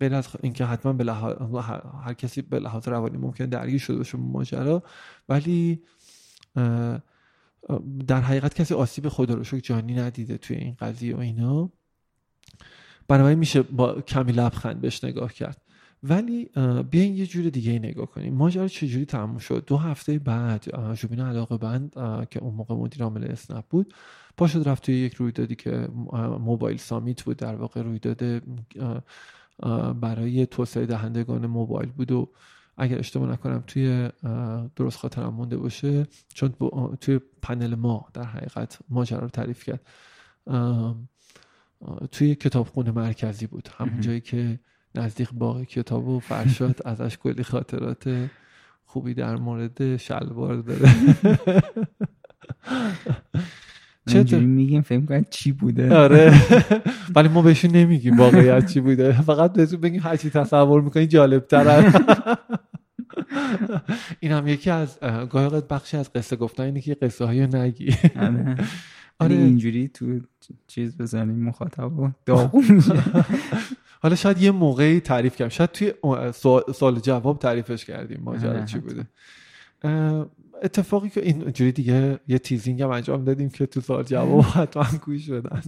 غیر 0.00 0.14
از 0.14 0.28
اینکه 0.42 0.64
حتما 0.64 0.92
به 0.92 1.04
لحاظ 1.04 1.36
هر 2.04 2.14
کسی 2.14 2.42
به 2.42 2.58
لحاظ 2.58 2.88
روانی 2.88 3.18
ممکن 3.18 3.46
درگیر 3.46 3.78
شده 3.78 3.96
باشه 3.96 4.18
ماجرا 4.18 4.82
ولی 5.28 5.82
در 8.06 8.20
حقیقت 8.20 8.54
کسی 8.54 8.74
آسیب 8.74 9.08
خدا 9.08 9.34
رو 9.34 9.60
جانی 9.60 9.94
ندیده 9.94 10.38
توی 10.38 10.56
این 10.56 10.76
قضیه 10.80 11.16
و 11.16 11.18
اینا. 11.18 11.70
بنابراین 13.08 13.38
میشه 13.38 13.62
با 13.62 14.00
کمی 14.00 14.32
لبخند 14.32 14.80
بهش 14.80 15.04
نگاه 15.04 15.32
کرد. 15.32 15.60
ولی 16.02 16.50
بیاین 16.90 17.16
یه 17.16 17.26
جور 17.26 17.50
دیگه 17.50 17.72
نگاه 17.72 18.06
کنیم. 18.06 18.34
ماجرا 18.34 18.68
چجوری 18.68 19.04
تموم 19.04 19.38
شد؟ 19.38 19.64
دو 19.66 19.76
هفته 19.76 20.18
بعد 20.18 20.94
جوبین 20.94 21.20
علاقه 21.20 21.56
بند 21.56 21.92
که 22.30 22.40
اون 22.40 22.54
موقع 22.54 22.74
مدیر 22.74 23.02
عامل 23.02 23.24
اسنپ 23.24 23.64
بود 23.64 23.94
پاشد 24.36 24.68
رفت 24.68 24.82
توی 24.82 24.94
یک 24.94 25.14
رویدادی 25.14 25.54
که 25.54 25.88
موبایل 26.40 26.76
سامیت 26.76 27.22
بود 27.22 27.36
در 27.36 27.54
واقع 27.54 27.82
رویداد 27.82 28.42
برای 30.00 30.46
توسعه 30.46 30.86
دهندگان 30.86 31.46
موبایل 31.46 31.90
بود 31.90 32.12
و 32.12 32.30
اگر 32.76 32.98
اشتباه 32.98 33.30
نکنم 33.30 33.64
توی 33.66 34.08
درست 34.76 34.98
خاطرم 34.98 35.34
مونده 35.34 35.56
باشه 35.56 36.06
چون 36.34 36.54
توی 37.00 37.20
پنل 37.42 37.74
ما 37.74 38.08
در 38.14 38.22
حقیقت 38.22 38.78
ماجرا 38.88 39.18
رو 39.18 39.28
تعریف 39.28 39.64
کرد. 39.64 39.80
توی 42.12 42.34
کتابخونه 42.34 42.90
مرکزی 42.90 43.46
بود. 43.46 43.68
همون 43.78 44.00
جایی 44.00 44.20
که 44.20 44.60
نزدیک 44.94 45.28
باقی 45.32 45.64
کتاب 45.64 46.08
و 46.08 46.20
فرشاد 46.20 46.80
ازش 46.88 47.18
کلی 47.18 47.42
خاطرات 47.42 48.30
خوبی 48.84 49.14
در 49.14 49.36
مورد 49.36 49.96
شلوار 49.96 50.56
داره. 50.56 50.94
چه 54.06 54.38
میگیم 54.38 54.82
فهم 54.82 55.06
کنید 55.06 55.28
چی 55.30 55.52
بوده؟ 55.52 55.96
آره. 55.96 56.40
ولی 57.16 57.28
ما 57.28 57.42
بهشون 57.42 57.70
نمیگیم 57.70 58.18
واقعیت 58.18 58.66
چی 58.66 58.80
بوده. 58.80 59.22
فقط 59.22 59.52
بهشون 59.52 59.80
بگیم 59.80 60.00
هرچی 60.00 60.30
تصور 60.30 60.82
می‌کنی 60.82 61.06
جالب 61.06 61.46
تر 61.46 61.92
این 64.20 64.32
هم 64.32 64.48
یکی 64.48 64.70
از 64.70 64.98
گاهی 65.30 65.62
بخشی 65.70 65.96
از 65.96 66.12
قصه 66.12 66.36
گفتن 66.36 66.62
اینه 66.62 66.80
که 66.80 66.94
قصه 66.94 67.24
هایی 67.24 67.46
نگی. 67.46 67.96
آره, 68.16 68.56
آره. 69.18 69.34
اینجوری 69.34 69.88
تو 69.88 70.20
چیز 70.66 70.96
بزنیم 70.96 71.44
مخاطب 71.44 71.92
داغون 72.26 72.64
میشه 72.68 72.92
حالا 74.02 74.14
شاید 74.14 74.42
یه 74.42 74.50
موقعی 74.50 75.00
تعریف 75.00 75.36
کردیم 75.36 75.48
شاید 75.48 75.70
توی 75.70 75.92
سوال 76.74 77.00
جواب 77.00 77.38
تعریفش 77.38 77.84
کردیم. 77.84 78.20
ماجرا 78.24 78.64
چی 78.64 78.78
بوده؟ 78.78 79.06
اتفاقی 80.64 81.08
که 81.08 81.22
اینجوری 81.22 81.72
دیگه 81.72 82.20
یه 82.28 82.38
تیزینگ 82.38 82.82
هم 82.82 82.90
انجام 82.90 83.24
دادیم 83.24 83.50
که 83.50 83.66
تو 83.66 83.80
سوال 83.80 84.02
جواب 84.02 84.44
حتما 84.44 84.98
گوش 85.04 85.30
بدن. 85.30 85.62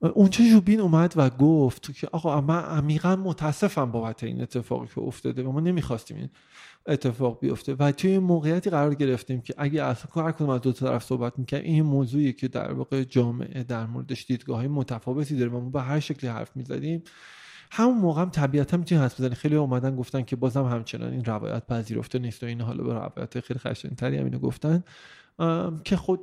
اونجا 0.00 0.44
جوبین 0.50 0.80
اومد 0.80 1.14
و 1.16 1.30
گفت 1.30 1.94
که 1.94 2.08
آقا 2.12 2.40
من 2.40 2.62
عمیقا 2.62 3.16
متاسفم 3.16 3.90
بابت 3.92 4.24
این 4.24 4.42
اتفاقی 4.42 4.86
که 4.94 5.00
افتاده 5.00 5.42
و 5.42 5.52
ما 5.52 5.60
نمی‌خواستیم 5.60 6.16
این 6.16 6.28
اتفاق 6.86 7.40
بیفته 7.40 7.74
و 7.74 7.92
توی 7.92 8.18
موقعیتی 8.18 8.70
قرار 8.70 8.94
گرفتیم 8.94 9.40
که 9.40 9.54
اگه 9.58 9.82
اصلا 9.82 10.24
هر 10.24 10.32
کدوم 10.32 10.50
از 10.50 10.60
دو 10.60 10.72
طرف 10.72 11.04
صحبت 11.04 11.38
می‌کنیم 11.38 11.62
این 11.64 11.82
موضوعی 11.82 12.32
که 12.32 12.48
در 12.48 12.72
واقع 12.72 13.04
جامعه 13.04 13.62
در 13.62 13.86
موردش 13.86 14.26
دیدگاه 14.26 14.56
های 14.56 14.68
متفاوتی 14.68 15.36
داره 15.36 15.50
و 15.50 15.60
ما 15.60 15.70
به 15.70 15.82
هر 15.82 16.00
شکلی 16.00 16.30
حرف 16.30 16.56
می‌زدیم 16.56 17.02
همون 17.70 17.98
موقع 17.98 18.22
هم 18.22 18.30
طبیعتا 18.30 18.76
می‌تونی 18.76 19.00
حرف 19.00 19.20
بزنی. 19.20 19.34
خیلی 19.34 19.56
اومدن 19.56 19.96
گفتن 19.96 20.22
که 20.22 20.36
بازم 20.36 20.64
همچنان 20.64 21.12
این 21.12 21.24
روایت 21.24 21.66
پذیرفته 21.66 22.18
نیست 22.18 22.42
و 22.42 22.46
این 22.46 22.60
حالا 22.60 22.84
به 22.84 22.94
روایت 22.94 23.40
خیلی 23.40 23.60
خشنتری 23.60 24.16
هم 24.16 24.24
اینو 24.24 24.38
گفتن. 24.38 24.84
که 25.84 25.96
خود 25.96 26.20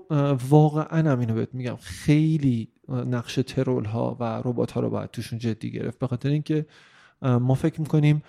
واقعا 0.50 1.12
هم 1.12 1.20
اینو 1.20 1.34
بهت 1.34 1.54
میگم. 1.54 1.76
خیلی 1.76 2.68
نقش 2.90 3.36
ترول 3.36 3.86
ها 3.86 4.18
و 4.20 4.24
ربات 4.24 4.72
ها 4.72 4.82
رو 4.82 4.90
باید 4.90 5.12
توشون 5.12 5.40
جدی 5.40 5.72
گرفت. 5.72 6.00
به 6.00 6.08
خاطر 6.08 6.30
اینکه 6.30 6.66
ما 7.22 7.54
فکر 7.54 7.82
می‌کنیم 7.82 8.24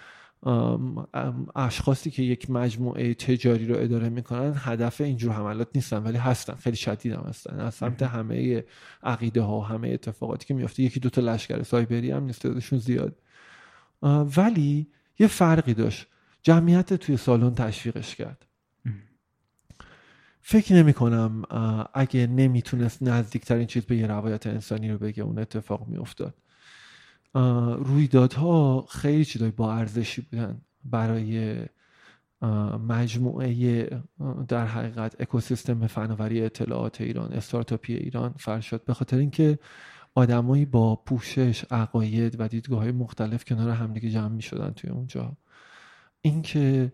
اشخاصی 1.54 2.10
که 2.10 2.22
یک 2.22 2.50
مجموعه 2.50 3.14
تجاری 3.14 3.66
رو 3.66 3.76
اداره 3.78 4.08
می‌کنن 4.08 4.52
هدف 4.56 5.00
اینجور 5.00 5.32
حملات 5.32 5.68
نیستن 5.74 6.02
ولی 6.02 6.18
هستن 6.18 6.54
خیلی 6.54 6.76
شدید 6.76 7.12
هم 7.12 7.24
هستن. 7.28 7.60
از 7.60 7.74
سمت 7.74 8.02
همه 8.02 8.64
عقیده 9.02 9.42
ها 9.42 9.58
و 9.58 9.64
همه 9.64 9.88
اتفاقاتی 9.88 10.46
که 10.46 10.54
میفته 10.54 10.82
یکی 10.82 11.00
دوتا 11.00 11.20
لشکر 11.20 11.62
سایبری 11.62 12.10
هم 12.10 12.24
نیست 12.24 12.76
زیاد. 12.76 13.16
ولی 14.36 14.86
یه 15.18 15.26
فرقی 15.26 15.74
داشت. 15.74 16.06
جمعیت 16.42 16.94
توی 16.94 17.16
سالن 17.16 17.54
تشویقش 17.54 18.14
کرد. 18.14 18.46
فکر 20.40 20.74
نمی 20.74 20.92
کنم 20.92 21.42
اگه 21.94 22.26
نمی‌تونست 22.26 23.02
نزدیکترین 23.02 23.66
چیز 23.66 23.84
به 23.84 23.96
یه 23.96 24.06
روایت 24.06 24.46
انسانی 24.46 24.90
رو 24.90 24.98
بگه 24.98 25.22
اون 25.22 25.38
اتفاق 25.38 25.88
میافتاد. 25.88 26.34
رویدادها 27.78 28.86
خیلی 28.89 29.24
چیزای 29.24 29.51
با 29.51 29.74
ارزشی 29.74 30.23
بودن 30.23 30.61
برای 30.85 31.56
مجموعه 32.89 33.90
در 34.48 34.66
حقیقت 34.66 35.20
اکوسیستم 35.20 35.86
فناوری 35.86 36.43
اطلاعات 36.43 37.01
ایران 37.01 37.32
استارتاپی 37.32 37.94
ایران 37.94 38.35
فرشاد 38.39 38.85
به 38.85 38.94
خاطر 38.94 39.16
اینکه 39.16 39.59
آدمایی 40.15 40.65
با 40.65 40.97
پوشش 40.97 41.65
عقاید 41.70 42.40
و 42.40 42.48
دیدگاه 42.48 42.78
های 42.78 42.93
مختلف 42.93 43.44
کنار 43.44 43.70
همدیگه 43.70 44.11
جمع 44.11 44.28
می 44.28 44.43
شدن 44.43 44.70
توی 44.70 44.90
اونجا. 44.90 45.36
اینکه 46.20 46.93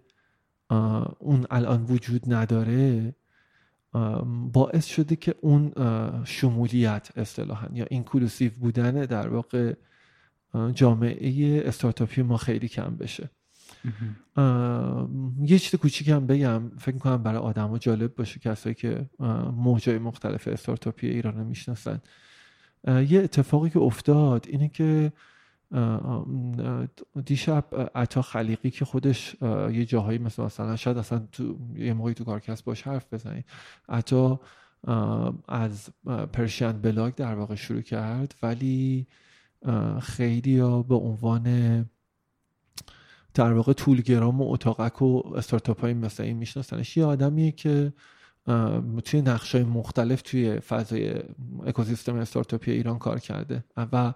اون 1.19 1.47
الان 1.51 1.85
وجود 1.85 2.35
نداره 2.35 3.15
باعث 4.53 4.87
شده 4.87 5.17
که 5.17 5.35
اون 5.41 5.73
شمولیت 6.25 7.11
اصطلاحا 7.17 7.69
یا 7.73 7.87
inclusive 7.91 8.53
بودن 8.61 8.93
در 8.93 9.29
واقع 9.29 9.75
جامعه 10.74 11.62
استارتاپی 11.68 12.22
ما 12.22 12.36
خیلی 12.36 12.68
کم 12.68 12.97
بشه. 12.97 13.31
یه 15.43 15.59
چیز 15.59 15.74
کوچیک 15.74 16.09
هم 16.09 16.27
بگم 16.27 16.62
فکر 16.78 16.98
کنم 16.98 17.22
برای 17.22 17.39
آدما 17.39 17.78
جالب 17.78 18.14
باشه 18.14 18.40
کسایی 18.40 18.74
که 18.74 19.10
موجای 19.56 19.98
مختلف 19.98 20.48
استارتاپی 20.48 21.09
ایران 21.09 21.39
رو 21.39 21.44
می‌شناسن. 21.44 22.01
یه 22.86 23.20
اتفاقی 23.20 23.70
که 23.70 23.78
افتاد 23.78 24.47
اینه 24.48 24.68
که 24.68 25.12
دیشب 27.24 27.64
عطا 27.94 28.22
خلیقی 28.22 28.70
که 28.70 28.85
خودش 28.85 29.36
یه 29.72 29.85
جاهایی 29.85 30.18
مثل 30.18 30.43
مثلا 30.43 30.77
شاید 30.77 30.98
اصلا 30.98 31.27
تو 31.32 31.59
یه 31.77 31.93
موقعی 31.93 32.14
تو 32.14 32.24
کارکسب 32.24 32.65
باش 32.64 32.82
حرف 32.82 33.14
بزنید 33.14 33.44
عطا 33.89 34.40
از 35.48 35.90
پرشین 36.32 36.72
بلاگ 36.72 37.14
در 37.14 37.35
واقع 37.35 37.55
شروع 37.55 37.81
کرد 37.81 38.35
ولی 38.43 39.06
خیلی 40.03 40.59
ها 40.59 40.82
به 40.82 40.95
عنوان 40.95 41.87
در 43.35 43.53
واقع 43.53 43.73
طولگرام 43.73 44.41
و 44.41 44.53
اتاقک 44.53 45.03
و 45.03 45.23
استارتاپ 45.37 45.81
های 45.81 45.95
مثل 45.95 46.23
این 46.23 46.37
میشناسنش 46.37 46.97
یه 46.97 47.05
آدمیه 47.05 47.53
که 47.53 47.93
توی 49.05 49.23
نقش 49.23 49.55
های 49.55 49.65
مختلف 49.65 50.23
توی 50.23 50.61
فضای 50.61 51.15
اکوسیستم 51.66 52.16
استارتاپی 52.16 52.70
ایران 52.70 52.99
کار 52.99 53.19
کرده 53.19 53.65
و 53.77 54.15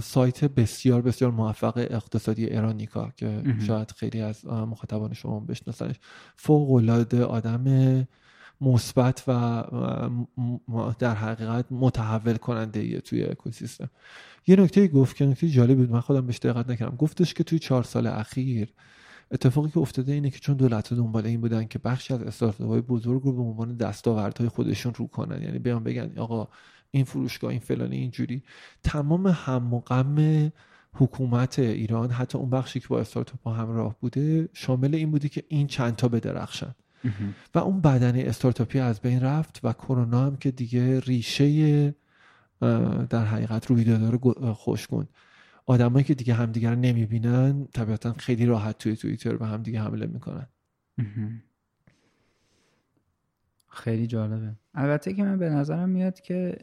سایت 0.00 0.44
بسیار 0.44 1.02
بسیار 1.02 1.30
موفق 1.30 1.76
اقتصادی 1.76 2.46
ایرانیکا 2.46 3.12
که 3.16 3.42
شاید 3.66 3.90
خیلی 3.90 4.20
از 4.20 4.46
مخاطبان 4.46 5.12
شما 5.12 5.40
بشناسنش. 5.40 5.96
فوق 6.36 6.72
العاده 6.72 7.24
آدم 7.24 8.06
مثبت 8.60 9.24
و 9.26 9.62
در 10.98 11.14
حقیقت 11.14 11.66
متحول 11.70 12.36
کننده 12.36 12.80
ایه 12.80 13.00
توی 13.00 13.24
اکوسیستم. 13.24 13.90
یه 14.46 14.56
نکته 14.56 14.88
گفت 14.88 15.16
که 15.16 15.26
نکته 15.26 15.48
جالب 15.48 15.76
بود 15.76 15.90
من 15.90 16.00
خودم 16.00 16.26
بهش 16.26 16.38
دقت 16.38 16.70
نکردم. 16.70 16.96
گفتش 16.96 17.34
که 17.34 17.44
توی 17.44 17.58
چهار 17.58 17.82
سال 17.82 18.06
اخیر 18.06 18.72
اتفاقی 19.30 19.70
که 19.70 19.78
افتاده 19.78 20.12
اینه 20.12 20.30
که 20.30 20.38
چون 20.38 20.56
دولت 20.56 20.94
دنبال 20.94 21.26
این 21.26 21.40
بودن 21.40 21.64
که 21.66 21.78
بخشی 21.78 22.14
از 22.14 22.22
استارتاپ 22.22 22.86
بزرگ 22.86 23.22
رو 23.22 23.32
به 23.32 23.42
عنوان 23.42 23.76
دستاوردهای 23.76 24.48
خودشون 24.48 24.94
رو 24.94 25.06
کنن 25.06 25.42
یعنی 25.42 25.58
بیان 25.58 25.84
بگن 25.84 26.18
آقا 26.18 26.48
این 26.90 27.04
فروشگاه 27.04 27.50
این 27.50 27.60
فلانی 27.60 27.96
اینجوری. 27.96 28.42
تمام 28.82 29.26
هم 29.26 29.74
و 29.74 29.80
غم 29.80 30.50
حکومت 30.92 31.58
ایران 31.58 32.10
حتی 32.10 32.38
اون 32.38 32.50
بخشی 32.50 32.80
که 32.80 32.88
با 32.88 33.00
استارتاپ 33.00 33.48
همراه 33.48 33.96
بوده 34.00 34.48
شامل 34.52 34.94
این 34.94 35.10
بوده 35.10 35.28
که 35.28 35.44
این 35.48 35.66
چند 35.66 35.96
تا 35.96 36.08
بدرخشن. 36.08 36.74
و 37.54 37.58
اون 37.58 37.80
بدنه 37.80 38.24
استارتاپی 38.26 38.78
از 38.78 39.00
بین 39.00 39.20
رفت 39.20 39.60
و 39.64 39.72
کرونا 39.72 40.26
هم 40.26 40.36
که 40.36 40.50
دیگه 40.50 41.00
ریشه 41.00 41.94
در 43.10 43.24
حقیقت 43.24 43.66
رویدادها 43.66 44.10
رو 44.10 44.54
خوشگون 44.54 45.06
آدمایی 45.66 46.04
که 46.04 46.14
دیگه 46.14 46.34
همدیگه 46.34 46.70
رو 46.70 46.76
نمی‌بینن 46.76 47.66
طبیعتا 47.72 48.12
خیلی 48.12 48.46
راحت 48.46 48.78
توی 48.78 48.96
توییتر 48.96 49.36
به 49.36 49.46
همدیگه 49.46 49.80
حمله 49.80 50.06
می‌کنن. 50.06 50.46
خیلی 53.68 54.06
جالبه. 54.06 54.52
البته 54.74 55.14
که 55.14 55.22
من 55.24 55.38
به 55.38 55.48
نظرم 55.48 55.88
میاد 55.88 56.20
که 56.20 56.58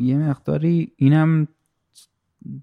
یه 0.00 0.18
مقداری 0.18 0.92
اینم 0.96 1.48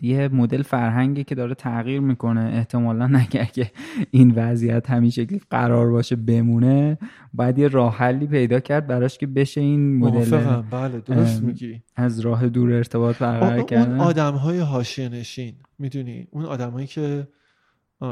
یه 0.02 0.28
مدل 0.28 0.62
فرهنگی 0.62 1.24
که 1.24 1.36
داره 1.36 1.56
تغییر 1.56 2.00
می‌کنه. 2.00 2.42
احتمالا 2.42 3.12
اگر 3.16 3.46
که 3.46 3.72
این 4.12 4.34
وضعیت 4.36 4.90
همین 4.90 5.10
شکلی 5.10 5.42
قرار 5.50 5.92
باشه 5.92 6.16
بمونه 6.16 6.98
باید 7.34 7.58
یه 7.58 7.68
راه 7.68 7.98
حلی 7.98 8.28
پیدا 8.28 8.60
کرد 8.60 8.88
براش 8.88 9.18
که 9.18 9.28
بشه 9.28 9.62
این 9.62 9.98
مدل 9.98 10.62
بله 10.62 11.00
درست 11.00 11.44
میگی. 11.44 11.82
از 11.96 12.20
راه 12.20 12.50
دور 12.50 12.74
ارتباط 12.74 13.18
برقرار 13.18 13.62
کردن 13.64 13.92
اون 13.92 14.00
آدم 14.00 14.34
های 14.34 14.60
حاشیه 14.60 15.10
نشین 15.10 15.54
می‌دونی؟ 15.80 16.28
اون 16.32 16.46
آدمایی 16.46 16.88
که 16.88 17.28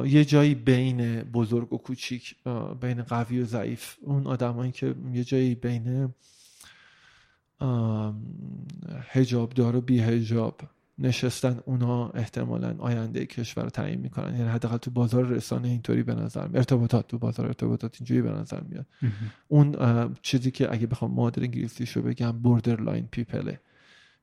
یه 0.06 0.26
جایی 0.26 0.56
بین 0.56 1.22
بزرگ 1.22 1.74
و 1.74 1.78
کوچیک 1.78 2.36
بین 2.82 3.02
قوی 3.02 3.41
و 3.41 3.46
ضعیف 3.46 3.96
اون 4.02 4.28
آدمایی 4.28 4.72
که 4.72 4.96
یه 5.14 5.24
جایی 5.24 5.56
بین 5.56 6.14
هجاب 9.12 9.50
دار 9.50 9.76
و 9.76 9.82
بی 9.82 10.00
هجاب 10.00 10.62
نشستن 10.99 11.59
اونا 11.65 12.09
احتمالا 12.09 12.76
آینده 12.77 13.26
کشور 13.26 13.63
رو 13.63 13.69
تعیین 13.69 13.99
می‌کنن. 13.99 14.35
یعنی 14.35 14.49
حداقل 14.49 14.77
تو 14.77 14.91
بازار 14.91 15.26
رسانه 15.26 15.67
اینطوری 15.67 16.03
به 16.03 16.15
نظر 16.15 16.41
میاد. 16.41 16.57
ارتباطات 16.57 17.07
تو 17.07 17.17
بازار 17.17 17.47
ارتباطات 17.47 17.95
اینجوری 17.99 18.21
به 18.21 18.31
نظر 18.31 18.61
میاد. 18.61 18.85
اون 19.47 19.76
چیزی 20.21 20.51
که 20.51 20.73
اگه 20.73 20.88
بخوام 20.88 21.11
معادل 21.11 21.44
انگلیسیش 21.43 21.91
رو 21.91 22.01
بگم 22.01 22.31
borderline 22.31 22.81
people 22.81 23.07
ه 23.11 23.60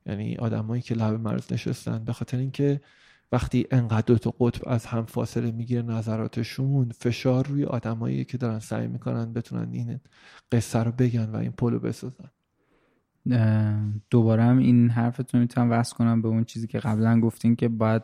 یعنی 0.05 0.35
آدمایی 0.35 0.81
که 0.81 0.95
لب 0.95 1.19
مرز 1.19 1.53
نشستن. 1.53 2.03
به 2.03 2.13
خاطر 2.13 2.37
اینکه 2.37 2.81
وقتی 3.31 3.67
انقدر 3.71 4.05
دو 4.05 4.17
تا 4.17 4.33
قطب 4.39 4.69
از 4.69 4.85
هم 4.85 5.05
فاصله 5.05 5.51
می‌گیره 5.51 5.81
نظراتشون 5.81 6.89
فشار 6.89 7.47
روی 7.47 7.65
آدمایی 7.65 8.25
که 8.25 8.37
دارن 8.37 8.59
سعی 8.59 8.87
می‌کنن 8.87 9.33
بتونن 9.33 9.73
این 9.73 9.99
قصه 10.51 10.79
رو 10.79 10.91
بگن 10.91 11.29
و 11.29 11.35
این 11.35 11.51
پلو 11.51 11.79
بسازن. 11.79 12.29
دوباره 14.09 14.43
هم 14.43 14.57
این 14.57 14.89
حرفتون 14.89 15.41
می‌تونم 15.41 15.71
وصل 15.71 15.95
کنم 15.95 16.21
به 16.21 16.27
اون 16.27 16.43
چیزی 16.43 16.67
که 16.67 16.79
قبلا 16.79 17.19
گفتین 17.19 17.55
که 17.55 17.67
باید 17.67 18.03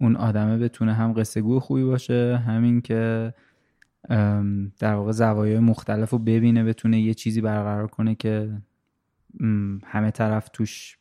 اون 0.00 0.16
آدمه 0.16 0.58
بتونه 0.58 0.94
هم 0.94 1.12
قصه 1.12 1.40
گوی 1.40 1.58
خوبی 1.58 1.84
باشه 1.84 2.42
همین 2.46 2.80
که 2.80 3.34
در 4.78 4.94
واقع 4.94 5.12
زوایای 5.12 5.58
مختلف 5.58 6.10
رو 6.10 6.18
ببینه 6.18 6.64
بتونه 6.64 7.00
یه 7.00 7.14
چیزی 7.14 7.40
برقرار 7.40 7.86
کنه 7.86 8.14
که 8.14 8.58
همه 9.84 10.10
طرف 10.10 10.48
توش 10.48 10.98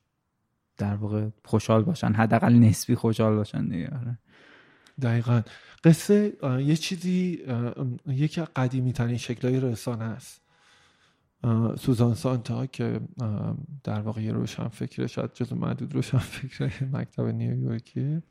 در 0.77 0.95
واقع 0.95 1.27
خوشحال 1.45 1.83
باشن 1.83 2.13
حداقل 2.13 2.53
نسبی 2.53 2.95
خوشحال 2.95 3.35
باشن 3.35 3.67
دیگه 3.67 3.87
آره. 3.87 4.17
دقیقا 5.01 5.41
قصه 5.83 6.33
یه 6.59 6.75
چیزی 6.75 7.43
یکی 8.07 8.41
قدیمی 8.41 8.93
ترین 8.93 9.17
شکلهای 9.17 9.59
رسانه 9.59 10.03
است 10.03 10.48
سوزان 11.79 12.15
سانتا 12.15 12.65
که 12.65 12.99
در 13.83 14.01
واقع 14.01 14.21
یه 14.21 14.31
روشن 14.31 14.67
فکر 14.67 15.07
شاید 15.07 15.33
جز 15.33 15.53
معدود 15.53 15.95
روشن 15.95 16.17
فکر 16.17 16.85
مکتب 16.95 17.25
نیویورکی 17.25 18.21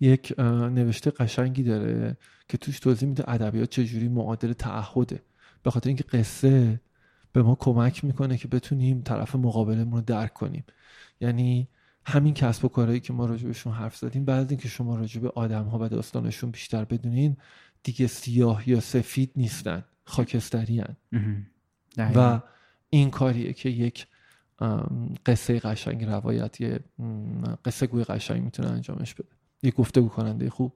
یک 0.00 0.34
نوشته 0.38 1.10
قشنگی 1.10 1.62
داره 1.62 2.16
که 2.48 2.58
توش 2.58 2.80
توضیح 2.80 3.08
میده 3.08 3.30
ادبیات 3.30 3.70
چجوری 3.70 4.08
معادل 4.08 4.52
تعهده. 4.52 5.22
به 5.62 5.70
خاطر 5.70 5.88
اینکه 5.88 6.04
قصه 6.04 6.80
به 7.32 7.42
ما 7.42 7.54
کمک 7.54 8.04
می‌کنه 8.04 8.36
که 8.36 8.48
بتونیم 8.48 9.00
طرف 9.00 9.36
مقابلمون 9.36 9.92
رو 9.92 10.00
درک 10.00 10.32
کنیم. 10.32 10.64
یعنی 11.20 11.68
همین 12.06 12.34
کسب 12.34 12.64
و 12.64 12.68
کارهایی 12.68 13.00
که 13.00 13.12
ما 13.12 13.26
راجبشون 13.26 13.72
حرف 13.72 13.96
زدیم 13.96 14.24
بعد 14.24 14.50
اینکه 14.50 14.68
شما 14.68 14.96
راجب 14.96 15.26
آدم 15.26 15.64
ها 15.64 15.78
و 15.80 15.88
داستانشون 15.88 16.50
بیشتر 16.50 16.84
بدونین 16.84 17.36
دیگه 17.82 18.06
سیاه 18.06 18.68
یا 18.68 18.80
سفید 18.80 19.30
نیستن 19.36 19.84
خاکستری 20.04 20.84
و 21.98 22.40
این 22.90 23.10
کاریه 23.10 23.52
که 23.52 23.68
یک 23.68 24.06
قصه 25.26 25.58
قشنگ 25.58 26.04
روایت 26.04 26.60
یه 26.60 26.80
قصه 27.64 27.86
گوی 27.86 28.04
قشنگ 28.04 28.42
می‌تونه 28.42 28.68
انجامش 28.68 29.14
بده. 29.14 29.28
یه 29.62 29.70
گفتگو 29.70 30.08
کننده 30.08 30.50
خوب. 30.50 30.72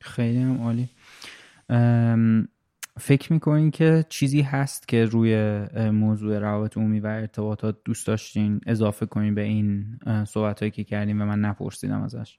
خیلی 0.00 0.38
هم 0.38 0.62
عالی. 0.62 0.88
فکر 3.00 3.32
می‌کنین 3.32 3.70
که 3.70 4.04
چیزی 4.08 4.40
هست 4.40 4.88
که 4.88 5.04
روی 5.04 5.60
موضوع 5.90 6.38
روابط 6.38 6.76
عمومی 6.76 7.00
و 7.00 7.06
ارتباطات 7.06 7.76
دوست 7.84 8.06
داشتین 8.06 8.60
اضافه 8.66 9.06
کنین 9.06 9.34
به 9.34 9.42
این 9.42 9.98
صحبت 10.26 10.60
هایی 10.60 10.70
که 10.70 10.84
کردیم 10.84 11.22
و 11.22 11.24
من 11.24 11.40
نپرسیدم 11.40 12.02
ازش؟ 12.02 12.38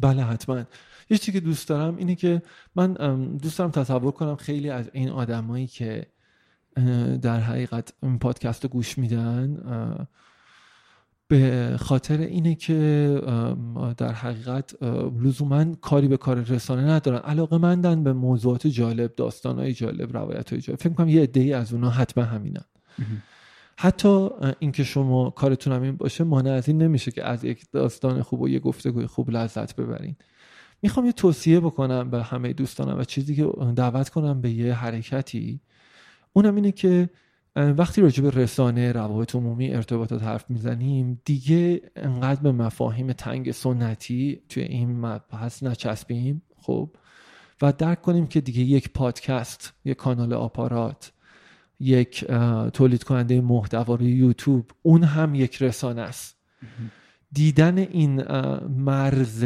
بله 0.00 0.24
حتما. 0.24 0.64
یه 1.10 1.18
چیزی 1.18 1.32
که 1.32 1.40
دوست 1.40 1.68
دارم 1.68 1.96
اینه 1.96 2.14
که 2.14 2.42
من 2.74 2.92
دوست 3.36 3.58
دارم 3.58 3.70
تصور 3.70 4.12
کنم 4.12 4.36
خیلی 4.36 4.70
از 4.70 4.90
این 4.92 5.08
آدمایی 5.08 5.66
که 5.66 6.06
در 7.22 7.40
حقیقت 7.40 7.92
این 8.02 8.18
پادکست 8.18 8.64
رو 8.64 8.70
گوش 8.70 8.98
میدن. 8.98 9.58
به 11.28 11.76
خاطر 11.80 12.18
اینه 12.18 12.54
که 12.54 13.20
در 13.96 14.12
حقیقت 14.12 14.82
لزوما 15.22 15.64
کاری 15.74 16.08
به 16.08 16.16
کار 16.16 16.40
رسانه 16.40 16.82
ندارن. 16.82 17.18
علاقه 17.18 17.58
مندن 17.58 18.04
به 18.04 18.12
موضوعات 18.12 18.66
جالب 18.66 19.14
داستان 19.14 19.58
های 19.58 19.72
جالب 19.72 20.16
روایت 20.16 20.50
های 20.50 20.60
جالب. 20.60 20.80
فکر 20.80 20.92
کنم 20.92 21.08
یه 21.08 21.22
عده 21.22 21.56
از 21.56 21.72
اونا 21.72 21.90
حتما 21.90 22.24
همینن. 22.24 22.64
حتی 23.78 24.28
اینکه 24.58 24.84
شما 24.84 25.30
کارتون 25.30 25.72
همین 25.72 25.96
باشه 25.96 26.24
مانع 26.24 26.50
از 26.50 26.68
این 26.68 26.82
نمیشه 26.82 27.10
که 27.10 27.24
از 27.24 27.44
یک 27.44 27.64
داستان 27.72 28.22
خوب 28.22 28.40
و 28.40 28.48
یه 28.48 28.58
گفتگوی 28.58 29.06
خوب 29.06 29.30
لذت 29.30 29.76
ببرین. 29.76 30.16
می‌خوام 30.82 31.06
یه 31.06 31.12
توصیه 31.12 31.60
بکنم 31.60 32.10
به 32.10 32.22
همه 32.22 32.52
دوستانم 32.52 32.98
و 32.98 33.04
چیزی 33.04 33.36
که 33.36 33.44
دعوت 33.76 34.08
کنم 34.08 34.40
به 34.40 34.50
یه 34.50 34.74
حرکتی. 34.74 35.60
اونم 36.36 36.54
اینه 36.54 36.72
که 36.72 37.10
وقتی 37.56 38.00
راجع 38.00 38.22
به 38.22 38.30
رسانه 38.30 38.92
روابط 38.92 39.34
عمومی 39.34 39.74
ارتباطات 39.74 40.22
حرف 40.22 40.50
می‌زنیم 40.50 41.20
دیگه 41.24 41.82
انقدر 41.96 42.40
به 42.40 42.52
مفاهیم 42.52 43.12
تنگ 43.12 43.52
سنتی 43.52 44.42
توی 44.48 44.62
این 44.62 45.00
مبحث 45.00 45.62
نچسبیم 45.62 46.42
خب؟ 46.56 46.90
و 47.62 47.72
درک 47.72 48.02
کنیم 48.02 48.26
که 48.26 48.40
دیگه 48.40 48.60
یک 48.60 48.92
پادکست 48.92 49.74
یک 49.84 49.96
کانال 49.96 50.32
آپارات 50.32 51.12
یک 51.80 52.24
تولید 52.72 53.04
کننده 53.04 53.40
محتوا 53.40 53.94
روی 53.94 54.10
یوتیوب 54.10 54.70
اون 54.82 55.02
هم 55.04 55.34
یک 55.34 55.62
رسانه 55.62 56.02
است. 56.02 56.36
دیدن 57.32 57.78
این 57.78 58.22
مرز 58.68 59.44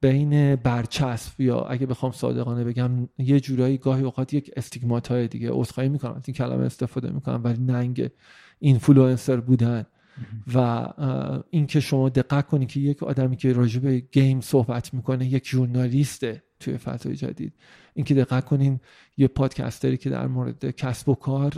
بین 0.00 0.56
برچسب 0.56 1.40
یا 1.40 1.60
اگه 1.60 1.86
بخوام 1.86 2.12
صادقانه 2.12 2.64
بگم 2.64 3.08
یه 3.18 3.40
جورایی 3.40 3.78
گاهی 3.78 4.02
اوقات 4.02 4.34
یک 4.34 4.50
stigma 4.56 5.08
های 5.08 5.28
دیگه 5.28 5.50
عذرخواهی 5.52 5.88
می‌کنم. 5.88 6.12
از 6.12 6.22
این 6.26 6.34
کلمه 6.34 6.64
استفاده 6.64 7.10
می‌کنم 7.10 7.40
ولی 7.44 7.62
ننگ 7.62 8.10
اینفلوئنسر 8.58 9.36
بودن. 9.36 9.86
و 10.54 10.86
اینکه 11.50 11.80
شما 11.80 12.08
دقت 12.08 12.46
کنید 12.46 12.68
که 12.68 12.80
یک 12.80 13.02
آدمی 13.02 13.36
که 13.36 13.52
راجع 13.52 13.80
به 13.80 13.98
game 13.98 14.40
صحبت 14.40 14.94
می‌کنه 14.94 15.26
یک 15.26 15.48
ژورنالیسته 15.48 16.42
توی 16.60 16.76
فضای 16.76 17.16
جدید 17.16 17.52
اینکه 17.94 18.14
دقت 18.14 18.44
کنین 18.44 18.80
یه 19.16 19.28
پادکستری 19.28 19.96
که 19.96 20.10
در 20.10 20.26
مورد 20.26 20.70
کسب 20.70 21.08
و 21.08 21.14
کار 21.14 21.52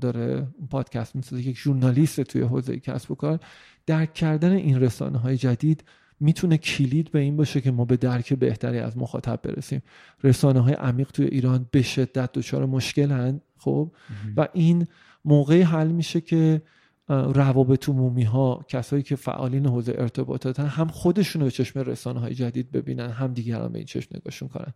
داره 0.00 0.46
پادکست 0.70 1.16
می‌سازه 1.16 1.42
یک 1.42 1.58
ژورنالیست 1.58 2.20
توی 2.20 2.42
حوزه 2.42 2.80
کسب 2.80 3.10
و 3.10 3.14
کار 3.14 3.40
درک 3.86 4.14
کردن 4.14 4.52
این 4.52 4.80
رسانه 4.80 5.18
های 5.18 5.36
جدید 5.36 5.84
می‌تونه 6.20 6.58
کلید 6.58 7.10
به 7.10 7.18
این 7.18 7.36
باشه 7.36 7.60
که 7.60 7.70
ما 7.70 7.84
به 7.84 7.96
درک 7.96 8.32
بهتری 8.32 8.78
از 8.78 8.98
مخاطب 8.98 9.40
برسیم. 9.42 9.82
رسانه 10.24 10.60
های 10.60 10.74
عمیق 10.74 11.10
توی 11.10 11.26
ایران 11.26 11.66
به 11.70 11.82
شدت 11.82 12.32
دچار 12.32 12.66
مشکلن 12.66 13.40
خب؟ 13.58 13.92
و 14.36 14.48
این 14.52 14.86
موقعی 15.24 15.62
حل 15.62 15.88
میشه 15.88 16.20
که 16.20 16.62
روابط 17.08 17.88
عمومی 17.88 18.22
ها 18.22 18.64
کسایی 18.68 19.02
که 19.02 19.16
فعالین 19.16 19.66
حوزه 19.66 19.94
ارتباطاتن 19.98 20.66
هم 20.66 20.88
خودشون 20.88 21.40
رو 21.40 21.46
به 21.46 21.50
چشم 21.50 21.80
رسانه 21.80 22.20
های 22.20 22.34
جدید 22.34 22.70
ببینن 22.70 23.10
هم 23.10 23.32
دیگران 23.32 23.72
به 23.72 23.78
این 23.78 23.86
چشم 23.86 24.16
نگاهشون 24.16 24.48
کنن 24.48 24.74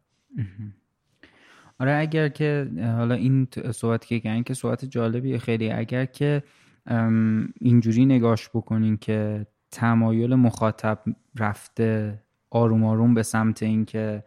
آره 1.79 1.93
اگر 1.93 2.29
که 2.29 2.71
حالا 2.97 3.15
این 3.15 3.49
صحبت 3.75 4.07
که 4.07 4.21
کردن 4.21 4.43
که 4.43 4.55
صحبت 4.55 4.85
جالبیه 4.85 5.39
خیلی. 5.39 5.71
اگر 5.71 6.05
که 6.05 6.43
اینجوری 7.61 8.07
نگاش 8.07 8.49
بکنین 8.49 8.97
که 8.97 9.47
تمایل 9.71 10.35
مخاطب 10.35 10.99
رفته 11.37 12.23
آروم 12.51 12.85
آروم 12.85 13.15
به 13.15 13.23
سمت 13.23 13.63
اینکه 13.63 14.25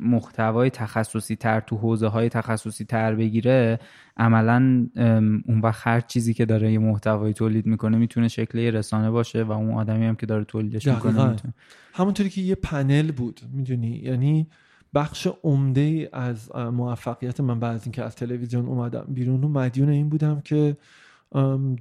محتوای 0.00 0.70
تخصصی 0.70 1.36
تر 1.36 1.60
تو 1.60 1.76
حوزه 1.76 2.06
های 2.06 2.28
تخصصی 2.28 2.84
تر 2.84 3.14
بگیره 3.14 3.78
عملا 4.16 4.86
اون 5.46 5.60
وقت 5.62 5.86
هر 5.86 6.00
چیزی 6.00 6.34
که 6.34 6.46
داره 6.46 6.72
یه 6.72 6.78
محتوایی 6.78 7.34
تولید 7.34 7.66
می‌کنه 7.66 7.96
می‌تونه 7.96 8.28
شکل 8.28 8.58
یه 8.58 8.70
رسانه 8.70 9.10
باشه 9.10 9.42
و 9.42 9.52
اون 9.52 9.74
آدمی 9.74 10.06
هم 10.06 10.16
که 10.16 10.26
داره 10.26 10.44
تولیدش 10.44 10.86
می‌کنه 10.86 11.36
همونطوری 11.92 12.30
که 12.30 12.40
یه 12.40 12.54
پنل 12.54 13.12
بود 13.12 13.40
می‌دونی؟ 13.52 13.96
یعنی 13.96 14.46
بخش 14.94 15.28
عمده 15.42 16.08
از 16.12 16.56
موفقیت 16.56 17.40
من 17.40 17.60
بعد 17.60 17.74
از 17.74 17.84
اینکه 17.84 18.04
از 18.04 18.16
تلویزیون 18.16 18.66
اومدم 18.66 19.06
بیرون 19.08 19.44
و 19.44 19.48
مدیون 19.48 19.88
این 19.88 20.08
بودم 20.08 20.40
که 20.40 20.76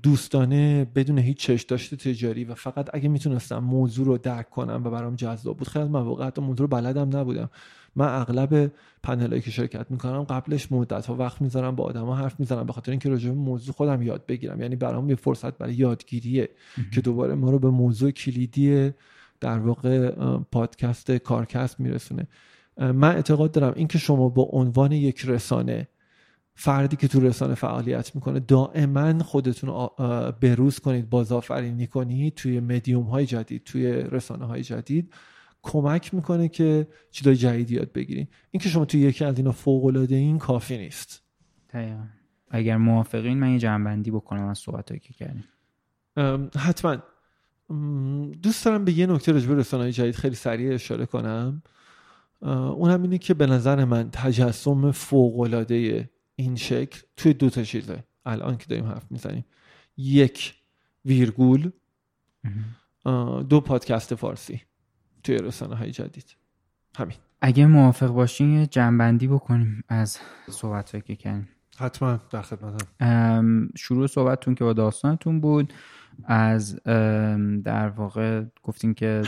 دوستانه 0.04 0.86
بدون 0.96 1.18
هیچ 1.18 1.38
چش 1.38 1.64
داشته 1.64 1.96
تجاری 1.96 2.44
و 2.44 2.56
فقط 2.56 2.90
اگه 2.94 3.10
می‌تونستم 3.10 3.58
موضوع 3.58 4.06
رو 4.06 4.18
درک 4.18 4.50
کنم 4.50 4.82
و 4.86 4.90
برام 4.90 5.16
جذاب 5.16 5.58
بود. 5.58 5.68
خیلی 5.68 5.86
از 5.86 5.92
مواقع 5.92 6.32
موضوع 6.42 6.58
رو 6.58 6.68
بلدم 6.68 7.18
نبودم. 7.18 7.50
من 7.96 8.08
اغلب 8.08 8.72
پنلایی 9.04 9.42
که 9.42 9.52
شرکت 9.52 9.92
می‌کنم 9.92 10.24
قبلش 10.24 10.72
مدت 10.72 11.06
ها 11.06 11.16
وقت 11.16 11.42
می‌ذارم 11.42 11.76
با 11.76 11.84
آدما 11.84 12.16
حرف 12.16 12.40
می‌زنم 12.40 12.64
به 12.64 12.74
خاطر 12.74 12.92
اینکه 12.92 13.10
راجع 13.10 13.30
به 13.30 13.36
موضوع 13.36 13.76
خودم 13.76 14.02
یاد 14.02 14.26
بگیرم. 14.26 14.62
یعنی 14.62 14.76
برام 14.76 15.10
یه 15.10 15.16
فرصت 15.16 15.58
برای 15.58 15.74
یادگیریه 15.74 16.50
که 16.94 17.02
دوباره 17.02 17.36
ما 17.36 17.52
رو 17.52 17.60
به 17.60 17.70
موضوع 17.70 18.12
کلیدی 18.12 18.92
در 19.40 19.60
واقع 19.60 20.12
پادکست 20.52 21.12
کارکست 21.12 21.80
میرسونه. 21.80 22.28
من 22.78 23.16
اعتقاد 23.16 23.52
دارم 23.52 23.74
اینکه 23.76 23.98
شما 23.98 24.30
با 24.30 24.44
عنوان 24.52 24.92
یک 24.92 25.26
رسانه 25.26 25.88
فردی 26.60 26.96
که 26.96 27.08
تو 27.08 27.20
رسانه 27.20 27.56
فعالیت 27.56 28.16
می‌کنه 28.16 28.40
دائما 28.40 29.24
خودتون 29.24 29.70
رو 29.70 29.94
بروز 30.42 30.80
کنید 30.80 31.10
بازآفرینی 31.10 31.88
کنید 31.88 32.34
توی 32.34 32.60
مدیوم 32.60 33.04
های 33.04 33.26
جدید 33.26 33.64
توی 33.64 33.92
رسانه 33.92 34.46
های 34.46 34.64
جدید 34.64 35.14
کمک 35.62 36.14
می‌کنه 36.14 36.48
که 36.48 36.88
چیزای 37.12 37.36
جدیدی 37.36 37.76
یاد 37.76 37.92
بگیرید 37.92 38.30
اینکه 38.52 38.70
شما 38.70 38.86
توی 38.86 39.00
یکی 39.00 39.26
از 39.26 39.38
اینا 39.38 39.52
فوق 39.52 39.86
العاده 39.86 40.16
این 40.16 40.38
کافی 40.38 40.78
نیست. 40.78 41.24
دقیقا. 41.74 42.04
اگر 42.50 42.78
موافقین 42.78 43.38
من 43.38 43.52
یه 43.52 43.60
جنبندی 43.60 44.12
بکنم 44.12 44.48
از 44.48 44.58
صحبت 44.58 45.02
که 45.02 45.14
کردیم. 45.14 45.44
حتما. 46.58 46.98
دوست 48.42 48.66
دارم 48.66 48.86
به 48.86 48.92
یه 48.92 49.06
نکته 49.06 49.32
رجبه 49.32 49.56
رسانه 49.56 49.84
های 49.84 49.92
جدید 49.92 50.16
خیلی 50.16 50.36
سریع 50.36 50.74
اشاره 50.74 51.06
کنم. 51.06 51.64
اون 52.42 52.92
هم 52.92 53.02
اینه 53.02 53.18
که 53.18 53.34
به 53.34 53.46
نظر 53.46 53.86
من 53.86 54.10
تجسم 54.12 54.92
فوق 54.92 55.40
العاده 55.40 56.10
این 56.40 56.56
شکل 56.56 57.02
توی 57.18 57.34
دو 57.34 57.50
تا 57.50 57.64
چیزه. 57.64 58.04
الان 58.26 58.58
که 58.58 58.66
داریم 58.70 58.86
حرف 58.86 59.12
می‌زنیم. 59.12 59.46
یک 59.98 60.56
ویرگول 61.06 61.72
دو 63.50 63.62
پادکست 63.62 64.16
فارسی 64.16 64.62
توی 65.24 65.38
رسانه 65.38 65.76
های 65.76 65.92
جدید. 65.92 66.36
همین. 66.98 67.18
اگه 67.42 67.66
موافق 67.66 68.08
باشین 68.08 68.60
یه 68.60 68.68
جنبندی 68.68 69.28
بکنیم 69.28 69.84
از 69.88 70.20
صحبت 70.50 71.06
که 71.06 71.16
کردیم. 71.16 71.50
حتما 71.78 72.20
در 72.32 72.42
خدمتم 72.42 73.70
شروع 73.76 74.08
صحبتتون 74.08 74.56
که 74.56 74.64
با 74.64 74.74
داستانتون 74.74 75.42
بود. 75.42 75.74
از 76.26 76.76
در 77.64 77.90
واقع 77.90 78.44
گفتین 78.64 78.94
که 78.94 79.22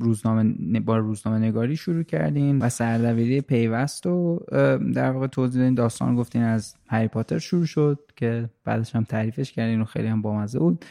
روزنامه 0.00 0.80
با 0.80 0.96
روزنامه 0.96 1.38
نگاری 1.38 1.76
شروع 1.76 2.02
کردین 2.02 2.58
و 2.58 2.68
سردبیری 2.68 3.40
پیوست 3.40 4.06
و 4.06 4.40
در 4.94 5.10
واقع 5.10 5.26
توضیح 5.26 5.62
این 5.62 5.74
داستان 5.74 6.16
گفتین 6.16 6.42
از 6.42 6.74
هری 6.86 7.08
پاتر 7.08 7.38
شروع 7.38 7.66
شد 7.66 7.98
که 8.16 8.50
بعدش 8.64 8.96
هم 8.96 9.04
تعریفش 9.04 9.52
کردین 9.52 9.80
و 9.80 9.84
خیلی 9.84 10.08
هم 10.08 10.22
بامزه 10.22 10.58
بود. 10.58 10.84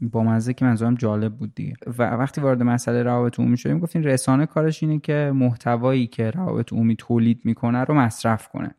با 0.00 0.22
مزه 0.24 0.54
که 0.54 0.64
منظورم 0.64 0.94
جالب 0.94 1.34
بود 1.34 1.54
دیگه. 1.54 1.74
و 1.98 2.02
وقتی 2.02 2.40
وارد 2.40 2.62
مسئله 2.62 3.02
روابط 3.02 3.40
عمومی 3.40 3.56
شدیم 3.56 3.78
گفتین 3.78 4.04
رسانه 4.04 4.46
کارش 4.46 4.82
اینه 4.82 4.98
که 4.98 5.32
محتوایی 5.34 6.06
که 6.06 6.30
روابط 6.30 6.72
عمومی 6.72 6.96
تولید 6.96 7.40
می‌کنه 7.44 7.84
رو 7.84 7.94
مصرف 7.94 8.48
کنه. 8.48 8.74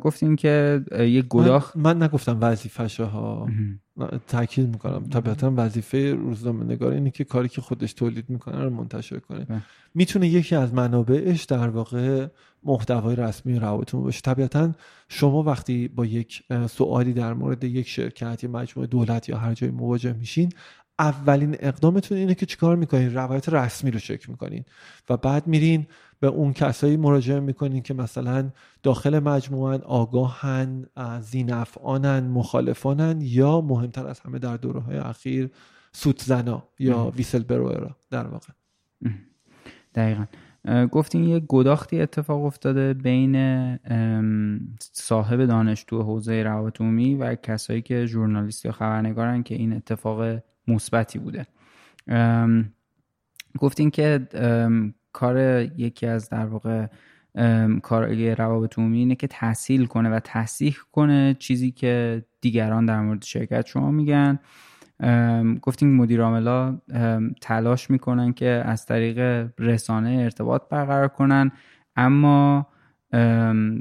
گفتیم 0.00 0.36
که 0.36 0.84
یه 0.98 1.22
گداخ 1.22 1.76
من, 1.76 1.96
من 1.96 2.02
نگفتم 2.02 2.38
وظیفه 2.40 3.04
ها 3.04 3.48
تاکید 4.28 4.68
می‌کنم. 4.68 5.04
طبیعتا 5.04 5.52
وظیفه 5.56 6.14
روزنامه 6.14 6.64
نگار 6.64 6.92
اینه 6.92 7.10
که 7.10 7.24
کاری 7.24 7.48
که 7.48 7.60
خودش 7.60 7.92
تولید 7.92 8.30
می‌کنه 8.30 8.64
رو 8.64 8.70
منتشر 8.70 9.18
کنه. 9.18 9.62
می‌تونه 9.94 10.28
یکی 10.28 10.54
از 10.54 10.74
منابعش 10.74 11.44
در 11.44 11.68
واقع 11.68 12.26
محتوای 12.64 13.16
رسمی 13.16 13.58
روابطمون 13.58 14.04
باشه. 14.04 14.20
طبیعتا 14.20 14.72
شما 15.08 15.42
وقتی 15.42 15.88
با 15.88 16.06
یک 16.06 16.42
سوالی 16.70 17.12
در 17.12 17.34
مورد 17.34 17.64
یک 17.64 17.88
شرکت 17.88 18.44
یا 18.44 18.50
مجموعه 18.50 18.86
دولت 18.86 19.28
یا 19.28 19.38
هر 19.38 19.54
جایی 19.54 19.72
مواجه 19.72 20.12
میشین 20.12 20.52
اولین 21.02 21.56
اقدامتون 21.60 22.18
اینه 22.18 22.34
که 22.34 22.46
چیکار 22.46 22.76
می‌کنین؟ 22.76 23.14
روایت 23.14 23.48
رسمی 23.48 23.90
رو 23.90 23.98
چک 23.98 24.30
می‌کنین. 24.30 24.64
و 25.10 25.16
بعد 25.16 25.46
میرین 25.46 25.86
به 26.20 26.26
اون 26.26 26.52
کسایی 26.52 26.96
مراجعه 26.96 27.40
می‌کنین 27.40 27.82
که 27.82 27.94
مثلا 27.94 28.50
داخل 28.82 29.18
مجموعه 29.18 29.78
آگاهن 29.78 30.86
زینفعانن 31.20 32.28
مخالفانن 32.28 33.20
یا 33.20 33.60
مهمتر 33.60 34.06
از 34.06 34.20
همه 34.20 34.38
در 34.38 34.56
دوره 34.56 34.80
های 34.80 34.96
اخیر 34.96 35.50
سوتزنا 35.92 36.68
یا 36.78 37.12
ویسل 37.16 37.42
بروئرا 37.42 37.96
در 38.10 38.26
واقع. 38.26 38.52
دقیقا. 39.94 40.26
گفتین 40.92 41.24
یه 41.24 41.40
گداختی 41.40 42.00
اتفاق 42.00 42.44
افتاده 42.44 42.94
بین 42.94 43.34
صاحب 44.92 45.44
دانشجو 45.46 46.02
حوزه 46.02 46.42
روابط 46.42 46.80
عمومی 46.80 47.14
و 47.14 47.34
کسایی 47.34 47.82
که 47.82 48.06
ژورنالیست 48.06 48.64
یا 48.64 48.72
خبرنگارن 48.72 49.42
که 49.42 49.54
این 49.54 49.72
اتفاق 49.72 50.38
مثبتی 50.68 51.18
بوده. 51.18 51.46
گفتین 53.58 53.90
که 53.90 54.28
کار 55.12 55.62
یکی 55.62 56.06
از 56.06 56.28
در 56.28 56.46
واقع 56.46 56.86
کار 57.82 58.34
روابط 58.34 58.78
عمومی 58.78 58.98
اینه 58.98 59.14
که 59.14 59.26
تحصیل 59.26 59.86
کنه 59.86 60.10
و 60.10 60.20
تصحیح 60.24 60.76
کنه 60.92 61.36
چیزی 61.38 61.70
که 61.70 62.24
دیگران 62.40 62.86
در 62.86 63.00
مورد 63.00 63.22
شرکت 63.22 63.66
شما 63.66 63.90
میگن. 63.90 64.38
گفتیم 65.62 65.96
مدیر 65.96 66.22
عاملا 66.22 66.78
تلاش 67.40 67.90
می‌کنن 67.90 68.32
که 68.32 68.62
از 68.64 68.86
طریق 68.86 69.48
رسانه 69.58 70.10
ارتباط 70.10 70.62
برقرار 70.70 71.08
کنن 71.08 71.50
اما 71.96 72.66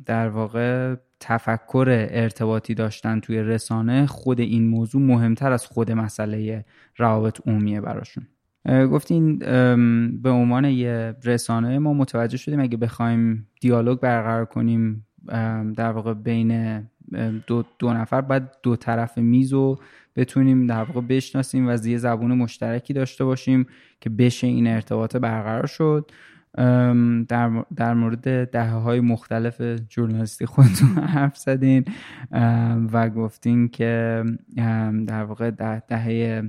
در 0.06 0.30
واقع 0.30 0.96
تفکر 1.22 2.08
ارتباطی 2.12 2.74
داشتن 2.74 3.20
توی 3.20 3.42
رسانه 3.42 4.06
خود 4.06 4.40
این 4.40 4.68
موضوع 4.68 5.02
مهمتر 5.02 5.52
از 5.52 5.66
خود 5.66 5.92
مسئله 5.92 6.66
روابط 6.98 7.48
عمومیه 7.48 7.82
براشون. 7.82 8.28
گفتین 8.66 9.38
به 10.22 10.30
عنوان 10.30 10.66
یه 10.66 11.16
رسانه 11.24 11.80
ما 11.80 11.94
متوجه 11.94 12.38
شدیم 12.38 12.60
اگه 12.60 12.78
بخوایم 12.78 13.48
دیالوگ 13.62 14.00
برقرار 14.00 14.46
کنیم 14.46 15.08
در 15.76 15.92
واقع 15.92 16.14
بین 16.14 16.82
دو, 17.48 17.64
دو 17.80 17.94
نفر 17.94 18.22
بعد 18.22 18.58
دو 18.64 18.76
طرف 18.76 19.18
میز 19.18 19.54
رو 19.54 19.80
بتونیم 20.16 20.68
در 20.68 20.84
واقع 20.84 21.02
بشناسیم 21.02 21.68
و 21.68 21.78
یه 21.86 21.98
زبون 21.98 22.32
مشترکی 22.34 22.94
داشته 22.94 23.26
باشیم 23.26 23.68
که 24.02 24.10
بشه 24.10 24.48
این 24.48 24.68
ارتباط 24.68 25.16
برقرار 25.16 25.66
شد. 25.66 26.12
در, 27.28 27.66
در 27.76 27.94
مورد 27.94 28.50
دهه 28.50 28.72
های 28.72 29.00
مختلف 29.00 29.62
جورنالیستی 29.62 30.46
خودتون 30.46 30.90
حرف 31.16 31.38
زدین 31.38 31.86
و 32.92 33.10
گفتین 33.10 33.70
که 33.70 34.24
در 35.08 35.24
واقع 35.24 35.52
دهه 35.88 36.44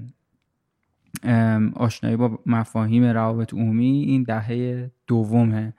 آشنایی 1.74 2.16
با 2.16 2.39
مفاهیم 2.47 3.05
روابط 3.05 3.55
عمومی 3.55 4.03
این 4.03 4.23
دهه 4.23 4.91
دوم 5.07 5.73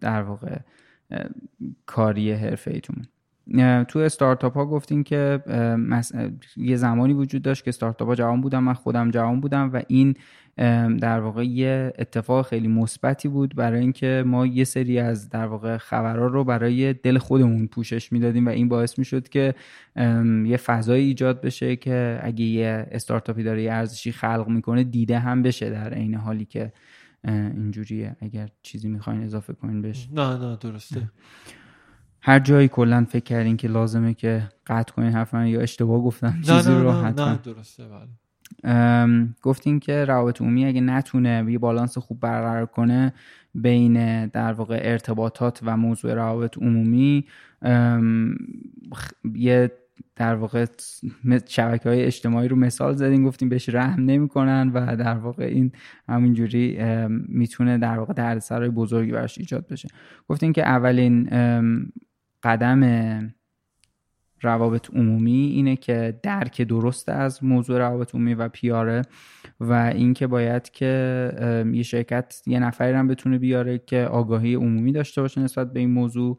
در 0.00 0.22
واقع 0.22 0.58
کاری 1.86 2.32
حرفه 2.32 2.70
ایتون 2.70 3.04
تو 3.88 3.98
استارتاپ 3.98 4.54
ها 4.54 4.66
گفتین 4.66 5.02
که 5.02 5.42
یه 6.56 6.76
زمانی 6.76 7.12
وجود 7.12 7.42
داشت 7.42 7.64
که 7.64 7.68
استارتاپ 7.68 8.08
ها 8.08 8.14
جوان 8.14 8.40
بودم 8.40 8.64
من 8.64 8.72
خودم 8.72 9.10
جوان 9.10 9.40
بودم 9.40 9.70
و 9.72 9.82
این 9.88 10.14
در 10.98 11.20
واقع 11.20 11.44
یه 11.44 11.92
اتفاق 11.98 12.46
خیلی 12.46 12.68
مثبتی 12.68 13.28
بود 13.28 13.54
برای 13.54 13.80
اینکه 13.80 14.24
ما 14.26 14.46
یه 14.46 14.64
سری 14.64 14.98
از 14.98 15.28
در 15.28 15.46
واقع 15.46 15.76
خبرها 15.76 16.26
رو 16.26 16.44
برای 16.44 16.92
دل 16.92 17.18
خودمون 17.18 17.66
پوشش 17.66 18.12
می‌دادیم 18.12 18.46
و 18.46 18.48
این 18.48 18.68
باعث 18.68 18.98
می‌شد 18.98 19.28
که 19.28 19.54
یه 20.46 20.56
فضایی 20.56 21.04
ایجاد 21.04 21.40
بشه 21.40 21.76
که 21.76 22.20
اگه 22.22 22.44
یه 22.44 22.86
استارتاپی 22.90 23.42
داره 23.42 23.62
یه 23.62 23.72
ارزشی 23.72 24.12
خلق 24.12 24.48
می‌کنه 24.48 24.84
دیده 24.84 25.18
هم 25.18 25.42
بشه 25.42 25.70
در 25.70 25.94
عین 25.94 26.14
حالی 26.14 26.44
که 26.44 26.72
اینجوریه. 27.24 28.16
اگر 28.20 28.48
چیزی 28.62 28.88
می‌خواین 28.88 29.22
اضافه 29.22 29.52
کنین 29.52 29.82
بهش. 29.82 30.08
نه 30.12 30.36
نه 30.36 30.56
درسته. 30.60 31.10
هر 32.26 32.38
جایی 32.38 32.68
کلا 32.68 33.04
فکر 33.04 33.24
کردین 33.24 33.56
که 33.56 33.68
لازمه 33.68 34.14
که 34.14 34.48
قطع 34.66 34.92
کنین 34.92 35.12
حرفا 35.12 35.46
یا 35.46 35.60
اشتباه 35.60 36.02
گفتم 36.02 36.40
چیزی 36.42 36.70
رو 36.70 36.92
حتما. 36.92 37.28
نه 37.28 37.38
درسته 37.44 37.82
بله. 37.84 39.28
گفتین 39.42 39.80
که 39.80 40.04
روابط 40.04 40.40
عمومی 40.40 40.64
اگه 40.64 40.80
نتونه 40.80 41.44
یه 41.48 41.58
بالانس 41.58 41.98
خوب 41.98 42.20
برقرار 42.20 42.66
کنه 42.66 43.12
بین 43.54 44.26
در 44.26 44.52
واقع 44.52 44.80
ارتباطات 44.82 45.60
و 45.62 45.76
موضوع 45.76 46.14
روابط 46.14 46.58
عمومی 46.58 47.24
یه 49.34 49.72
در 50.16 50.34
واقع 50.34 50.66
شبکه 51.46 51.88
های 51.88 52.02
اجتماعی 52.02 52.48
رو 52.48 52.56
مثال 52.56 52.94
زدین 52.94 53.24
گفتیم 53.24 53.48
بهش 53.48 53.68
رحم 53.68 54.04
نمی‌کنن 54.04 54.70
و 54.74 54.96
در 54.96 55.14
واقع 55.14 55.44
این 55.44 55.72
همینجوری 56.08 56.78
می‌تونه 57.28 57.78
در 57.78 57.98
واقع 57.98 58.12
دردسرای 58.12 58.68
بزرگی 58.68 59.12
براش 59.12 59.38
ایجاد 59.38 59.66
بشه. 59.68 59.88
گفتیم 60.28 60.52
که 60.52 60.62
اولین 60.62 61.28
قدم 62.44 63.34
روابط 64.40 64.90
عمومی 64.90 65.52
اینه 65.54 65.76
که 65.76 66.20
درک 66.22 66.62
درست 66.62 67.08
از 67.08 67.44
موضوع 67.44 67.78
روابط 67.78 68.14
عمومی 68.14 68.34
و 68.34 68.48
پیاره 68.48 69.02
و 69.60 69.72
اینکه 69.72 70.26
باید 70.26 70.70
که 70.70 71.64
یه 71.72 71.82
شرکت 71.82 72.42
یه 72.46 72.58
نفری 72.58 72.92
هم 72.92 73.08
بتونه 73.08 73.38
بیاره 73.38 73.78
که 73.78 74.04
آگاهی 74.04 74.54
عمومی 74.54 74.92
داشته 74.92 75.22
باشه 75.22 75.40
نسبت 75.40 75.72
به 75.72 75.80
این 75.80 75.90
موضوع 75.90 76.38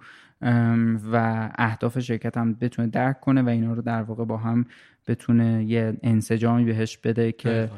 و 1.12 1.50
اهداف 1.56 2.00
شرکت 2.00 2.38
هم 2.38 2.54
بتونه 2.54 2.88
درک 2.88 3.20
کنه 3.20 3.42
و 3.42 3.50
اینا 3.50 3.74
رو 3.74 3.82
در 3.82 4.02
واقع 4.02 4.26
با 4.26 4.38
هم 4.38 4.66
بتونه 5.08 5.64
یه 5.64 5.98
انسجامی 6.04 6.66
بهش 6.66 6.98
بده 6.98 7.32
که 7.32 7.70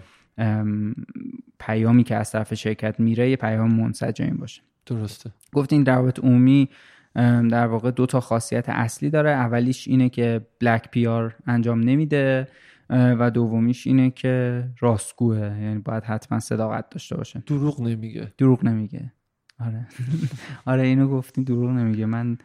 پیامی 1.59 2.03
که 2.03 2.15
از 2.15 2.31
طرف 2.31 2.53
شرکت 2.53 2.99
میره 2.99 3.29
یه 3.29 3.35
پیام 3.35 3.73
منسجمی 3.73 4.37
باشه. 4.37 4.61
درسته. 4.85 5.31
گفتین 5.53 5.85
روابط 5.85 6.19
عمومی 6.19 6.69
در 7.26 7.68
واقع 7.68 7.91
دو 7.91 8.06
تا 8.06 8.19
خاصیت 8.19 8.69
اصلی 8.69 9.10
داره. 9.10 9.30
اولیش 9.30 9.88
اینه 9.88 10.10
که 10.10 10.48
بلک 10.60 10.91
پیار 10.91 11.35
انجام 11.48 11.80
نمیده 11.80 12.48
و 12.89 13.31
دومیش 13.31 13.88
اینه 13.88 14.10
که 14.10 14.64
راستگوه. 14.80 15.38
یعنی 15.38 15.80
باید 15.80 16.03
حتما 16.03 16.39
صداقت 16.39 16.89
داشته 16.89 17.18
باشه. 17.18 17.44
دروغ 17.45 17.81
نمیگه. 17.81 18.34
دروغ 18.38 18.65
نمیگه. 18.65 19.11
آره. 19.60 19.88
آره 20.65 20.84
اینو 20.84 21.07
گفتین 21.07 21.44
دروغ 21.44 21.69
نمیگه. 21.69 22.06
من 22.06 22.38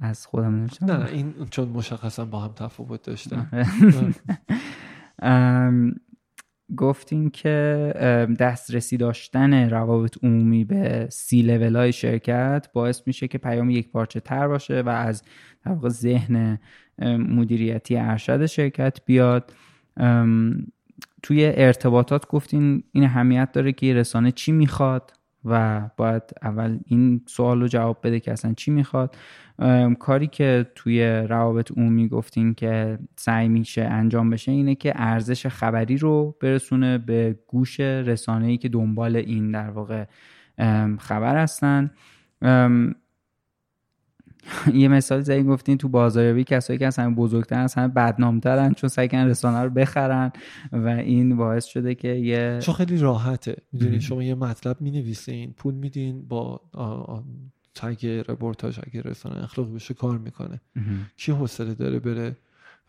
از 0.00 0.26
خودم 0.26 0.54
نمیشم 0.56 0.86
نه 0.86 0.96
نه 0.96 1.06
این 1.06 1.34
چون 1.50 1.68
مشخصا 1.68 2.24
با 2.24 2.40
هم 2.40 2.52
تفاوت 2.52 3.02
داشتن 3.02 3.48
گفتین 6.76 7.30
که 7.30 7.94
دسترسی 8.38 8.96
داشتن 8.96 9.70
روابط 9.70 10.16
عمومی 10.24 10.64
به 10.64 11.06
سی 11.10 11.42
لول 11.42 11.76
های 11.76 11.92
شرکت 11.92 12.68
باعث 12.72 13.02
میشه 13.06 13.28
که 13.28 13.38
پیام 13.38 13.70
یک 13.70 13.90
پارچه 13.90 14.20
تر 14.20 14.48
باشه 14.48 14.80
و 14.80 14.88
از 14.88 15.22
در 15.64 15.72
واقع 15.72 15.88
ذهن 15.88 16.58
مدیریتی 17.18 17.96
ارشد 17.96 18.46
شرکت 18.46 18.98
بیاد. 19.04 19.52
توی 21.22 21.52
ارتباطات 21.54 22.26
گفتین 22.26 22.82
این 22.92 23.04
اهمیت 23.04 23.52
داره 23.52 23.72
که 23.72 23.94
رسانه 23.94 24.32
چی 24.32 24.52
می‌خواد؟ 24.52 25.12
و 25.44 25.82
باید 25.96 26.22
اول 26.42 26.78
این 26.86 27.20
سوال 27.26 27.60
رو 27.60 27.68
جواب 27.68 27.98
بده 28.02 28.20
که 28.20 28.32
اصلا 28.32 28.54
چی 28.56 28.70
می‌خواد. 28.70 29.16
کاری 29.98 30.26
که 30.26 30.66
توی 30.74 31.04
روابط 31.08 31.72
عمومی 31.72 32.08
گفتین 32.08 32.54
که 32.54 32.98
سعی 33.16 33.48
میشه 33.48 33.82
انجام 33.82 34.30
بشه 34.30 34.52
اینه 34.52 34.74
که 34.74 34.92
ارزش 34.96 35.46
خبری 35.46 35.96
رو 35.96 36.36
برسونه 36.40 36.98
به 36.98 37.38
گوش 37.46 37.80
رسانه‌ای 37.80 38.56
که 38.56 38.68
دنبال 38.68 39.16
این 39.16 39.50
در 39.50 39.70
واقع 39.70 40.04
خبر 40.98 41.36
هستن. 41.36 41.90
یه 44.74 44.88
مثال 44.88 45.20
زایی 45.20 45.42
گفتین 45.42 45.78
تو 45.78 45.88
بازاریابی 45.88 46.44
کسایی 46.44 46.78
که 46.78 46.86
از 46.86 46.96
همه 46.98 47.14
بزرگتر 47.14 47.58
از 47.60 47.74
همه 47.74 47.88
بدنامترن 47.88 48.72
چون 48.72 48.88
سعی 48.88 49.08
کردن 49.08 49.28
رسانه 49.28 49.62
رو 49.62 49.70
بخرن 49.70 50.32
و 50.72 50.88
این 50.88 51.36
باعث 51.36 51.64
شده 51.64 51.94
که 51.94 52.08
یه 52.08 52.58
چون 52.62 52.74
خیلی 52.74 52.98
راحته. 52.98 53.56
می‌دونین 53.72 54.00
شما 54.00 54.22
یه 54.22 54.34
مطلب 54.34 54.80
می‌نویسین 54.80 55.52
پول 55.52 55.74
میدین 55.74 56.28
با 56.28 56.60
تگ 57.74 58.06
رپورتاج 58.06 58.80
اگه 58.86 59.02
رسانه 59.02 59.44
اخلاقی 59.44 59.74
بشه 59.74 59.94
کار 59.94 60.18
می‌کنه. 60.18 60.60
کی 61.16 61.32
حوصله 61.32 61.74
داره 61.74 61.98
بره 61.98 62.36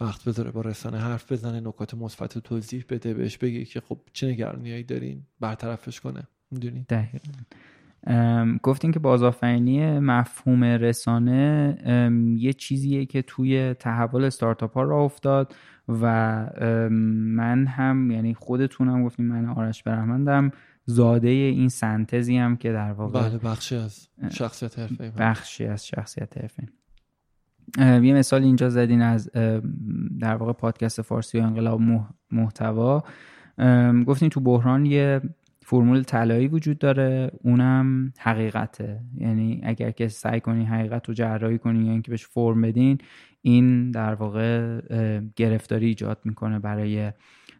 وقت 0.01 0.23
بذاره 0.23 0.51
با 0.51 0.61
رسانه 0.61 0.97
حرف 0.97 1.31
بزنه 1.31 1.59
نکات 1.59 1.93
مثبت 1.93 2.37
توضیح 2.37 2.85
بده 2.89 3.13
بهش 3.13 3.37
بگه 3.37 3.65
که 3.65 3.81
خب 3.81 3.99
چه 4.13 4.27
نگرانیایی 4.27 4.83
دارین 4.83 5.23
برطرفش 5.39 5.99
کنه. 5.99 6.23
می‌دونین 6.51 6.85
گفتین 8.63 8.91
که 8.91 8.99
بازآفرینی 8.99 9.99
مفهوم 9.99 10.63
رسانه 10.63 11.77
یه 12.37 12.53
چیزیه 12.53 13.05
که 13.05 13.21
توی 13.21 13.73
تحول 13.73 14.23
استارتاپ 14.23 14.73
ها 14.73 14.83
را 14.83 15.03
افتاد 15.03 15.55
و 15.87 16.45
من 16.91 17.65
هم 17.65 18.11
یعنی 18.11 18.33
خودتونم 18.33 19.03
گفتیم 19.03 19.25
من 19.25 19.45
آرش 19.45 19.83
برحمندم 19.83 20.51
زاده 20.85 21.29
این 21.29 21.69
سنتزی 21.69 22.37
هم 22.37 22.57
که 22.57 22.71
در 22.71 22.91
واقع 22.91 23.29
بله 23.29 23.37
بخشی 23.37 23.75
از 23.75 24.07
شخصیت 24.31 24.79
حرفه 24.79 25.11
بخشی 25.17 25.65
از 25.65 25.87
شخصیت 25.87 26.37
حرفه 26.37 26.63
یه 27.77 28.13
مثال 28.13 28.43
اینجا 28.43 28.69
زدین 28.69 29.01
از 29.01 29.31
در 30.19 30.35
واقع 30.35 30.53
پادکست 30.53 31.01
فارسی 31.01 31.39
و 31.39 31.43
انقلاب 31.43 31.81
محتوا. 32.31 33.03
گفتین 34.05 34.29
تو 34.29 34.39
بحران 34.39 34.85
یه 34.85 35.21
فرمول 35.69 36.03
طلایی 36.03 36.47
وجود 36.47 36.77
داره 36.77 37.31
اونم 37.43 38.13
حقیقته 38.19 38.99
یعنی 39.17 39.61
اگر 39.63 39.91
که 39.91 40.07
سعی 40.07 40.39
کنی 40.39 40.65
حقیقت 40.65 41.07
رو 41.07 41.13
جراحی 41.13 41.57
کنی 41.57 41.85
یا 41.85 41.91
اینکه 41.91 42.11
بهش 42.11 42.27
فرم 42.27 42.61
بدین 42.61 42.97
این 43.41 43.91
در 43.91 44.13
واقع 44.13 44.81
گرفتاری 45.35 45.85
ایجاد 45.85 46.19
می‌کنه 46.25 46.59
برای 46.59 47.11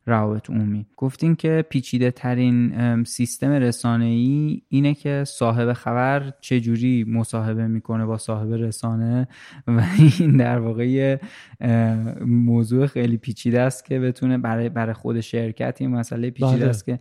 روابط 0.06 0.50
عمومی 0.50 0.86
گفتین 0.98 1.36
که 1.36 1.66
پیچیده 1.70 2.12
ترین 2.12 3.04
سیستم 3.04 3.52
رسانه 3.52 4.06
ای 4.06 4.62
اینه 4.70 4.94
که 4.94 5.24
صاحب 5.28 5.74
خبر 5.74 6.34
چجوری 6.42 7.04
مصاحبه 7.04 7.68
می‌کنه 7.68 8.06
با 8.06 8.18
صاحب 8.18 8.54
رسانه 8.54 9.28
و 9.68 9.84
این 10.20 10.38
در 10.38 10.60
واقع 10.60 11.18
موضوع 12.26 12.88
خیلی 12.88 13.18
پیچیده 13.18 13.62
است 13.62 13.86
که 13.86 14.00
بتونه 14.00 14.38
برای 14.38 14.70
برای 14.70 14.94
خود 14.94 15.20
شرکت 15.20 15.78
این 15.82 15.90
مسئله 15.92 16.30
پیچیده 16.30 16.58
بله. 16.58 16.70
است 16.70 16.86
که 16.86 17.00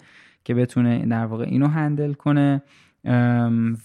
که 0.49 0.55
بتونه 0.55 1.07
در 1.07 1.27
واقع 1.27 1.45
اینو 1.45 1.67
هندل 1.67 2.13
کنه 2.13 2.63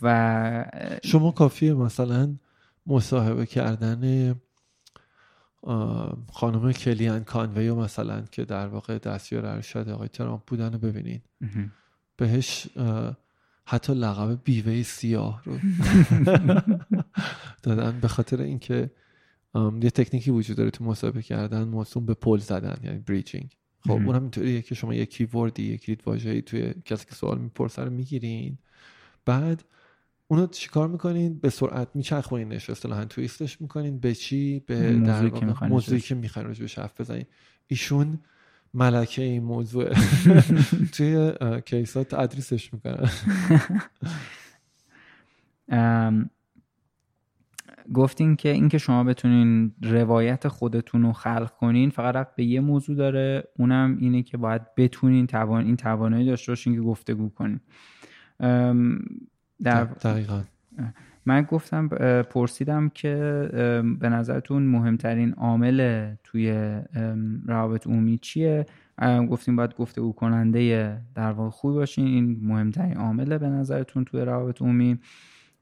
و 0.01 0.65
شما 1.03 1.31
کافیه 1.31 1.73
مثلا 1.73 2.35
مصاحبه 2.87 3.45
کردن 3.45 4.35
خانم 6.31 6.71
کلیان 6.71 7.23
کانوی 7.23 7.71
مثلا 7.71 8.21
که 8.21 8.45
در 8.45 8.67
واقع 8.67 8.97
دستیار 8.97 9.45
ارشد 9.45 9.89
آقای 9.89 10.07
ترامپ 10.07 10.41
بودن 10.47 10.73
رو 10.73 10.79
ببینین. 10.79 11.21
بهش 12.17 12.67
حتی 13.65 13.93
لقب 13.93 14.39
بیوه 14.43 14.83
سیاه 14.83 15.41
رو 15.45 15.57
دادن 17.63 17.99
به 17.99 18.07
خاطر 18.07 18.41
اینکه 18.41 18.91
یه 19.81 19.89
تکنیکی 19.89 20.31
وجود 20.31 20.57
داره 20.57 20.69
تو 20.69 20.83
مصاحبه 20.83 21.21
کردن 21.21 21.63
موسوم 21.63 22.05
به 22.05 22.13
پل 22.13 22.37
زدن 22.37 22.77
یعنی 22.83 22.99
بریچینگ 22.99 23.57
خب 23.87 23.91
اون 23.91 24.15
هم 24.15 24.21
اینطوریه 24.21 24.61
که 24.61 24.75
شما 24.75 24.93
یه 24.93 25.05
کیوردی 25.05 25.63
یک 25.63 25.81
کلید 25.85 26.01
واژه‌ای 26.05 26.41
توی 26.41 26.73
کسی 26.85 27.05
که 27.05 27.15
سوال 27.15 27.37
می‌پرسه 27.37 27.83
رو 27.83 27.89
می‌گیرین. 27.89 28.57
بعد 29.25 29.63
اونو 30.27 30.47
چیکار 30.47 30.87
می‌کنین؟ 30.87 31.39
به 31.39 31.49
سرعت 31.49 31.87
میچرخونینش 31.93 32.69
اصطلاحا 32.69 33.05
تویستش 33.05 33.61
می‌کنین. 33.61 33.99
به 33.99 34.15
چی؟ 34.15 34.59
به 34.59 34.75
در 34.93 35.21
موضوعی 35.67 36.01
که 36.01 36.15
می‌خواین 36.15 36.47
روش 36.47 36.79
حرف 36.79 37.01
بزنین. 37.01 37.25
ایشون 37.67 38.19
ملکه 38.73 39.21
این 39.21 39.43
موضوع. 39.43 39.93
توی 40.93 41.33
کیسات 41.65 42.15
تدریسش 42.15 42.73
می‌کنن. 42.73 43.09
گفتین 47.93 48.35
که 48.35 48.49
اینکه 48.49 48.77
شما 48.77 49.03
بتونین 49.03 49.71
روایت 49.81 50.47
خودتون 50.47 51.03
رو 51.03 51.13
خلق 51.13 51.51
کنین 51.59 51.89
فقط 51.89 52.35
به 52.35 52.43
یه 52.43 52.59
موضوع 52.59 52.95
داره. 52.95 53.43
اونم 53.59 53.97
اینه 53.99 54.23
که 54.23 54.37
باید 54.37 54.61
بتونین 54.77 55.27
توان 55.27 55.65
این 55.65 55.75
توانایی 55.75 56.25
داشته 56.25 56.51
باشین 56.51 56.75
که 56.75 56.81
گفتگو 56.81 57.29
کنین. 57.29 57.59
در 59.63 59.83
دقیقا. 59.83 60.41
من 61.25 61.41
گفتم 61.41 61.87
پرسیدم 62.21 62.89
که 62.89 63.15
به 63.99 64.09
نظرتون 64.09 64.63
مهمترین 64.63 65.33
عامل 65.33 66.09
توی 66.23 66.71
روابط 67.45 67.87
عمومی 67.87 68.17
چیه؟ 68.17 68.65
گفتیم 69.29 69.55
باید 69.55 69.75
گفته 69.75 70.01
او 70.01 70.13
کننده 70.13 70.97
در 71.15 71.31
واقع 71.31 71.49
خوبی 71.49 71.75
باشین. 71.75 72.05
این 72.05 72.39
مهمترین 72.43 72.97
عامله 72.97 73.37
به 73.37 73.47
نظرتون 73.47 74.05
توی 74.05 74.21
روابط 74.21 74.61
عمومی. 74.61 74.99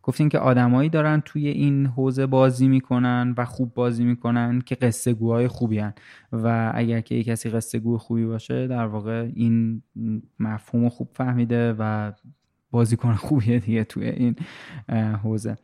گفتیم 0.04 0.30
که 0.30 0.40
آدمایی 0.40 0.90
دارن 0.90 1.22
توی 1.26 1.48
این 1.48 1.86
حوزه 1.86 2.26
بازی 2.26 2.68
می‌کنن 2.68 3.36
و 3.38 3.46
خوب 3.46 3.74
بازی 3.74 4.06
می‌کنن 4.06 4.62
که 4.62 4.76
قصه 4.76 5.14
گوهای 5.14 5.48
خوبی 5.48 5.80
هن. 5.80 5.94
و 6.32 6.72
اگر 6.76 7.02
که 7.02 7.24
کسی 7.24 7.50
قصه 7.50 7.80
گوه 7.80 8.00
خوبی 8.00 8.26
باشه 8.26 8.68
در 8.68 8.86
واقع 8.86 9.30
این 9.36 9.82
مفهوم 10.40 10.90
خوب 10.90 11.10
فهمیده 11.14 11.76
و 11.80 12.12
بازیکن 12.72 13.14
خوبیه 13.14 13.60
دیگه 13.60 13.84
توی 13.84 14.10
این 14.10 14.36
حوزه 15.24 15.58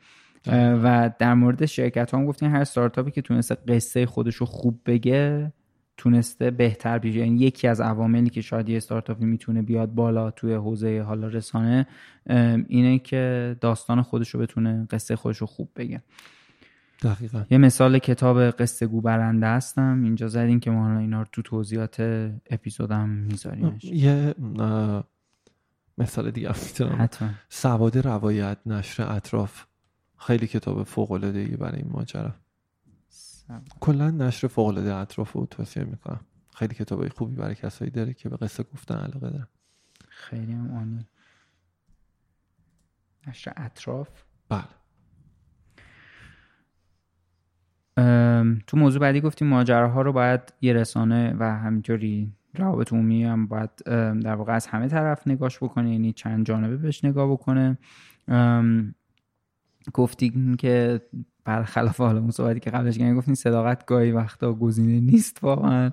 و 0.53 1.11
در 1.19 1.34
مورد 1.34 1.65
شرکت 1.65 2.14
هم 2.14 2.26
گفتیم 2.26 2.51
هر 2.51 2.64
ستارتاپی 2.64 3.11
که 3.11 3.22
تونسته 3.22 3.55
قصه 3.55 4.05
خودش 4.05 4.35
رو 4.35 4.45
خوب 4.45 4.81
بگه 4.85 5.53
تونسته 5.98 6.52
بهتر 6.52 6.99
بیشه 6.99 7.19
یعنی 7.19 7.40
یکی 7.40 7.68
از 7.68 7.82
عواملی 7.82 8.30
که 8.30 8.41
شاید 8.41 8.69
یه 8.69 8.78
استارتاپی 8.78 9.26
می‌تونه 9.26 9.61
بیاد 9.61 9.94
بالا 9.94 10.32
توی 10.32 10.53
حوزه 10.53 11.02
حالا 11.02 11.28
رسانه 11.28 11.88
اینه 12.68 12.99
که 12.99 13.56
داستان 13.61 14.02
خودش 14.02 14.30
رو 14.30 14.40
بتونه 14.40 14.88
قصه 14.91 15.15
خودش 15.15 15.38
رو 15.38 15.48
خوب 15.48 15.69
بگه. 15.76 16.02
دقیقا. 17.02 17.45
یه 17.49 17.57
مثال 17.57 17.99
کتاب 17.99 18.49
قصه 18.49 18.88
گو 18.88 19.02
برنده 19.02 19.48
هستم. 19.48 20.02
اینجا 20.03 20.28
زدیم 20.28 20.60
که 20.60 20.72
ما 20.72 20.99
اینا 20.99 21.22
رو 21.22 21.28
تو 21.32 21.41
توضیحات 21.41 22.02
اپیزودم 22.49 23.10
می‌ذاریم 23.10 23.80
یه 23.84 24.36
مثال 25.98 26.32
دیگه 26.32 26.52
می‌تونم. 26.68 27.10
سواد 27.49 27.98
روایت 27.98 28.57
نشر 28.65 29.11
اطراف. 29.15 29.65
خیلی 30.18 30.48
کتاب 30.48 30.84
فوق 30.84 31.11
العاده 31.11 31.57
برای 31.57 31.82
این 31.82 31.91
ماجرا. 31.91 32.32
کلا 33.80 34.11
نشر 34.11 34.48
فوق 34.48 34.68
العاده 34.68 34.95
اطراف 34.95 35.32
رو 35.32 35.45
توصیه 35.45 35.84
می‌کنم. 35.84 36.19
خیلی 36.56 36.76
کتابای 36.76 37.10
خوبی 37.10 37.36
برای 37.36 37.56
کسایی 37.56 37.91
داره 37.91 38.14
که 38.14 38.30
به 38.30 38.38
قصه 38.38 38.64
گفتن 38.64 38.95
علاقه 38.95 39.30
دارن. 39.30 39.48
خیلی 40.10 40.53
هم 40.53 40.76
عالی. 40.76 41.06
نشر 43.28 43.53
اطراف؟ 43.57 44.24
بله. 44.49 44.64
تو 48.68 48.78
موضوع 48.78 49.02
بعدی 49.02 49.22
گفتیم 49.22 49.48
ماجراها 49.48 50.02
رو 50.02 50.14
باید 50.14 50.53
یه 50.61 50.74
رسانه 50.74 51.36
و 51.40 51.44
همینطوری 51.44 52.34
روابط 52.56 52.94
عمومی 52.94 53.24
هم 53.24 53.48
باید 53.48 53.69
در 54.24 54.36
واقع 54.36 54.53
از 54.53 54.68
همه 54.68 54.88
طرف 54.88 55.28
نگاش 55.28 55.57
بکنه 55.64 55.91
یعنی 55.91 56.14
چند 56.14 56.45
جانبه 56.45 56.78
بهش 56.78 57.06
نگاه 57.06 57.32
بکنه. 57.32 57.78
گفتیم 59.94 60.56
که 60.56 61.02
برخلاف 61.48 61.98
حالا 61.98 62.19
اون 62.19 62.32
صحبتی 62.32 62.60
که 62.60 62.69
قبلش 62.69 62.98
کردیم 62.98 63.18
گفتین 63.18 63.36
صداقت 63.36 63.86
گاهی 63.86 64.11
وقتا 64.11 64.53
گزینه 64.53 64.99
نیست 64.99 65.44
واقعا. 65.44 65.91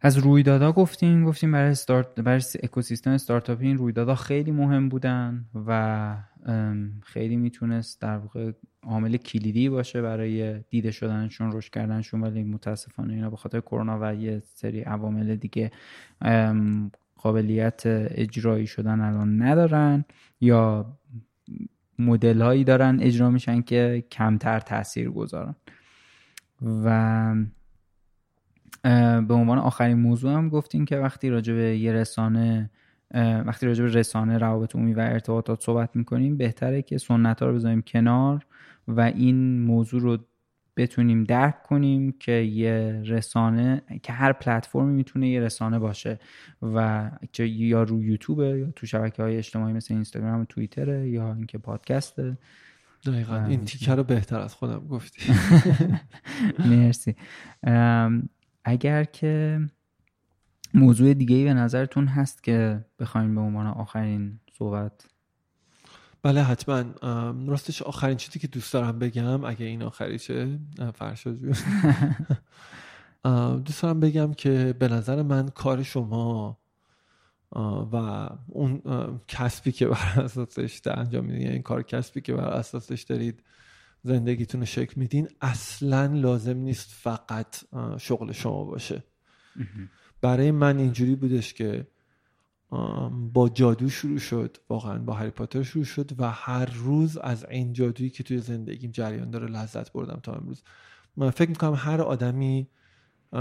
از 0.00 0.18
رویدادها 0.18 0.72
گفتیم 0.72 1.24
گفتیم 1.24 1.52
برای 1.52 1.70
استارت 1.70 2.20
برای 2.20 2.42
اکوسیستم 2.62 3.10
استارتاپی 3.10 3.66
این 3.66 3.78
رویدادها 3.78 4.14
خیلی 4.14 4.50
مهم 4.52 4.88
بودن 4.88 5.44
و 5.66 6.16
خیلی 7.02 7.36
می‌تونست 7.36 8.00
در 8.00 8.16
واقع 8.16 8.52
عامل 8.82 9.16
کلیدی 9.16 9.68
باشه 9.68 10.02
برای 10.02 10.60
دیده 10.70 10.90
شدنشون 10.90 11.52
رشد 11.52 11.70
کردنشون 11.70 12.20
ولی 12.20 12.42
متاسفانه 12.42 13.14
اینا 13.14 13.30
به 13.30 13.36
خاطر 13.36 13.60
کرونا 13.60 13.98
و 14.02 14.14
یه 14.14 14.42
سری 14.54 14.80
عوامل 14.80 15.36
دیگه 15.36 15.70
قابلیت 17.16 17.82
اجرایی 17.86 18.66
شدن 18.66 19.00
الان 19.00 19.42
ندارن 19.42 20.04
یا 20.40 20.86
مدل 21.98 22.42
هایی 22.42 22.64
دارن 22.64 22.98
اجرا 23.00 23.30
میشن 23.30 23.62
که 23.62 24.04
کمتر 24.10 24.60
تاثیر 24.60 25.10
گذارن. 25.10 25.54
و 26.84 27.34
به 29.28 29.34
عنوان 29.34 29.58
آخرین 29.58 29.98
موضوع 29.98 30.32
هم 30.32 30.48
گفتیم 30.48 30.84
که 30.84 30.96
وقتی 30.96 31.30
راجع 31.30 31.54
به 31.54 31.78
یه 31.78 31.92
رسانه 31.92 32.70
وقتی 33.14 33.66
راجع 33.66 33.84
به 33.84 33.90
رسانه 33.90 34.38
روابط 34.38 34.74
عمومی 34.74 34.94
و 34.94 35.00
ارتباطات 35.00 35.62
صحبت 35.62 35.96
می‌کنیم 35.96 36.36
بهتره 36.36 36.82
که 36.82 36.98
سنت 36.98 37.42
ها 37.42 37.48
رو 37.48 37.54
بذاریم 37.54 37.82
کنار 37.82 38.46
و 38.88 39.00
این 39.00 39.60
موضوع 39.60 40.00
رو 40.00 40.18
بتونیم 40.76 41.24
درک 41.24 41.62
کنیم 41.62 42.12
که 42.12 42.32
یه 42.32 43.02
رسانه 43.04 43.82
که 44.02 44.12
هر 44.12 44.32
پلتفرمی 44.32 44.92
می‌تونه 44.92 45.28
یه 45.28 45.40
رسانه 45.40 45.78
باشه 45.78 46.18
و 46.62 47.10
یا 47.38 47.82
رو 47.82 48.02
یوتیوب 48.02 48.40
یا 48.40 48.70
تو 48.76 48.86
شبکه 48.86 49.22
های 49.22 49.36
اجتماعی 49.36 49.72
مثل 49.72 49.94
اینستاگرام 49.94 50.40
و 50.40 50.44
توییتر 50.44 51.04
یا 51.04 51.34
اینکه 51.34 51.58
پادکسته 51.58 52.38
دقیقا. 53.06 53.44
این 53.44 53.64
تیکه 53.64 53.94
رو 53.94 54.04
بهتر 54.04 54.40
از 54.40 54.54
خودم 54.54 54.86
گفتی. 54.88 55.32
مرسی. 56.70 57.16
اگر 58.64 59.04
که 59.04 59.60
موضوع 60.74 61.14
دیگه 61.14 61.36
ای 61.36 61.44
به 61.44 61.54
نظرتون 61.54 62.06
هست 62.06 62.44
که 62.44 62.84
بخوایم 62.98 63.34
به 63.34 63.40
عنوان 63.40 63.66
آخرین 63.66 64.40
صحبت 64.58 65.06
بله 66.24 66.42
حتما. 66.42 66.84
راستش 67.46 67.82
آخرین 67.82 68.16
چیزی 68.16 68.38
که 68.38 68.46
دوست 68.46 68.72
دارم 68.72 68.98
بگم 68.98 69.44
اگه 69.44 69.66
این 69.66 69.82
آخریشه 69.82 70.58
فرشاد 70.94 71.38
دوست 73.64 73.82
دارم 73.82 74.00
بگم 74.00 74.34
که 74.34 74.74
به 74.78 74.88
نظر 74.88 75.22
من 75.22 75.48
کار 75.48 75.82
شما 75.82 76.58
و 77.92 78.28
اون 78.48 78.82
کسبی 79.28 79.72
که 79.72 79.86
بر 79.86 80.20
اساسش 80.20 80.80
انجام 80.86 81.24
میدین 81.24 81.42
یعنی 81.42 81.62
کار 81.62 81.82
کسبی 81.82 82.20
که 82.20 82.34
بر 82.34 82.44
اساسش 82.44 83.02
دارید 83.02 83.42
زندگیتون 84.02 84.60
رو 84.60 84.66
شکل 84.66 84.92
میدین 84.96 85.28
اصلا 85.40 86.06
لازم 86.06 86.56
نیست 86.56 86.90
فقط 86.90 87.56
شغل 87.98 88.32
شما 88.32 88.64
باشه. 88.64 89.04
برای 90.20 90.50
من 90.50 90.78
اینجوری 90.78 91.14
بودش 91.14 91.54
که 91.54 91.86
با 93.32 93.48
جادو 93.48 93.88
شروع 93.88 94.18
شد. 94.18 94.56
واقعا 94.68 94.98
با 94.98 95.12
هری 95.12 95.30
پاتر 95.30 95.62
شروع 95.62 95.84
شد 95.84 96.20
و 96.20 96.30
هر 96.30 96.64
روز 96.64 97.16
از 97.16 97.44
این 97.44 97.72
جادویی 97.72 98.10
که 98.10 98.22
توی 98.22 98.38
زندگیم 98.38 98.90
جریان 98.90 99.30
داره 99.30 99.46
لذت 99.46 99.92
بردم 99.92 100.20
تا 100.22 100.32
امروز. 100.32 100.62
من 101.16 101.30
فکر 101.30 101.50
می‌کنم 101.50 101.74
هر 101.76 102.00
آدمی 102.00 102.68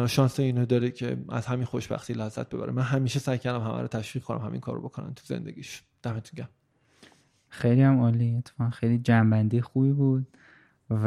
شانس 0.08 0.40
اینو 0.40 0.66
داره 0.66 0.92
که 0.92 1.18
از 1.30 1.46
همین 1.46 1.66
خوشبختی 1.66 2.14
لذت 2.14 2.50
ببره. 2.50 2.72
من 2.72 2.82
همیشه 2.82 3.20
سعی 3.20 3.38
کردم 3.38 3.62
همه 3.62 3.82
رو 3.82 3.88
تشویق 3.88 4.24
کنم 4.24 4.46
همین 4.46 4.62
کارو 4.62 4.82
بکنن 4.82 5.14
تو 5.14 5.24
زندگیش. 5.26 5.84
دمتون 6.04 6.38
گرم. 6.38 6.50
خیلی 7.50 7.82
هم 7.82 8.00
عالی. 8.00 8.36
اتفاقا 8.36 8.70
خیلی 8.70 8.98
جنبندی 8.98 9.62
خوبی 9.62 9.92
بود 9.92 10.28
و 10.90 11.06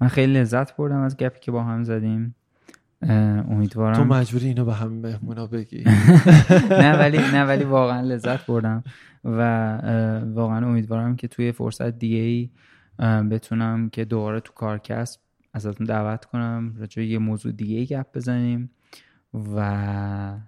من 0.00 0.08
خیلی 0.08 0.32
لذت 0.32 0.76
بردم 0.76 1.00
از 1.00 1.16
گپی 1.16 1.40
که 1.40 1.50
با 1.50 1.62
هم 1.62 1.84
زدیم. 1.84 2.34
امیدوارم 3.50 3.96
تو 3.96 4.04
مجبوری 4.04 4.46
اینو 4.46 4.64
به 4.64 4.74
هم 4.74 4.92
مهمونا 4.92 5.46
بگی. 5.46 5.84
نه 6.82 6.98
ولی 6.98 7.18
نه 7.18 7.44
ولی 7.44 7.64
واقعا 7.64 8.00
لذت 8.00 8.46
بردم 8.46 8.84
و 9.24 9.40
واقعا 10.34 10.66
امیدوارم 10.66 11.16
که 11.16 11.28
توی 11.28 11.52
فرصت 11.52 11.98
دیگه 11.98 12.16
ای 12.16 12.50
بتونم 13.30 13.88
که 13.88 14.04
دوباره 14.04 14.40
تو 14.40 14.52
کارکسب 14.52 15.20
ازتون 15.52 15.86
دعوت 15.86 16.24
کنم 16.24 16.74
راجع 16.78 17.02
یه 17.02 17.18
موضوع 17.18 17.52
دیگه 17.52 17.76
ای 17.76 17.86
گپ 17.86 18.06
بزنیم 18.14 18.70
و 19.54 20.38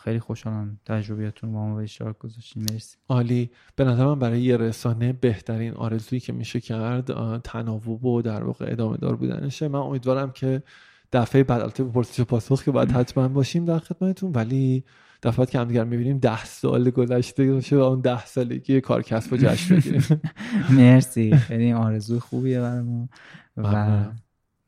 خیلی 0.00 0.20
خوشحالم 0.20 0.78
تجربیاتون 0.86 1.52
با 1.52 1.68
ما 1.68 1.76
به 1.76 1.82
اشتراک 1.82 2.18
گذاشتین. 2.18 2.66
مرسی. 2.70 2.96
عالی. 3.08 3.50
به 3.76 3.84
نظر 3.84 4.04
من 4.04 4.18
برای 4.18 4.40
یه 4.40 4.56
رسانه 4.56 5.12
بهترین 5.12 5.74
آرزویی 5.74 6.20
که 6.20 6.32
میشه 6.32 6.60
کرد 6.60 7.40
تناوب 7.40 8.04
و 8.04 8.22
در 8.22 8.44
واقع 8.44 8.66
ادامه 8.68 8.96
دار 8.96 9.16
بودنشه. 9.16 9.68
من 9.68 9.78
امیدوارم 9.78 10.30
که 10.30 10.62
دفعه 11.12 11.42
بعد 11.44 11.60
البته 11.60 11.84
پرسش 11.84 12.20
پاسخ 12.20 12.64
که 12.64 12.70
باید 12.70 12.92
حتما 12.92 13.28
باشیم 13.28 13.64
در 13.64 13.78
خدمتتون 13.78 14.32
ولی 14.32 14.84
دفعات 15.22 15.50
که 15.50 15.58
همدیگر 15.58 15.84
می‌بینیم 15.84 16.18
ده 16.18 16.44
سال 16.44 16.90
گذشته 16.90 17.52
باشه 17.52 17.76
و 17.76 17.80
اون 17.80 18.00
ده 18.00 18.26
سالگی 18.26 18.80
کار 18.80 19.02
کسب 19.02 19.32
و 19.32 19.36
جشن 19.36 19.76
بگیریم 19.76 20.02
مرسی. 20.78 21.36
خیلی 21.36 21.72
آرزو 21.72 22.20
خوبیه 22.20 22.60
برای 22.60 22.82
ما 22.82 23.08
و 23.56 24.04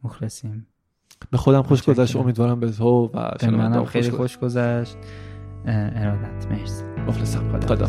مخلصیم. 0.04 0.66
به 1.30 1.36
خودم 1.38 1.62
خوش 1.62 1.82
گذشت. 1.82 2.16
امیدوارم 2.16 2.60
به 2.60 2.70
تو 2.70 3.10
و 3.14 3.30
به 3.40 3.50
منم 3.50 3.84
خیلی 3.84 4.10
خوش 4.10 4.38
گذشت. 4.38 4.96
ارادت. 5.66 6.46
مرسی. 6.50 6.84
مخلصم. 6.84 7.60
خدا 7.60 7.88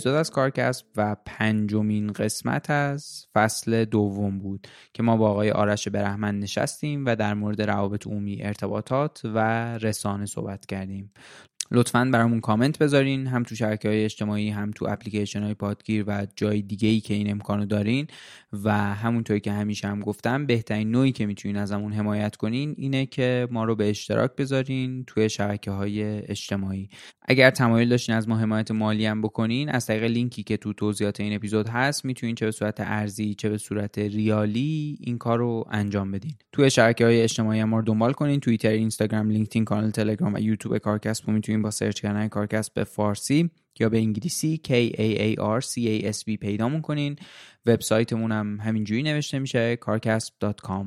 اپیزود 0.00 0.14
از 0.14 0.30
کارکسب 0.30 0.86
و 0.96 1.16
پنجمین 1.26 2.12
قسمت 2.12 2.70
از 2.70 3.26
فصل 3.34 3.84
دوم 3.84 4.38
بود 4.38 4.66
که 4.94 5.02
ما 5.02 5.16
با 5.16 5.30
آقای 5.30 5.50
آرش 5.50 5.88
برحمن 5.88 6.38
نشستیم 6.38 7.06
و 7.06 7.16
در 7.16 7.34
مورد 7.34 7.62
روابط 7.62 8.06
عمومی 8.06 8.42
ارتباطات 8.42 9.22
و 9.24 9.38
رسانه 9.78 10.26
صحبت 10.26 10.66
کردیم. 10.66 11.12
لطفا 11.70 12.10
برامون 12.12 12.40
کامنت 12.40 12.78
بذارین 12.78 13.26
هم 13.26 13.42
تو 13.42 13.54
شبکه 13.54 13.88
های 13.88 14.04
اجتماعی 14.04 14.50
هم 14.50 14.70
تو 14.70 14.86
اپلیکیشن 14.88 15.42
های 15.42 15.54
پادگیر 15.54 16.04
و 16.06 16.26
جای 16.36 16.62
دیگه 16.62 16.88
ای 16.88 17.00
که 17.00 17.14
این 17.14 17.30
امکانو 17.30 17.66
دارین. 17.66 18.06
و 18.52 18.94
همونطوری 18.94 19.40
که 19.40 19.52
همیشه 19.52 19.88
هم 19.88 20.00
گفتم 20.00 20.46
بهترین 20.46 20.90
نوعی 20.90 21.12
که 21.12 21.26
می‌تونین 21.26 21.56
ازمون 21.56 21.92
حمایت 21.92 22.36
کنین 22.36 22.74
اینه 22.78 23.06
که 23.06 23.48
ما 23.50 23.64
رو 23.64 23.76
به 23.76 23.90
اشتراک 23.90 24.36
بذارین 24.36 25.04
توی 25.04 25.28
شبکه 25.28 25.70
های 25.70 26.02
اجتماعی. 26.02 26.88
اگر 27.22 27.50
تمایل 27.50 27.88
داشتین 27.88 28.14
از 28.14 28.28
ما 28.28 28.36
حمایت 28.38 28.70
مالی 28.70 29.06
هم 29.06 29.22
بکنین 29.22 29.68
از 29.68 29.86
طریق 29.86 30.04
لینکی 30.04 30.42
که 30.42 30.56
تو 30.56 30.72
توضیحات 30.72 31.20
این 31.20 31.34
اپیزود 31.34 31.68
هست 31.68 32.04
می‌تونین 32.04 32.34
چه 32.34 32.46
به 32.46 32.52
صورت 32.52 32.80
ارزی 32.80 33.34
چه 33.34 33.48
به 33.48 33.58
صورت 33.58 33.98
ریالی 33.98 34.98
این 35.00 35.18
کار 35.18 35.38
رو 35.38 35.64
انجام 35.70 36.10
بدین. 36.10 36.34
توی 36.52 36.70
شبکه 36.70 37.04
های 37.04 37.22
اجتماعی 37.22 37.64
ما 37.64 37.78
رو 37.78 37.84
دنبال 37.84 38.12
کنین 38.12 38.40
توییتر 38.40 38.68
اینستاگرام 38.68 39.30
لینکدین 39.30 39.64
کانال 39.64 39.90
تلگرام 39.90 40.34
و 40.34 40.38
یوتیوب 40.38 40.78
کارکسب 40.78 41.28
می‌تونین 41.28 41.62
با 41.62 41.70
سرچ 41.70 42.00
کردن 42.00 42.28
کارکسب 42.28 42.74
به 42.74 42.84
فارسی 42.84 43.50
یا 43.78 43.88
به 43.88 43.98
انگلیسی 43.98 44.60
K 44.64 44.70
A 44.96 45.18
A 45.18 45.40
R 45.40 45.66
C 45.66 45.74
A 45.74 46.14
S 46.16 46.18
B 46.18 46.38
پیدامون 46.40 46.80
کنین. 46.80 47.16
وبسایتمون 47.66 48.32
هم 48.32 48.60
همینجوری 48.60 49.02
نوشته 49.02 49.38
میشه 49.38 49.78
kaarcasb.com 49.82 50.86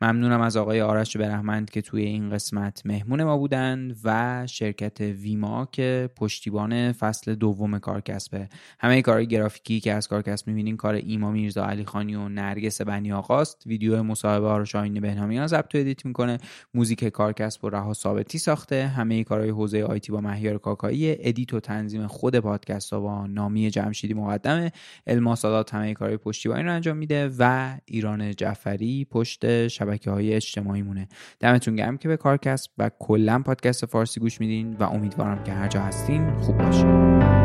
ممنونم 0.00 0.40
از 0.40 0.56
آقای 0.56 0.80
آرش 0.80 1.16
برهمند 1.16 1.70
که 1.70 1.82
توی 1.82 2.02
این 2.02 2.30
قسمت 2.30 2.82
مهمون 2.84 3.24
ما 3.24 3.38
بودن 3.38 3.94
و 4.04 4.42
شرکت 4.46 5.00
ویما 5.00 5.68
که 5.72 6.10
پشتیبان 6.16 6.92
فصل 6.92 7.34
دوم 7.34 7.78
کارکسبه 7.78 8.48
همه 8.80 9.02
کارهای 9.02 9.26
گرافیکی 9.26 9.80
که 9.80 9.92
از 9.92 10.08
کارکسب 10.08 10.48
می‌بینین 10.48 10.76
کار 10.76 10.94
ایما 10.94 11.30
میرزا 11.30 11.64
علی 11.66 11.84
خانی 11.84 12.14
و 12.14 12.28
نرگس 12.28 12.80
بنی 12.80 13.12
آقاست. 13.12 13.62
ویدیو 13.66 14.02
مصاحبه 14.02 14.58
رو 14.58 14.64
شاهین 14.64 15.00
بهنامیان 15.00 15.46
ضبط 15.46 15.74
و 15.74 15.78
edit 15.78 16.06
می‌کنه. 16.06 16.38
موزیک 16.74 17.04
کارکسب 17.04 17.64
و 17.64 17.70
رها 17.70 17.92
ثابتی 17.92 18.38
ساخته. 18.38 18.86
همه 18.86 19.24
کارهای 19.24 19.50
حوزه 19.50 19.82
IT 19.82 20.12
با 20.12 20.20
مهیار 20.20 20.58
کاکایی. 20.58 21.16
edit 21.18 21.54
و 21.54 21.60
تنظیم 21.60 22.06
خود 22.06 22.38
پادکست 22.38 22.92
ها 22.92 23.00
با 23.00 23.26
نامی 23.26 23.70
جمشیدی 23.70 24.14
مقدمه 24.14 24.72
الما 25.06 25.34
سادات 25.34 25.74
همه 25.74 25.94
کارهای 25.94 26.16
پشتیبانی 26.16 26.62
رو 26.62 26.72
انجام 26.72 26.96
میده 26.96 27.30
و 27.38 27.74
ایران 27.84 28.34
جعفری 28.34 29.04
پشت 29.04 29.68
شبکه 29.68 29.93
های 30.06 30.34
اجتماعی 30.34 30.82
مونه 30.82 31.08
دمتون 31.40 31.76
گرم 31.76 31.98
که 31.98 32.08
به 32.08 32.16
کارکسب 32.16 32.70
و 32.78 32.90
کلا 32.98 33.42
پادکست 33.46 33.86
فارسی 33.86 34.20
گوش 34.20 34.40
میدین 34.40 34.76
و 34.76 34.82
امیدوارم 34.82 35.44
که 35.44 35.52
هر 35.52 35.68
جا 35.68 35.80
هستین 35.80 36.34
خوب 36.40 36.58
باشین. 36.58 37.43